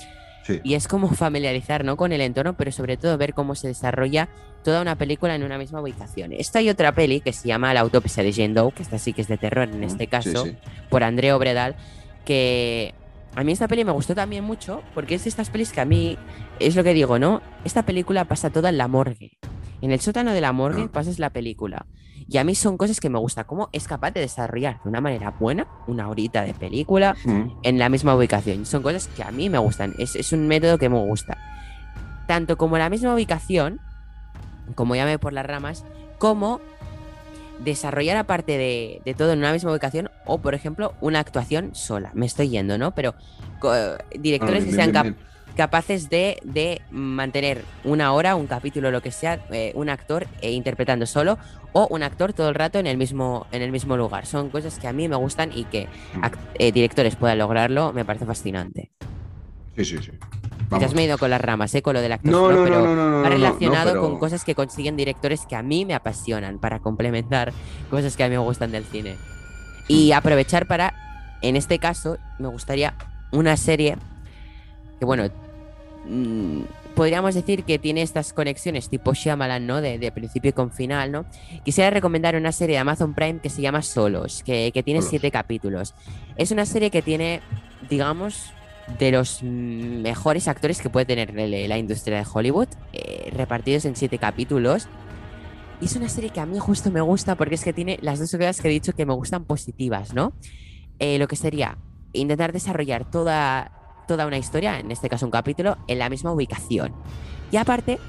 Sí. 0.43 0.59
Y 0.65 0.73
es 0.73 0.89
como 0.89 1.07
familiarizar, 1.07 1.85
¿no? 1.85 1.95
Con 1.95 2.11
el 2.11 2.19
entorno, 2.19 2.57
pero 2.57 2.73
sobre 2.73 2.97
todo 2.97 3.17
ver 3.17 3.33
cómo 3.33 3.55
se 3.55 3.69
desarrolla 3.69 4.27
toda 4.65 4.81
una 4.81 4.97
película 4.97 5.33
en 5.33 5.43
una 5.43 5.57
misma 5.57 5.79
ubicación. 5.79 6.33
Esta 6.33 6.61
y 6.61 6.69
otra 6.69 6.91
peli 6.93 7.21
que 7.21 7.31
se 7.31 7.47
llama 7.47 7.73
La 7.73 7.79
autopsia 7.79 8.21
de 8.21 8.33
Jane 8.33 8.53
Doe, 8.53 8.73
que 8.73 8.83
esta 8.83 8.99
sí 8.99 9.13
que 9.13 9.21
es 9.21 9.29
de 9.29 9.37
terror 9.37 9.69
en 9.69 9.81
este 9.85 10.03
Sí, 10.03 10.07
caso, 10.07 10.43
sí. 10.43 10.57
por 10.89 11.03
André 11.05 11.31
Obredal, 11.31 11.77
que 12.25 12.93
a 13.33 13.45
mí 13.45 13.53
esta 13.53 13.69
peli 13.69 13.85
me 13.85 13.93
gustó 13.93 14.13
también 14.13 14.43
mucho, 14.43 14.83
porque 14.93 15.15
es 15.15 15.23
de 15.23 15.29
estas 15.29 15.49
pelis 15.49 15.71
que 15.71 15.79
a 15.79 15.85
mí, 15.85 16.17
es 16.59 16.75
lo 16.75 16.83
que 16.83 16.93
digo, 16.93 17.17
¿no? 17.17 17.41
Esta 17.63 17.83
película 17.83 18.25
pasa 18.25 18.49
toda 18.49 18.67
en 18.67 18.77
la 18.77 18.89
morgue. 18.89 19.37
En 19.85 19.91
el 19.91 19.99
sótano 20.01 20.31
de 20.33 20.41
la 20.41 20.51
morgue 20.51 20.85
Ah. 20.85 20.89
pasas 20.91 21.19
la 21.19 21.29
película. 21.29 21.85
Y 22.27 22.39
a 22.39 22.43
mí 22.43 22.55
son 22.55 22.75
cosas 22.75 22.99
que 22.99 23.07
me 23.11 23.19
gusta, 23.19 23.43
cómo 23.43 23.69
es 23.71 23.87
capaz 23.87 24.09
de 24.09 24.19
desarrollar 24.19 24.81
de 24.81 24.89
una 24.89 24.99
manera 24.99 25.29
buena 25.29 25.67
una 25.85 26.09
horita 26.09 26.41
de 26.41 26.55
película 26.55 27.15
Mm. 27.23 27.49
en 27.61 27.77
la 27.77 27.87
misma 27.87 28.15
ubicación. 28.15 28.65
Son 28.65 28.81
cosas 28.81 29.07
que 29.15 29.21
a 29.21 29.29
mí 29.29 29.47
me 29.47 29.59
gustan. 29.59 29.93
Es, 29.99 30.15
es 30.15 30.33
un 30.33 30.47
método 30.47 30.79
que 30.79 30.89
me 30.89 30.97
gusta. 30.97 31.37
Tanto 32.25 32.57
como 32.57 32.79
la 32.79 32.89
misma 32.89 33.13
ubicación, 33.13 33.79
como 34.73 34.95
llame 34.95 35.19
por 35.19 35.33
las 35.33 35.45
ramas, 35.45 35.85
como 36.17 36.61
desarrollar 37.63 38.17
aparte 38.17 38.57
de, 38.57 39.03
de 39.05 39.13
todo 39.13 39.31
en 39.33 39.37
una 39.39 39.53
misma 39.53 39.69
ubicación 39.71 40.09
o, 40.25 40.39
por 40.39 40.55
ejemplo, 40.55 40.95
una 41.01 41.19
actuación 41.19 41.75
sola. 41.75 42.09
Me 42.15 42.25
estoy 42.25 42.49
yendo, 42.49 42.79
¿no? 42.79 42.95
Pero 42.95 43.13
directores 44.19 44.63
Ah, 44.63 44.65
que 44.65 44.71
sean 44.73 44.91
bien, 44.91 44.93
cap- 44.93 45.03
bien. 45.03 45.15
Capaces 45.55 46.09
de, 46.09 46.37
de 46.43 46.81
mantener 46.91 47.63
una 47.83 48.11
hora, 48.13 48.35
un 48.35 48.47
capítulo, 48.47 48.91
lo 48.91 49.01
que 49.01 49.11
sea, 49.11 49.39
eh, 49.51 49.71
un 49.75 49.89
actor 49.89 50.27
eh, 50.41 50.51
interpretando 50.51 51.05
solo 51.05 51.37
o 51.73 51.87
un 51.89 52.03
actor 52.03 52.33
todo 52.33 52.49
el 52.49 52.55
rato 52.55 52.79
en 52.79 52.87
el 52.87 52.97
mismo, 52.97 53.47
en 53.51 53.61
el 53.61 53.71
mismo 53.71 53.97
lugar. 53.97 54.25
Son 54.25 54.49
cosas 54.49 54.77
que 54.79 54.87
a 54.87 54.93
mí 54.93 55.07
me 55.07 55.15
gustan 55.15 55.51
y 55.53 55.63
que 55.65 55.87
Mm. 56.13 56.25
eh, 56.55 56.71
directores 56.71 57.15
puedan 57.15 57.37
lograrlo, 57.37 57.91
me 57.93 58.05
parece 58.05 58.25
fascinante. 58.25 58.91
Sí, 59.75 59.83
sí, 59.85 59.97
sí. 59.97 60.11
Te 60.69 60.83
has 60.83 60.93
medido 60.95 61.17
con 61.17 61.29
las 61.29 61.39
ramas, 61.41 61.73
¿eh? 61.75 61.81
con 61.81 61.93
lo 61.93 62.01
del 62.01 62.11
actor, 62.13 62.31
No, 62.31 62.39
solo, 62.39 62.57
no, 62.57 62.63
pero 62.63 62.79
no, 62.81 62.85
no, 62.87 62.95
no, 62.95 63.09
no, 63.11 63.21
no, 63.23 63.29
relacionado 63.29 63.93
no, 63.93 64.01
pero- 64.01 64.01
con 64.01 64.19
cosas 64.19 64.43
que 64.43 64.55
consiguen 64.55 64.95
directores 64.97 65.45
que 65.45 65.55
a 65.55 65.61
mí 65.61 65.85
me 65.85 65.93
apasionan 65.93 66.59
para 66.59 66.79
complementar 66.79 67.53
cosas 67.89 68.15
que 68.17 68.23
a 68.23 68.27
mí 68.29 68.31
me 68.33 68.39
gustan 68.39 68.71
del 68.71 68.83
cine. 68.85 69.15
Y 69.87 70.11
aprovechar 70.13 70.65
para, 70.65 70.93
en 71.41 71.55
este 71.55 71.77
caso, 71.77 72.17
me 72.39 72.47
gustaría 72.47 72.95
una 73.31 73.57
serie 73.57 73.97
que, 74.99 75.05
bueno, 75.05 75.25
mm, 76.07 76.61
podríamos 76.95 77.35
decir 77.35 77.63
que 77.63 77.79
tiene 77.79 78.01
estas 78.01 78.33
conexiones 78.33 78.89
tipo 78.89 79.13
Shyamalan, 79.13 79.67
¿no? 79.67 79.81
De, 79.81 79.99
de 79.99 80.11
principio 80.11 80.53
con 80.53 80.71
final, 80.71 81.11
¿no? 81.11 81.25
Quisiera 81.63 81.89
recomendar 81.89 82.35
una 82.35 82.51
serie 82.51 82.75
de 82.75 82.79
Amazon 82.79 83.13
Prime 83.13 83.39
que 83.39 83.49
se 83.49 83.61
llama 83.61 83.81
Solos, 83.81 84.43
que, 84.43 84.71
que 84.73 84.83
tiene 84.83 85.01
Solos. 85.01 85.09
siete 85.09 85.31
capítulos. 85.31 85.93
Es 86.37 86.51
una 86.51 86.65
serie 86.65 86.89
que 86.89 87.01
tiene, 87.01 87.41
digamos, 87.89 88.51
de 88.99 89.11
los 89.11 89.41
mejores 89.43 90.47
actores 90.47 90.81
que 90.81 90.89
puede 90.89 91.05
tener 91.05 91.33
la, 91.33 91.67
la 91.67 91.77
industria 91.77 92.19
de 92.19 92.25
Hollywood, 92.31 92.67
eh, 92.93 93.29
repartidos 93.31 93.85
en 93.85 93.95
siete 93.95 94.17
capítulos. 94.17 94.87
Y 95.81 95.85
es 95.85 95.95
una 95.95 96.07
serie 96.07 96.29
que 96.29 96.39
a 96.39 96.45
mí 96.45 96.57
justo 96.59 96.89
me 96.91 97.01
gusta 97.01 97.35
porque 97.35 97.55
es 97.55 97.63
que 97.63 97.73
tiene 97.73 97.99
las 98.01 98.19
dos 98.19 98.31
cosas 98.31 98.61
que 98.61 98.69
he 98.69 98.71
dicho 98.71 98.93
que 98.93 99.05
me 99.05 99.13
gustan 99.13 99.43
positivas, 99.43 100.13
¿no? 100.13 100.33
Eh, 100.99 101.19
lo 101.19 101.27
que 101.27 101.35
sería 101.35 101.77
intentar 102.13 102.53
desarrollar 102.53 103.09
toda, 103.09 103.74
toda 104.05 104.25
una 104.25 104.37
historia, 104.37 104.79
en 104.79 104.91
este 104.91 105.09
caso 105.09 105.25
un 105.25 105.31
capítulo, 105.31 105.77
en 105.87 105.99
la 105.99 106.09
misma 106.09 106.31
ubicación. 106.31 106.93
Y 107.51 107.57
aparte, 107.57 107.99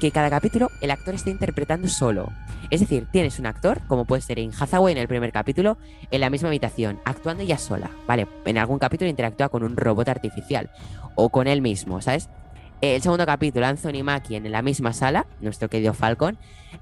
que 0.00 0.10
cada 0.10 0.30
capítulo 0.30 0.68
el 0.80 0.90
actor 0.90 1.14
esté 1.14 1.30
interpretando 1.30 1.88
solo. 1.88 2.28
Es 2.70 2.80
decir, 2.80 3.06
tienes 3.12 3.38
un 3.38 3.46
actor, 3.46 3.80
como 3.86 4.04
puede 4.04 4.22
ser 4.22 4.38
en 4.38 4.50
Hathaway 4.58 4.92
en 4.92 4.98
el 4.98 5.06
primer 5.06 5.30
capítulo, 5.30 5.76
en 6.10 6.20
la 6.20 6.30
misma 6.30 6.48
habitación, 6.48 6.98
actuando 7.04 7.42
ella 7.42 7.58
sola. 7.58 7.90
Vale, 8.06 8.26
en 8.44 8.58
algún 8.58 8.78
capítulo 8.78 9.10
interactúa 9.10 9.48
con 9.48 9.62
un 9.62 9.76
robot 9.76 10.08
artificial 10.08 10.70
o 11.14 11.28
con 11.28 11.46
él 11.46 11.60
mismo, 11.60 12.00
¿sabes? 12.00 12.28
El 12.80 13.00
segundo 13.00 13.24
capítulo, 13.26 13.64
Anthony 13.64 14.02
Mackie 14.02 14.34
en 14.34 14.50
la 14.50 14.60
misma 14.60 14.92
sala, 14.92 15.26
nuestro 15.40 15.68
querido 15.68 15.94
Falcon, 15.94 16.36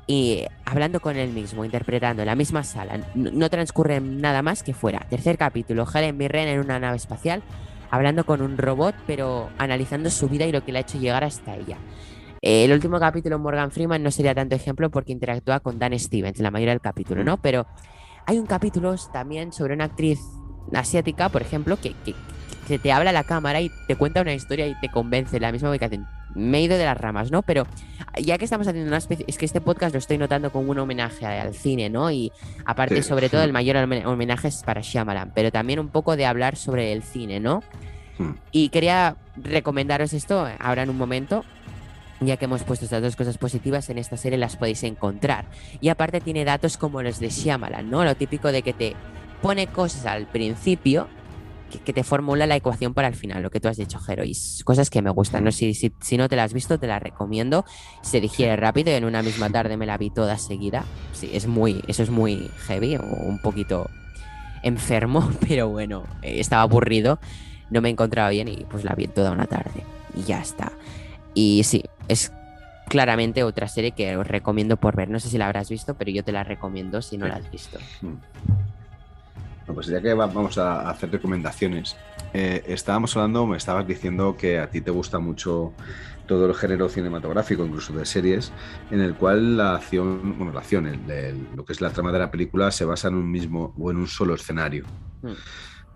y 0.06 0.44
hablando 0.64 1.00
con 1.00 1.16
él 1.16 1.30
mismo, 1.30 1.62
interpretando 1.62 2.22
en 2.22 2.26
la 2.26 2.36
misma 2.36 2.64
sala. 2.64 3.00
No 3.14 3.50
transcurre 3.50 4.00
nada 4.00 4.40
más 4.40 4.62
que 4.62 4.72
fuera. 4.72 5.00
Tercer 5.10 5.36
capítulo, 5.36 5.86
Helen 5.92 6.16
Mirren 6.16 6.48
en 6.48 6.60
una 6.60 6.78
nave 6.78 6.96
espacial, 6.96 7.42
hablando 7.90 8.24
con 8.24 8.42
un 8.42 8.56
robot, 8.56 8.94
pero 9.06 9.50
analizando 9.58 10.10
su 10.10 10.28
vida 10.28 10.46
y 10.46 10.52
lo 10.52 10.64
que 10.64 10.72
le 10.72 10.78
ha 10.78 10.82
hecho 10.82 10.98
llegar 10.98 11.24
hasta 11.24 11.56
ella. 11.56 11.78
El 12.42 12.72
último 12.72 12.98
capítulo, 12.98 13.38
Morgan 13.38 13.70
Freeman, 13.70 14.02
no 14.02 14.10
sería 14.10 14.34
tanto 14.34 14.54
ejemplo 14.54 14.90
porque 14.90 15.12
interactúa 15.12 15.60
con 15.60 15.78
Dan 15.78 15.98
Stevens 15.98 16.38
en 16.38 16.44
la 16.44 16.50
mayoría 16.50 16.72
del 16.72 16.80
capítulo, 16.80 17.22
¿no? 17.22 17.36
Pero 17.36 17.66
hay 18.26 18.38
un 18.38 18.46
capítulo 18.46 18.94
también 19.12 19.52
sobre 19.52 19.74
una 19.74 19.84
actriz 19.84 20.20
asiática, 20.72 21.28
por 21.28 21.42
ejemplo, 21.42 21.76
que, 21.76 21.94
que, 22.04 22.14
que 22.66 22.78
te 22.78 22.92
habla 22.92 23.10
a 23.10 23.12
la 23.12 23.24
cámara 23.24 23.60
y 23.60 23.70
te 23.86 23.96
cuenta 23.96 24.22
una 24.22 24.32
historia 24.32 24.66
y 24.66 24.74
te 24.80 24.88
convence 24.88 25.36
en 25.36 25.42
la 25.42 25.52
misma 25.52 25.70
ubicación. 25.70 26.06
Me 26.34 26.58
he 26.58 26.62
ido 26.62 26.78
de 26.78 26.84
las 26.84 26.96
ramas, 26.96 27.30
¿no? 27.30 27.42
Pero 27.42 27.66
ya 28.18 28.38
que 28.38 28.44
estamos 28.44 28.66
haciendo 28.66 28.88
una 28.88 28.98
especie, 28.98 29.24
es 29.28 29.38
que 29.38 29.44
este 29.44 29.60
podcast 29.60 29.92
lo 29.94 29.98
estoy 29.98 30.18
notando 30.18 30.50
como 30.50 30.70
un 30.70 30.78
homenaje 30.78 31.26
al 31.26 31.54
cine, 31.54 31.90
¿no? 31.90 32.10
Y 32.10 32.32
aparte, 32.64 33.02
Sí. 33.02 33.08
sobre 33.08 33.28
todo, 33.28 33.42
el 33.42 33.52
mayor 33.52 33.76
homen- 33.76 34.06
homenaje 34.06 34.48
es 34.48 34.62
para 34.62 34.80
Shyamalan, 34.80 35.32
pero 35.34 35.50
también 35.52 35.78
un 35.80 35.88
poco 35.88 36.16
de 36.16 36.26
hablar 36.26 36.56
sobre 36.56 36.92
el 36.92 37.02
cine, 37.02 37.40
¿no? 37.40 37.62
Hmm. 38.18 38.32
Y 38.52 38.68
quería 38.70 39.16
recomendaros 39.36 40.12
esto 40.12 40.46
ahora 40.58 40.82
en 40.82 40.90
un 40.90 40.98
momento, 40.98 41.44
ya 42.20 42.36
que 42.36 42.44
hemos 42.44 42.62
puesto 42.64 42.84
estas 42.84 43.00
dos 43.02 43.16
cosas 43.16 43.38
positivas 43.38 43.88
en 43.90 43.96
esta 43.98 44.16
serie 44.16 44.38
las 44.38 44.56
podéis 44.56 44.82
encontrar. 44.82 45.46
Y 45.80 45.88
aparte 45.88 46.20
tiene 46.20 46.44
datos 46.44 46.76
como 46.76 47.02
los 47.02 47.18
de 47.20 47.30
Shyamalan, 47.30 47.88
¿no? 47.90 48.04
Lo 48.04 48.14
típico 48.14 48.52
de 48.52 48.62
que 48.62 48.72
te 48.74 48.94
pone 49.40 49.68
cosas 49.68 50.04
al 50.04 50.26
principio 50.26 51.08
que, 51.70 51.78
que 51.78 51.92
te 51.92 52.04
formula 52.04 52.46
la 52.46 52.56
ecuación 52.56 52.94
para 52.94 53.08
el 53.08 53.14
final, 53.14 53.42
lo 53.42 53.50
que 53.50 53.60
tú 53.60 53.68
has 53.68 53.76
dicho, 53.76 53.98
Jero, 53.98 54.24
y 54.24 54.36
cosas 54.64 54.90
que 54.90 55.02
me 55.02 55.10
gustan, 55.10 55.44
¿no? 55.44 55.52
Si, 55.52 55.74
si, 55.74 55.92
si 56.00 56.16
no 56.16 56.28
te 56.28 56.36
las 56.36 56.46
has 56.46 56.52
visto, 56.52 56.78
te 56.78 56.86
las 56.86 57.02
recomiendo. 57.02 57.64
Se 58.02 58.20
digiere 58.20 58.56
rápido 58.56 58.90
y 58.90 58.94
en 58.94 59.04
una 59.04 59.22
misma 59.22 59.50
tarde 59.50 59.76
me 59.76 59.86
la 59.86 59.96
vi 59.96 60.10
toda 60.10 60.36
seguida. 60.38 60.84
Sí, 61.12 61.30
es 61.32 61.46
muy, 61.46 61.82
eso 61.86 62.02
es 62.02 62.10
muy 62.10 62.50
heavy, 62.66 62.96
o 62.96 63.02
un 63.02 63.38
poquito 63.40 63.88
enfermo, 64.62 65.30
pero 65.48 65.68
bueno, 65.68 66.04
estaba 66.22 66.62
aburrido, 66.62 67.18
no 67.70 67.80
me 67.80 67.88
encontraba 67.88 68.30
bien 68.30 68.48
y 68.48 68.66
pues 68.68 68.84
la 68.84 68.94
vi 68.94 69.06
toda 69.06 69.30
una 69.30 69.46
tarde. 69.46 69.84
Y 70.14 70.24
ya 70.24 70.40
está. 70.40 70.72
Y 71.34 71.62
sí, 71.64 71.84
es 72.08 72.32
claramente 72.88 73.44
otra 73.44 73.68
serie 73.68 73.92
que 73.92 74.16
os 74.16 74.26
recomiendo 74.26 74.76
por 74.76 74.96
ver. 74.96 75.08
No 75.08 75.20
sé 75.20 75.28
si 75.28 75.38
la 75.38 75.46
habrás 75.46 75.70
visto, 75.70 75.94
pero 75.94 76.10
yo 76.10 76.24
te 76.24 76.32
la 76.32 76.42
recomiendo 76.42 77.00
si 77.02 77.16
no 77.16 77.28
la 77.28 77.36
has 77.36 77.50
visto. 77.50 77.78
Bueno, 79.70 79.76
pues 79.76 79.86
ya 79.86 80.02
que 80.02 80.14
va- 80.14 80.26
vamos 80.26 80.58
a 80.58 80.90
hacer 80.90 81.12
recomendaciones, 81.12 81.96
eh, 82.34 82.64
estábamos 82.66 83.16
hablando, 83.16 83.46
me 83.46 83.56
estabas 83.56 83.86
diciendo 83.86 84.36
que 84.36 84.58
a 84.58 84.68
ti 84.68 84.80
te 84.80 84.90
gusta 84.90 85.20
mucho 85.20 85.74
todo 86.26 86.46
el 86.46 86.54
género 86.56 86.88
cinematográfico, 86.88 87.64
incluso 87.64 87.92
de 87.92 88.04
series, 88.04 88.52
en 88.90 89.00
el 89.00 89.14
cual 89.14 89.56
la 89.56 89.76
acción, 89.76 90.34
bueno, 90.36 90.52
la 90.52 90.58
acción, 90.58 90.88
el- 90.88 91.08
el- 91.08 91.46
lo 91.54 91.64
que 91.64 91.72
es 91.72 91.80
la 91.80 91.90
trama 91.90 92.10
de 92.10 92.18
la 92.18 92.32
película 92.32 92.72
se 92.72 92.84
basa 92.84 93.06
en 93.08 93.14
un 93.14 93.30
mismo 93.30 93.72
o 93.78 93.92
en 93.92 93.98
un 93.98 94.08
solo 94.08 94.34
escenario. 94.34 94.84
Hmm. 95.22 95.34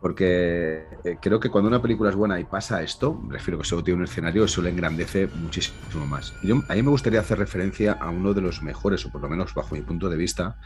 Porque 0.01 0.85
eh, 1.03 1.17
creo 1.21 1.41
que 1.41 1.51
cuando 1.51 1.67
una 1.67 1.83
película 1.83 2.11
es 2.11 2.17
buena 2.17 2.39
y 2.39 2.45
pasa 2.45 2.81
esto, 2.81 3.21
refiero 3.29 3.59
que 3.59 3.65
solo 3.65 3.83
tiene 3.83 3.99
un 3.99 4.05
escenario, 4.05 4.45
eso 4.45 4.63
le 4.63 4.71
engrandece 4.71 5.27
muchísimo 5.35 6.07
más. 6.07 6.33
Yo, 6.45 6.63
a 6.69 6.75
mí 6.75 6.83
me 6.83 6.91
gustaría 6.91 7.19
hacer 7.19 7.39
referencia 7.39 7.95
a 7.95 8.11
uno 8.11 8.35
de 8.35 8.41
los 8.43 8.63
mejores, 8.63 9.05
o 9.05 9.11
por 9.11 9.21
lo 9.21 9.29
menos 9.29 9.53
bajo 9.53 9.75
mi 9.75 9.81
punto 9.83 10.09
de 10.09 10.17
vista, 10.17 10.57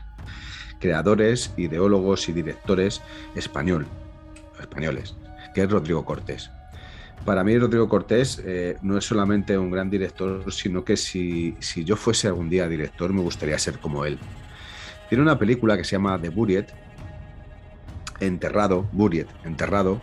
creadores, 0.79 1.53
ideólogos 1.57 2.29
y 2.29 2.33
directores 2.33 3.03
español, 3.35 3.87
españoles, 4.61 5.15
que 5.55 5.63
es 5.63 5.71
Rodrigo 5.71 6.05
Cortés. 6.05 6.51
Para 7.25 7.45
mí 7.45 7.59
Rodrigo 7.59 7.89
Cortés 7.89 8.41
eh, 8.45 8.77
no 8.83 8.97
es 8.97 9.05
solamente 9.05 9.59
un 9.59 9.71
gran 9.71 9.91
director, 9.91 10.51
sino 10.53 10.85
que 10.85 10.97
si, 10.97 11.57
si 11.59 11.85
yo 11.85 11.97
fuese 11.97 12.29
algún 12.29 12.49
día 12.49 12.69
director 12.69 13.13
me 13.13 13.21
gustaría 13.21 13.59
ser 13.59 13.79
como 13.79 14.05
él. 14.05 14.19
Tiene 15.09 15.23
una 15.23 15.39
película 15.39 15.77
que 15.77 15.85
se 15.85 15.93
llama 15.93 16.21
The 16.21 16.29
Buried, 16.29 16.67
Enterrado, 18.21 18.87
Buried, 18.93 19.27
Enterrado, 19.45 20.01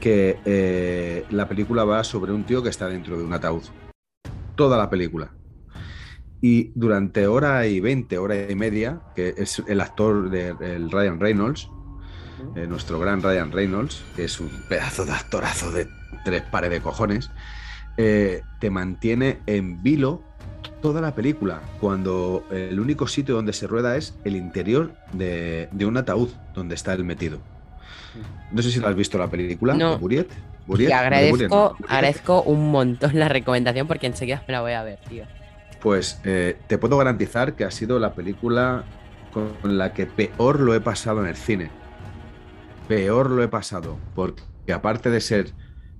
que 0.00 0.38
eh, 0.44 1.24
la 1.30 1.48
película 1.48 1.84
va 1.84 2.04
sobre 2.04 2.32
un 2.32 2.44
tío 2.44 2.62
que 2.62 2.68
está 2.68 2.88
dentro 2.88 3.16
de 3.18 3.24
un 3.24 3.32
ataúd. 3.32 3.62
Toda 4.54 4.78
la 4.78 4.88
película. 4.90 5.30
Y 6.40 6.70
durante 6.74 7.26
hora 7.26 7.66
y 7.66 7.80
veinte, 7.80 8.18
hora 8.18 8.50
y 8.50 8.54
media, 8.54 9.00
que 9.16 9.34
es 9.36 9.62
el 9.66 9.80
actor 9.80 10.30
de 10.30 10.54
el 10.60 10.90
Ryan 10.90 11.18
Reynolds, 11.18 11.68
eh, 12.54 12.66
nuestro 12.68 13.00
gran 13.00 13.22
Ryan 13.22 13.50
Reynolds, 13.50 14.02
que 14.14 14.24
es 14.24 14.38
un 14.38 14.50
pedazo 14.68 15.04
de 15.04 15.12
actorazo 15.12 15.72
de 15.72 15.88
tres 16.24 16.42
pares 16.42 16.70
de 16.70 16.80
cojones, 16.80 17.30
eh, 17.96 18.42
te 18.60 18.70
mantiene 18.70 19.40
en 19.46 19.82
vilo 19.82 20.22
toda 20.80 21.00
la 21.00 21.14
película, 21.14 21.60
cuando 21.80 22.44
el 22.52 22.78
único 22.78 23.08
sitio 23.08 23.34
donde 23.34 23.52
se 23.52 23.66
rueda 23.66 23.96
es 23.96 24.16
el 24.24 24.36
interior 24.36 24.92
de, 25.12 25.68
un 25.84 25.96
ataúd 25.96 26.30
donde 26.54 26.76
está 26.76 26.92
él 26.92 27.04
metido. 27.04 27.40
No 28.52 28.62
sé 28.62 28.70
si 28.70 28.78
lo 28.78 28.86
has 28.86 28.94
visto 28.94 29.18
la 29.18 29.28
película, 29.28 29.74
no. 29.74 29.98
Buriet. 29.98 30.28
Y 30.76 30.92
agradezco, 30.92 31.76
agradezco 31.88 32.42
un 32.42 32.70
montón 32.70 33.18
la 33.18 33.28
recomendación 33.28 33.86
porque 33.86 34.06
enseguida 34.06 34.42
me 34.46 34.52
la 34.52 34.60
voy 34.60 34.72
a 34.72 34.82
ver, 34.82 34.98
tío. 35.08 35.24
Pues 35.80 36.20
eh, 36.24 36.56
te 36.66 36.78
puedo 36.78 36.98
garantizar 36.98 37.54
que 37.54 37.64
ha 37.64 37.70
sido 37.70 37.98
la 37.98 38.14
película 38.14 38.84
con 39.32 39.78
la 39.78 39.92
que 39.92 40.06
peor 40.06 40.60
lo 40.60 40.74
he 40.74 40.80
pasado 40.80 41.20
en 41.20 41.28
el 41.28 41.36
cine. 41.36 41.70
Peor 42.88 43.30
lo 43.30 43.42
he 43.42 43.48
pasado, 43.48 43.98
porque 44.14 44.72
aparte 44.72 45.10
de 45.10 45.20
ser 45.20 45.52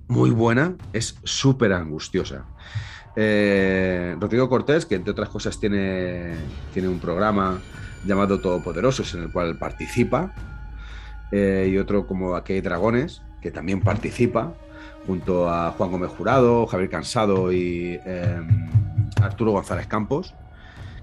muy 0.07 0.31
buena, 0.31 0.75
es 0.91 1.15
súper 1.23 1.71
angustiosa. 1.71 2.45
Eh, 3.15 4.15
Rodrigo 4.19 4.49
Cortés, 4.49 4.85
que 4.85 4.95
entre 4.95 5.11
otras 5.11 5.29
cosas 5.29 5.59
tiene, 5.59 6.35
tiene 6.73 6.87
un 6.87 6.99
programa 6.99 7.59
llamado 8.05 8.39
Todopoderosos 8.39 9.13
en 9.13 9.23
el 9.23 9.31
cual 9.31 9.57
participa, 9.57 10.33
eh, 11.31 11.69
y 11.71 11.77
otro 11.77 12.07
como 12.07 12.35
Aquí 12.35 12.53
hay 12.53 12.61
dragones, 12.61 13.21
que 13.41 13.51
también 13.51 13.81
participa, 13.81 14.53
junto 15.05 15.49
a 15.49 15.71
Juan 15.71 15.91
Gómez 15.91 16.11
Jurado, 16.11 16.65
Javier 16.65 16.89
Cansado 16.89 17.51
y 17.51 17.99
em, 18.05 18.69
Arturo 19.21 19.51
González 19.51 19.87
Campos, 19.87 20.33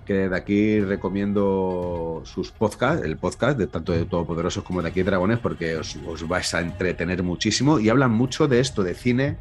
que 0.04 0.28
de 0.28 0.36
aquí 0.36 0.80
recomiendo 0.80 2.22
sus 2.24 2.52
podcasts, 2.52 3.04
el 3.04 3.16
podcast 3.16 3.58
de 3.58 3.66
tanto 3.66 3.92
de 3.92 4.04
Todopoderosos 4.04 4.64
como 4.64 4.82
de 4.82 4.88
Aquí 4.88 5.02
dragones, 5.02 5.38
porque 5.38 5.76
os, 5.76 5.98
os 6.06 6.26
vais 6.26 6.54
a 6.54 6.60
entretener 6.60 7.22
muchísimo 7.22 7.78
y 7.78 7.88
hablan 7.88 8.12
mucho 8.12 8.48
de 8.48 8.60
esto, 8.60 8.82
de 8.82 8.94
cine, 8.94 9.36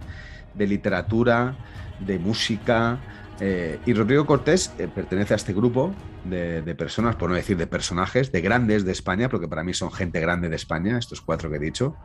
de 0.54 0.68
literatura, 0.68 1.56
de 2.00 2.20
música. 2.20 3.00
Eh, 3.40 3.80
y 3.86 3.94
Rodrigo 3.94 4.26
Cortés 4.26 4.74
eh, 4.80 4.88
pertenece 4.94 5.34
a 5.34 5.38
este 5.38 5.54
grupo 5.54 5.94
de, 6.24 6.76
personas, 6.76 7.16
por 7.16 7.30
no 7.30 7.36
decir 7.36 7.58
de 7.58 7.68
personajes, 7.68 8.32
de 8.32 8.42
grandes 8.42 8.86
de 8.86 8.92
España, 8.92 9.30
porque 9.30 9.48
para 9.48 9.64
mí 9.64 9.74
son 9.74 9.92
gente 9.92 10.20
grande 10.20 10.50
de 10.50 10.56
España, 10.56 10.98
estos 10.98 11.22
cuatro 11.22 11.50
que 11.50 11.58
he 11.58 11.60
dicho. 11.60 11.96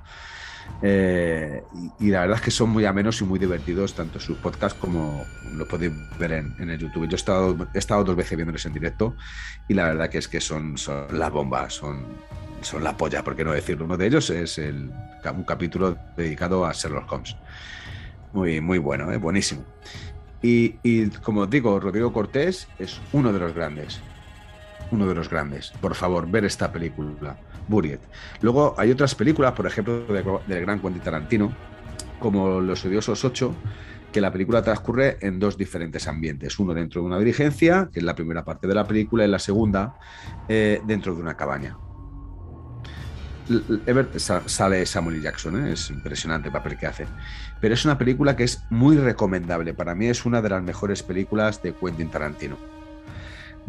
Eh, 0.82 1.62
y, 1.98 2.10
la 2.10 2.20
verdad 2.20 2.38
es 2.38 2.42
que 2.42 2.50
son 2.50 2.70
muy 2.70 2.84
amenos 2.84 3.20
y 3.20 3.24
muy 3.24 3.38
divertidos, 3.38 3.94
tanto 3.94 4.18
sus 4.18 4.38
podcasts 4.38 4.78
como 4.80 5.24
lo 5.54 5.68
podéis 5.68 5.92
ver 6.18 6.32
en, 6.32 6.70
el 6.70 6.78
YouTube. 6.78 7.06
Yo 7.06 7.12
he 7.12 7.16
estado, 7.16 7.68
he 7.74 7.78
estado 7.78 8.04
dos 8.04 8.16
veces 8.16 8.36
viéndoles 8.36 8.64
en 8.64 8.72
directo 8.72 9.14
y 9.68 9.74
la 9.74 9.86
verdad 9.86 10.08
que 10.08 10.18
es 10.18 10.28
que 10.28 10.40
son, 10.40 10.78
son 10.78 11.18
las 11.18 11.30
bombas, 11.30 11.74
son, 11.74 12.04
son 12.62 12.82
la 12.82 12.96
polla, 12.96 13.22
por 13.22 13.36
qué 13.36 13.44
no 13.44 13.52
decirlo. 13.52 13.84
Uno 13.84 13.96
de 13.96 14.06
ellos 14.06 14.30
es 14.30 14.58
el, 14.58 14.90
un 15.34 15.44
capítulo 15.44 15.98
dedicado 16.16 16.64
a 16.64 16.72
Sherlock 16.72 17.12
Holmes. 17.12 17.36
Muy, 18.32 18.60
muy 18.60 18.78
bueno, 18.78 19.12
¿eh? 19.12 19.18
buenísimo. 19.18 19.64
Y, 20.42 20.76
y, 20.82 21.08
como 21.10 21.46
digo, 21.46 21.78
Rodrigo 21.78 22.12
Cortés 22.12 22.68
es 22.78 23.00
uno 23.12 23.32
de 23.32 23.38
los 23.38 23.54
grandes. 23.54 24.00
Uno 24.90 25.06
de 25.06 25.14
los 25.14 25.28
grandes. 25.28 25.72
Por 25.80 25.94
favor, 25.94 26.30
ver 26.30 26.46
esta 26.46 26.72
película, 26.72 27.36
Luego 28.40 28.74
hay 28.76 28.90
otras 28.90 29.14
películas, 29.14 29.52
por 29.52 29.66
ejemplo, 29.66 30.04
del 30.46 30.60
gran 30.60 30.80
Quentin 30.80 31.02
Tarantino, 31.02 31.52
como 32.18 32.60
Los 32.60 32.84
Odiosos 32.84 33.24
8, 33.24 33.54
que 34.12 34.20
la 34.20 34.32
película 34.32 34.62
transcurre 34.62 35.18
en 35.20 35.38
dos 35.38 35.56
diferentes 35.56 36.08
ambientes. 36.08 36.58
Uno 36.58 36.74
dentro 36.74 37.00
de 37.00 37.06
una 37.06 37.18
dirigencia, 37.18 37.88
que 37.92 38.00
es 38.00 38.04
la 38.04 38.14
primera 38.14 38.44
parte 38.44 38.66
de 38.66 38.74
la 38.74 38.86
película, 38.86 39.24
y 39.24 39.28
la 39.28 39.38
segunda 39.38 39.94
eh, 40.48 40.80
dentro 40.84 41.14
de 41.14 41.22
una 41.22 41.36
cabaña 41.36 41.76
sale 44.46 44.86
Samuel 44.86 45.22
Jackson, 45.22 45.66
¿eh? 45.66 45.72
es 45.72 45.90
impresionante 45.90 46.48
el 46.48 46.52
papel 46.52 46.76
que 46.78 46.86
hace. 46.86 47.06
Pero 47.60 47.74
es 47.74 47.84
una 47.84 47.98
película 47.98 48.36
que 48.36 48.44
es 48.44 48.62
muy 48.70 48.96
recomendable. 48.96 49.74
Para 49.74 49.94
mí 49.94 50.06
es 50.06 50.24
una 50.24 50.40
de 50.40 50.50
las 50.50 50.62
mejores 50.62 51.02
películas 51.02 51.62
de 51.62 51.74
Quentin 51.74 52.10
Tarantino. 52.10 52.56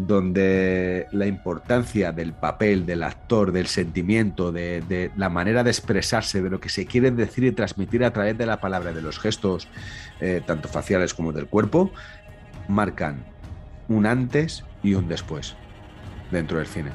Donde 0.08 1.08
la 1.12 1.28
importancia 1.28 2.12
del 2.12 2.34
papel, 2.34 2.86
del 2.86 3.04
actor, 3.04 3.52
del 3.52 3.68
sentimiento, 3.68 4.52
de, 4.52 5.12
la 5.16 5.30
manera 5.30 5.64
de 5.64 5.70
expresarse, 5.70 6.42
de 6.42 6.50
lo 6.50 6.60
que 6.60 6.70
se 6.70 6.86
quiere 6.86 7.12
decir 7.12 7.44
y 7.44 7.52
transmitir 7.52 8.04
a 8.04 8.12
través 8.12 8.38
de 8.38 8.46
la 8.46 8.60
palabra, 8.60 8.94
de 8.94 9.02
los 9.02 9.20
gestos, 9.20 9.68
eh, 10.20 10.42
tanto 10.46 10.70
faciales 10.70 11.14
como 11.14 11.34
del 11.34 11.48
cuerpo, 11.48 11.92
marcan 12.68 13.26
un 13.88 14.06
antes 14.06 14.64
y 14.82 14.94
un 14.94 15.08
después 15.08 15.56
dentro 16.32 16.58
del 16.58 16.68
cine. 16.68 16.92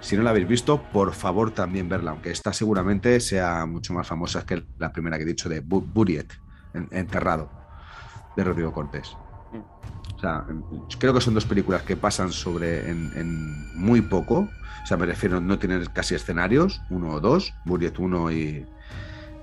Si 0.00 0.16
no 0.16 0.22
la 0.22 0.30
habéis 0.30 0.46
visto, 0.46 0.82
por 0.92 1.14
favor 1.14 1.50
también 1.50 1.88
verla, 1.88 2.12
aunque 2.12 2.30
esta 2.30 2.52
seguramente 2.52 3.18
sea 3.20 3.66
mucho 3.66 3.92
más 3.92 4.06
famosa 4.06 4.44
que 4.44 4.64
la 4.78 4.92
primera 4.92 5.16
que 5.16 5.24
he 5.24 5.26
dicho 5.26 5.48
de 5.48 5.60
Buriet, 5.60 6.32
Enterrado, 6.90 7.50
de 8.36 8.44
Rodrigo 8.44 8.72
Cortés. 8.72 9.16
O 10.14 10.18
sea, 10.18 10.44
creo 10.98 11.12
que 11.14 11.20
son 11.20 11.34
dos 11.34 11.44
películas 11.44 11.82
que 11.82 11.96
pasan 11.96 12.32
sobre 12.32 12.90
en, 12.90 13.74
muy 13.74 14.00
poco. 14.00 14.48
O 14.82 14.86
sea, 14.86 14.96
me 14.96 15.06
refiero, 15.06 15.40
no 15.40 15.58
tienen 15.58 15.84
casi 15.92 16.14
escenarios, 16.14 16.80
uno 16.90 17.10
o 17.10 17.20
dos, 17.20 17.54
Buriet 17.64 17.98
1 17.98 18.32
y, 18.32 18.66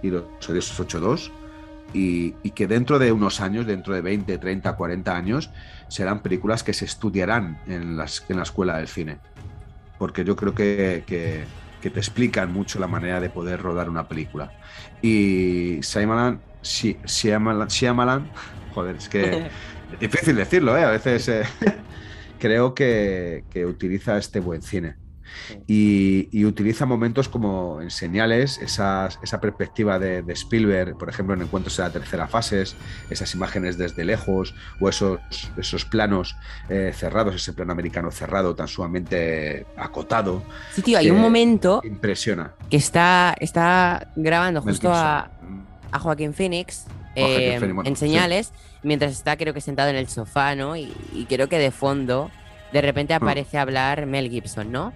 y 0.02 0.10
Los 0.10 0.50
Odiosos 0.50 0.88
8-2. 0.88 1.32
Y, 1.94 2.34
y, 2.42 2.52
que 2.52 2.66
dentro 2.66 2.98
de 2.98 3.12
unos 3.12 3.40
años, 3.40 3.68
dentro 3.68 3.94
de 3.94 4.02
20, 4.02 4.40
30, 4.40 4.76
40 4.76 5.16
años, 5.16 5.52
serán 5.90 6.24
películas 6.24 6.64
que 6.64 6.74
se 6.74 6.86
estudiarán 6.86 7.60
en, 7.68 7.98
las, 7.98 8.26
en 8.30 8.38
la 8.38 8.44
escuela 8.44 8.78
del 8.78 8.88
cine 8.88 9.20
porque 10.04 10.26
yo 10.26 10.36
creo 10.36 10.54
que, 10.54 11.04
te 11.82 11.88
explican 11.88 12.52
mucho 12.52 12.78
la 12.78 12.88
manera 12.88 13.22
de 13.22 13.30
poder 13.30 13.62
rodar 13.62 13.90
una 13.90 14.06
película. 14.06 14.52
Y 15.02 15.80
Shyamalan, 15.80 16.42
sí, 16.62 16.98
Shyamalan, 17.06 18.30
joder, 18.74 18.98
es 18.98 19.08
que 19.08 19.48
es 19.94 20.00
difícil 20.00 20.36
decirlo, 20.36 20.78
¿eh? 20.78 20.84
a 20.84 20.90
veces 20.90 21.28
eh, 21.30 21.44
creo 22.40 22.74
que, 22.74 23.44
que 23.50 23.66
utiliza 23.66 24.18
este 24.18 24.40
buen 24.40 24.62
cine 24.62 24.96
y, 25.68 26.46
utiliza 26.46 26.86
momentos 26.86 27.30
como 27.30 27.82
en 27.82 27.90
señales, 27.90 28.60
esa 28.60 29.10
perspectiva 29.42 30.00
de, 30.00 30.24
Spielberg, 30.34 30.98
por 30.98 31.10
ejemplo, 31.10 31.36
en 31.36 31.42
encuentros 31.42 31.78
en 31.80 31.86
la 31.86 31.92
tercera 31.92 32.28
fase, 32.28 32.64
esas 33.10 33.34
imágenes 33.34 33.78
desde 33.78 34.04
lejos 34.06 34.54
o 34.80 34.90
esos, 34.90 35.20
esos 35.58 35.86
planos 35.86 36.36
eh, 36.70 36.92
cerrados, 36.96 37.36
ese 37.36 37.54
plano 37.54 37.72
americano 37.72 38.12
cerrado, 38.12 38.56
tan 38.56 38.68
sumamente 38.68 39.66
acotado. 39.78 40.44
Sí, 40.74 40.82
tío, 40.82 40.98
hay 40.98 41.10
un 41.10 41.20
momento. 41.20 41.82
Impresiona. 41.84 42.54
Que 42.70 42.78
está, 42.78 43.36
está 43.40 44.12
grabando 44.16 44.62
justo 44.62 44.92
a, 44.92 45.30
Joaquín 46.00 46.34
Phoenix. 46.34 46.86
Eh, 47.16 47.60
en 47.84 47.96
señales, 47.96 48.54
mientras 48.82 49.12
está 49.12 49.38
creo 49.38 49.54
que 49.54 49.62
sentado 49.62 49.90
en 49.90 49.96
el 49.96 50.08
sofá, 50.08 50.56
¿no? 50.56 50.76
Y, 50.76 50.92
y 51.14 51.26
creo 51.26 51.48
que 51.48 51.60
de 51.60 51.72
fondo 51.72 52.32
de 52.74 52.82
repente 52.82 53.14
hmm. 53.14 53.24
aparece 53.24 53.58
a 53.58 53.62
hablar 53.62 54.06
Mel 54.08 54.30
Gibson, 54.30 54.72
¿no? 54.72 54.92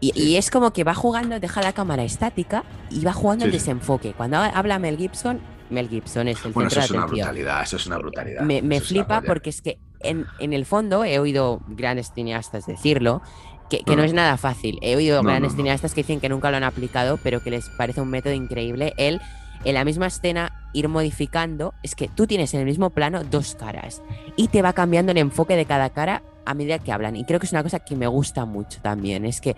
Y, 0.00 0.36
es 0.36 0.50
como 0.50 0.72
que 0.72 0.84
va 0.84 0.94
jugando, 0.94 1.40
deja 1.40 1.62
la 1.62 1.72
cámara 1.72 2.04
estática 2.04 2.62
y 2.90 3.04
va 3.04 3.12
jugando 3.12 3.46
el 3.46 3.52
desenfoque. 3.52 4.12
Cuando 4.12 4.36
habla 4.36 4.78
Mel 4.78 4.98
Gibson, 4.98 5.40
Mel 5.70 5.88
Gibson 5.88 6.28
es 6.28 6.44
el 6.44 6.52
bueno, 6.52 6.68
eso 6.68 6.80
es 6.80 6.90
una 6.90 7.06
brutalidad, 7.06 7.62
eso 7.62 7.76
es 7.76 7.86
una 7.86 7.96
brutalidad. 7.96 8.42
Me, 8.42 8.80
flipa 8.80 9.22
porque 9.22 9.50
es 9.50 9.62
que 9.62 9.78
en, 10.00 10.26
el 10.38 10.66
fondo 10.66 11.04
he 11.04 11.18
oído 11.18 11.62
grandes 11.68 12.12
cineastas 12.14 12.66
decirlo, 12.66 13.22
que, 13.70 13.82
no 13.86 14.02
hmm. 14.02 14.06
es 14.06 14.12
nada 14.12 14.36
fácil. 14.36 14.78
He 14.82 14.94
oído 14.94 15.22
grandes 15.22 15.56
cineastas 15.56 15.94
que 15.94 16.02
dicen 16.02 16.20
que 16.20 16.28
nunca 16.28 16.50
lo 16.50 16.58
han 16.58 16.64
aplicado, 16.64 17.18
pero 17.22 17.42
que 17.42 17.50
les 17.50 17.70
parece 17.70 18.02
un 18.02 18.10
método 18.10 18.34
increíble. 18.34 18.92
Él, 18.98 19.20
en 19.64 19.74
la 19.74 19.84
misma 19.84 20.08
escena, 20.08 20.61
ir 20.72 20.88
modificando, 20.88 21.74
es 21.82 21.94
que 21.94 22.08
tú 22.08 22.26
tienes 22.26 22.54
en 22.54 22.60
el 22.60 22.66
mismo 22.66 22.90
plano 22.90 23.24
dos 23.24 23.54
caras 23.54 24.02
y 24.36 24.48
te 24.48 24.62
va 24.62 24.72
cambiando 24.72 25.12
el 25.12 25.18
enfoque 25.18 25.56
de 25.56 25.64
cada 25.64 25.90
cara 25.90 26.22
a 26.44 26.54
medida 26.54 26.78
que 26.78 26.92
hablan. 26.92 27.16
Y 27.16 27.24
creo 27.24 27.40
que 27.40 27.46
es 27.46 27.52
una 27.52 27.62
cosa 27.62 27.80
que 27.80 27.96
me 27.96 28.06
gusta 28.06 28.44
mucho 28.44 28.80
también. 28.82 29.24
Es 29.24 29.40
que 29.40 29.54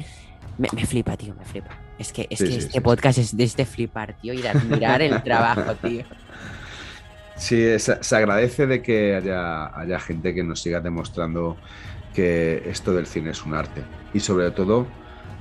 me, 0.59 0.69
flipa, 0.87 1.17
tío, 1.17 1.35
me 1.35 1.45
flipa. 1.45 1.71
Es 1.99 2.13
que, 2.13 2.27
es 2.31 2.39
Sí, 2.39 2.45
que 2.45 2.51
sí, 2.53 2.59
este 2.59 2.73
sí, 2.73 2.81
podcast 2.81 3.19
es 3.19 3.37
de 3.37 3.45
este 3.45 3.65
flipar, 3.65 4.17
tío, 4.21 4.35
y 4.35 4.43
de 4.43 4.49
admirar 4.49 5.03
el 5.03 5.23
trabajo, 5.23 5.75
tío. 5.83 6.05
Sí, 7.37 7.79
se, 7.79 8.03
se 8.03 8.17
agradece 8.17 8.67
de 8.67 8.83
que 8.83 9.17
haya, 9.17 9.77
haya 9.79 9.99
gente 9.99 10.35
que 10.35 10.45
nos 10.45 10.63
siga 10.63 10.81
demostrando 10.81 11.57
que 12.15 12.63
esto 12.67 12.95
del 12.95 13.07
cine 13.07 13.31
es 13.31 13.45
un 13.45 13.55
arte 13.55 13.83
y 14.13 14.21
sobre 14.21 14.51
todo 14.53 14.87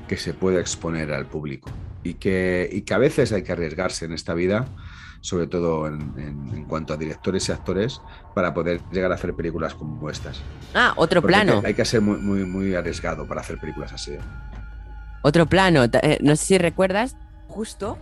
que 0.07 0.17
se 0.17 0.33
puede 0.33 0.59
exponer 0.59 1.13
al 1.13 1.27
público 1.27 1.69
y 2.03 2.15
que, 2.15 2.67
y 2.71 2.81
que 2.81 2.93
a 2.93 2.97
veces 2.97 3.31
hay 3.31 3.43
que 3.43 3.51
arriesgarse 3.51 4.05
en 4.05 4.13
esta 4.13 4.33
vida, 4.33 4.65
sobre 5.23 5.47
todo 5.47 5.87
en, 5.87 6.01
en- 6.17 6.49
en 6.53 6.65
cuanto 6.65 6.93
a 6.93 6.97
directores 6.97 7.47
y 7.47 7.53
actores, 7.53 8.01
para 8.35 8.53
poder 8.53 8.81
llegar 8.91 9.09
a 9.13 9.15
hacer 9.15 9.33
películas 9.33 9.73
como 9.73 10.09
estas. 10.09 10.41
Ah, 10.75 10.91
otro 10.97 11.21
Porque 11.21 11.33
plano. 11.35 11.61
Hay 11.63 11.73
que 11.73 11.85
ser 11.85 12.01
muy, 12.01 12.17
muy, 12.17 12.43
muy 12.45 12.75
arriesgado 12.75 13.25
para 13.25 13.39
hacer 13.39 13.57
películas 13.57 13.93
así. 13.93 14.11
¿eh? 14.15 14.19
Otro 15.21 15.45
plano, 15.45 15.85
eh, 15.85 16.17
no 16.21 16.35
sé 16.35 16.45
si 16.45 16.57
recuerdas, 16.57 17.15
justo 17.47 17.97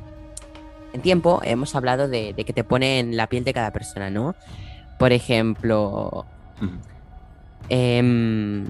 en 0.93 1.02
tiempo 1.03 1.41
hemos 1.43 1.76
hablado 1.76 2.07
de, 2.07 2.34
de 2.34 2.43
que 2.43 2.53
te 2.53 2.64
pone 2.64 2.98
en 2.98 3.15
la 3.15 3.27
piel 3.27 3.43
de 3.43 3.53
cada 3.53 3.69
persona, 3.72 4.10
¿no? 4.10 4.34
Por 4.98 5.11
ejemplo, 5.14 6.26
em, 7.69 8.65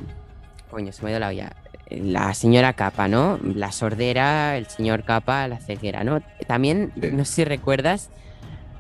coño, 0.70 0.92
se 0.92 1.04
me 1.04 1.08
ha 1.08 1.12
ido 1.12 1.20
la 1.22 1.30
olla. 1.30 1.54
La 1.90 2.34
señora 2.34 2.74
Capa, 2.74 3.08
¿no? 3.08 3.40
La 3.44 3.72
sordera, 3.72 4.58
el 4.58 4.68
señor 4.68 5.04
Capa, 5.04 5.48
la 5.48 5.58
ceguera, 5.60 6.04
¿no? 6.04 6.22
También, 6.48 6.92
Sí. 7.02 7.10
no 7.14 7.24
sé 7.26 7.34
si 7.34 7.46
recuerdas, 7.46 8.10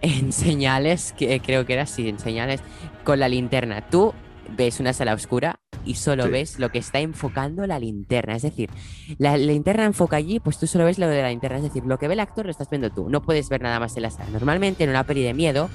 en 0.02 0.32
señales, 0.32 1.14
que 1.18 1.40
creo 1.40 1.66
que 1.66 1.74
era 1.74 1.84
así, 1.84 2.10
en 2.10 2.20
señales, 2.20 2.62
con 3.04 3.20
la 3.20 3.30
linterna. 3.30 3.82
Tú 3.82 4.14
ves 4.58 4.80
una 4.80 4.94
sala 4.94 5.14
oscura 5.14 5.60
y 5.86 5.96
solo 5.96 6.26
Sí. 6.26 6.32
ves 6.32 6.60
lo 6.60 6.70
que 6.72 6.80
está 6.80 7.00
enfocando 7.00 7.66
la 7.66 7.80
linterna. 7.80 8.36
Es 8.36 8.42
decir, 8.42 8.70
la 9.18 9.38
linterna 9.38 9.86
enfoca 9.86 10.18
allí, 10.18 10.40
pues 10.40 10.60
tú 10.60 10.68
solo 10.68 10.86
ves 10.86 11.00
lo 11.00 11.08
de 11.08 11.22
la 11.22 11.30
linterna. 11.30 11.58
Es 11.58 11.64
decir, 11.64 11.84
lo 11.86 11.98
que 11.98 12.08
ve 12.08 12.14
el 12.16 12.20
actor 12.20 12.46
lo 12.46 12.52
estás 12.52 12.70
viendo 12.70 12.90
tú. 12.90 13.10
No 13.10 13.22
puedes 13.22 13.50
ver 13.50 13.62
nada 13.62 13.80
más 13.80 13.96
en 13.96 14.04
la 14.04 14.12
sala. 14.12 14.30
Normalmente 14.32 14.84
en 14.84 14.90
una 14.90 15.04
peli 15.06 15.24
de 15.24 15.34
miedo, 15.34 15.70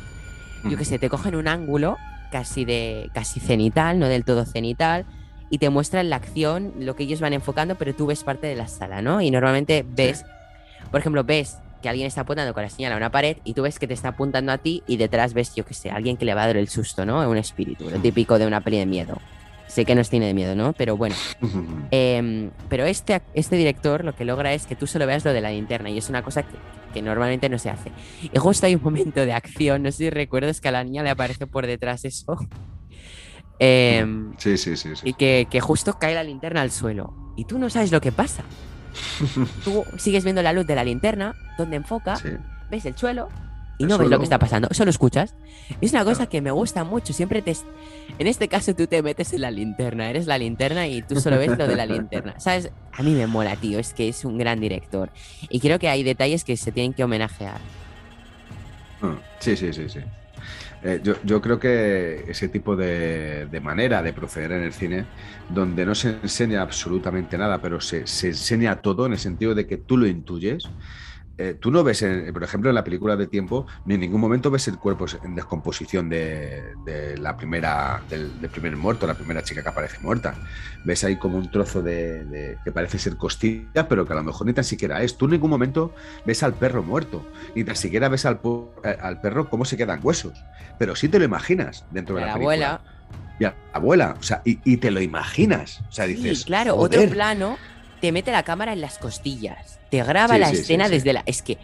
yo 0.68 0.76
que 0.76 0.84
sé, 0.84 0.98
te 0.98 1.08
cogen 1.08 1.34
un 1.34 1.48
ángulo 1.48 1.96
casi 2.30 2.64
de 2.64 3.08
casi 3.14 3.40
cenital, 3.40 3.98
no 3.98 4.08
del 4.08 4.24
todo 4.24 4.44
cenital, 4.44 5.06
y 5.48 5.58
te 5.58 5.70
muestran 5.70 6.10
la 6.10 6.16
acción, 6.16 6.72
lo 6.80 6.96
que 6.96 7.04
ellos 7.04 7.20
van 7.20 7.32
enfocando, 7.32 7.76
pero 7.76 7.94
tú 7.94 8.06
ves 8.06 8.24
parte 8.24 8.48
de 8.48 8.56
la 8.56 8.66
sala, 8.66 9.00
¿no? 9.00 9.20
Y 9.20 9.30
normalmente 9.30 9.86
ves, 9.88 10.24
por 10.90 10.98
ejemplo, 11.00 11.22
ves 11.22 11.58
que 11.86 11.90
alguien 11.90 12.08
está 12.08 12.22
apuntando 12.22 12.52
con 12.52 12.64
la 12.64 12.68
señal 12.68 12.92
a 12.94 12.96
una 12.96 13.12
pared 13.12 13.36
y 13.44 13.54
tú 13.54 13.62
ves 13.62 13.78
que 13.78 13.86
te 13.86 13.94
está 13.94 14.08
apuntando 14.08 14.50
a 14.50 14.58
ti 14.58 14.82
y 14.88 14.96
detrás 14.96 15.34
ves, 15.34 15.54
yo 15.54 15.64
que 15.64 15.72
sé, 15.72 15.88
alguien 15.88 16.16
que 16.16 16.24
le 16.24 16.34
va 16.34 16.42
a 16.42 16.46
dar 16.48 16.56
el 16.56 16.66
susto, 16.68 17.06
¿no? 17.06 17.30
Un 17.30 17.36
espíritu, 17.36 17.88
lo 17.88 18.00
típico 18.00 18.40
de 18.40 18.46
una 18.48 18.60
peli 18.60 18.78
de 18.78 18.86
miedo. 18.86 19.20
Sé 19.68 19.84
que 19.84 19.94
no 19.94 20.00
es 20.00 20.10
cine 20.10 20.26
de 20.26 20.34
miedo, 20.34 20.56
¿no? 20.56 20.72
Pero 20.72 20.96
bueno. 20.96 21.14
Em, 21.92 22.50
pero 22.68 22.86
este, 22.86 23.22
este 23.34 23.54
director 23.54 24.04
lo 24.04 24.16
que 24.16 24.24
logra 24.24 24.52
es 24.52 24.66
que 24.66 24.74
tú 24.74 24.88
solo 24.88 25.06
veas 25.06 25.24
lo 25.24 25.32
de 25.32 25.40
la 25.40 25.50
linterna 25.50 25.88
y 25.88 25.98
es 25.98 26.08
una 26.08 26.22
cosa 26.24 26.42
que, 26.42 26.56
que 26.92 27.02
normalmente 27.02 27.48
no 27.48 27.58
se 27.58 27.70
hace. 27.70 27.92
Y 28.20 28.36
justo 28.36 28.66
hay 28.66 28.74
un 28.74 28.82
momento 28.82 29.24
de 29.24 29.32
acción, 29.32 29.84
no 29.84 29.92
sé 29.92 29.98
si 29.98 30.10
recuerdas 30.10 30.60
que 30.60 30.66
a 30.66 30.72
la 30.72 30.82
niña 30.82 31.04
le 31.04 31.10
aparece 31.10 31.46
por 31.46 31.68
detrás 31.68 32.04
eso. 32.04 32.36
Em, 33.60 34.34
Sí, 34.38 34.58
sí, 34.58 34.76
sí. 34.76 34.96
sí. 34.96 35.08
y 35.08 35.14
que, 35.14 35.46
que 35.48 35.60
justo 35.60 35.98
cae 36.00 36.14
la 36.14 36.24
linterna 36.24 36.62
al 36.62 36.72
suelo. 36.72 37.14
Y 37.36 37.44
tú 37.44 37.58
no 37.60 37.70
sabes 37.70 37.92
lo 37.92 38.00
que 38.00 38.10
pasa. 38.12 38.42
Tú 39.64 39.84
sigues 39.96 40.24
viendo 40.24 40.42
la 40.42 40.52
luz 40.52 40.66
de 40.66 40.74
la 40.74 40.84
linterna, 40.84 41.34
donde 41.58 41.76
enfoca, 41.76 42.16
Sí. 42.16 42.30
ves 42.70 42.84
el 42.86 42.96
suelo 42.96 43.28
y 43.78 43.82
El 43.84 43.88
no 43.90 43.98
ves 43.98 44.04
lo 44.04 44.08
suelo. 44.08 44.18
que 44.18 44.24
está 44.24 44.38
pasando, 44.38 44.68
solo 44.72 44.90
escuchas. 44.90 45.34
Es 45.80 45.92
una 45.92 46.04
cosa 46.04 46.26
que 46.26 46.40
me 46.40 46.50
gusta 46.50 46.84
mucho, 46.84 47.12
siempre 47.12 47.42
te... 47.42 47.54
En 48.18 48.26
este 48.26 48.48
caso 48.48 48.74
tú 48.74 48.86
te 48.86 49.02
metes 49.02 49.32
en 49.32 49.42
la 49.42 49.50
linterna, 49.50 50.08
eres 50.08 50.26
la 50.26 50.38
linterna 50.38 50.86
y 50.86 51.02
tú 51.02 51.20
solo 51.20 51.38
ves 51.38 51.56
lo 51.58 51.66
de 51.66 51.76
la 51.76 51.84
linterna. 51.86 52.34
¿Sabes? 52.40 52.70
A 52.92 53.02
mí 53.02 53.12
me 53.12 53.26
mola, 53.26 53.56
tío, 53.56 53.78
es 53.78 53.92
que 53.92 54.08
es 54.08 54.24
un 54.24 54.38
gran 54.38 54.60
director. 54.60 55.10
Y 55.50 55.60
creo 55.60 55.78
que 55.78 55.88
hay 55.88 56.02
detalles 56.02 56.44
que 56.44 56.56
se 56.56 56.72
tienen 56.72 56.94
que 56.94 57.04
homenajear. 57.04 57.58
Ah, 59.02 59.16
Sí, 59.40 59.56
sí, 59.56 59.72
sí, 59.72 59.88
sí. 59.88 60.00
Eh, 60.88 61.00
yo, 61.02 61.14
yo 61.24 61.40
creo 61.40 61.58
que 61.58 62.24
ese 62.30 62.48
tipo 62.48 62.76
de, 62.76 63.46
de 63.46 63.60
manera 63.60 64.02
de 64.02 64.12
proceder 64.12 64.52
en 64.52 64.62
el 64.62 64.72
cine, 64.72 65.10
donde 65.48 65.84
no 65.84 65.94
se 65.96 66.20
enseña 66.22 66.62
absolutamente 66.62 67.36
nada, 67.36 67.60
pero 67.60 67.80
se, 67.80 68.06
se 68.06 68.28
enseña 68.28 68.80
todo 68.82 69.06
en 69.06 69.12
el 69.12 69.18
sentido 69.18 69.54
de 69.56 69.66
que 69.66 69.78
tú 69.78 69.96
lo 69.96 70.06
intuyes. 70.06 70.72
Eh, 71.38 71.54
tú 71.60 71.70
no 71.70 71.84
ves, 71.84 72.02
en- 72.02 72.32
por 72.32 72.42
ejemplo, 72.42 72.70
en 72.70 72.74
la 72.74 72.82
película 72.84 73.14
de 73.16 73.26
tiempo, 73.26 73.66
ni 73.84 73.94
en 73.94 74.00
ningún 74.00 74.20
momento 74.20 74.50
ves 74.50 74.68
el 74.68 74.78
cuerpo 74.78 75.06
en 75.22 75.34
descomposición 75.34 76.08
de, 76.08 76.62
de 76.84 77.18
la 77.18 77.36
primera, 77.36 78.02
del, 78.08 78.40
del 78.40 78.50
primer 78.50 78.76
muerto, 78.76 79.06
la 79.06 79.14
primera 79.14 79.42
chica 79.42 79.62
que 79.62 79.68
aparece 79.68 79.98
muerta. 80.00 80.34
Ves 80.84 81.04
ahí 81.04 81.16
como 81.16 81.36
un 81.38 81.50
trozo 81.50 81.82
de, 81.82 82.24
de- 82.24 82.58
que 82.64 82.72
parece 82.72 82.98
ser 82.98 83.16
costilla, 83.16 83.86
pero 83.88 84.06
que 84.06 84.12
a 84.12 84.16
lo 84.16 84.22
mejor 84.22 84.46
ni 84.46 84.52
tan 84.52 84.64
siquiera 84.64 85.02
es. 85.02 85.16
Tú 85.18 85.26
en 85.26 85.32
ningún 85.32 85.50
momento 85.50 85.94
ves 86.24 86.42
al 86.42 86.54
perro 86.54 86.82
muerto, 86.82 87.26
ni 87.54 87.64
tan 87.64 87.76
siquiera 87.76 88.08
ves 88.08 88.24
al, 88.24 88.40
eh, 88.84 88.96
al 89.00 89.20
perro 89.20 89.48
cómo 89.50 89.64
se 89.64 89.76
quedan 89.76 90.00
huesos. 90.02 90.42
Pero 90.78 90.96
sí 90.96 91.08
te 91.08 91.18
lo 91.18 91.24
imaginas 91.24 91.84
dentro 91.90 92.14
de 92.14 92.20
la, 92.22 92.26
la 92.28 92.32
película. 92.34 92.54
abuela. 92.54 92.80
Y 93.38 93.44
a 93.44 93.48
la 93.50 93.56
abuela, 93.74 94.16
o 94.18 94.22
sea, 94.22 94.40
y, 94.46 94.60
y 94.64 94.78
te 94.78 94.90
lo 94.90 95.00
imaginas. 95.02 95.80
O 95.88 95.92
sea, 95.92 96.06
Sí, 96.06 96.14
dices. 96.14 96.44
claro, 96.46 96.74
"Joder". 96.76 97.00
otro 97.00 97.12
plano 97.12 97.58
te 98.00 98.12
mete 98.12 98.32
la 98.32 98.42
cámara 98.42 98.72
en 98.72 98.80
las 98.80 98.98
costillas. 98.98 99.78
Te 99.90 100.02
graba 100.02 100.34
Sí, 100.34 100.40
la 100.40 100.48
sí, 100.50 100.56
escena 100.56 100.86
sí. 100.86 100.92
desde 100.92 101.12
la. 101.12 101.22
Es 101.26 101.42
que. 101.42 101.58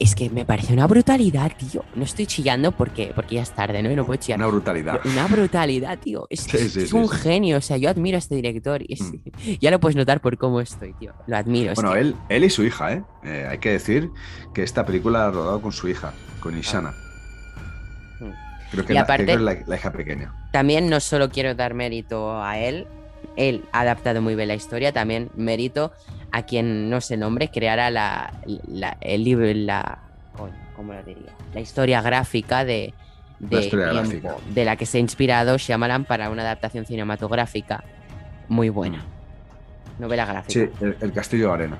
Es 0.00 0.14
que 0.16 0.30
me 0.30 0.44
parece 0.44 0.72
una 0.72 0.86
brutalidad, 0.88 1.52
tío. 1.56 1.84
No 1.94 2.02
estoy 2.02 2.26
chillando 2.26 2.72
porque, 2.72 3.12
porque 3.14 3.36
ya 3.36 3.42
es 3.42 3.50
tarde, 3.52 3.82
¿no? 3.84 3.90
Y 3.90 3.94
no 3.94 4.04
puedo 4.04 4.18
chillar. 4.18 4.38
Una 4.38 4.48
brutalidad. 4.48 5.00
Una 5.04 5.26
brutalidad, 5.28 5.98
tío. 5.98 6.26
Es, 6.30 6.40
Sí, 6.40 6.56
es- 6.56 6.72
sí, 6.72 6.80
es 6.80 6.88
sí, 6.90 6.96
un 6.96 7.08
genio. 7.08 7.58
O 7.58 7.60
sea, 7.60 7.76
yo 7.76 7.88
admiro 7.90 8.16
a 8.16 8.18
este 8.18 8.34
director. 8.34 8.82
Y 8.88 8.94
es- 8.94 9.02
Mm. 9.02 9.16
ya 9.60 9.70
lo 9.70 9.78
puedes 9.78 9.94
notar 9.94 10.20
por 10.20 10.38
cómo 10.38 10.60
estoy, 10.60 10.94
tío. 10.94 11.12
Lo 11.26 11.36
admiro. 11.36 11.72
es 11.72 11.76
Bueno, 11.76 11.92
que- 11.92 12.00
él, 12.00 12.16
él 12.30 12.42
y 12.44 12.50
su 12.50 12.64
hija, 12.64 12.92
¿eh? 12.94 13.02
Eh, 13.22 13.46
Hay 13.48 13.58
que 13.58 13.70
decir 13.70 14.10
que 14.54 14.62
esta 14.64 14.84
película 14.86 15.20
la 15.20 15.26
ha 15.26 15.30
rodado 15.30 15.60
con 15.60 15.70
su 15.72 15.86
hija, 15.88 16.12
con 16.40 16.58
Ishana. 16.58 16.94
Mm. 18.18 18.30
Creo 18.72 18.86
que, 18.86 18.92
Y 18.92 18.96
la, 18.96 19.02
aparte- 19.02 19.24
creo 19.24 19.36
que 19.36 19.40
es 19.52 19.58
la, 19.60 19.64
la 19.66 19.76
hija 19.76 19.92
pequeña. 19.92 20.34
También 20.52 20.88
no 20.88 20.98
solo 21.00 21.28
quiero 21.30 21.54
dar 21.54 21.74
mérito 21.74 22.42
a 22.42 22.58
él. 22.58 22.86
Él 23.36 23.64
ha 23.72 23.80
adaptado 23.80 24.20
muy 24.22 24.34
bien 24.34 24.48
la 24.48 24.54
historia. 24.54 24.92
También 24.92 25.30
mérito 25.36 25.92
a 26.30 26.42
quien 26.44 26.88
no 26.90 27.00
se 27.00 27.16
nombre 27.16 27.50
creara 27.50 27.90
la, 27.90 28.32
la- 28.68 28.96
el 29.00 29.24
libro, 29.24 29.46
la. 29.54 29.98
¿Cómo 30.76 30.92
lo 30.92 31.02
diría? 31.02 31.32
La 31.54 31.60
historia 31.60 32.00
gráfica 32.02 32.64
de. 32.64 32.94
de 33.38 33.56
La 33.56 33.62
historia 33.62 33.90
Tiempo, 33.90 34.08
gráfica. 34.28 34.36
de 34.54 34.64
la 34.64 34.76
que 34.76 34.86
se 34.86 34.98
ha 34.98 35.00
inspirado 35.00 35.58
Shyamalan 35.58 36.04
para 36.04 36.30
una 36.30 36.42
adaptación 36.42 36.86
cinematográfica 36.86 37.84
muy 38.48 38.68
buena. 38.68 39.04
Novela 39.98 40.24
gráfica. 40.26 40.52
Sí, 40.52 40.84
el, 40.84 40.96
el 41.00 41.12
Castillo 41.12 41.48
de 41.48 41.52
Arena. 41.54 41.78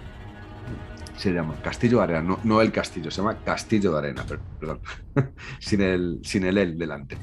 Se 1.16 1.31
llama 1.31 1.55
Castillo 1.62 1.98
de 1.98 2.05
Arena, 2.05 2.23
no, 2.23 2.39
no 2.43 2.60
el 2.60 2.73
castillo, 2.73 3.10
se 3.10 3.19
llama 3.20 3.36
Castillo 3.44 3.93
de 3.93 3.98
Arena, 3.98 4.24
per- 4.24 4.40
perdón. 4.59 4.81
sin, 5.60 5.81
el, 5.82 6.20
sin 6.23 6.44
el 6.44 6.59
él 6.59 6.78
delante. 6.78 7.16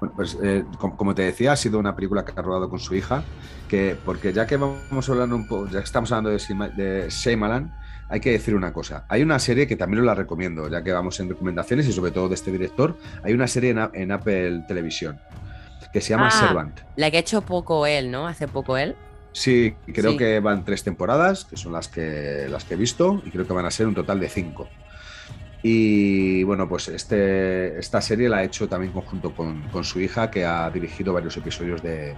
Bueno, 0.00 0.14
pues 0.16 0.36
eh, 0.42 0.64
com- 0.78 0.96
como 0.96 1.14
te 1.14 1.22
decía, 1.22 1.52
ha 1.52 1.56
sido 1.56 1.78
una 1.78 1.94
película 1.94 2.24
que 2.24 2.32
ha 2.36 2.42
rodado 2.42 2.68
con 2.68 2.78
su 2.78 2.94
hija, 2.94 3.22
que 3.68 3.96
porque 4.04 4.32
ya 4.32 4.46
que 4.46 4.56
vamos 4.56 5.08
hablando 5.08 5.36
un 5.36 5.46
poco, 5.48 5.66
ya 5.66 5.78
que 5.78 5.84
estamos 5.84 6.10
hablando 6.12 6.30
de, 6.30 6.38
Sima- 6.38 6.68
de 6.74 7.08
Shyamalan, 7.08 7.72
hay 8.08 8.20
que 8.20 8.32
decir 8.32 8.54
una 8.54 8.72
cosa. 8.72 9.06
Hay 9.08 9.22
una 9.22 9.38
serie 9.38 9.66
que 9.66 9.76
también 9.76 10.00
os 10.00 10.06
la 10.06 10.14
recomiendo, 10.14 10.68
ya 10.68 10.82
que 10.84 10.92
vamos 10.92 11.18
en 11.20 11.28
recomendaciones 11.30 11.86
y 11.88 11.92
sobre 11.92 12.10
todo 12.10 12.28
de 12.28 12.34
este 12.34 12.52
director. 12.52 12.96
Hay 13.22 13.32
una 13.32 13.46
serie 13.46 13.74
en, 13.94 14.12
Apple 14.12 14.64
Televisión 14.68 15.18
que 15.92 16.00
se 16.00 16.10
llama 16.10 16.28
Ah. 16.28 16.30
Servant. 16.30 16.80
La 16.96 17.10
que 17.10 17.16
ha 17.18 17.20
hecho 17.20 17.40
poco 17.42 17.86
él, 17.86 18.10
¿no? 18.10 18.26
Hace 18.26 18.46
poco 18.48 18.76
él. 18.76 18.96
Sí, 19.32 19.74
creo 19.92 20.12
Sí. 20.12 20.16
que 20.18 20.40
van 20.40 20.64
tres 20.64 20.84
temporadas, 20.84 21.44
que 21.44 21.56
son 21.56 21.72
las 21.72 21.88
que, 21.88 22.46
las 22.50 22.64
que 22.64 22.74
he 22.74 22.76
visto, 22.76 23.22
y 23.24 23.30
creo 23.30 23.46
que 23.46 23.52
van 23.52 23.64
a 23.66 23.70
ser 23.70 23.86
un 23.86 23.94
total 23.94 24.20
de 24.20 24.28
cinco. 24.28 24.68
Y 25.66 26.42
bueno, 26.42 26.68
pues 26.68 26.88
este, 26.88 27.78
esta 27.78 28.02
serie 28.02 28.28
la 28.28 28.36
ha 28.38 28.44
hecho 28.44 28.68
también 28.68 28.92
conjunto 28.92 29.34
con, 29.34 29.62
con 29.70 29.82
su 29.82 29.98
hija, 29.98 30.30
que 30.30 30.44
ha 30.44 30.68
dirigido 30.68 31.14
varios 31.14 31.34
episodios 31.38 31.82
de, 31.82 32.14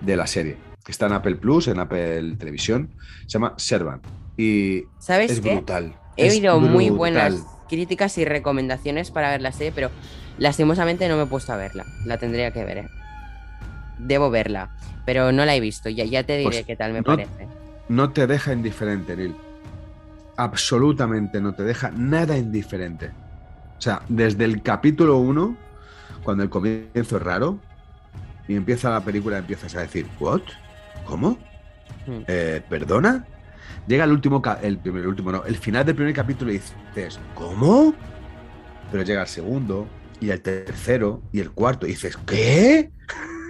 de 0.00 0.16
la 0.16 0.26
serie. 0.26 0.56
Está 0.88 1.06
en 1.06 1.12
Apple 1.12 1.36
Plus, 1.36 1.68
en 1.68 1.78
Apple 1.78 2.34
Televisión. 2.36 2.90
Se 3.20 3.34
llama 3.38 3.54
Servant. 3.56 4.04
Y 4.36 4.82
¿Sabes 4.98 5.30
es 5.30 5.40
qué? 5.40 5.52
brutal. 5.54 5.94
He 6.16 6.28
oído 6.28 6.58
muy 6.58 6.90
buenas 6.90 7.34
críticas 7.68 8.18
y 8.18 8.24
recomendaciones 8.24 9.12
para 9.12 9.30
ver 9.30 9.42
la 9.42 9.52
serie, 9.52 9.70
pero 9.72 9.90
lastimosamente 10.38 11.08
no 11.08 11.16
me 11.16 11.22
he 11.22 11.26
puesto 11.26 11.52
a 11.52 11.56
verla. 11.56 11.84
La 12.04 12.18
tendría 12.18 12.50
que 12.50 12.64
ver, 12.64 12.78
¿eh? 12.78 12.88
Debo 14.00 14.28
verla, 14.28 14.70
pero 15.04 15.30
no 15.30 15.44
la 15.44 15.54
he 15.54 15.60
visto. 15.60 15.88
Ya, 15.88 16.04
ya 16.04 16.24
te 16.24 16.36
diré 16.36 16.50
Pues 16.50 16.64
qué 16.66 16.74
tal 16.74 16.92
me 16.92 16.98
no- 16.98 17.04
parece. 17.04 17.46
No 17.88 18.10
te 18.10 18.26
deja 18.26 18.52
indiferente, 18.52 19.16
Neil. 19.16 19.36
Absolutamente 20.36 21.40
no 21.40 21.54
te 21.54 21.62
deja 21.62 21.90
nada 21.90 22.36
indiferente. 22.36 23.12
O 23.78 23.80
sea, 23.80 24.02
desde 24.08 24.44
el 24.44 24.62
capítulo 24.62 25.18
1, 25.18 25.56
cuando 26.24 26.42
el 26.42 26.50
comienzo 26.50 27.16
es 27.16 27.22
raro, 27.22 27.58
y 28.48 28.54
empieza 28.54 28.90
la 28.90 29.00
película, 29.00 29.38
empiezas 29.38 29.74
a 29.74 29.80
decir, 29.80 30.06
¿what? 30.20 30.42
¿Cómo? 31.04 31.38
Hmm. 32.06 32.22
Eh, 32.26 32.62
¿Perdona? 32.68 33.26
Llega 33.86 34.04
el 34.04 34.12
último, 34.12 34.42
el 34.62 34.78
primer, 34.78 35.02
el 35.02 35.08
último, 35.08 35.32
no, 35.32 35.44
el 35.44 35.56
final 35.56 35.84
del 35.84 35.94
primer 35.94 36.14
capítulo 36.14 36.50
y 36.50 36.58
dices, 36.94 37.20
¿cómo? 37.34 37.94
Pero 38.90 39.02
llega 39.02 39.22
el 39.22 39.28
segundo, 39.28 39.86
y 40.20 40.30
el 40.30 40.40
tercero, 40.40 41.22
y 41.32 41.40
el 41.40 41.50
cuarto, 41.50 41.86
y 41.86 41.90
dices, 41.90 42.16
¿qué? 42.26 42.90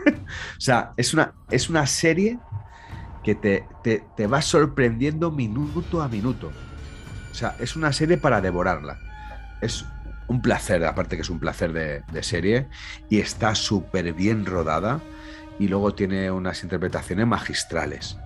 o 0.06 0.60
sea, 0.60 0.92
es 0.96 1.14
una, 1.14 1.34
es 1.50 1.70
una 1.70 1.86
serie 1.86 2.38
que 3.22 3.34
te, 3.34 3.64
te, 3.82 4.04
te 4.16 4.26
va 4.26 4.42
sorprendiendo 4.42 5.30
minuto 5.30 6.02
a 6.02 6.08
minuto. 6.08 6.50
O 7.36 7.38
sea, 7.38 7.54
es 7.58 7.76
una 7.76 7.92
serie 7.92 8.16
para 8.16 8.40
devorarla. 8.40 8.98
Es 9.60 9.84
un 10.26 10.40
placer, 10.40 10.82
aparte 10.86 11.16
que 11.16 11.22
es 11.22 11.28
un 11.28 11.38
placer 11.38 11.70
de, 11.74 12.00
de 12.10 12.22
serie, 12.22 12.66
y 13.10 13.20
está 13.20 13.54
súper 13.54 14.14
bien 14.14 14.46
rodada, 14.46 15.00
y 15.58 15.68
luego 15.68 15.92
tiene 15.92 16.30
unas 16.30 16.62
interpretaciones 16.62 17.26
magistrales. 17.26 18.16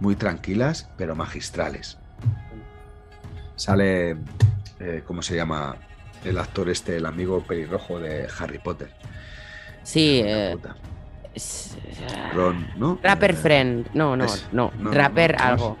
Muy 0.00 0.16
tranquilas, 0.16 0.88
pero 0.96 1.14
magistrales. 1.14 1.98
Sale, 3.54 4.16
eh, 4.80 5.04
¿cómo 5.06 5.22
se 5.22 5.36
llama? 5.36 5.76
El 6.24 6.36
actor 6.36 6.68
este, 6.68 6.96
el 6.96 7.06
amigo 7.06 7.44
pelirrojo 7.44 8.00
de 8.00 8.26
Harry 8.40 8.58
Potter. 8.58 8.90
Sí, 9.84 10.20
eh, 10.24 10.56
Ron, 12.34 12.66
¿no? 12.74 12.98
Rapper 13.04 13.30
Eh, 13.30 13.34
Friend. 13.34 13.86
No, 13.94 14.16
no, 14.16 14.24
es- 14.24 14.48
no. 14.50 14.72
no, 14.80 14.90
Rapper 14.90 15.32
no, 15.32 15.38
¿cómo 15.38 15.48
algo. 15.48 15.78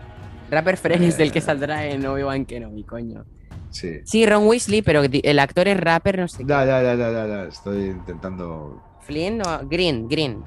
Rapper 0.52 0.76
Friend 0.76 1.02
es 1.04 1.18
el 1.18 1.32
que 1.32 1.38
Eh. 1.38 1.42
saldrá 1.42 1.86
en 1.86 2.04
Obi-Wan 2.06 2.44
Kenobi, 2.44 2.84
coño. 2.84 3.24
Sí. 3.70 4.00
Sí, 4.04 4.26
Ron 4.26 4.46
Weasley, 4.46 4.82
pero 4.82 5.02
el 5.02 5.38
actor 5.38 5.66
es 5.66 5.80
rapper, 5.80 6.18
no 6.18 6.28
sé 6.28 6.38
qué. 6.38 6.44
Ya, 6.46 6.64
ya, 6.66 6.82
ya, 6.82 6.94
ya, 6.94 7.26
ya, 7.26 7.44
Estoy 7.44 7.86
intentando. 7.86 8.82
Flynn 9.00 9.40
o 9.40 9.60
Green, 9.66 10.08
Green. 10.08 10.44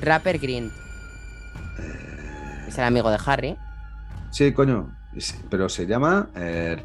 Rapper 0.00 0.38
Green. 0.38 0.70
Es 2.66 2.78
el 2.78 2.84
amigo 2.84 3.10
de 3.10 3.18
Harry. 3.26 3.56
Sí, 4.30 4.52
coño. 4.52 4.94
Pero 5.50 5.68
se 5.68 5.86
llama. 5.86 6.30
eh, 6.34 6.76
eh, 6.78 6.82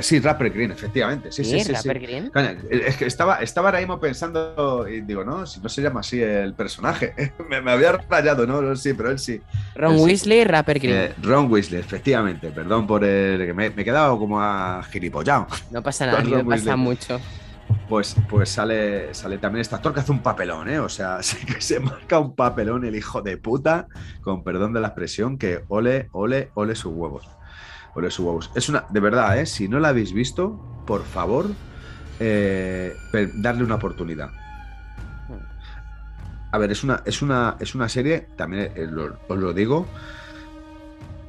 sí, 0.00 0.20
Rapper 0.20 0.50
Green, 0.50 0.70
efectivamente. 0.70 1.32
Sí, 1.32 1.44
sí, 1.44 1.58
sí. 1.60 1.66
sí. 1.66 1.72
Rapper 1.72 2.00
Green. 2.00 2.30
Coño, 2.30 2.50
es 2.70 2.96
que 2.96 3.06
estaba, 3.06 3.36
estaba 3.42 3.68
ahora 3.68 3.78
mismo 3.78 4.00
pensando 4.00 4.86
y 4.88 5.00
digo, 5.00 5.24
no, 5.24 5.46
si 5.46 5.60
no 5.60 5.68
se 5.68 5.82
llama 5.82 6.00
así 6.00 6.20
el 6.20 6.54
personaje. 6.54 7.14
me, 7.48 7.60
me 7.60 7.72
había 7.72 7.92
rayado, 7.92 8.46
¿no? 8.46 8.76
Sí, 8.76 8.94
pero 8.94 9.10
él 9.10 9.18
sí. 9.18 9.40
Ron 9.74 9.98
sí. 9.98 10.04
Weasley, 10.04 10.44
Rapper 10.44 10.78
Green. 10.78 10.96
Eh, 10.96 11.14
Ron 11.22 11.50
Weasley, 11.50 11.80
efectivamente. 11.80 12.50
Perdón 12.50 12.86
por 12.86 13.04
el 13.04 13.44
que 13.46 13.54
me, 13.54 13.70
me 13.70 13.82
he 13.82 13.84
quedado 13.84 14.18
como 14.18 14.40
a 14.40 14.82
gilipollado. 14.90 15.46
No 15.70 15.82
pasa 15.82 16.06
nada, 16.06 16.22
me 16.22 16.44
pasa 16.44 16.76
mucho. 16.76 17.20
Pues, 17.88 18.16
pues 18.28 18.50
sale, 18.50 19.14
sale 19.14 19.38
también 19.38 19.62
este 19.62 19.74
actor 19.74 19.94
que 19.94 20.00
hace 20.00 20.12
un 20.12 20.22
papelón, 20.22 20.68
¿eh? 20.68 20.78
O 20.78 20.88
sea, 20.88 21.18
que 21.46 21.60
se 21.60 21.80
marca 21.80 22.18
un 22.18 22.34
papelón 22.34 22.84
el 22.84 22.94
hijo 22.94 23.22
de 23.22 23.36
puta, 23.36 23.88
con 24.20 24.42
perdón 24.42 24.72
de 24.72 24.80
la 24.80 24.88
expresión, 24.88 25.38
que 25.38 25.62
ole, 25.68 26.08
ole, 26.12 26.50
ole 26.54 26.74
sus 26.74 26.92
huevos. 26.92 27.26
Ole 27.98 28.10
sus 28.10 28.24
huevos. 28.26 28.52
Es 28.54 28.68
una, 28.68 28.86
de 28.90 29.00
verdad, 29.00 29.38
¿eh? 29.40 29.46
Si 29.46 29.68
no 29.68 29.80
la 29.80 29.88
habéis 29.90 30.12
visto, 30.12 30.62
por 30.84 31.06
favor, 31.06 31.60
eh, 32.18 33.02
darle 33.34 33.64
una 33.64 33.76
oportunidad. 33.76 34.34
A 36.52 36.58
ver, 36.58 36.70
es 36.72 36.82
una, 36.84 37.02
es 37.04 37.20
una, 37.22 37.56
es 37.60 37.74
una 37.74 37.88
serie, 37.88 38.32
también 38.36 38.72
eh, 38.74 38.86
lo- 38.86 39.20
os 39.26 39.38
lo 39.38 39.52
digo, 39.52 39.92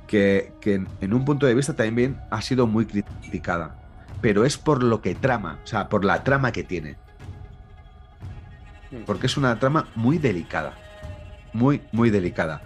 que, 0.05 0.57
que 0.59 0.73
en- 0.75 0.95
en 0.99 1.13
un 1.13 1.25
punto 1.25 1.45
de 1.45 1.53
vista 1.55 1.75
también 1.75 2.23
ha 2.29 2.41
sido 2.41 2.67
muy 2.67 2.87
criticada. 2.87 3.77
Pero 4.19 4.43
es 4.45 4.57
por 4.57 4.83
lo 4.83 5.01
que 5.01 5.15
trama, 5.15 5.61
o 5.63 5.67
sea, 5.67 5.87
por 5.89 6.03
la 6.05 6.23
trama 6.23 6.51
que 6.51 6.63
tiene. 6.63 6.99
Porque 9.05 9.27
es 9.27 9.37
una 9.37 9.57
trama 9.59 9.91
muy 9.95 10.17
delicada. 10.19 10.81
Muy, 11.53 11.89
muy 11.91 12.09
delicada. 12.11 12.63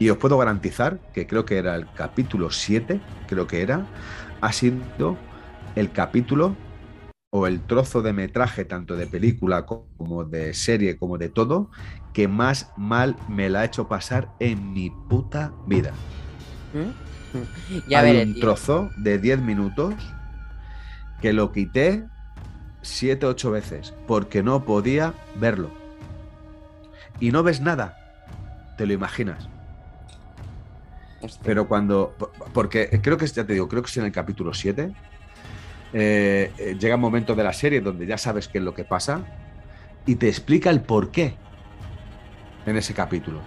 Y 0.00 0.10
os 0.10 0.18
puedo 0.18 0.38
garantizar 0.38 1.00
que 1.14 1.28
creo 1.28 1.46
que 1.46 1.58
era 1.58 1.76
el 1.76 1.92
capítulo 1.92 2.50
7, 2.50 3.06
creo 3.28 3.46
que 3.48 3.62
era, 3.62 3.92
ha 4.40 4.52
sido 4.52 5.26
el 5.76 5.92
capítulo 5.92 6.56
o 7.30 7.46
el 7.48 7.66
trozo 7.66 8.02
de 8.02 8.12
metraje, 8.14 8.64
tanto 8.66 8.96
de 8.96 9.08
película 9.08 9.66
como 9.66 10.24
de 10.24 10.54
serie, 10.54 10.98
como 10.98 11.18
de 11.18 11.30
todo, 11.30 11.70
que 12.14 12.28
más 12.28 12.72
mal 12.76 13.22
me 13.28 13.50
la 13.50 13.62
ha 13.62 13.66
hecho 13.66 13.88
pasar 13.88 14.34
en 14.40 14.72
mi 14.72 14.90
puta 14.90 15.58
vida. 15.66 16.02
¿Mm? 16.72 16.90
Ya 17.86 18.00
Hay 18.00 18.02
veré, 18.02 18.24
un 18.24 18.34
tío. 18.34 18.40
trozo 18.40 18.90
de 18.96 19.18
10 19.18 19.40
minutos 19.42 20.16
que 21.20 21.32
lo 21.32 21.52
quité 21.52 22.10
7, 22.82 23.26
8 23.26 23.50
veces 23.52 23.94
porque 24.06 24.42
no 24.42 24.64
podía 24.66 25.22
verlo. 25.34 25.78
Y 27.20 27.30
no 27.32 27.42
ves 27.44 27.60
nada, 27.60 28.02
te 28.76 28.86
lo 28.86 28.92
imaginas. 28.94 29.50
Hostia. 31.22 31.42
Pero 31.44 31.68
cuando. 31.68 32.14
por- 32.18 32.30
Porque 32.52 32.88
creo 33.02 33.16
que, 33.16 33.26
ya 33.26 33.44
te 33.44 33.52
digo, 33.52 33.68
creo 33.68 33.82
que 33.82 33.90
es 33.90 33.96
en 33.96 34.04
el 34.04 34.12
capítulo 34.12 34.52
7. 34.54 34.92
eh, 35.92 36.52
eh, 36.58 36.76
llega 36.78 36.94
un 36.94 37.00
momento 37.00 37.34
de 37.34 37.42
la 37.42 37.52
serie 37.52 37.80
donde 37.80 38.06
ya 38.06 38.16
sabes 38.16 38.46
qué 38.46 38.58
es 38.58 38.64
lo 38.64 38.74
que 38.74 38.84
pasa 38.84 39.24
y 40.06 40.14
te 40.14 40.28
explica 40.28 40.70
el 40.70 40.82
por 40.82 41.10
qué 41.10 41.34
en 42.66 42.76
ese 42.76 42.94
capítulo. 42.94 43.40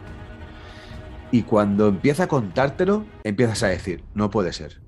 Y 1.31 1.43
cuando 1.43 1.87
empieza 1.87 2.23
a 2.23 2.27
contártelo, 2.27 3.05
empiezas 3.23 3.63
a 3.63 3.67
decir, 3.67 4.03
no 4.13 4.29
puede 4.29 4.51
ser, 4.53 4.81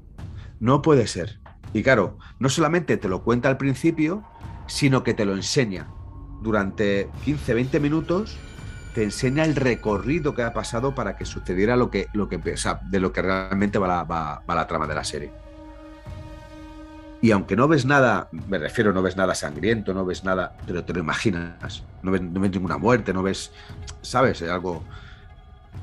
no 0.59 0.81
puede 0.81 1.07
ser. 1.07 1.39
Y 1.73 1.81
claro, 1.81 2.17
no 2.39 2.49
solamente 2.49 2.97
te 2.97 3.07
lo 3.07 3.23
cuenta 3.23 3.49
al 3.49 3.57
principio, 3.57 4.23
sino 4.67 5.03
que 5.03 5.13
te 5.13 5.25
lo 5.25 5.33
enseña. 5.33 5.87
Durante 6.41 7.09
15, 7.23 7.53
20 7.53 7.79
minutos 7.79 8.37
te 8.95 9.03
enseña 9.03 9.43
el 9.43 9.57
recorrido 9.57 10.33
que 10.33 10.41
ha 10.41 10.53
pasado 10.53 10.95
para 10.95 11.17
que 11.17 11.25
sucediera 11.25 11.75
lo 11.75 11.91
que, 11.91 12.07
lo 12.13 12.29
que 12.29 12.37
de 12.37 12.99
lo 13.01 13.11
que 13.11 13.21
realmente 13.21 13.77
va 13.77 13.87
la, 13.89 14.03
va- 14.05 14.41
la 14.47 14.67
trama 14.67 14.87
de 14.87 14.95
la 14.95 15.03
serie. 15.03 15.33
Y 17.21 17.31
aunque 17.31 17.57
no 17.57 17.67
ves 17.67 17.85
nada, 17.85 18.29
me 18.31 18.57
refiero, 18.57 18.93
no 18.93 19.01
ves 19.01 19.17
nada 19.17 19.35
sangriento, 19.35 19.93
no 19.93 20.05
ves 20.05 20.23
nada, 20.23 20.55
pero 20.65 20.85
te 20.85 20.93
lo 20.93 20.99
imaginas. 21.01 21.83
No 22.03 22.11
ves, 22.11 22.21
no 22.21 22.39
ninguna 22.39 22.77
muerte, 22.77 23.13
no 23.13 23.21
ves, 23.21 23.51
¿sabes? 24.01 24.41
Algo, 24.43 24.81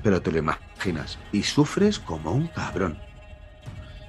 pero 0.03 0.23
te 0.23 0.33
lo 0.33 0.39
imaginas. 0.39 1.19
Y 1.33 1.43
sufres 1.43 1.99
como 1.99 2.33
un 2.33 2.47
cabrón. 2.47 2.99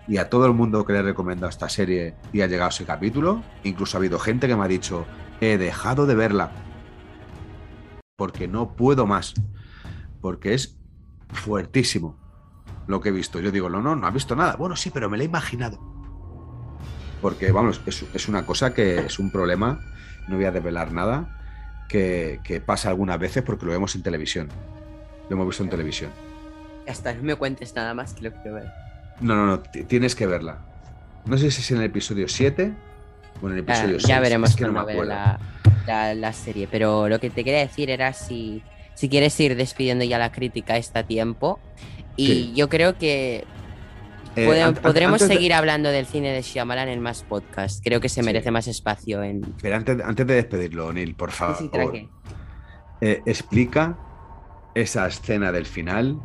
Y 0.07 0.15
a 0.15 0.29
todo 0.29 0.45
el 0.45 0.53
mundo 0.53 0.85
que 0.85 0.93
le 0.93 0.99
he 0.99 1.03
recomendado 1.03 1.49
esta 1.49 1.67
serie 1.67 2.13
y 2.31 2.39
ha 2.39 2.47
llegado 2.47 2.69
ese 2.69 2.85
capítulo, 2.85 3.43
incluso 3.65 3.97
ha 3.97 3.99
habido 3.99 4.17
gente 4.17 4.47
que 4.47 4.55
me 4.55 4.63
ha 4.63 4.67
dicho, 4.69 5.05
he 5.41 5.57
dejado 5.57 6.05
de 6.05 6.15
verla 6.15 6.51
porque 8.15 8.47
no 8.47 8.75
puedo 8.75 9.05
más, 9.07 9.33
porque 10.21 10.53
es 10.53 10.77
fuertísimo 11.31 12.15
lo 12.87 13.01
que 13.01 13.09
he 13.09 13.11
visto. 13.11 13.39
Yo 13.39 13.51
digo, 13.51 13.69
no, 13.69 13.81
no, 13.81 13.95
no 13.95 14.05
ha 14.07 14.11
visto 14.11 14.35
nada. 14.35 14.55
Bueno, 14.55 14.75
sí, 14.75 14.91
pero 14.91 15.09
me 15.09 15.17
lo 15.17 15.23
he 15.23 15.25
imaginado. 15.25 15.79
Porque, 17.21 17.51
vamos, 17.51 17.81
es, 17.85 18.05
es 18.13 18.27
una 18.27 18.45
cosa 18.45 18.73
que 18.73 18.99
es 18.99 19.17
un 19.17 19.31
problema, 19.31 19.79
no 20.27 20.35
voy 20.35 20.45
a 20.45 20.51
develar 20.51 20.91
nada, 20.91 21.39
que, 21.89 22.39
que 22.43 22.59
pasa 22.61 22.89
algunas 22.89 23.17
veces 23.17 23.43
porque 23.43 23.65
lo 23.65 23.71
vemos 23.71 23.95
en 23.95 24.03
televisión. 24.03 24.49
Lo 25.29 25.35
hemos 25.35 25.47
visto 25.47 25.63
en 25.63 25.69
televisión. 25.69 26.11
Ya 26.85 26.91
está, 26.91 27.13
no 27.13 27.23
me 27.23 27.35
cuentes 27.35 27.73
nada 27.75 27.93
más 27.93 28.13
que 28.13 28.23
lo 28.29 28.33
quiero 28.33 28.55
ver. 28.55 28.67
No, 29.21 29.35
no, 29.35 29.45
no, 29.45 29.59
ti- 29.61 29.85
tienes 29.85 30.15
que 30.15 30.27
verla. 30.27 30.59
No 31.25 31.37
sé 31.37 31.49
si 31.49 31.61
es 31.61 31.71
en 31.71 31.77
el 31.77 31.83
episodio 31.85 32.27
7 32.27 32.73
o 33.41 33.47
en 33.49 33.57
el 33.57 33.65
Ya, 33.65 33.73
episodio 33.73 33.97
ya 33.99 34.07
6. 34.07 34.21
veremos 34.21 34.49
es 34.49 34.55
que 34.57 34.65
no 34.65 34.73
me 34.73 34.79
acuerdo. 34.81 35.05
la, 35.05 35.39
la- 35.85 36.13
la 36.15 36.33
serie. 36.33 36.67
Pero 36.71 37.07
lo 37.09 37.19
que 37.19 37.29
te 37.29 37.43
quería 37.43 37.59
decir 37.59 37.89
era 37.89 38.13
si, 38.13 38.61
si 38.95 39.09
quieres 39.09 39.39
ir 39.39 39.55
despidiendo 39.55 40.03
ya 40.05 40.17
la 40.17 40.31
crítica 40.31 40.77
está 40.77 41.03
tiempo. 41.03 41.59
Y 42.15 42.27
Sí. 42.27 42.53
yo 42.55 42.69
creo 42.69 42.97
que 42.97 43.45
Eh, 44.35 44.73
podremos 44.81 45.19
de- 45.21 45.27
seguir 45.27 45.53
hablando 45.53 45.89
del 45.89 46.05
cine 46.07 46.31
de 46.31 46.41
Shyamalan 46.41 46.89
en 46.89 46.99
más 47.01 47.23
podcasts. 47.23 47.81
Creo 47.83 47.99
que 48.01 48.09
se 48.09 48.21
Sí. 48.21 48.25
merece 48.25 48.49
más 48.51 48.67
espacio 48.67 49.21
en... 49.23 49.41
Pero 49.61 49.75
antes, 49.75 49.99
antes 50.03 50.25
de 50.25 50.33
despedirlo, 50.35 50.91
Neil, 50.93 51.15
por 51.15 51.31
favor. 51.31 51.57
Sí, 51.57 52.09
eh, 53.01 53.21
explica 53.25 53.97
esa 54.75 55.05
escena 55.07 55.51
del 55.51 55.65
final 55.65 56.17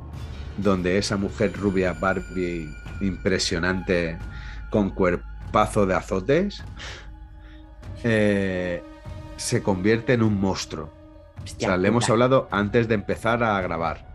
donde 0.56 0.96
esa 0.98 1.16
mujer 1.16 1.52
rubia 1.52 1.92
Barbie 1.92 2.68
impresionante 3.00 4.16
con 4.70 4.90
cuerpazo 4.90 5.86
de 5.86 5.94
azotes 5.94 6.62
eh, 8.04 8.82
se 9.38 9.62
convierte 9.62 10.12
en 10.12 10.22
un 10.22 10.38
monstruo. 10.40 10.90
O 11.42 11.46
sea, 11.60 11.76
le 11.78 11.88
hemos 11.88 12.10
hablado 12.10 12.46
antes 12.50 12.88
de 12.88 12.94
empezar 12.94 13.42
a 13.42 13.58
grabar. 13.62 14.06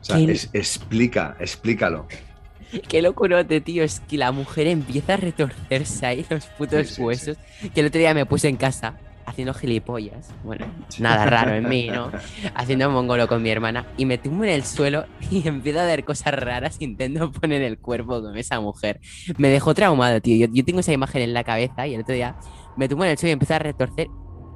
O 0.00 0.04
sea, 0.04 0.18
es- 0.20 0.48
explica, 0.52 1.36
explícalo. 1.40 2.06
Qué 2.88 3.02
locurote, 3.02 3.60
tío. 3.60 3.82
Es 3.82 4.00
que 4.00 4.16
la 4.16 4.30
mujer 4.32 4.66
empieza 4.68 5.14
a 5.14 5.16
retorcerse 5.16 6.06
ahí 6.06 6.24
los 6.30 6.46
putos 6.46 6.80
Sí, 6.82 6.86
sí, 6.86 6.94
sí. 6.94 7.02
huesos. 7.02 7.36
Que 7.74 7.80
el 7.80 7.86
otro 7.86 7.98
día 7.98 8.14
me 8.14 8.24
puse 8.26 8.48
en 8.48 8.56
casa 8.56 8.94
haciendo 9.26 9.54
gilipollas. 9.54 10.30
Bueno, 10.42 10.66
nada 10.98 11.26
raro 11.26 11.54
en 11.54 11.68
mí, 11.68 11.88
¿no? 11.88 12.10
Haciendo 12.54 12.90
mongolo 12.90 13.28
con 13.28 13.42
mi 13.42 13.50
hermana. 13.50 13.86
Y 13.96 14.04
me 14.06 14.18
tumbo 14.18 14.44
en 14.44 14.50
el 14.50 14.64
suelo 14.64 15.06
y 15.30 15.46
empiezo 15.48 15.80
a 15.80 15.84
ver 15.84 16.04
cosas 16.04 16.34
raras. 16.34 16.76
Intento 16.80 17.30
poner 17.32 17.62
el 17.62 17.78
cuerpo 17.78 18.20
con 18.22 18.36
esa 18.36 18.60
mujer. 18.60 19.00
Me 19.38 19.48
dejó 19.48 19.74
traumado, 19.74 20.20
tío. 20.20 20.46
Yo, 20.46 20.52
yo 20.52 20.64
tengo 20.64 20.80
esa 20.80 20.92
imagen 20.92 21.22
en 21.22 21.34
la 21.34 21.44
cabeza 21.44 21.86
y 21.86 21.94
el 21.94 22.00
otro 22.02 22.14
día 22.14 22.36
me 22.76 22.88
tumbo 22.88 23.04
en 23.04 23.10
el 23.10 23.18
suelo 23.18 23.30
y 23.30 23.32
empecé 23.34 23.54
a 23.54 23.58
retorcer. 23.60 24.08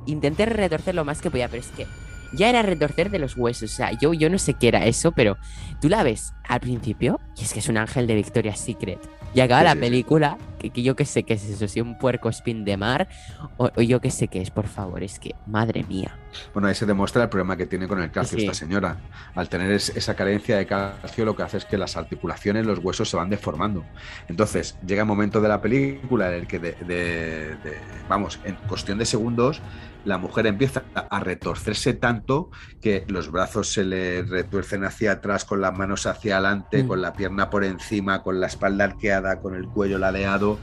Intenté 0.06 0.46
retorcer 0.46 0.94
lo 0.94 1.04
más 1.04 1.20
que 1.20 1.30
podía, 1.30 1.48
pero 1.48 1.60
es 1.60 1.68
que 1.68 1.86
ya 2.32 2.48
era 2.48 2.62
retorcer 2.62 3.10
de 3.10 3.18
los 3.18 3.36
huesos. 3.36 3.72
O 3.72 3.74
sea, 3.74 3.92
yo, 3.92 4.12
yo 4.14 4.28
no 4.30 4.38
sé 4.38 4.54
qué 4.54 4.68
era 4.68 4.84
eso, 4.86 5.12
pero 5.12 5.36
tú 5.80 5.88
la 5.88 6.02
ves 6.02 6.32
al 6.48 6.60
principio 6.60 7.20
y 7.36 7.42
es 7.44 7.52
que 7.52 7.60
es 7.60 7.68
un 7.68 7.76
ángel 7.76 8.06
de 8.06 8.14
Victoria's 8.14 8.60
Secret. 8.60 8.98
Y 9.34 9.40
acaba 9.40 9.60
Sí, 9.60 9.64
la 9.66 9.72
sí, 9.74 9.78
película 9.80 10.38
que, 10.58 10.70
que 10.70 10.82
yo 10.82 10.96
qué 10.96 11.04
sé 11.04 11.22
qué 11.24 11.34
es 11.34 11.44
eso, 11.44 11.68
si 11.68 11.80
un 11.82 11.98
puerco 11.98 12.30
spin 12.30 12.64
de 12.64 12.78
mar 12.78 13.06
o, 13.58 13.70
o 13.76 13.82
yo 13.82 14.00
qué 14.00 14.10
sé 14.10 14.28
qué 14.28 14.40
es, 14.40 14.50
por 14.50 14.66
favor, 14.66 15.02
es 15.02 15.18
que, 15.18 15.34
madre 15.46 15.84
mía. 15.84 16.16
Bueno, 16.54 16.68
ahí 16.68 16.74
se 16.74 16.86
demuestra 16.86 17.24
el 17.24 17.28
problema 17.28 17.54
que 17.56 17.66
tiene 17.66 17.86
con 17.86 18.00
el 18.00 18.10
calcio 18.10 18.38
Sí. 18.38 18.44
esta 18.44 18.54
señora. 18.54 18.96
Al 19.34 19.48
tener 19.50 19.70
es- 19.72 19.90
esa 19.94 20.14
carencia 20.14 20.56
de 20.56 20.66
calcio, 20.66 21.24
lo 21.26 21.36
que 21.36 21.42
hace 21.42 21.58
es 21.58 21.64
que 21.66 21.76
las 21.76 21.96
articulaciones, 21.98 22.64
los 22.64 22.78
huesos 22.78 23.10
se 23.10 23.16
van 23.18 23.28
deformando. 23.28 23.84
Entonces, 24.28 24.78
llega 24.86 25.02
un 25.02 25.08
momento 25.08 25.40
de 25.42 25.48
la 25.48 25.60
película 25.60 26.28
en 26.28 26.34
el 26.40 26.46
que, 26.46 26.58
de, 26.58 26.72
de- 26.72 27.56
de- 27.56 27.78
vamos, 28.08 28.40
en 28.44 28.54
cuestión 28.68 28.96
de 28.96 29.04
segundos, 29.04 29.60
la 30.06 30.18
mujer 30.18 30.46
empieza 30.46 30.84
a 30.94 31.20
retorcerse 31.20 31.92
tanto 31.92 32.50
que 32.80 33.04
los 33.08 33.30
brazos 33.30 33.72
se 33.72 33.84
le 33.84 34.22
retuercen 34.22 34.84
hacia 34.84 35.12
atrás, 35.12 35.44
con 35.44 35.60
las 35.60 35.76
manos 35.76 36.06
hacia 36.06 36.38
adelante, 36.38 36.84
Mm. 36.84 36.88
con 36.88 37.02
la 37.02 37.12
pierna 37.12 37.50
por 37.50 37.64
encima, 37.64 38.22
con 38.22 38.40
la 38.40 38.46
espalda 38.46 38.84
arqueada, 38.84 39.40
con 39.40 39.54
el 39.54 39.66
cuello 39.68 39.98
ladeado. 39.98 40.58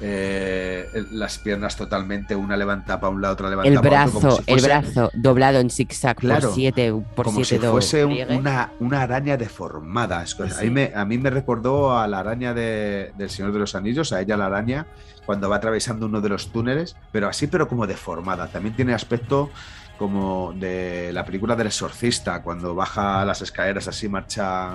eh, 0.00 0.86
las 1.10 1.38
piernas 1.38 1.74
totalmente, 1.74 2.36
una 2.36 2.56
levanta 2.56 3.00
para 3.00 3.12
un 3.12 3.20
lado, 3.20 3.34
otra 3.34 3.50
levanta 3.50 3.68
El 3.68 3.80
para 3.80 4.06
otro, 4.06 4.20
brazo, 4.20 4.42
si 4.46 4.52
el 4.52 4.60
brazo 4.62 5.10
doblado 5.12 5.58
en 5.58 5.70
zigzag 5.70 6.14
Claro, 6.16 6.40
por 6.46 6.54
7 6.54 6.94
por 7.16 7.24
como 7.26 7.38
si 7.40 7.44
7 7.46 7.68
fuese 7.68 8.04
un- 8.04 8.16
una, 8.30 8.70
una 8.78 9.02
araña 9.02 9.36
deformada. 9.36 10.22
Es 10.22 10.36
que 10.36 10.48
Sí. 10.50 10.54
ahí 10.60 10.70
me- 10.70 10.92
a 10.94 11.04
mí 11.04 11.18
me 11.18 11.30
recordó 11.30 11.98
a 11.98 12.06
la 12.06 12.20
araña 12.20 12.54
de- 12.54 13.10
del 13.18 13.28
Señor 13.28 13.50
de 13.52 13.58
los 13.58 13.74
Anillos, 13.74 14.12
a 14.12 14.20
ella 14.20 14.36
la 14.36 14.46
araña, 14.46 14.86
cuando 15.28 15.50
va 15.50 15.56
atravesando 15.56 16.06
uno 16.06 16.22
de 16.22 16.30
los 16.30 16.48
túneles, 16.52 16.96
pero 17.12 17.28
así, 17.28 17.48
pero 17.48 17.68
como 17.68 17.86
deformada. 17.86 18.46
También 18.48 18.74
tiene 18.74 18.94
aspecto 18.94 19.50
como 19.98 20.54
de 20.56 21.12
la 21.12 21.22
película 21.26 21.54
del 21.54 21.66
exorcista, 21.66 22.42
cuando 22.42 22.74
baja 22.74 23.26
las 23.26 23.42
escaleras 23.42 23.86
así, 23.88 24.08
marcha 24.08 24.70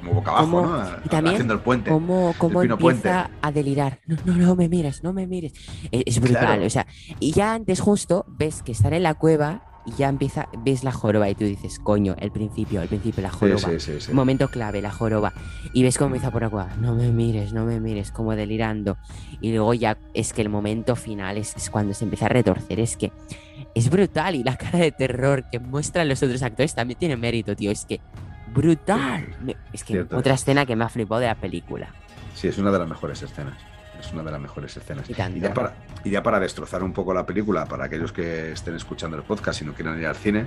como 0.00 0.14
boca 0.14 0.32
abajo, 0.32 0.50
Como- 0.50 0.66
¿no? 0.66 0.88
y 1.04 1.08
también 1.08 1.34
Haciendo 1.36 1.54
el 1.54 1.60
puente. 1.60 1.88
¿Cómo, 1.88 2.34
cómo 2.36 2.62
Pino 2.62 2.74
empieza 2.74 3.30
a 3.40 3.52
delirar? 3.52 4.00
No, 4.06 4.16
no, 4.24 4.34
no 4.34 4.56
me 4.56 4.68
mires, 4.68 5.04
no 5.04 5.12
me 5.12 5.28
mires. 5.28 5.52
Es, 5.92 6.02
es 6.04 6.20
brutal, 6.20 6.46
Claro. 6.46 6.66
o 6.66 6.70
sea, 6.70 6.88
y 7.20 7.30
ya 7.30 7.54
antes 7.54 7.78
justo 7.78 8.24
ves 8.26 8.60
que 8.64 8.72
están 8.72 8.92
en 8.92 9.04
la 9.04 9.14
cueva 9.14 9.62
y 9.86 9.92
ya 9.92 10.08
empieza, 10.08 10.48
ves 10.58 10.82
la 10.84 10.92
joroba 10.92 11.28
y 11.28 11.34
tú 11.34 11.44
dices, 11.44 11.78
coño, 11.78 12.14
el 12.18 12.30
principio, 12.30 12.80
el 12.82 12.88
principio, 12.88 13.22
la 13.22 13.30
joroba. 13.30 13.58
sí, 13.58 13.80
sí, 13.80 14.00
sí. 14.00 14.12
Momento 14.12 14.48
clave, 14.48 14.80
la 14.80 14.90
joroba. 14.90 15.32
Y 15.72 15.82
ves 15.82 15.98
cómo 15.98 16.08
empieza 16.14 16.30
por 16.30 16.48
cueva. 16.50 16.68
No 16.80 16.94
me 16.94 17.10
mires, 17.12 17.52
no 17.52 17.64
me 17.64 17.80
mires, 17.80 18.10
como 18.10 18.34
delirando. 18.34 18.96
Y 19.40 19.50
luego 19.52 19.74
ya 19.74 19.98
es 20.14 20.32
que 20.32 20.42
el 20.42 20.48
momento 20.48 20.96
final 20.96 21.36
es, 21.36 21.54
es 21.56 21.68
cuando 21.70 21.92
se 21.94 22.04
empieza 22.04 22.26
a 22.26 22.30
retorcer. 22.30 22.80
Es 22.80 22.96
que 22.96 23.12
es 23.74 23.90
brutal. 23.90 24.34
Y 24.36 24.42
la 24.42 24.56
cara 24.56 24.78
de 24.78 24.92
terror 24.92 25.44
que 25.50 25.58
muestran 25.58 26.08
los 26.08 26.22
otros 26.22 26.42
actores 26.42 26.74
también 26.74 26.98
tiene 26.98 27.16
mérito, 27.16 27.54
tío. 27.54 27.70
Es 27.70 27.84
que 27.84 28.00
brutal. 28.54 29.26
Es 29.72 29.84
que 29.84 29.94
Cierto. 29.94 30.16
otra 30.16 30.34
escena 30.34 30.64
que 30.64 30.76
me 30.76 30.84
ha 30.84 30.88
flipado 30.88 31.20
de 31.20 31.26
la 31.26 31.34
película. 31.34 31.88
Sí, 32.34 32.48
es 32.48 32.58
una 32.58 32.70
de 32.70 32.78
las 32.78 32.88
mejores 32.88 33.22
escenas. 33.22 33.56
Es 34.04 34.12
una 34.12 34.22
de 34.22 34.30
las 34.32 34.40
mejores 34.40 34.76
escenas. 34.76 35.08
Y 35.08 35.14
tanto. 35.14 35.38
ya, 35.38 35.54
para, 35.54 35.74
y 36.04 36.10
ya 36.10 36.22
para 36.22 36.38
destrozar 36.40 36.82
un 36.82 36.92
poco 36.92 37.14
la 37.14 37.24
película, 37.24 37.64
para 37.66 37.84
aquellos 37.86 38.12
que 38.12 38.52
estén 38.52 38.74
escuchando 38.74 39.16
el 39.16 39.22
podcast 39.22 39.62
y 39.62 39.64
no 39.64 39.72
quieran 39.72 39.98
ir 39.98 40.06
al 40.06 40.16
cine, 40.16 40.46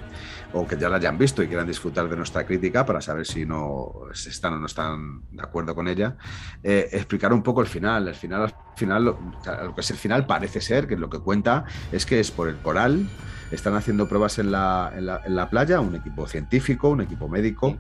o 0.53 0.67
que 0.67 0.77
ya 0.77 0.89
la 0.89 0.97
hayan 0.97 1.17
visto 1.17 1.41
y 1.41 1.47
quieran 1.47 1.65
disfrutar 1.67 2.07
de 2.07 2.15
nuestra 2.15 2.45
crítica 2.45 2.85
para 2.85 3.01
saber 3.01 3.25
si 3.25 3.45
no 3.45 3.93
si 4.13 4.29
están 4.29 4.53
o 4.53 4.59
no 4.59 4.65
están 4.67 5.21
de 5.31 5.41
acuerdo 5.41 5.73
con 5.73 5.87
ella, 5.87 6.15
eh, 6.63 6.89
explicar 6.91 7.33
un 7.33 7.41
poco 7.43 7.61
el 7.61 7.67
final. 7.67 8.07
El 8.07 8.15
final, 8.15 8.43
al 8.43 8.53
final, 8.75 9.05
lo, 9.05 9.19
lo 9.63 9.73
que 9.75 9.81
es 9.81 9.91
el 9.91 9.97
final 9.97 10.25
parece 10.25 10.61
ser 10.61 10.87
que 10.87 10.95
lo 10.95 11.09
que 11.09 11.19
cuenta 11.19 11.65
es 11.91 12.05
que 12.05 12.19
es 12.19 12.31
por 12.31 12.49
el 12.49 12.57
coral. 12.57 13.07
Están 13.51 13.75
haciendo 13.75 14.07
pruebas 14.09 14.39
en 14.39 14.51
la, 14.51 14.91
en 14.95 15.05
la, 15.05 15.21
en 15.25 15.35
la 15.35 15.49
playa, 15.49 15.79
un 15.79 15.95
equipo 15.95 16.27
científico, 16.27 16.89
un 16.89 17.01
equipo 17.01 17.29
médico, 17.29 17.77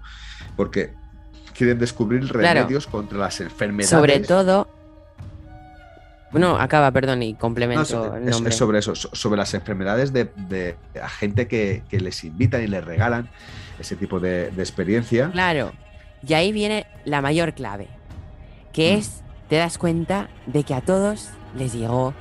porque 0.55 0.93
quieren 1.53 1.77
descubrir 1.77 2.21
Claro. 2.27 2.61
remedios 2.61 2.87
contra 2.87 3.17
las 3.17 3.41
enfermedades. 3.41 3.89
Sobre 3.89 4.19
todo. 4.21 4.69
Bueno, 6.39 6.59
acaba, 6.59 6.91
perdón, 6.91 7.23
y 7.23 7.33
No, 7.33 7.39
complemento 7.39 8.15
es, 8.17 8.27
el 8.41 8.47
es 8.47 8.55
sobre 8.55 8.79
eso, 8.79 8.95
so- 8.95 9.09
sobre 9.13 9.37
las 9.37 9.53
enfermedades 9.53 10.13
de, 10.13 10.25
de 10.35 10.75
a 11.01 11.09
gente 11.09 11.47
que, 11.47 11.83
que 11.89 11.99
les 11.99 12.23
invitan 12.23 12.63
y 12.63 12.67
les 12.67 12.83
regalan 12.83 13.29
ese 13.79 13.95
tipo 13.95 14.19
de, 14.19 14.51
de 14.51 14.61
experiencia. 14.63 15.29
Claro. 15.31 15.71
Y 16.27 16.33
ahí 16.33 16.51
viene 16.51 16.85
la 17.05 17.21
mayor 17.21 17.53
clave. 17.53 17.87
Que 18.73 18.93
Mm. 18.95 18.97
es, 18.99 19.21
te 19.49 19.55
das 19.57 19.77
cuenta 19.77 20.29
de 20.45 20.63
que 20.63 20.73
a 20.73 20.81
todos 20.81 21.29
les 21.55 21.73
llegó, 21.73 22.13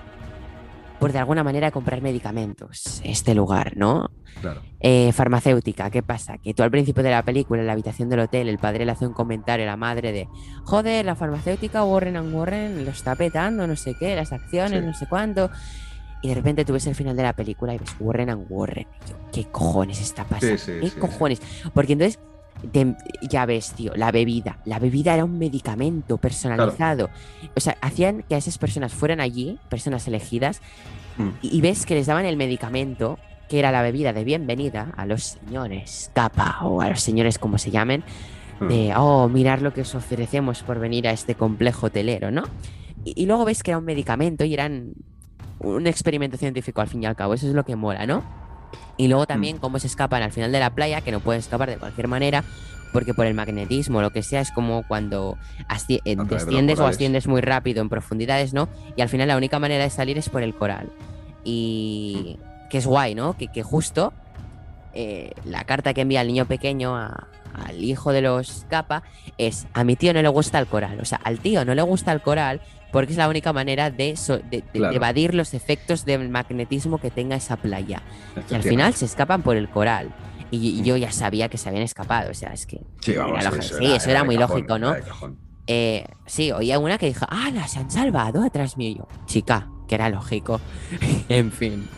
por 0.99 1.13
de 1.13 1.19
alguna 1.19 1.45
manera, 1.45 1.71
comprar 1.71 2.01
medicamentos. 2.03 3.01
Este 3.05 3.35
lugar, 3.35 3.77
¿no? 3.77 4.11
Claro. 4.41 4.61
Eh, 4.81 5.13
farmacéutica, 5.13 5.91
¿qué 5.91 6.03
pasa? 6.03 6.39
Que 6.39 6.53
tú 6.55 6.63
al 6.63 6.71
principio 6.71 7.03
de 7.03 7.11
la 7.11 7.23
película, 7.23 7.61
en 7.61 7.67
la 7.67 7.73
habitación 7.73 8.09
del 8.09 8.21
hotel, 8.21 8.49
el 8.49 8.59
padre 8.59 8.85
le 8.85 8.93
hace 8.93 9.07
un 9.07 9.13
comentario 9.15 9.65
a 9.65 9.69
la 9.71 9.77
madre 9.77 10.13
de 10.13 10.29
joder, 10.65 11.05
la 11.07 11.15
farmacéutica 11.17 11.83
Warren 11.85 12.17
and 12.17 12.35
Warren 12.35 12.85
lo 12.85 12.91
está 12.91 13.15
petando, 13.17 13.67
no 13.67 13.77
sé 13.77 13.95
qué, 13.99 14.15
las 14.15 14.33
acciones, 14.33 14.81
Sí. 14.81 14.87
no 14.87 14.95
sé 14.95 15.07
cuánto. 15.09 15.51
Y 16.23 16.29
de 16.29 16.35
repente 16.35 16.65
tú 16.65 16.73
ves 16.73 16.87
el 16.87 16.95
final 16.95 17.17
de 17.17 17.23
la 17.23 17.33
película 17.35 17.75
y 17.75 17.79
ves 17.79 17.95
Warren 18.01 18.31
and 18.31 18.47
Warren. 18.49 18.87
Y 19.07 19.11
yo, 19.11 19.17
¿qué 19.33 19.45
cojones 19.47 20.01
está 20.01 20.25
pasando? 20.25 20.59
sí, 20.59 20.73
¿Qué 20.81 20.91
cojones? 20.99 21.41
Porque 21.75 21.93
entonces 21.95 22.19
ya 23.23 23.45
ves, 23.47 23.73
tío, 23.73 23.93
la 23.95 24.11
bebida. 24.13 24.59
La 24.65 24.79
bebida 24.79 25.15
era 25.15 25.25
un 25.25 25.39
medicamento 25.39 26.17
personalizado. 26.19 27.11
O 27.55 27.61
sea, 27.61 27.77
hacían 27.81 28.23
que 28.23 28.37
esas 28.37 28.59
personas 28.59 28.93
fueran 28.93 29.21
allí, 29.21 29.59
personas 29.69 30.07
elegidas, 30.09 30.61
Mm. 31.19 31.29
y, 31.43 31.57
y 31.59 31.61
ves 31.63 31.87
que 31.87 31.95
les 31.95 32.07
daban 32.07 32.27
el 32.27 32.37
medicamento, 32.37 33.19
que 33.49 33.59
era 33.59 33.71
la 33.73 33.83
bebida 33.83 34.13
de 34.13 34.25
bienvenida 34.25 34.93
a 34.97 35.07
los 35.07 35.23
señores 35.23 36.11
capa 36.15 36.59
o 36.63 36.81
a 36.81 36.91
los 36.91 37.01
señores 37.01 37.39
como 37.39 37.59
se 37.59 37.71
llamen, 37.71 38.05
Mm. 38.61 38.69
de, 38.69 38.93
oh, 38.97 39.29
mirar 39.29 39.63
lo 39.63 39.73
que 39.73 39.83
os 39.83 39.95
ofrecemos 39.95 40.63
por 40.63 40.79
venir 40.79 41.07
a 41.09 41.13
este 41.13 41.35
complejo 41.35 41.87
hotelero, 41.87 42.31
¿no? 42.31 42.45
Y, 43.05 43.23
y 43.23 43.27
luego 43.27 43.45
ves 43.45 43.63
que 43.63 43.71
era 43.73 43.79
un 43.79 43.85
medicamento 43.85 44.45
y 44.45 44.55
eran 44.55 44.95
un 45.59 45.87
experimento 45.87 46.37
científico 46.37 46.81
al 46.81 46.89
fin 46.89 47.03
y 47.03 47.07
al 47.07 47.17
cabo, 47.17 47.35
eso 47.35 47.47
es 47.47 47.55
lo 47.55 47.65
que 47.65 47.77
mola, 47.77 48.07
¿no? 48.07 48.23
Y 48.97 49.09
luego 49.09 49.27
también 49.27 49.59
cómo 49.59 49.79
se 49.79 49.87
escapan 49.87 50.23
al 50.23 50.33
final 50.33 50.53
de 50.53 50.61
la 50.61 50.75
playa, 50.75 51.01
que 51.03 51.13
no 51.13 51.21
pueden 51.21 51.41
escapar 51.41 51.69
de 51.69 51.77
cualquier 51.77 52.09
manera, 52.09 52.45
porque 52.93 53.13
por 53.13 53.27
el 53.27 53.35
magnetismo 53.35 53.99
o 53.99 54.03
lo 54.03 54.11
que 54.11 54.23
sea, 54.23 54.41
es 54.41 54.51
como 54.51 54.85
cuando 54.89 55.37
eh, 55.89 56.17
desciendes 56.17 56.79
o 56.79 56.87
asciendes 56.87 57.27
muy 57.27 57.43
rápido 57.43 57.83
en 57.83 57.89
profundidades, 57.91 58.55
¿no? 58.55 58.69
Y 58.97 59.03
al 59.03 59.09
final 59.09 59.29
la 59.29 59.37
única 59.37 59.59
manera 59.59 59.85
de 59.85 59.91
salir 59.91 60.17
es 60.17 60.31
por 60.31 60.43
el 60.43 60.55
coral. 60.55 60.91
Y 61.45 62.39
que 62.69 62.79
es 62.79 62.87
guay, 62.87 63.15
¿no? 63.15 63.37
Que, 63.37 63.49
que 63.49 63.63
justo 63.63 64.13
eh, 64.95 65.33
la 65.45 65.65
carta 65.65 65.93
que 65.95 66.01
envía 66.03 66.21
el 66.23 66.29
niño 66.29 66.47
pequeño 66.47 66.97
a- 66.97 67.29
al 67.55 67.83
hijo 67.83 68.13
de 68.13 68.21
los 68.21 68.67
capa 68.69 69.03
es 69.39 69.67
a 69.73 69.83
mi 69.85 69.97
tío 69.97 70.13
no 70.13 70.21
le 70.21 70.29
gusta 70.29 70.59
el 70.59 70.67
coral. 70.67 71.01
O 71.01 71.05
sea, 71.05 71.21
al 71.25 71.39
tío 71.41 71.65
no 71.65 71.75
le 71.75 71.83
gusta 71.83 72.13
el 72.13 72.21
coral 72.21 72.61
porque 72.93 73.13
es 73.13 73.19
la 73.19 73.29
única 73.29 73.53
manera 73.53 73.91
de, 73.91 74.17
so- 74.17 74.39
de- 74.39 74.43
de- 74.51 74.63
de 74.73 74.79
Claro. 74.79 74.95
evadir 74.95 75.35
los 75.35 75.55
efectos 75.55 76.05
del 76.05 76.29
magnetismo 76.29 76.99
que 76.99 77.11
tenga 77.11 77.37
esa 77.37 77.57
playa. 77.57 78.03
Y 78.51 78.55
al 78.55 78.63
final 78.63 78.95
se 78.95 79.05
escapan 79.07 79.43
por 79.43 79.57
el 79.57 79.69
coral. 79.71 80.15
Y, 80.51 80.81
y 80.81 80.83
yo 80.83 80.97
ya 80.97 81.11
sabía 81.13 81.49
que 81.49 81.59
se 81.59 81.69
habían 81.69 81.83
escapado. 81.83 82.31
O 82.31 82.35
sea, 82.35 82.53
es 82.53 82.67
que. 82.67 82.81
Sí, 83.01 83.15
vamos, 83.17 83.41
era 83.41 83.51
eso 83.59 83.79
Sí, 83.79 83.87
eso 83.93 84.11
era 84.11 84.23
muy 84.23 84.37
cajón, 84.37 84.57
lógico, 84.59 84.79
¿no? 84.79 84.95
era. 84.95 85.07
Eh, 85.67 86.07
sí, 86.27 86.53
oía 86.53 86.79
una 86.79 86.97
que 86.99 87.07
dijo, 87.07 87.27
¡ah, 87.29 87.51
se 87.67 87.81
han 87.81 87.91
salvado 87.91 88.45
atrás 88.45 88.77
mío! 88.77 88.89
Y 88.91 88.95
yo, 88.99 89.09
chica, 89.27 89.69
que 89.87 89.95
era 89.95 90.09
lógico. 90.09 90.61
en 91.29 91.53
fin. 91.53 91.89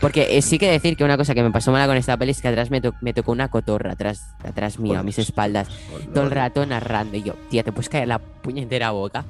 Porque 0.00 0.36
eh, 0.36 0.42
sí 0.42 0.58
que 0.58 0.70
decir 0.70 0.96
que 0.96 1.04
una 1.04 1.16
cosa 1.16 1.34
que 1.34 1.42
me 1.42 1.50
pasó 1.50 1.72
mala 1.72 1.86
con 1.86 1.96
esta 1.96 2.16
peli 2.16 2.30
es 2.32 2.40
que 2.42 2.48
atrás 2.48 2.70
me, 2.70 2.80
to- 2.80 2.94
me 3.00 3.12
tocó 3.14 3.32
una 3.32 3.48
cotorra 3.48 3.92
atrás, 3.92 4.28
atrás 4.44 4.78
mío, 4.78 4.98
a 4.98 5.02
mis 5.02 5.18
espaldas, 5.18 5.68
todo 6.14 6.24
el 6.24 6.30
rato 6.30 6.64
narrando. 6.66 7.16
Y 7.16 7.22
yo, 7.22 7.34
tía, 7.50 7.62
te 7.62 7.72
puedes 7.72 7.88
caer 7.88 8.08
la 8.08 8.18
puñetera 8.18 8.90
boca. 8.90 9.24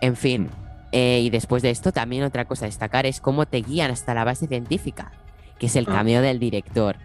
En 0.00 0.16
fin. 0.16 0.48
eh, 0.92 1.20
y 1.22 1.30
después 1.30 1.62
de 1.62 1.70
esto, 1.70 1.92
también 1.92 2.22
otra 2.24 2.44
cosa 2.46 2.64
a 2.64 2.68
destacar 2.68 3.04
es 3.06 3.20
cómo 3.20 3.44
te 3.46 3.58
guían 3.62 3.90
hasta 3.90 4.14
la 4.14 4.24
base 4.24 4.46
científica, 4.46 5.12
que 5.58 5.66
es 5.66 5.76
el 5.76 5.86
Ah. 5.88 5.92
cameo 5.96 6.22
del 6.22 6.38
director. 6.38 6.96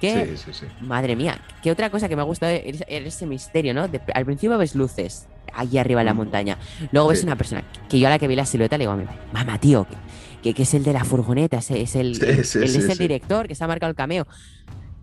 Que 0.00 0.36
Sí, 0.36 0.52
sí, 0.52 0.60
sí. 0.60 0.66
Madre 0.80 1.16
mía, 1.16 1.38
que 1.62 1.70
otra 1.72 1.90
cosa 1.90 2.08
que 2.08 2.14
me 2.16 2.22
ha 2.22 2.24
gustado 2.24 2.52
es, 2.52 2.82
es 2.86 3.06
ese 3.06 3.26
misterio, 3.26 3.74
¿no? 3.74 3.88
De- 3.88 4.00
al 4.14 4.24
principio 4.24 4.56
ves 4.58 4.74
luces 4.74 5.26
allí 5.52 5.78
arriba 5.78 6.02
en 6.02 6.06
la 6.06 6.14
Mm. 6.14 6.18
montaña. 6.18 6.58
Luego 6.92 7.08
ves 7.08 7.24
una 7.24 7.34
persona 7.36 7.64
que 7.88 7.98
yo 7.98 8.06
a 8.06 8.10
la 8.10 8.18
que 8.18 8.28
vi 8.28 8.36
la 8.36 8.46
silueta 8.46 8.78
le 8.78 8.82
digo 8.82 8.92
a 8.92 8.96
mi 8.96 9.04
madre, 9.04 9.18
mamá, 9.32 9.58
tío, 9.58 9.86
que, 9.88 9.96
que, 10.42 10.54
que 10.54 10.62
es 10.62 10.74
el 10.74 10.84
de 10.84 10.92
la 10.92 11.04
furgoneta, 11.04 11.58
es 11.58 11.70
el, 11.96 12.22
es 12.22 12.54
el 12.54 12.98
director 12.98 13.48
que 13.48 13.54
se 13.54 13.64
ha 13.64 13.66
marcado 13.66 13.90
el 13.90 13.96
cameo. 13.96 14.26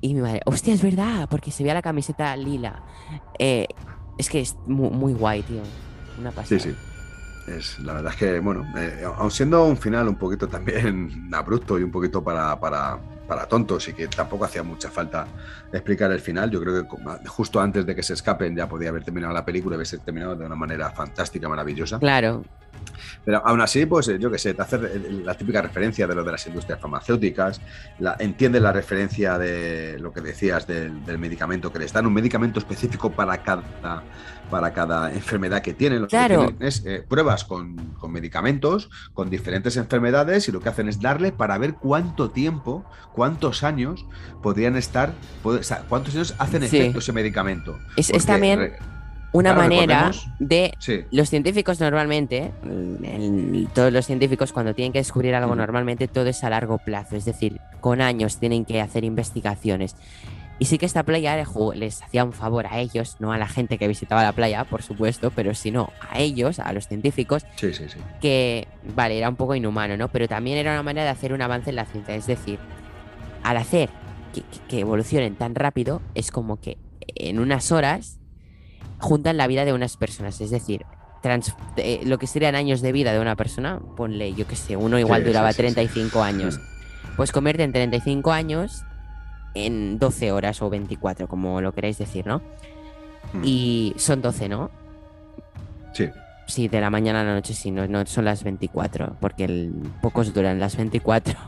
Y 0.01 0.13
mi 0.13 0.21
madre, 0.21 0.41
hostia, 0.45 0.73
es 0.73 0.81
verdad, 0.81 1.27
porque 1.29 1.51
se 1.51 1.63
veía 1.63 1.73
la 1.73 1.81
camiseta 1.81 2.35
lila. 2.37 2.83
Eh, 3.39 3.65
es 4.17 4.29
que 4.29 4.39
es 4.41 4.55
muy, 4.67 4.89
muy 4.91 5.13
guay, 5.13 5.41
tío. 5.41 5.61
Una 6.19 6.31
pasada. 6.31 6.59
Sí, 6.61 6.69
sí. 6.69 6.75
Es, 7.51 7.79
la 7.79 7.93
verdad 7.93 8.11
es 8.13 8.17
que, 8.19 8.39
bueno, 8.39 8.65
eh, 8.77 9.03
aun 9.17 9.29
siendo 9.31 9.65
un 9.65 9.77
final 9.77 10.07
un 10.07 10.15
poquito 10.15 10.47
también 10.47 11.29
abrupto 11.33 11.77
y 11.79 11.83
un 11.83 11.91
poquito 11.91 12.23
para, 12.23 12.59
para, 12.59 12.99
para 13.27 13.47
tontos 13.47 13.87
y 13.87 13.93
que 13.93 14.07
tampoco 14.07 14.45
hacía 14.45 14.63
mucha 14.63 14.89
falta 14.89 15.27
explicar 15.71 16.11
el 16.11 16.19
final, 16.19 16.51
yo 16.51 16.61
creo 16.61 16.87
que 16.87 17.27
justo 17.27 17.59
antes 17.59 17.85
de 17.85 17.95
que 17.95 18.03
se 18.03 18.13
escapen 18.13 18.55
ya 18.55 18.67
podía 18.67 18.89
haber 18.89 19.03
terminado 19.03 19.33
la 19.33 19.43
película 19.43 19.75
y 19.75 19.77
haberse 19.77 19.97
terminado 19.97 20.35
de 20.35 20.45
una 20.45 20.55
manera 20.55 20.91
fantástica, 20.91 21.49
maravillosa. 21.49 21.99
Claro, 21.99 22.43
Pero 23.23 23.45
aún 23.45 23.61
así, 23.61 23.85
pues 23.85 24.07
yo 24.19 24.31
qué 24.31 24.37
sé, 24.37 24.53
te 24.53 24.61
hace 24.61 24.77
la 25.23 25.35
típica 25.35 25.61
referencia 25.61 26.07
de 26.07 26.15
lo 26.15 26.23
de 26.23 26.31
las 26.31 26.45
industrias 26.47 26.79
farmacéuticas, 26.79 27.61
la, 27.99 28.15
entiende 28.19 28.59
la 28.59 28.71
referencia 28.71 29.37
de 29.37 29.97
lo 29.99 30.11
que 30.13 30.21
decías 30.21 30.67
del, 30.67 30.93
medicamento 31.17 31.71
que 31.71 31.79
les 31.79 31.93
dan, 31.93 32.05
un 32.05 32.13
medicamento 32.13 32.59
específico 32.59 33.11
para 33.11 33.41
cada, 33.41 33.63
para 34.49 34.73
cada 34.73 35.11
enfermedad 35.13 35.61
que 35.61 35.73
tienen. 35.73 36.01
Lo 36.01 36.07
claro. 36.07 36.53
que 36.57 36.67
es 36.67 36.83
eh, 36.85 37.03
pruebas 37.07 37.45
con, 37.45 37.75
con, 37.99 38.11
medicamentos, 38.11 38.89
con 39.13 39.29
diferentes 39.29 39.77
enfermedades, 39.77 40.47
y 40.47 40.51
lo 40.51 40.59
que 40.59 40.69
hacen 40.69 40.89
es 40.89 40.99
darle 40.99 41.31
para 41.31 41.57
ver 41.57 41.75
cuánto 41.75 42.29
tiempo, 42.31 42.85
cuántos 43.13 43.63
años 43.63 44.05
podrían 44.41 44.75
estar, 44.75 45.13
o 45.43 45.61
sea, 45.63 45.83
cuántos 45.87 46.15
años 46.15 46.35
hacen 46.37 46.63
efecto 46.63 46.99
ese 46.99 47.13
medicamento. 47.13 47.79
Es, 47.95 48.09
es 48.09 48.25
también 48.25 48.73
una 49.37 49.53
manera 49.53 50.11
de 50.39 50.73
los 51.11 51.29
científicos 51.29 51.79
normalmente, 51.79 52.51
todos 53.73 53.91
los 53.91 54.05
científicos 54.05 54.53
cuando 54.53 54.73
tienen 54.73 54.93
que 54.93 54.99
descubrir 54.99 55.35
algo 55.35 55.55
normalmente 55.55 56.07
todo 56.07 56.27
es 56.27 56.43
a 56.43 56.49
largo 56.49 56.77
plazo, 56.77 57.15
es 57.15 57.25
decir, 57.25 57.59
con 57.81 58.01
años 58.01 58.37
tienen 58.37 58.65
que 58.65 58.81
hacer 58.81 59.03
investigaciones. 59.03 59.95
Y 60.57 60.65
sí 60.65 60.77
que 60.77 60.85
esta 60.85 61.03
playa 61.03 61.35
les 61.75 62.01
hacía 62.01 62.23
un 62.23 62.31
favor 62.31 62.65
a 62.67 62.79
ellos, 62.79 63.17
no 63.19 63.33
a 63.33 63.37
la 63.37 63.47
gente 63.47 63.77
que 63.77 63.89
visitaba 63.89 64.23
la 64.23 64.31
playa, 64.31 64.63
por 64.63 64.83
supuesto, 64.83 65.29
pero 65.31 65.53
sino 65.53 65.91
a 65.99 66.19
ellos, 66.19 66.59
a 66.59 66.71
los 66.71 66.87
científicos, 66.87 67.45
sí, 67.57 67.73
sí, 67.73 67.89
sí. 67.89 67.99
que, 68.21 68.69
vale, 68.95 69.17
era 69.17 69.27
un 69.27 69.35
poco 69.35 69.55
inhumano, 69.55 69.97
¿no? 69.97 70.07
Pero 70.07 70.29
también 70.29 70.57
era 70.57 70.71
una 70.71 70.83
manera 70.83 71.03
de 71.03 71.11
hacer 71.11 71.33
un 71.33 71.41
avance 71.41 71.71
en 71.71 71.75
la 71.75 71.85
ciencia, 71.85 72.15
es 72.15 72.25
decir, 72.25 72.57
al 73.43 73.57
hacer 73.57 73.89
que 74.69 74.79
evolucionen 74.79 75.35
tan 75.35 75.55
rápido, 75.55 76.01
es 76.13 76.31
como 76.31 76.61
que 76.61 76.77
en 77.15 77.39
unas 77.39 77.73
horas 77.73 78.19
juntan 79.05 79.37
la 79.37 79.47
vida 79.47 79.65
de 79.65 79.73
unas 79.73 79.95
personas. 79.97 80.41
Es 80.41 80.49
decir, 80.49 80.85
eh, 81.77 82.01
lo 82.03 82.17
que 82.17 82.27
serían 82.27 82.55
años 82.55 82.81
de 82.81 82.91
vida 82.91 83.13
de 83.13 83.19
una 83.19 83.35
persona, 83.35 83.79
ponle, 83.95 84.33
yo 84.33 84.47
que 84.47 84.55
sé, 84.55 84.75
uno 84.75 84.99
igual 84.99 85.23
duraba 85.23 85.53
35 85.53 86.21
años. 86.21 86.59
Pues 87.15 87.31
convierte 87.31 87.63
en 87.63 87.71
35 87.71 88.31
años 88.31 88.83
en 89.53 89.99
12 89.99 90.31
horas 90.31 90.61
o 90.61 90.69
24, 90.69 91.27
como 91.27 91.61
lo 91.61 91.71
queréis 91.71 91.97
decir, 91.97 92.27
¿no? 92.27 92.41
Hmm. 93.31 93.41
Y 93.43 93.93
son 93.97 94.21
12, 94.21 94.49
¿no? 94.49 94.69
Sí. 95.93 96.09
Sí, 96.47 96.67
de 96.67 96.81
la 96.81 96.89
mañana 96.89 97.21
a 97.21 97.23
la 97.23 97.33
noche, 97.33 97.53
sí, 97.53 97.71
no, 97.71 97.87
no 97.87 98.05
son 98.05 98.25
las 98.25 98.43
24, 98.43 99.17
porque 99.19 99.69
pocos 100.01 100.33
duran 100.33 100.59
las 100.59 100.75
24. 100.75 101.35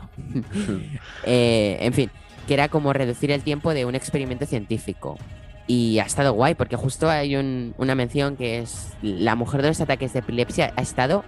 Eh, 1.24 1.78
en 1.80 1.92
fin, 1.92 2.10
que 2.46 2.54
era 2.54 2.68
como 2.68 2.92
reducir 2.92 3.30
el 3.30 3.42
tiempo 3.42 3.74
de 3.74 3.84
un 3.84 3.94
experimento 3.94 4.46
científico. 4.46 5.18
Y 5.68 5.98
ha 5.98 6.04
estado 6.04 6.32
guay, 6.32 6.54
porque 6.54 6.76
justo 6.76 7.10
hay 7.10 7.36
una 7.36 7.94
mención 7.94 8.36
que 8.36 8.58
es 8.58 8.94
la 9.02 9.36
mujer 9.36 9.62
de 9.62 9.68
los 9.68 9.80
ataques 9.80 10.14
de 10.14 10.20
epilepsia 10.20 10.72
ha 10.76 10.80
estado, 10.80 11.24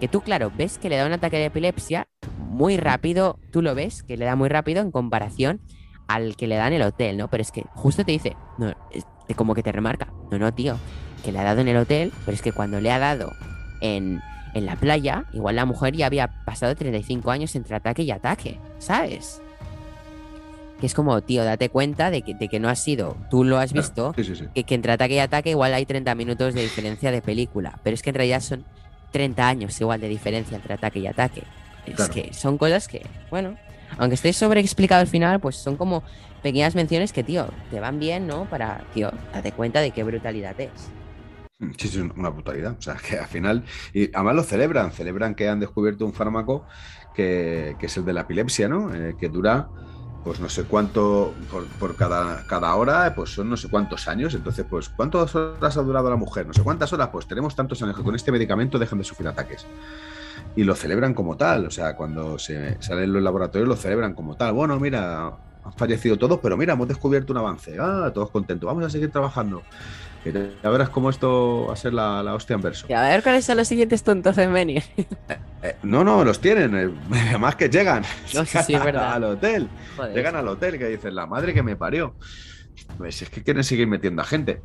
que 0.00 0.08
tú, 0.08 0.20
claro, 0.20 0.52
ves 0.54 0.78
que 0.78 0.88
le 0.88 0.96
da 0.96 1.06
un 1.06 1.12
ataque 1.12 1.38
de 1.38 1.46
epilepsia 1.46 2.08
muy 2.38 2.76
rápido, 2.76 3.38
tú 3.52 3.62
lo 3.62 3.74
ves, 3.76 4.02
que 4.02 4.16
le 4.16 4.24
da 4.24 4.34
muy 4.34 4.48
rápido 4.48 4.82
en 4.82 4.90
comparación 4.90 5.60
al 6.08 6.36
que 6.36 6.48
le 6.48 6.56
da 6.56 6.66
en 6.66 6.74
el 6.74 6.82
hotel, 6.82 7.16
¿no? 7.16 7.28
Pero 7.28 7.42
es 7.42 7.52
que 7.52 7.64
justo 7.74 8.04
te 8.04 8.12
dice, 8.12 8.36
no, 8.58 8.74
como 9.36 9.54
que 9.54 9.62
te 9.62 9.70
remarca, 9.70 10.12
no, 10.30 10.38
no, 10.38 10.52
tío, 10.52 10.76
que 11.24 11.30
le 11.30 11.38
ha 11.38 11.44
dado 11.44 11.60
en 11.60 11.68
el 11.68 11.76
hotel, 11.76 12.12
pero 12.24 12.34
es 12.34 12.42
que 12.42 12.52
cuando 12.52 12.80
le 12.80 12.90
ha 12.90 12.98
dado 12.98 13.32
en, 13.80 14.20
en 14.54 14.66
la 14.66 14.76
playa, 14.76 15.26
igual 15.32 15.56
la 15.56 15.66
mujer 15.66 15.94
ya 15.94 16.06
había 16.06 16.44
pasado 16.44 16.74
35 16.74 17.30
años 17.30 17.54
entre 17.54 17.76
ataque 17.76 18.02
y 18.02 18.10
ataque, 18.10 18.58
¿sabes? 18.78 19.40
Que 20.80 20.86
es 20.86 20.94
como, 20.94 21.20
tío, 21.22 21.44
date 21.44 21.68
cuenta 21.68 22.10
de 22.10 22.22
que, 22.22 22.34
de 22.34 22.48
que 22.48 22.60
no 22.60 22.68
has 22.68 22.82
sido, 22.82 23.16
tú 23.30 23.44
lo 23.44 23.58
has 23.58 23.72
visto, 23.72 24.12
Que, 24.54 24.64
que 24.64 24.74
entre 24.74 24.92
ataque 24.92 25.14
y 25.14 25.18
ataque 25.18 25.50
igual 25.50 25.74
hay 25.74 25.86
30 25.86 26.14
minutos 26.14 26.54
de 26.54 26.62
diferencia 26.62 27.10
de 27.10 27.22
película, 27.22 27.78
pero 27.82 27.94
es 27.94 28.02
que 28.02 28.10
en 28.10 28.16
realidad 28.16 28.40
son 28.40 28.64
30 29.12 29.46
años 29.46 29.80
igual 29.80 30.00
de 30.00 30.08
diferencia 30.08 30.56
entre 30.56 30.74
ataque 30.74 30.98
y 30.98 31.06
ataque. 31.06 31.44
Es 31.86 32.08
que 32.08 32.32
son 32.32 32.58
cosas 32.58 32.88
que, 32.88 33.02
bueno, 33.30 33.56
aunque 33.98 34.14
esté 34.14 34.32
sobreexplicado 34.32 35.02
al 35.02 35.06
final, 35.06 35.40
pues 35.40 35.56
son 35.56 35.76
como 35.76 36.02
pequeñas 36.42 36.74
menciones 36.74 37.12
que, 37.12 37.22
tío, 37.22 37.46
te 37.70 37.80
van 37.80 37.98
bien, 37.98 38.26
¿no? 38.26 38.44
Para, 38.46 38.84
tío, 38.92 39.12
date 39.32 39.52
cuenta 39.52 39.80
de 39.80 39.90
qué 39.90 40.02
brutalidad 40.02 40.58
es. 40.60 40.70
Mm, 41.58 41.70
sí, 41.78 41.88
sí, 41.88 42.00
una 42.00 42.30
brutalidad. 42.30 42.76
O 42.78 42.82
sea, 42.82 42.96
que 43.08 43.18
al 43.18 43.26
final, 43.26 43.64
y 43.92 44.14
además 44.14 44.34
lo 44.34 44.42
celebran, 44.42 44.92
celebran 44.92 45.34
que 45.34 45.48
han 45.48 45.60
descubierto 45.60 46.04
un 46.04 46.12
fármaco 46.12 46.66
que, 47.14 47.76
que 47.78 47.86
es 47.86 47.96
el 47.96 48.04
de 48.04 48.12
la 48.12 48.22
epilepsia, 48.22 48.68
¿no? 48.68 48.94
Eh, 48.94 49.16
que 49.18 49.28
dura 49.28 49.68
pues 50.24 50.40
no 50.40 50.48
sé 50.48 50.64
cuánto 50.64 51.34
por, 51.78 51.96
cada, 51.96 52.46
cada, 52.46 52.74
hora, 52.74 53.14
pues 53.14 53.34
son 53.34 53.50
no 53.50 53.56
sé 53.58 53.68
cuántos 53.68 54.08
años. 54.08 54.34
Entonces, 54.34 54.64
pues, 54.68 54.88
¿cuántas 54.88 55.34
horas 55.34 55.76
ha 55.76 55.82
durado 55.82 56.08
la 56.08 56.16
mujer? 56.16 56.46
No 56.46 56.54
sé 56.54 56.62
cuántas 56.62 56.92
horas, 56.94 57.10
pues 57.12 57.26
tenemos 57.26 57.54
tantos 57.54 57.82
años 57.82 57.94
que 57.96 58.02
con 58.02 58.14
este 58.14 58.32
medicamento 58.32 58.78
dejan 58.78 58.98
de 58.98 59.04
sufrir 59.04 59.28
ataques. 59.28 59.66
Y 60.56 60.64
lo 60.64 60.74
celebran 60.74 61.12
como 61.12 61.36
tal. 61.36 61.66
O 61.66 61.70
sea, 61.70 61.94
cuando 61.94 62.38
se 62.38 62.80
salen 62.82 63.12
los 63.12 63.22
laboratorios 63.22 63.68
lo 63.68 63.76
celebran 63.76 64.14
como 64.14 64.34
tal. 64.34 64.54
Bueno, 64.54 64.80
mira, 64.80 65.26
han 65.62 65.72
fallecido 65.76 66.16
todos, 66.16 66.40
pero 66.40 66.56
mira, 66.56 66.72
hemos 66.72 66.88
descubierto 66.88 67.32
un 67.32 67.38
avance. 67.38 67.76
Ah, 67.78 68.10
todos 68.14 68.30
contentos. 68.30 68.66
Vamos 68.66 68.84
a 68.84 68.90
seguir 68.90 69.10
trabajando. 69.10 69.62
Ya 70.32 70.70
verás 70.70 70.88
cómo 70.88 71.10
esto 71.10 71.66
va 71.68 71.74
a 71.74 71.76
ser 71.76 71.92
la, 71.92 72.22
la 72.22 72.34
hostia 72.34 72.54
en 72.54 72.62
verso. 72.62 72.86
Y 72.88 72.92
a 72.92 73.02
ver 73.02 73.22
cuáles 73.22 73.44
son 73.44 73.56
los 73.58 73.68
siguientes 73.68 74.02
tontos 74.02 74.38
en 74.38 74.52
venir. 74.52 74.82
Eh, 74.96 75.06
eh, 75.62 75.76
no, 75.82 76.04
no, 76.04 76.24
los 76.24 76.40
tienen. 76.40 76.74
Eh, 76.76 76.90
además 77.28 77.56
que 77.56 77.68
llegan. 77.68 78.04
No, 78.34 78.44
sí, 78.44 78.58
sí, 78.66 78.74
verdad. 78.74 79.14
al 79.14 79.24
hotel. 79.24 79.68
Llegan 80.14 80.36
al 80.36 80.48
hotel 80.48 80.78
que 80.78 80.88
dicen, 80.88 81.14
la 81.14 81.26
madre 81.26 81.52
que 81.52 81.62
me 81.62 81.76
parió. 81.76 82.14
Pues 82.98 83.22
es 83.22 83.30
que 83.30 83.42
quieren 83.42 83.64
seguir 83.64 83.86
metiendo 83.86 84.22
a 84.22 84.24
gente. 84.24 84.62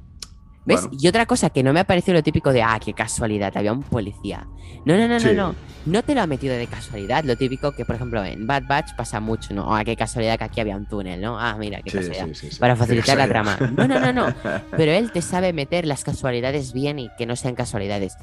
¿Ves? 0.69 0.87
Y 0.91 1.07
otra 1.07 1.25
cosa 1.25 1.49
que 1.49 1.63
no 1.63 1.73
me 1.73 1.79
ha 1.79 1.83
parecido 1.83 2.13
lo 2.13 2.23
típico 2.23 2.53
de, 2.53 2.61
ah, 2.61 2.79
qué 2.83 2.93
casualidad, 2.93 3.51
había 3.55 3.73
un 3.73 3.83
policía. 3.83 4.47
No, 4.85 4.95
no, 4.97 5.07
no, 5.07 5.19
no, 5.19 5.33
no. 5.33 5.55
No 5.85 6.03
te 6.03 6.13
lo 6.13 6.21
ha 6.21 6.27
metido 6.27 6.55
de 6.55 6.67
casualidad. 6.67 7.23
Lo 7.23 7.35
típico 7.35 7.71
que, 7.71 7.85
por 7.85 7.95
ejemplo, 7.95 8.23
en 8.23 8.45
Bad 8.45 8.63
Batch 8.67 8.95
pasa 8.95 9.19
mucho, 9.19 9.53
¿no? 9.53 9.75
Ah, 9.75 9.83
qué 9.83 9.95
casualidad 9.95 10.37
que 10.37 10.43
aquí 10.43 10.61
había 10.61 10.75
un 10.75 10.85
túnel, 10.85 11.19
¿no? 11.19 11.39
Ah, 11.39 11.55
mira, 11.57 11.81
qué 11.81 11.91
casualidad. 11.91 12.27
Para 12.59 12.75
facilitar 12.75 13.17
la 13.17 13.27
trama. 13.27 13.57
No, 13.75 13.87
no, 13.87 13.99
no, 13.99 14.13
no. 14.13 14.33
Pero 14.77 14.91
él 14.91 15.11
te 15.11 15.21
sabe 15.21 15.53
meter 15.53 15.85
las 15.85 16.03
casualidades 16.03 16.73
bien 16.73 16.99
y 16.99 17.09
que 17.17 17.25
no 17.25 17.35
sean 17.35 17.55
casualidades. 17.55 18.17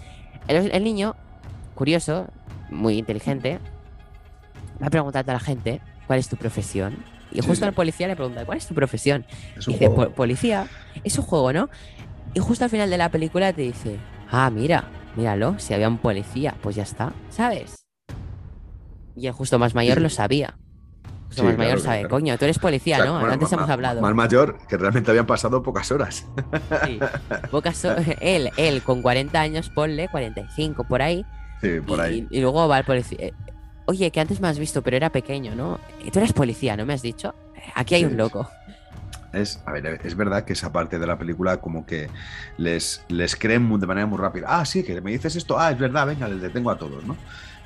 El, 0.49 0.85
niño, 0.85 1.17
curioso, 1.75 2.29
muy 2.71 2.99
inteligente, 2.99 3.59
va 4.81 4.87
a 4.87 4.91
preguntar 4.91 5.29
a 5.29 5.33
la 5.33 5.41
gente 5.41 5.81
cuál 6.07 6.19
es 6.19 6.29
tu 6.29 6.37
profesión. 6.37 6.97
Y 7.33 7.43
justo 7.43 7.67
al 7.67 7.73
policía 7.73 8.07
le 8.07 8.15
pregunta, 8.15 8.45
¿cuál 8.45 8.59
es 8.59 8.67
tu 8.67 8.75
profesión? 8.75 9.27
y 9.67 9.73
dice, 9.73 9.91
policía, 9.91 10.69
es 11.03 11.19
un 11.19 11.25
juego, 11.25 11.53
¿no? 11.53 11.69
Y 12.37 12.39
justo 12.39 12.65
al 12.65 12.71
final 12.71 12.91
de 12.91 12.99
la 12.99 13.09
película 13.09 13.51
te 13.55 13.63
dice, 13.63 13.97
ah, 14.31 14.51
mira, 14.51 14.91
míralo, 15.17 15.59
si 15.59 15.73
había 15.73 15.89
un 15.89 15.97
policía, 15.97 16.55
pues 16.61 16.77
ya 16.77 16.83
está, 16.83 17.15
¿sabes? 17.31 17.87
Y 19.17 19.27
el 19.27 19.33
justo 19.33 19.59
más 19.59 19.75
mayor 19.75 20.03
lo 20.03 20.11
sabía. 20.11 20.59
Justo 21.29 21.45
más 21.45 21.57
mayor 21.57 21.81
sabe, 21.81 22.07
coño, 22.07 22.37
tú 22.37 22.45
eres 22.45 22.59
policía, 22.59 23.03
¿no? 23.03 23.17
Antes 23.17 23.51
hemos 23.51 23.71
hablado. 23.71 24.03
Más 24.03 24.15
mayor, 24.15 24.59
que 24.69 24.77
realmente 24.77 25.11
habían 25.11 25.25
pasado 25.25 25.63
pocas 25.63 25.91
horas. 25.91 26.27
Sí, 26.85 27.01
pocas 27.51 27.83
horas. 27.87 28.05
Él, 28.21 28.51
él, 28.59 28.83
con 28.83 29.01
40 29.01 29.41
años, 29.41 29.71
ponle, 29.71 30.07
45 30.11 30.85
por 30.85 31.01
ahí. 31.01 31.25
Sí, 31.63 31.81
por 31.81 32.03
ahí. 32.03 32.29
Y, 32.31 32.43
luego 32.43 32.69
va 32.69 32.81
el 32.81 32.85
policía. 32.85 33.17
Eh, 33.19 33.33
oye, 33.87 34.11
que 34.11 34.21
antes 34.21 34.43
me 34.43 34.49
has 34.49 34.59
visto, 34.59 34.83
pero 34.83 34.99
era 34.99 35.09
pequeño, 35.09 35.55
¿no? 35.55 35.81
Tú 36.13 36.19
eres 36.19 36.35
policía, 36.35 36.77
¿no 36.77 36.85
me 36.85 36.93
has 36.93 37.01
dicho? 37.01 37.35
Aquí 37.75 37.95
hay 37.95 38.05
un 38.05 38.19
loco. 38.19 38.47
Es, 39.33 39.61
a 39.67 39.73
ver, 39.73 40.01
es 40.03 40.15
verdad 40.17 40.45
que 40.45 40.55
esa 40.55 40.73
parte 40.73 40.99
de 40.99 41.07
la 41.07 41.19
película 41.19 41.59
como 41.59 41.87
que 41.87 42.09
les, 42.57 43.05
les 43.09 43.37
creen 43.37 43.69
de 43.79 43.87
manera 43.87 44.07
muy 44.07 44.19
rápida. 44.19 44.47
Ah, 44.49 44.65
sí, 44.65 44.83
que 44.83 45.01
me 45.01 45.13
dices 45.13 45.37
esto. 45.37 45.59
Ah, 45.59 45.71
es 45.71 45.79
verdad, 45.79 46.07
venga, 46.07 46.29
les 46.29 46.41
detengo 46.41 46.71
a 46.71 46.79
todos, 46.79 47.05
¿no? 47.05 47.17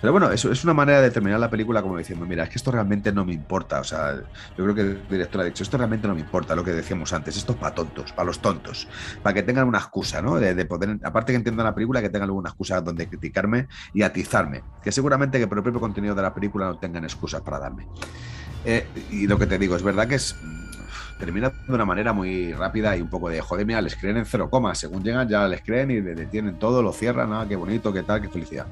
Pero 0.00 0.12
bueno, 0.12 0.30
eso 0.30 0.50
es 0.50 0.64
una 0.64 0.72
manera 0.72 1.02
de 1.02 1.10
terminar 1.10 1.38
la 1.38 1.50
película 1.50 1.82
como 1.82 1.98
diciendo, 1.98 2.24
mira, 2.24 2.44
es 2.44 2.48
que 2.48 2.56
esto 2.56 2.70
realmente 2.70 3.12
no 3.12 3.24
me 3.24 3.34
importa. 3.34 3.80
O 3.80 3.84
sea, 3.84 4.14
yo 4.16 4.64
creo 4.64 4.74
que 4.74 4.80
el 4.80 5.08
director 5.08 5.42
ha 5.42 5.44
dicho, 5.44 5.62
esto 5.62 5.76
realmente 5.76 6.08
no 6.08 6.14
me 6.14 6.20
importa, 6.20 6.56
lo 6.56 6.64
que 6.64 6.70
decíamos 6.70 7.12
antes, 7.12 7.36
esto 7.36 7.52
es 7.52 7.58
para 7.58 7.74
tontos, 7.74 8.12
para 8.12 8.26
los 8.26 8.40
tontos, 8.40 8.88
para 9.22 9.34
que 9.34 9.42
tengan 9.42 9.68
una 9.68 9.78
excusa, 9.78 10.22
¿no? 10.22 10.36
De, 10.36 10.64
poder, 10.64 10.98
aparte 11.04 11.32
que 11.32 11.36
entiendan 11.36 11.66
la 11.66 11.74
película, 11.74 12.00
que 12.00 12.08
tengan 12.08 12.30
alguna 12.30 12.48
excusa 12.48 12.80
donde 12.80 13.08
criticarme 13.08 13.68
y 13.92 14.02
atizarme. 14.02 14.62
Que 14.82 14.90
seguramente 14.90 15.38
que 15.38 15.46
por 15.46 15.58
el 15.58 15.64
propio 15.64 15.80
contenido 15.80 16.14
de 16.14 16.22
la 16.22 16.32
película 16.32 16.66
no 16.66 16.78
tengan 16.78 17.04
excusas 17.04 17.42
para 17.42 17.58
darme. 17.58 17.86
Eh, 18.64 18.86
y 19.10 19.26
lo 19.26 19.38
que 19.38 19.46
te 19.46 19.58
digo, 19.58 19.76
es 19.76 19.82
verdad 19.82 20.08
que 20.08 20.14
es 20.14 20.34
termina 21.20 21.51
de 21.51 21.72
una 21.72 21.84
manera 21.84 22.12
muy 22.12 22.52
rápida 22.52 22.97
y 22.97 23.02
un 23.02 23.09
poco 23.09 23.28
de, 23.28 23.40
joder, 23.40 23.66
mira, 23.66 23.80
les 23.80 23.94
creen 23.94 24.16
en 24.16 24.24
cero 24.24 24.51
coma, 24.51 24.74
según 24.74 25.05
llegan 25.05 25.28
ya 25.28 25.47
les 25.47 25.60
creen 25.60 25.90
y 25.90 26.01
detienen 26.01 26.59
todo, 26.59 26.82
lo 26.82 26.92
cierran, 26.92 27.32
ah, 27.32 27.47
qué 27.48 27.55
bonito, 27.55 27.92
qué 27.92 28.02
tal, 28.02 28.22
qué 28.22 28.28
felicidad. 28.28 28.66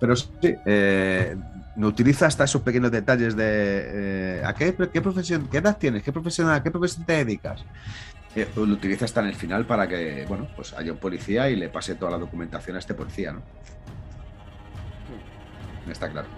Pero 0.00 0.14
sí, 0.16 0.28
eh, 0.42 1.36
utiliza 1.76 2.26
hasta 2.26 2.44
esos 2.44 2.62
pequeños 2.62 2.90
detalles 2.90 3.36
de 3.36 3.44
eh, 3.46 4.42
¿a 4.44 4.54
qué, 4.54 4.72
profesión, 4.72 5.48
qué 5.50 5.58
edad 5.58 5.76
tienes, 5.76 6.02
qué 6.02 6.12
profesión, 6.12 6.48
a 6.48 6.62
qué 6.62 6.70
profesión 6.70 7.04
te 7.04 7.24
dedicas. 7.24 7.64
Eh, 8.36 8.48
lo 8.54 8.62
utiliza 8.62 9.04
hasta 9.04 9.20
en 9.20 9.26
el 9.26 9.34
final 9.34 9.66
para 9.66 9.88
que, 9.88 10.24
bueno, 10.28 10.48
pues 10.54 10.72
haya 10.74 10.92
un 10.92 10.98
policía 10.98 11.50
y 11.50 11.56
le 11.56 11.68
pase 11.68 11.96
toda 11.96 12.12
la 12.12 12.18
documentación 12.18 12.76
a 12.76 12.78
este 12.78 12.94
policía, 12.94 13.32
¿no? 13.32 13.42
Está 15.90 16.08
claro. 16.08 16.28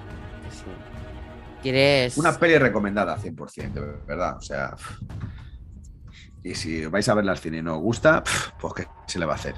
¿Quieres...? 1.62 2.16
Una 2.16 2.32
peli 2.38 2.58
recomendada 2.58 3.16
100%, 3.18 3.72
de 3.72 3.80
verdad. 4.06 4.36
O 4.36 4.40
sea... 4.40 4.74
Y 6.42 6.54
si 6.54 6.86
vais 6.86 7.06
a 7.08 7.14
verla 7.14 7.32
al 7.32 7.38
cine 7.38 7.58
y 7.58 7.62
no 7.62 7.76
os 7.76 7.82
gusta, 7.82 8.22
pues 8.58 8.72
¿qué 8.74 8.86
se 9.06 9.18
le 9.18 9.26
va 9.26 9.32
a 9.32 9.36
hacer? 9.36 9.54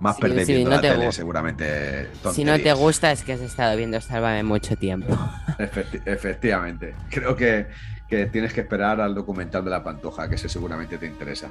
Más 0.00 0.16
Sí, 0.16 0.22
perder 0.22 0.46
sí, 0.46 0.52
viendo 0.54 0.70
no 0.70 0.76
la 0.76 0.80
te 0.82 0.88
tele, 0.88 1.08
gu- 1.08 1.12
seguramente. 1.12 2.08
Si 2.32 2.42
no 2.42 2.58
te 2.58 2.72
gusta 2.72 3.12
es 3.12 3.22
que 3.22 3.34
has 3.34 3.40
estado 3.40 3.76
viendo 3.76 4.00
Sálvame 4.00 4.42
mucho 4.42 4.76
tiempo. 4.76 5.12
Efecti- 5.58 6.00
efectivamente. 6.06 6.94
Creo 7.10 7.36
que, 7.36 7.66
que 8.08 8.24
tienes 8.26 8.54
que 8.54 8.62
esperar 8.62 8.98
al 9.02 9.14
documental 9.14 9.62
de 9.62 9.70
la 9.70 9.84
Pantoja, 9.84 10.26
que 10.26 10.36
ese 10.36 10.48
seguramente 10.48 10.96
te 10.96 11.06
interesa. 11.06 11.50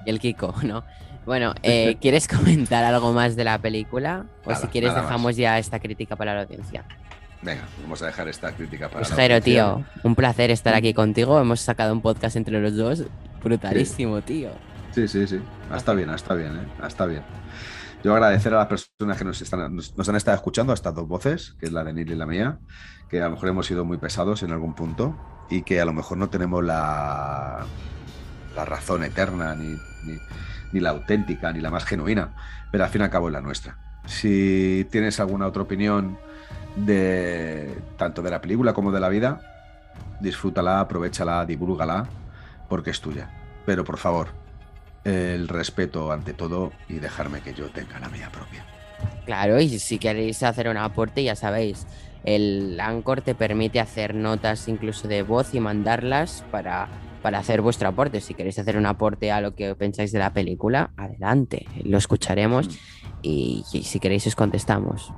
Y 0.06 0.10
el 0.10 0.19
Kiko, 0.19 0.53
¿no? 0.64 0.84
Bueno, 1.26 1.53
eh, 1.64 1.98
¿quieres 2.02 2.27
comentar 2.27 2.84
algo 2.84 3.14
más 3.14 3.36
de 3.36 3.44
la 3.44 3.57
película? 3.60 4.26
O 4.44 4.49
Nada, 4.49 4.61
si 4.61 4.68
quieres 4.68 4.91
más. 4.94 5.03
dejamos 5.03 5.36
ya 5.38 5.57
esta 5.57 5.80
crítica 5.80 6.15
para 6.15 6.34
la 6.36 6.41
audiencia. 6.41 6.84
Venga, 7.46 7.62
vamos 7.84 8.02
a 8.02 8.08
dejar 8.08 8.28
esta 8.28 8.52
crítica 8.56 8.88
para 8.90 9.02
Pues 9.02 9.12
audiencia. 9.12 9.40
tío, 9.42 9.86
un 10.04 10.16
placer 10.16 10.50
estar 10.50 10.74
aquí 10.74 10.94
contigo. 10.96 11.40
Hemos 11.40 11.62
sacado 11.62 11.94
un 11.94 12.02
podcast 12.02 12.36
entre 12.36 12.60
los 12.60 12.76
dos. 12.76 13.04
Brutalísimo, 13.44 14.22
tío. 14.22 14.50
Sí, 14.92 15.08
sí, 15.08 15.28
sí. 15.28 15.40
Está 15.76 15.94
bien, 15.94 16.10
está 16.10 16.34
bien, 16.34 16.56
¿eh? 16.56 16.68
Está 16.88 17.06
bien. 17.06 17.22
Yo 18.04 18.14
agradecer 18.14 18.54
a 18.54 18.58
las 18.58 18.68
personas 18.68 19.18
que 19.18 19.26
nos, 19.26 19.42
están, 19.42 19.76
nos, 19.76 19.96
nos 19.96 20.10
han 20.10 20.16
estado 20.16 20.36
escuchando, 20.36 20.72
a 20.72 20.76
estas 20.76 20.96
dos 20.96 21.08
voces, 21.08 21.56
que 21.60 21.68
es 21.68 21.72
la 21.72 21.84
de 21.84 21.94
Neil 21.94 22.12
y 22.12 22.16
la 22.16 22.26
mía, 22.26 22.58
que 23.10 23.22
a 23.22 23.26
lo 23.26 23.32
mejor 23.32 23.50
hemos 23.50 23.66
sido 23.68 23.86
muy 23.86 23.98
pesados 23.98 24.42
en 24.44 24.52
algún 24.52 24.74
punto 24.74 25.16
y 25.50 25.62
que 25.62 25.80
a 25.82 25.86
lo 25.86 25.94
mejor 25.94 26.18
no 26.18 26.30
tenemos 26.30 26.64
la, 26.64 27.66
la 28.56 28.66
razón 28.66 29.04
eterna, 29.04 29.54
ni, 29.56 29.70
ni- 30.06 30.20
ni 30.72 30.80
la 30.80 30.90
auténtica, 30.90 31.52
ni 31.54 31.62
la 31.62 31.70
más 31.72 31.86
genuina, 31.86 32.34
pero 32.72 32.84
al 32.84 32.90
fin 32.90 33.02
y 33.02 33.04
al 33.06 33.10
cabo 33.12 33.28
es 33.28 33.34
la 33.34 33.42
nuestra. 33.42 33.78
Si 34.06 34.88
tienes 34.92 35.20
alguna 35.20 35.48
otra 35.48 35.62
opinión 35.64 36.18
de 36.76 37.78
tanto 37.98 38.22
de 38.22 38.30
la 38.30 38.42
película 38.42 38.74
como 38.74 38.92
de 38.92 39.00
la 39.00 39.10
vida, 39.10 39.42
disfrútala, 40.20 40.80
aprovechala, 40.80 41.46
divúlgala, 41.46 42.08
porque 42.70 42.92
es 42.92 43.02
tuya. 43.02 43.30
Pero 43.66 43.84
por 43.84 43.98
favor, 43.98 44.28
el 45.04 45.48
respeto 45.48 46.12
ante 46.12 46.34
todo 46.34 46.72
y 46.90 46.96
dejarme 46.96 47.42
que 47.42 47.54
yo 47.54 47.70
tenga 47.70 48.00
la 48.00 48.10
mía 48.10 48.30
propia. 48.32 48.66
Claro, 49.26 49.60
y 49.60 49.80
si 49.80 50.00
queréis 50.00 50.44
hacer 50.44 50.68
un 50.68 50.78
aporte, 50.78 51.24
ya 51.24 51.36
sabéis, 51.36 51.86
el 52.24 52.80
Anchor 52.80 53.22
te 53.22 53.36
permite 53.36 53.80
hacer 53.80 54.16
notas 54.16 54.68
incluso 54.68 55.08
de 55.08 55.24
voz 55.24 55.54
y 55.54 55.60
mandarlas 55.60 56.44
para, 56.52 56.88
para 57.22 57.40
hacer 57.40 57.62
vuestro 57.62 57.88
aporte. 57.88 58.22
Si 58.22 58.34
queréis 58.34 58.58
hacer 58.60 58.78
un 58.78 58.86
aporte 58.86 59.32
a 59.32 59.42
lo 59.42 59.56
que 59.56 59.76
pensáis 59.76 60.12
de 60.12 60.20
la 60.20 60.34
película, 60.34 60.92
adelante, 60.98 61.66
lo 61.84 61.98
escucharemos 61.98 62.70
y, 63.22 63.64
y 63.74 63.84
si 63.84 64.00
queréis 64.00 64.26
os 64.28 64.36
contestamos. 64.36 65.14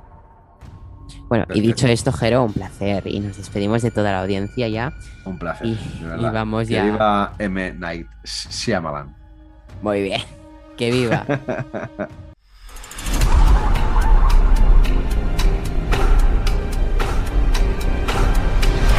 Bueno, 1.28 1.44
y 1.54 1.60
dicho 1.60 1.86
esto, 1.86 2.12
Jero, 2.12 2.44
un 2.44 2.52
placer 2.52 3.06
y 3.06 3.20
nos 3.20 3.36
despedimos 3.36 3.82
de 3.82 3.90
toda 3.90 4.12
la 4.12 4.22
audiencia 4.22 4.68
ya. 4.68 4.92
Un 5.24 5.38
placer. 5.38 5.66
Y- 5.66 5.74
de 5.74 6.00
y 6.00 6.04
verdad. 6.04 6.32
vamos 6.32 6.66
que 6.68 6.74
ya. 6.74 6.84
viva 6.84 7.32
M. 7.38 7.72
Night 7.74 8.06
Shyamalan. 8.24 9.14
Muy 9.82 10.02
bien, 10.02 10.22
que 10.76 10.90
viva. 10.90 11.24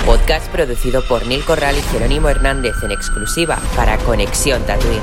Podcast 0.06 0.50
producido 0.52 1.04
por 1.04 1.26
Neil 1.28 1.44
Corral 1.46 1.76
y 1.78 1.82
Jerónimo 1.82 2.30
Hernández 2.30 2.76
en 2.84 2.92
exclusiva 2.92 3.60
para 3.76 3.98
Conexión 3.98 4.64
Tatuín. 4.64 5.02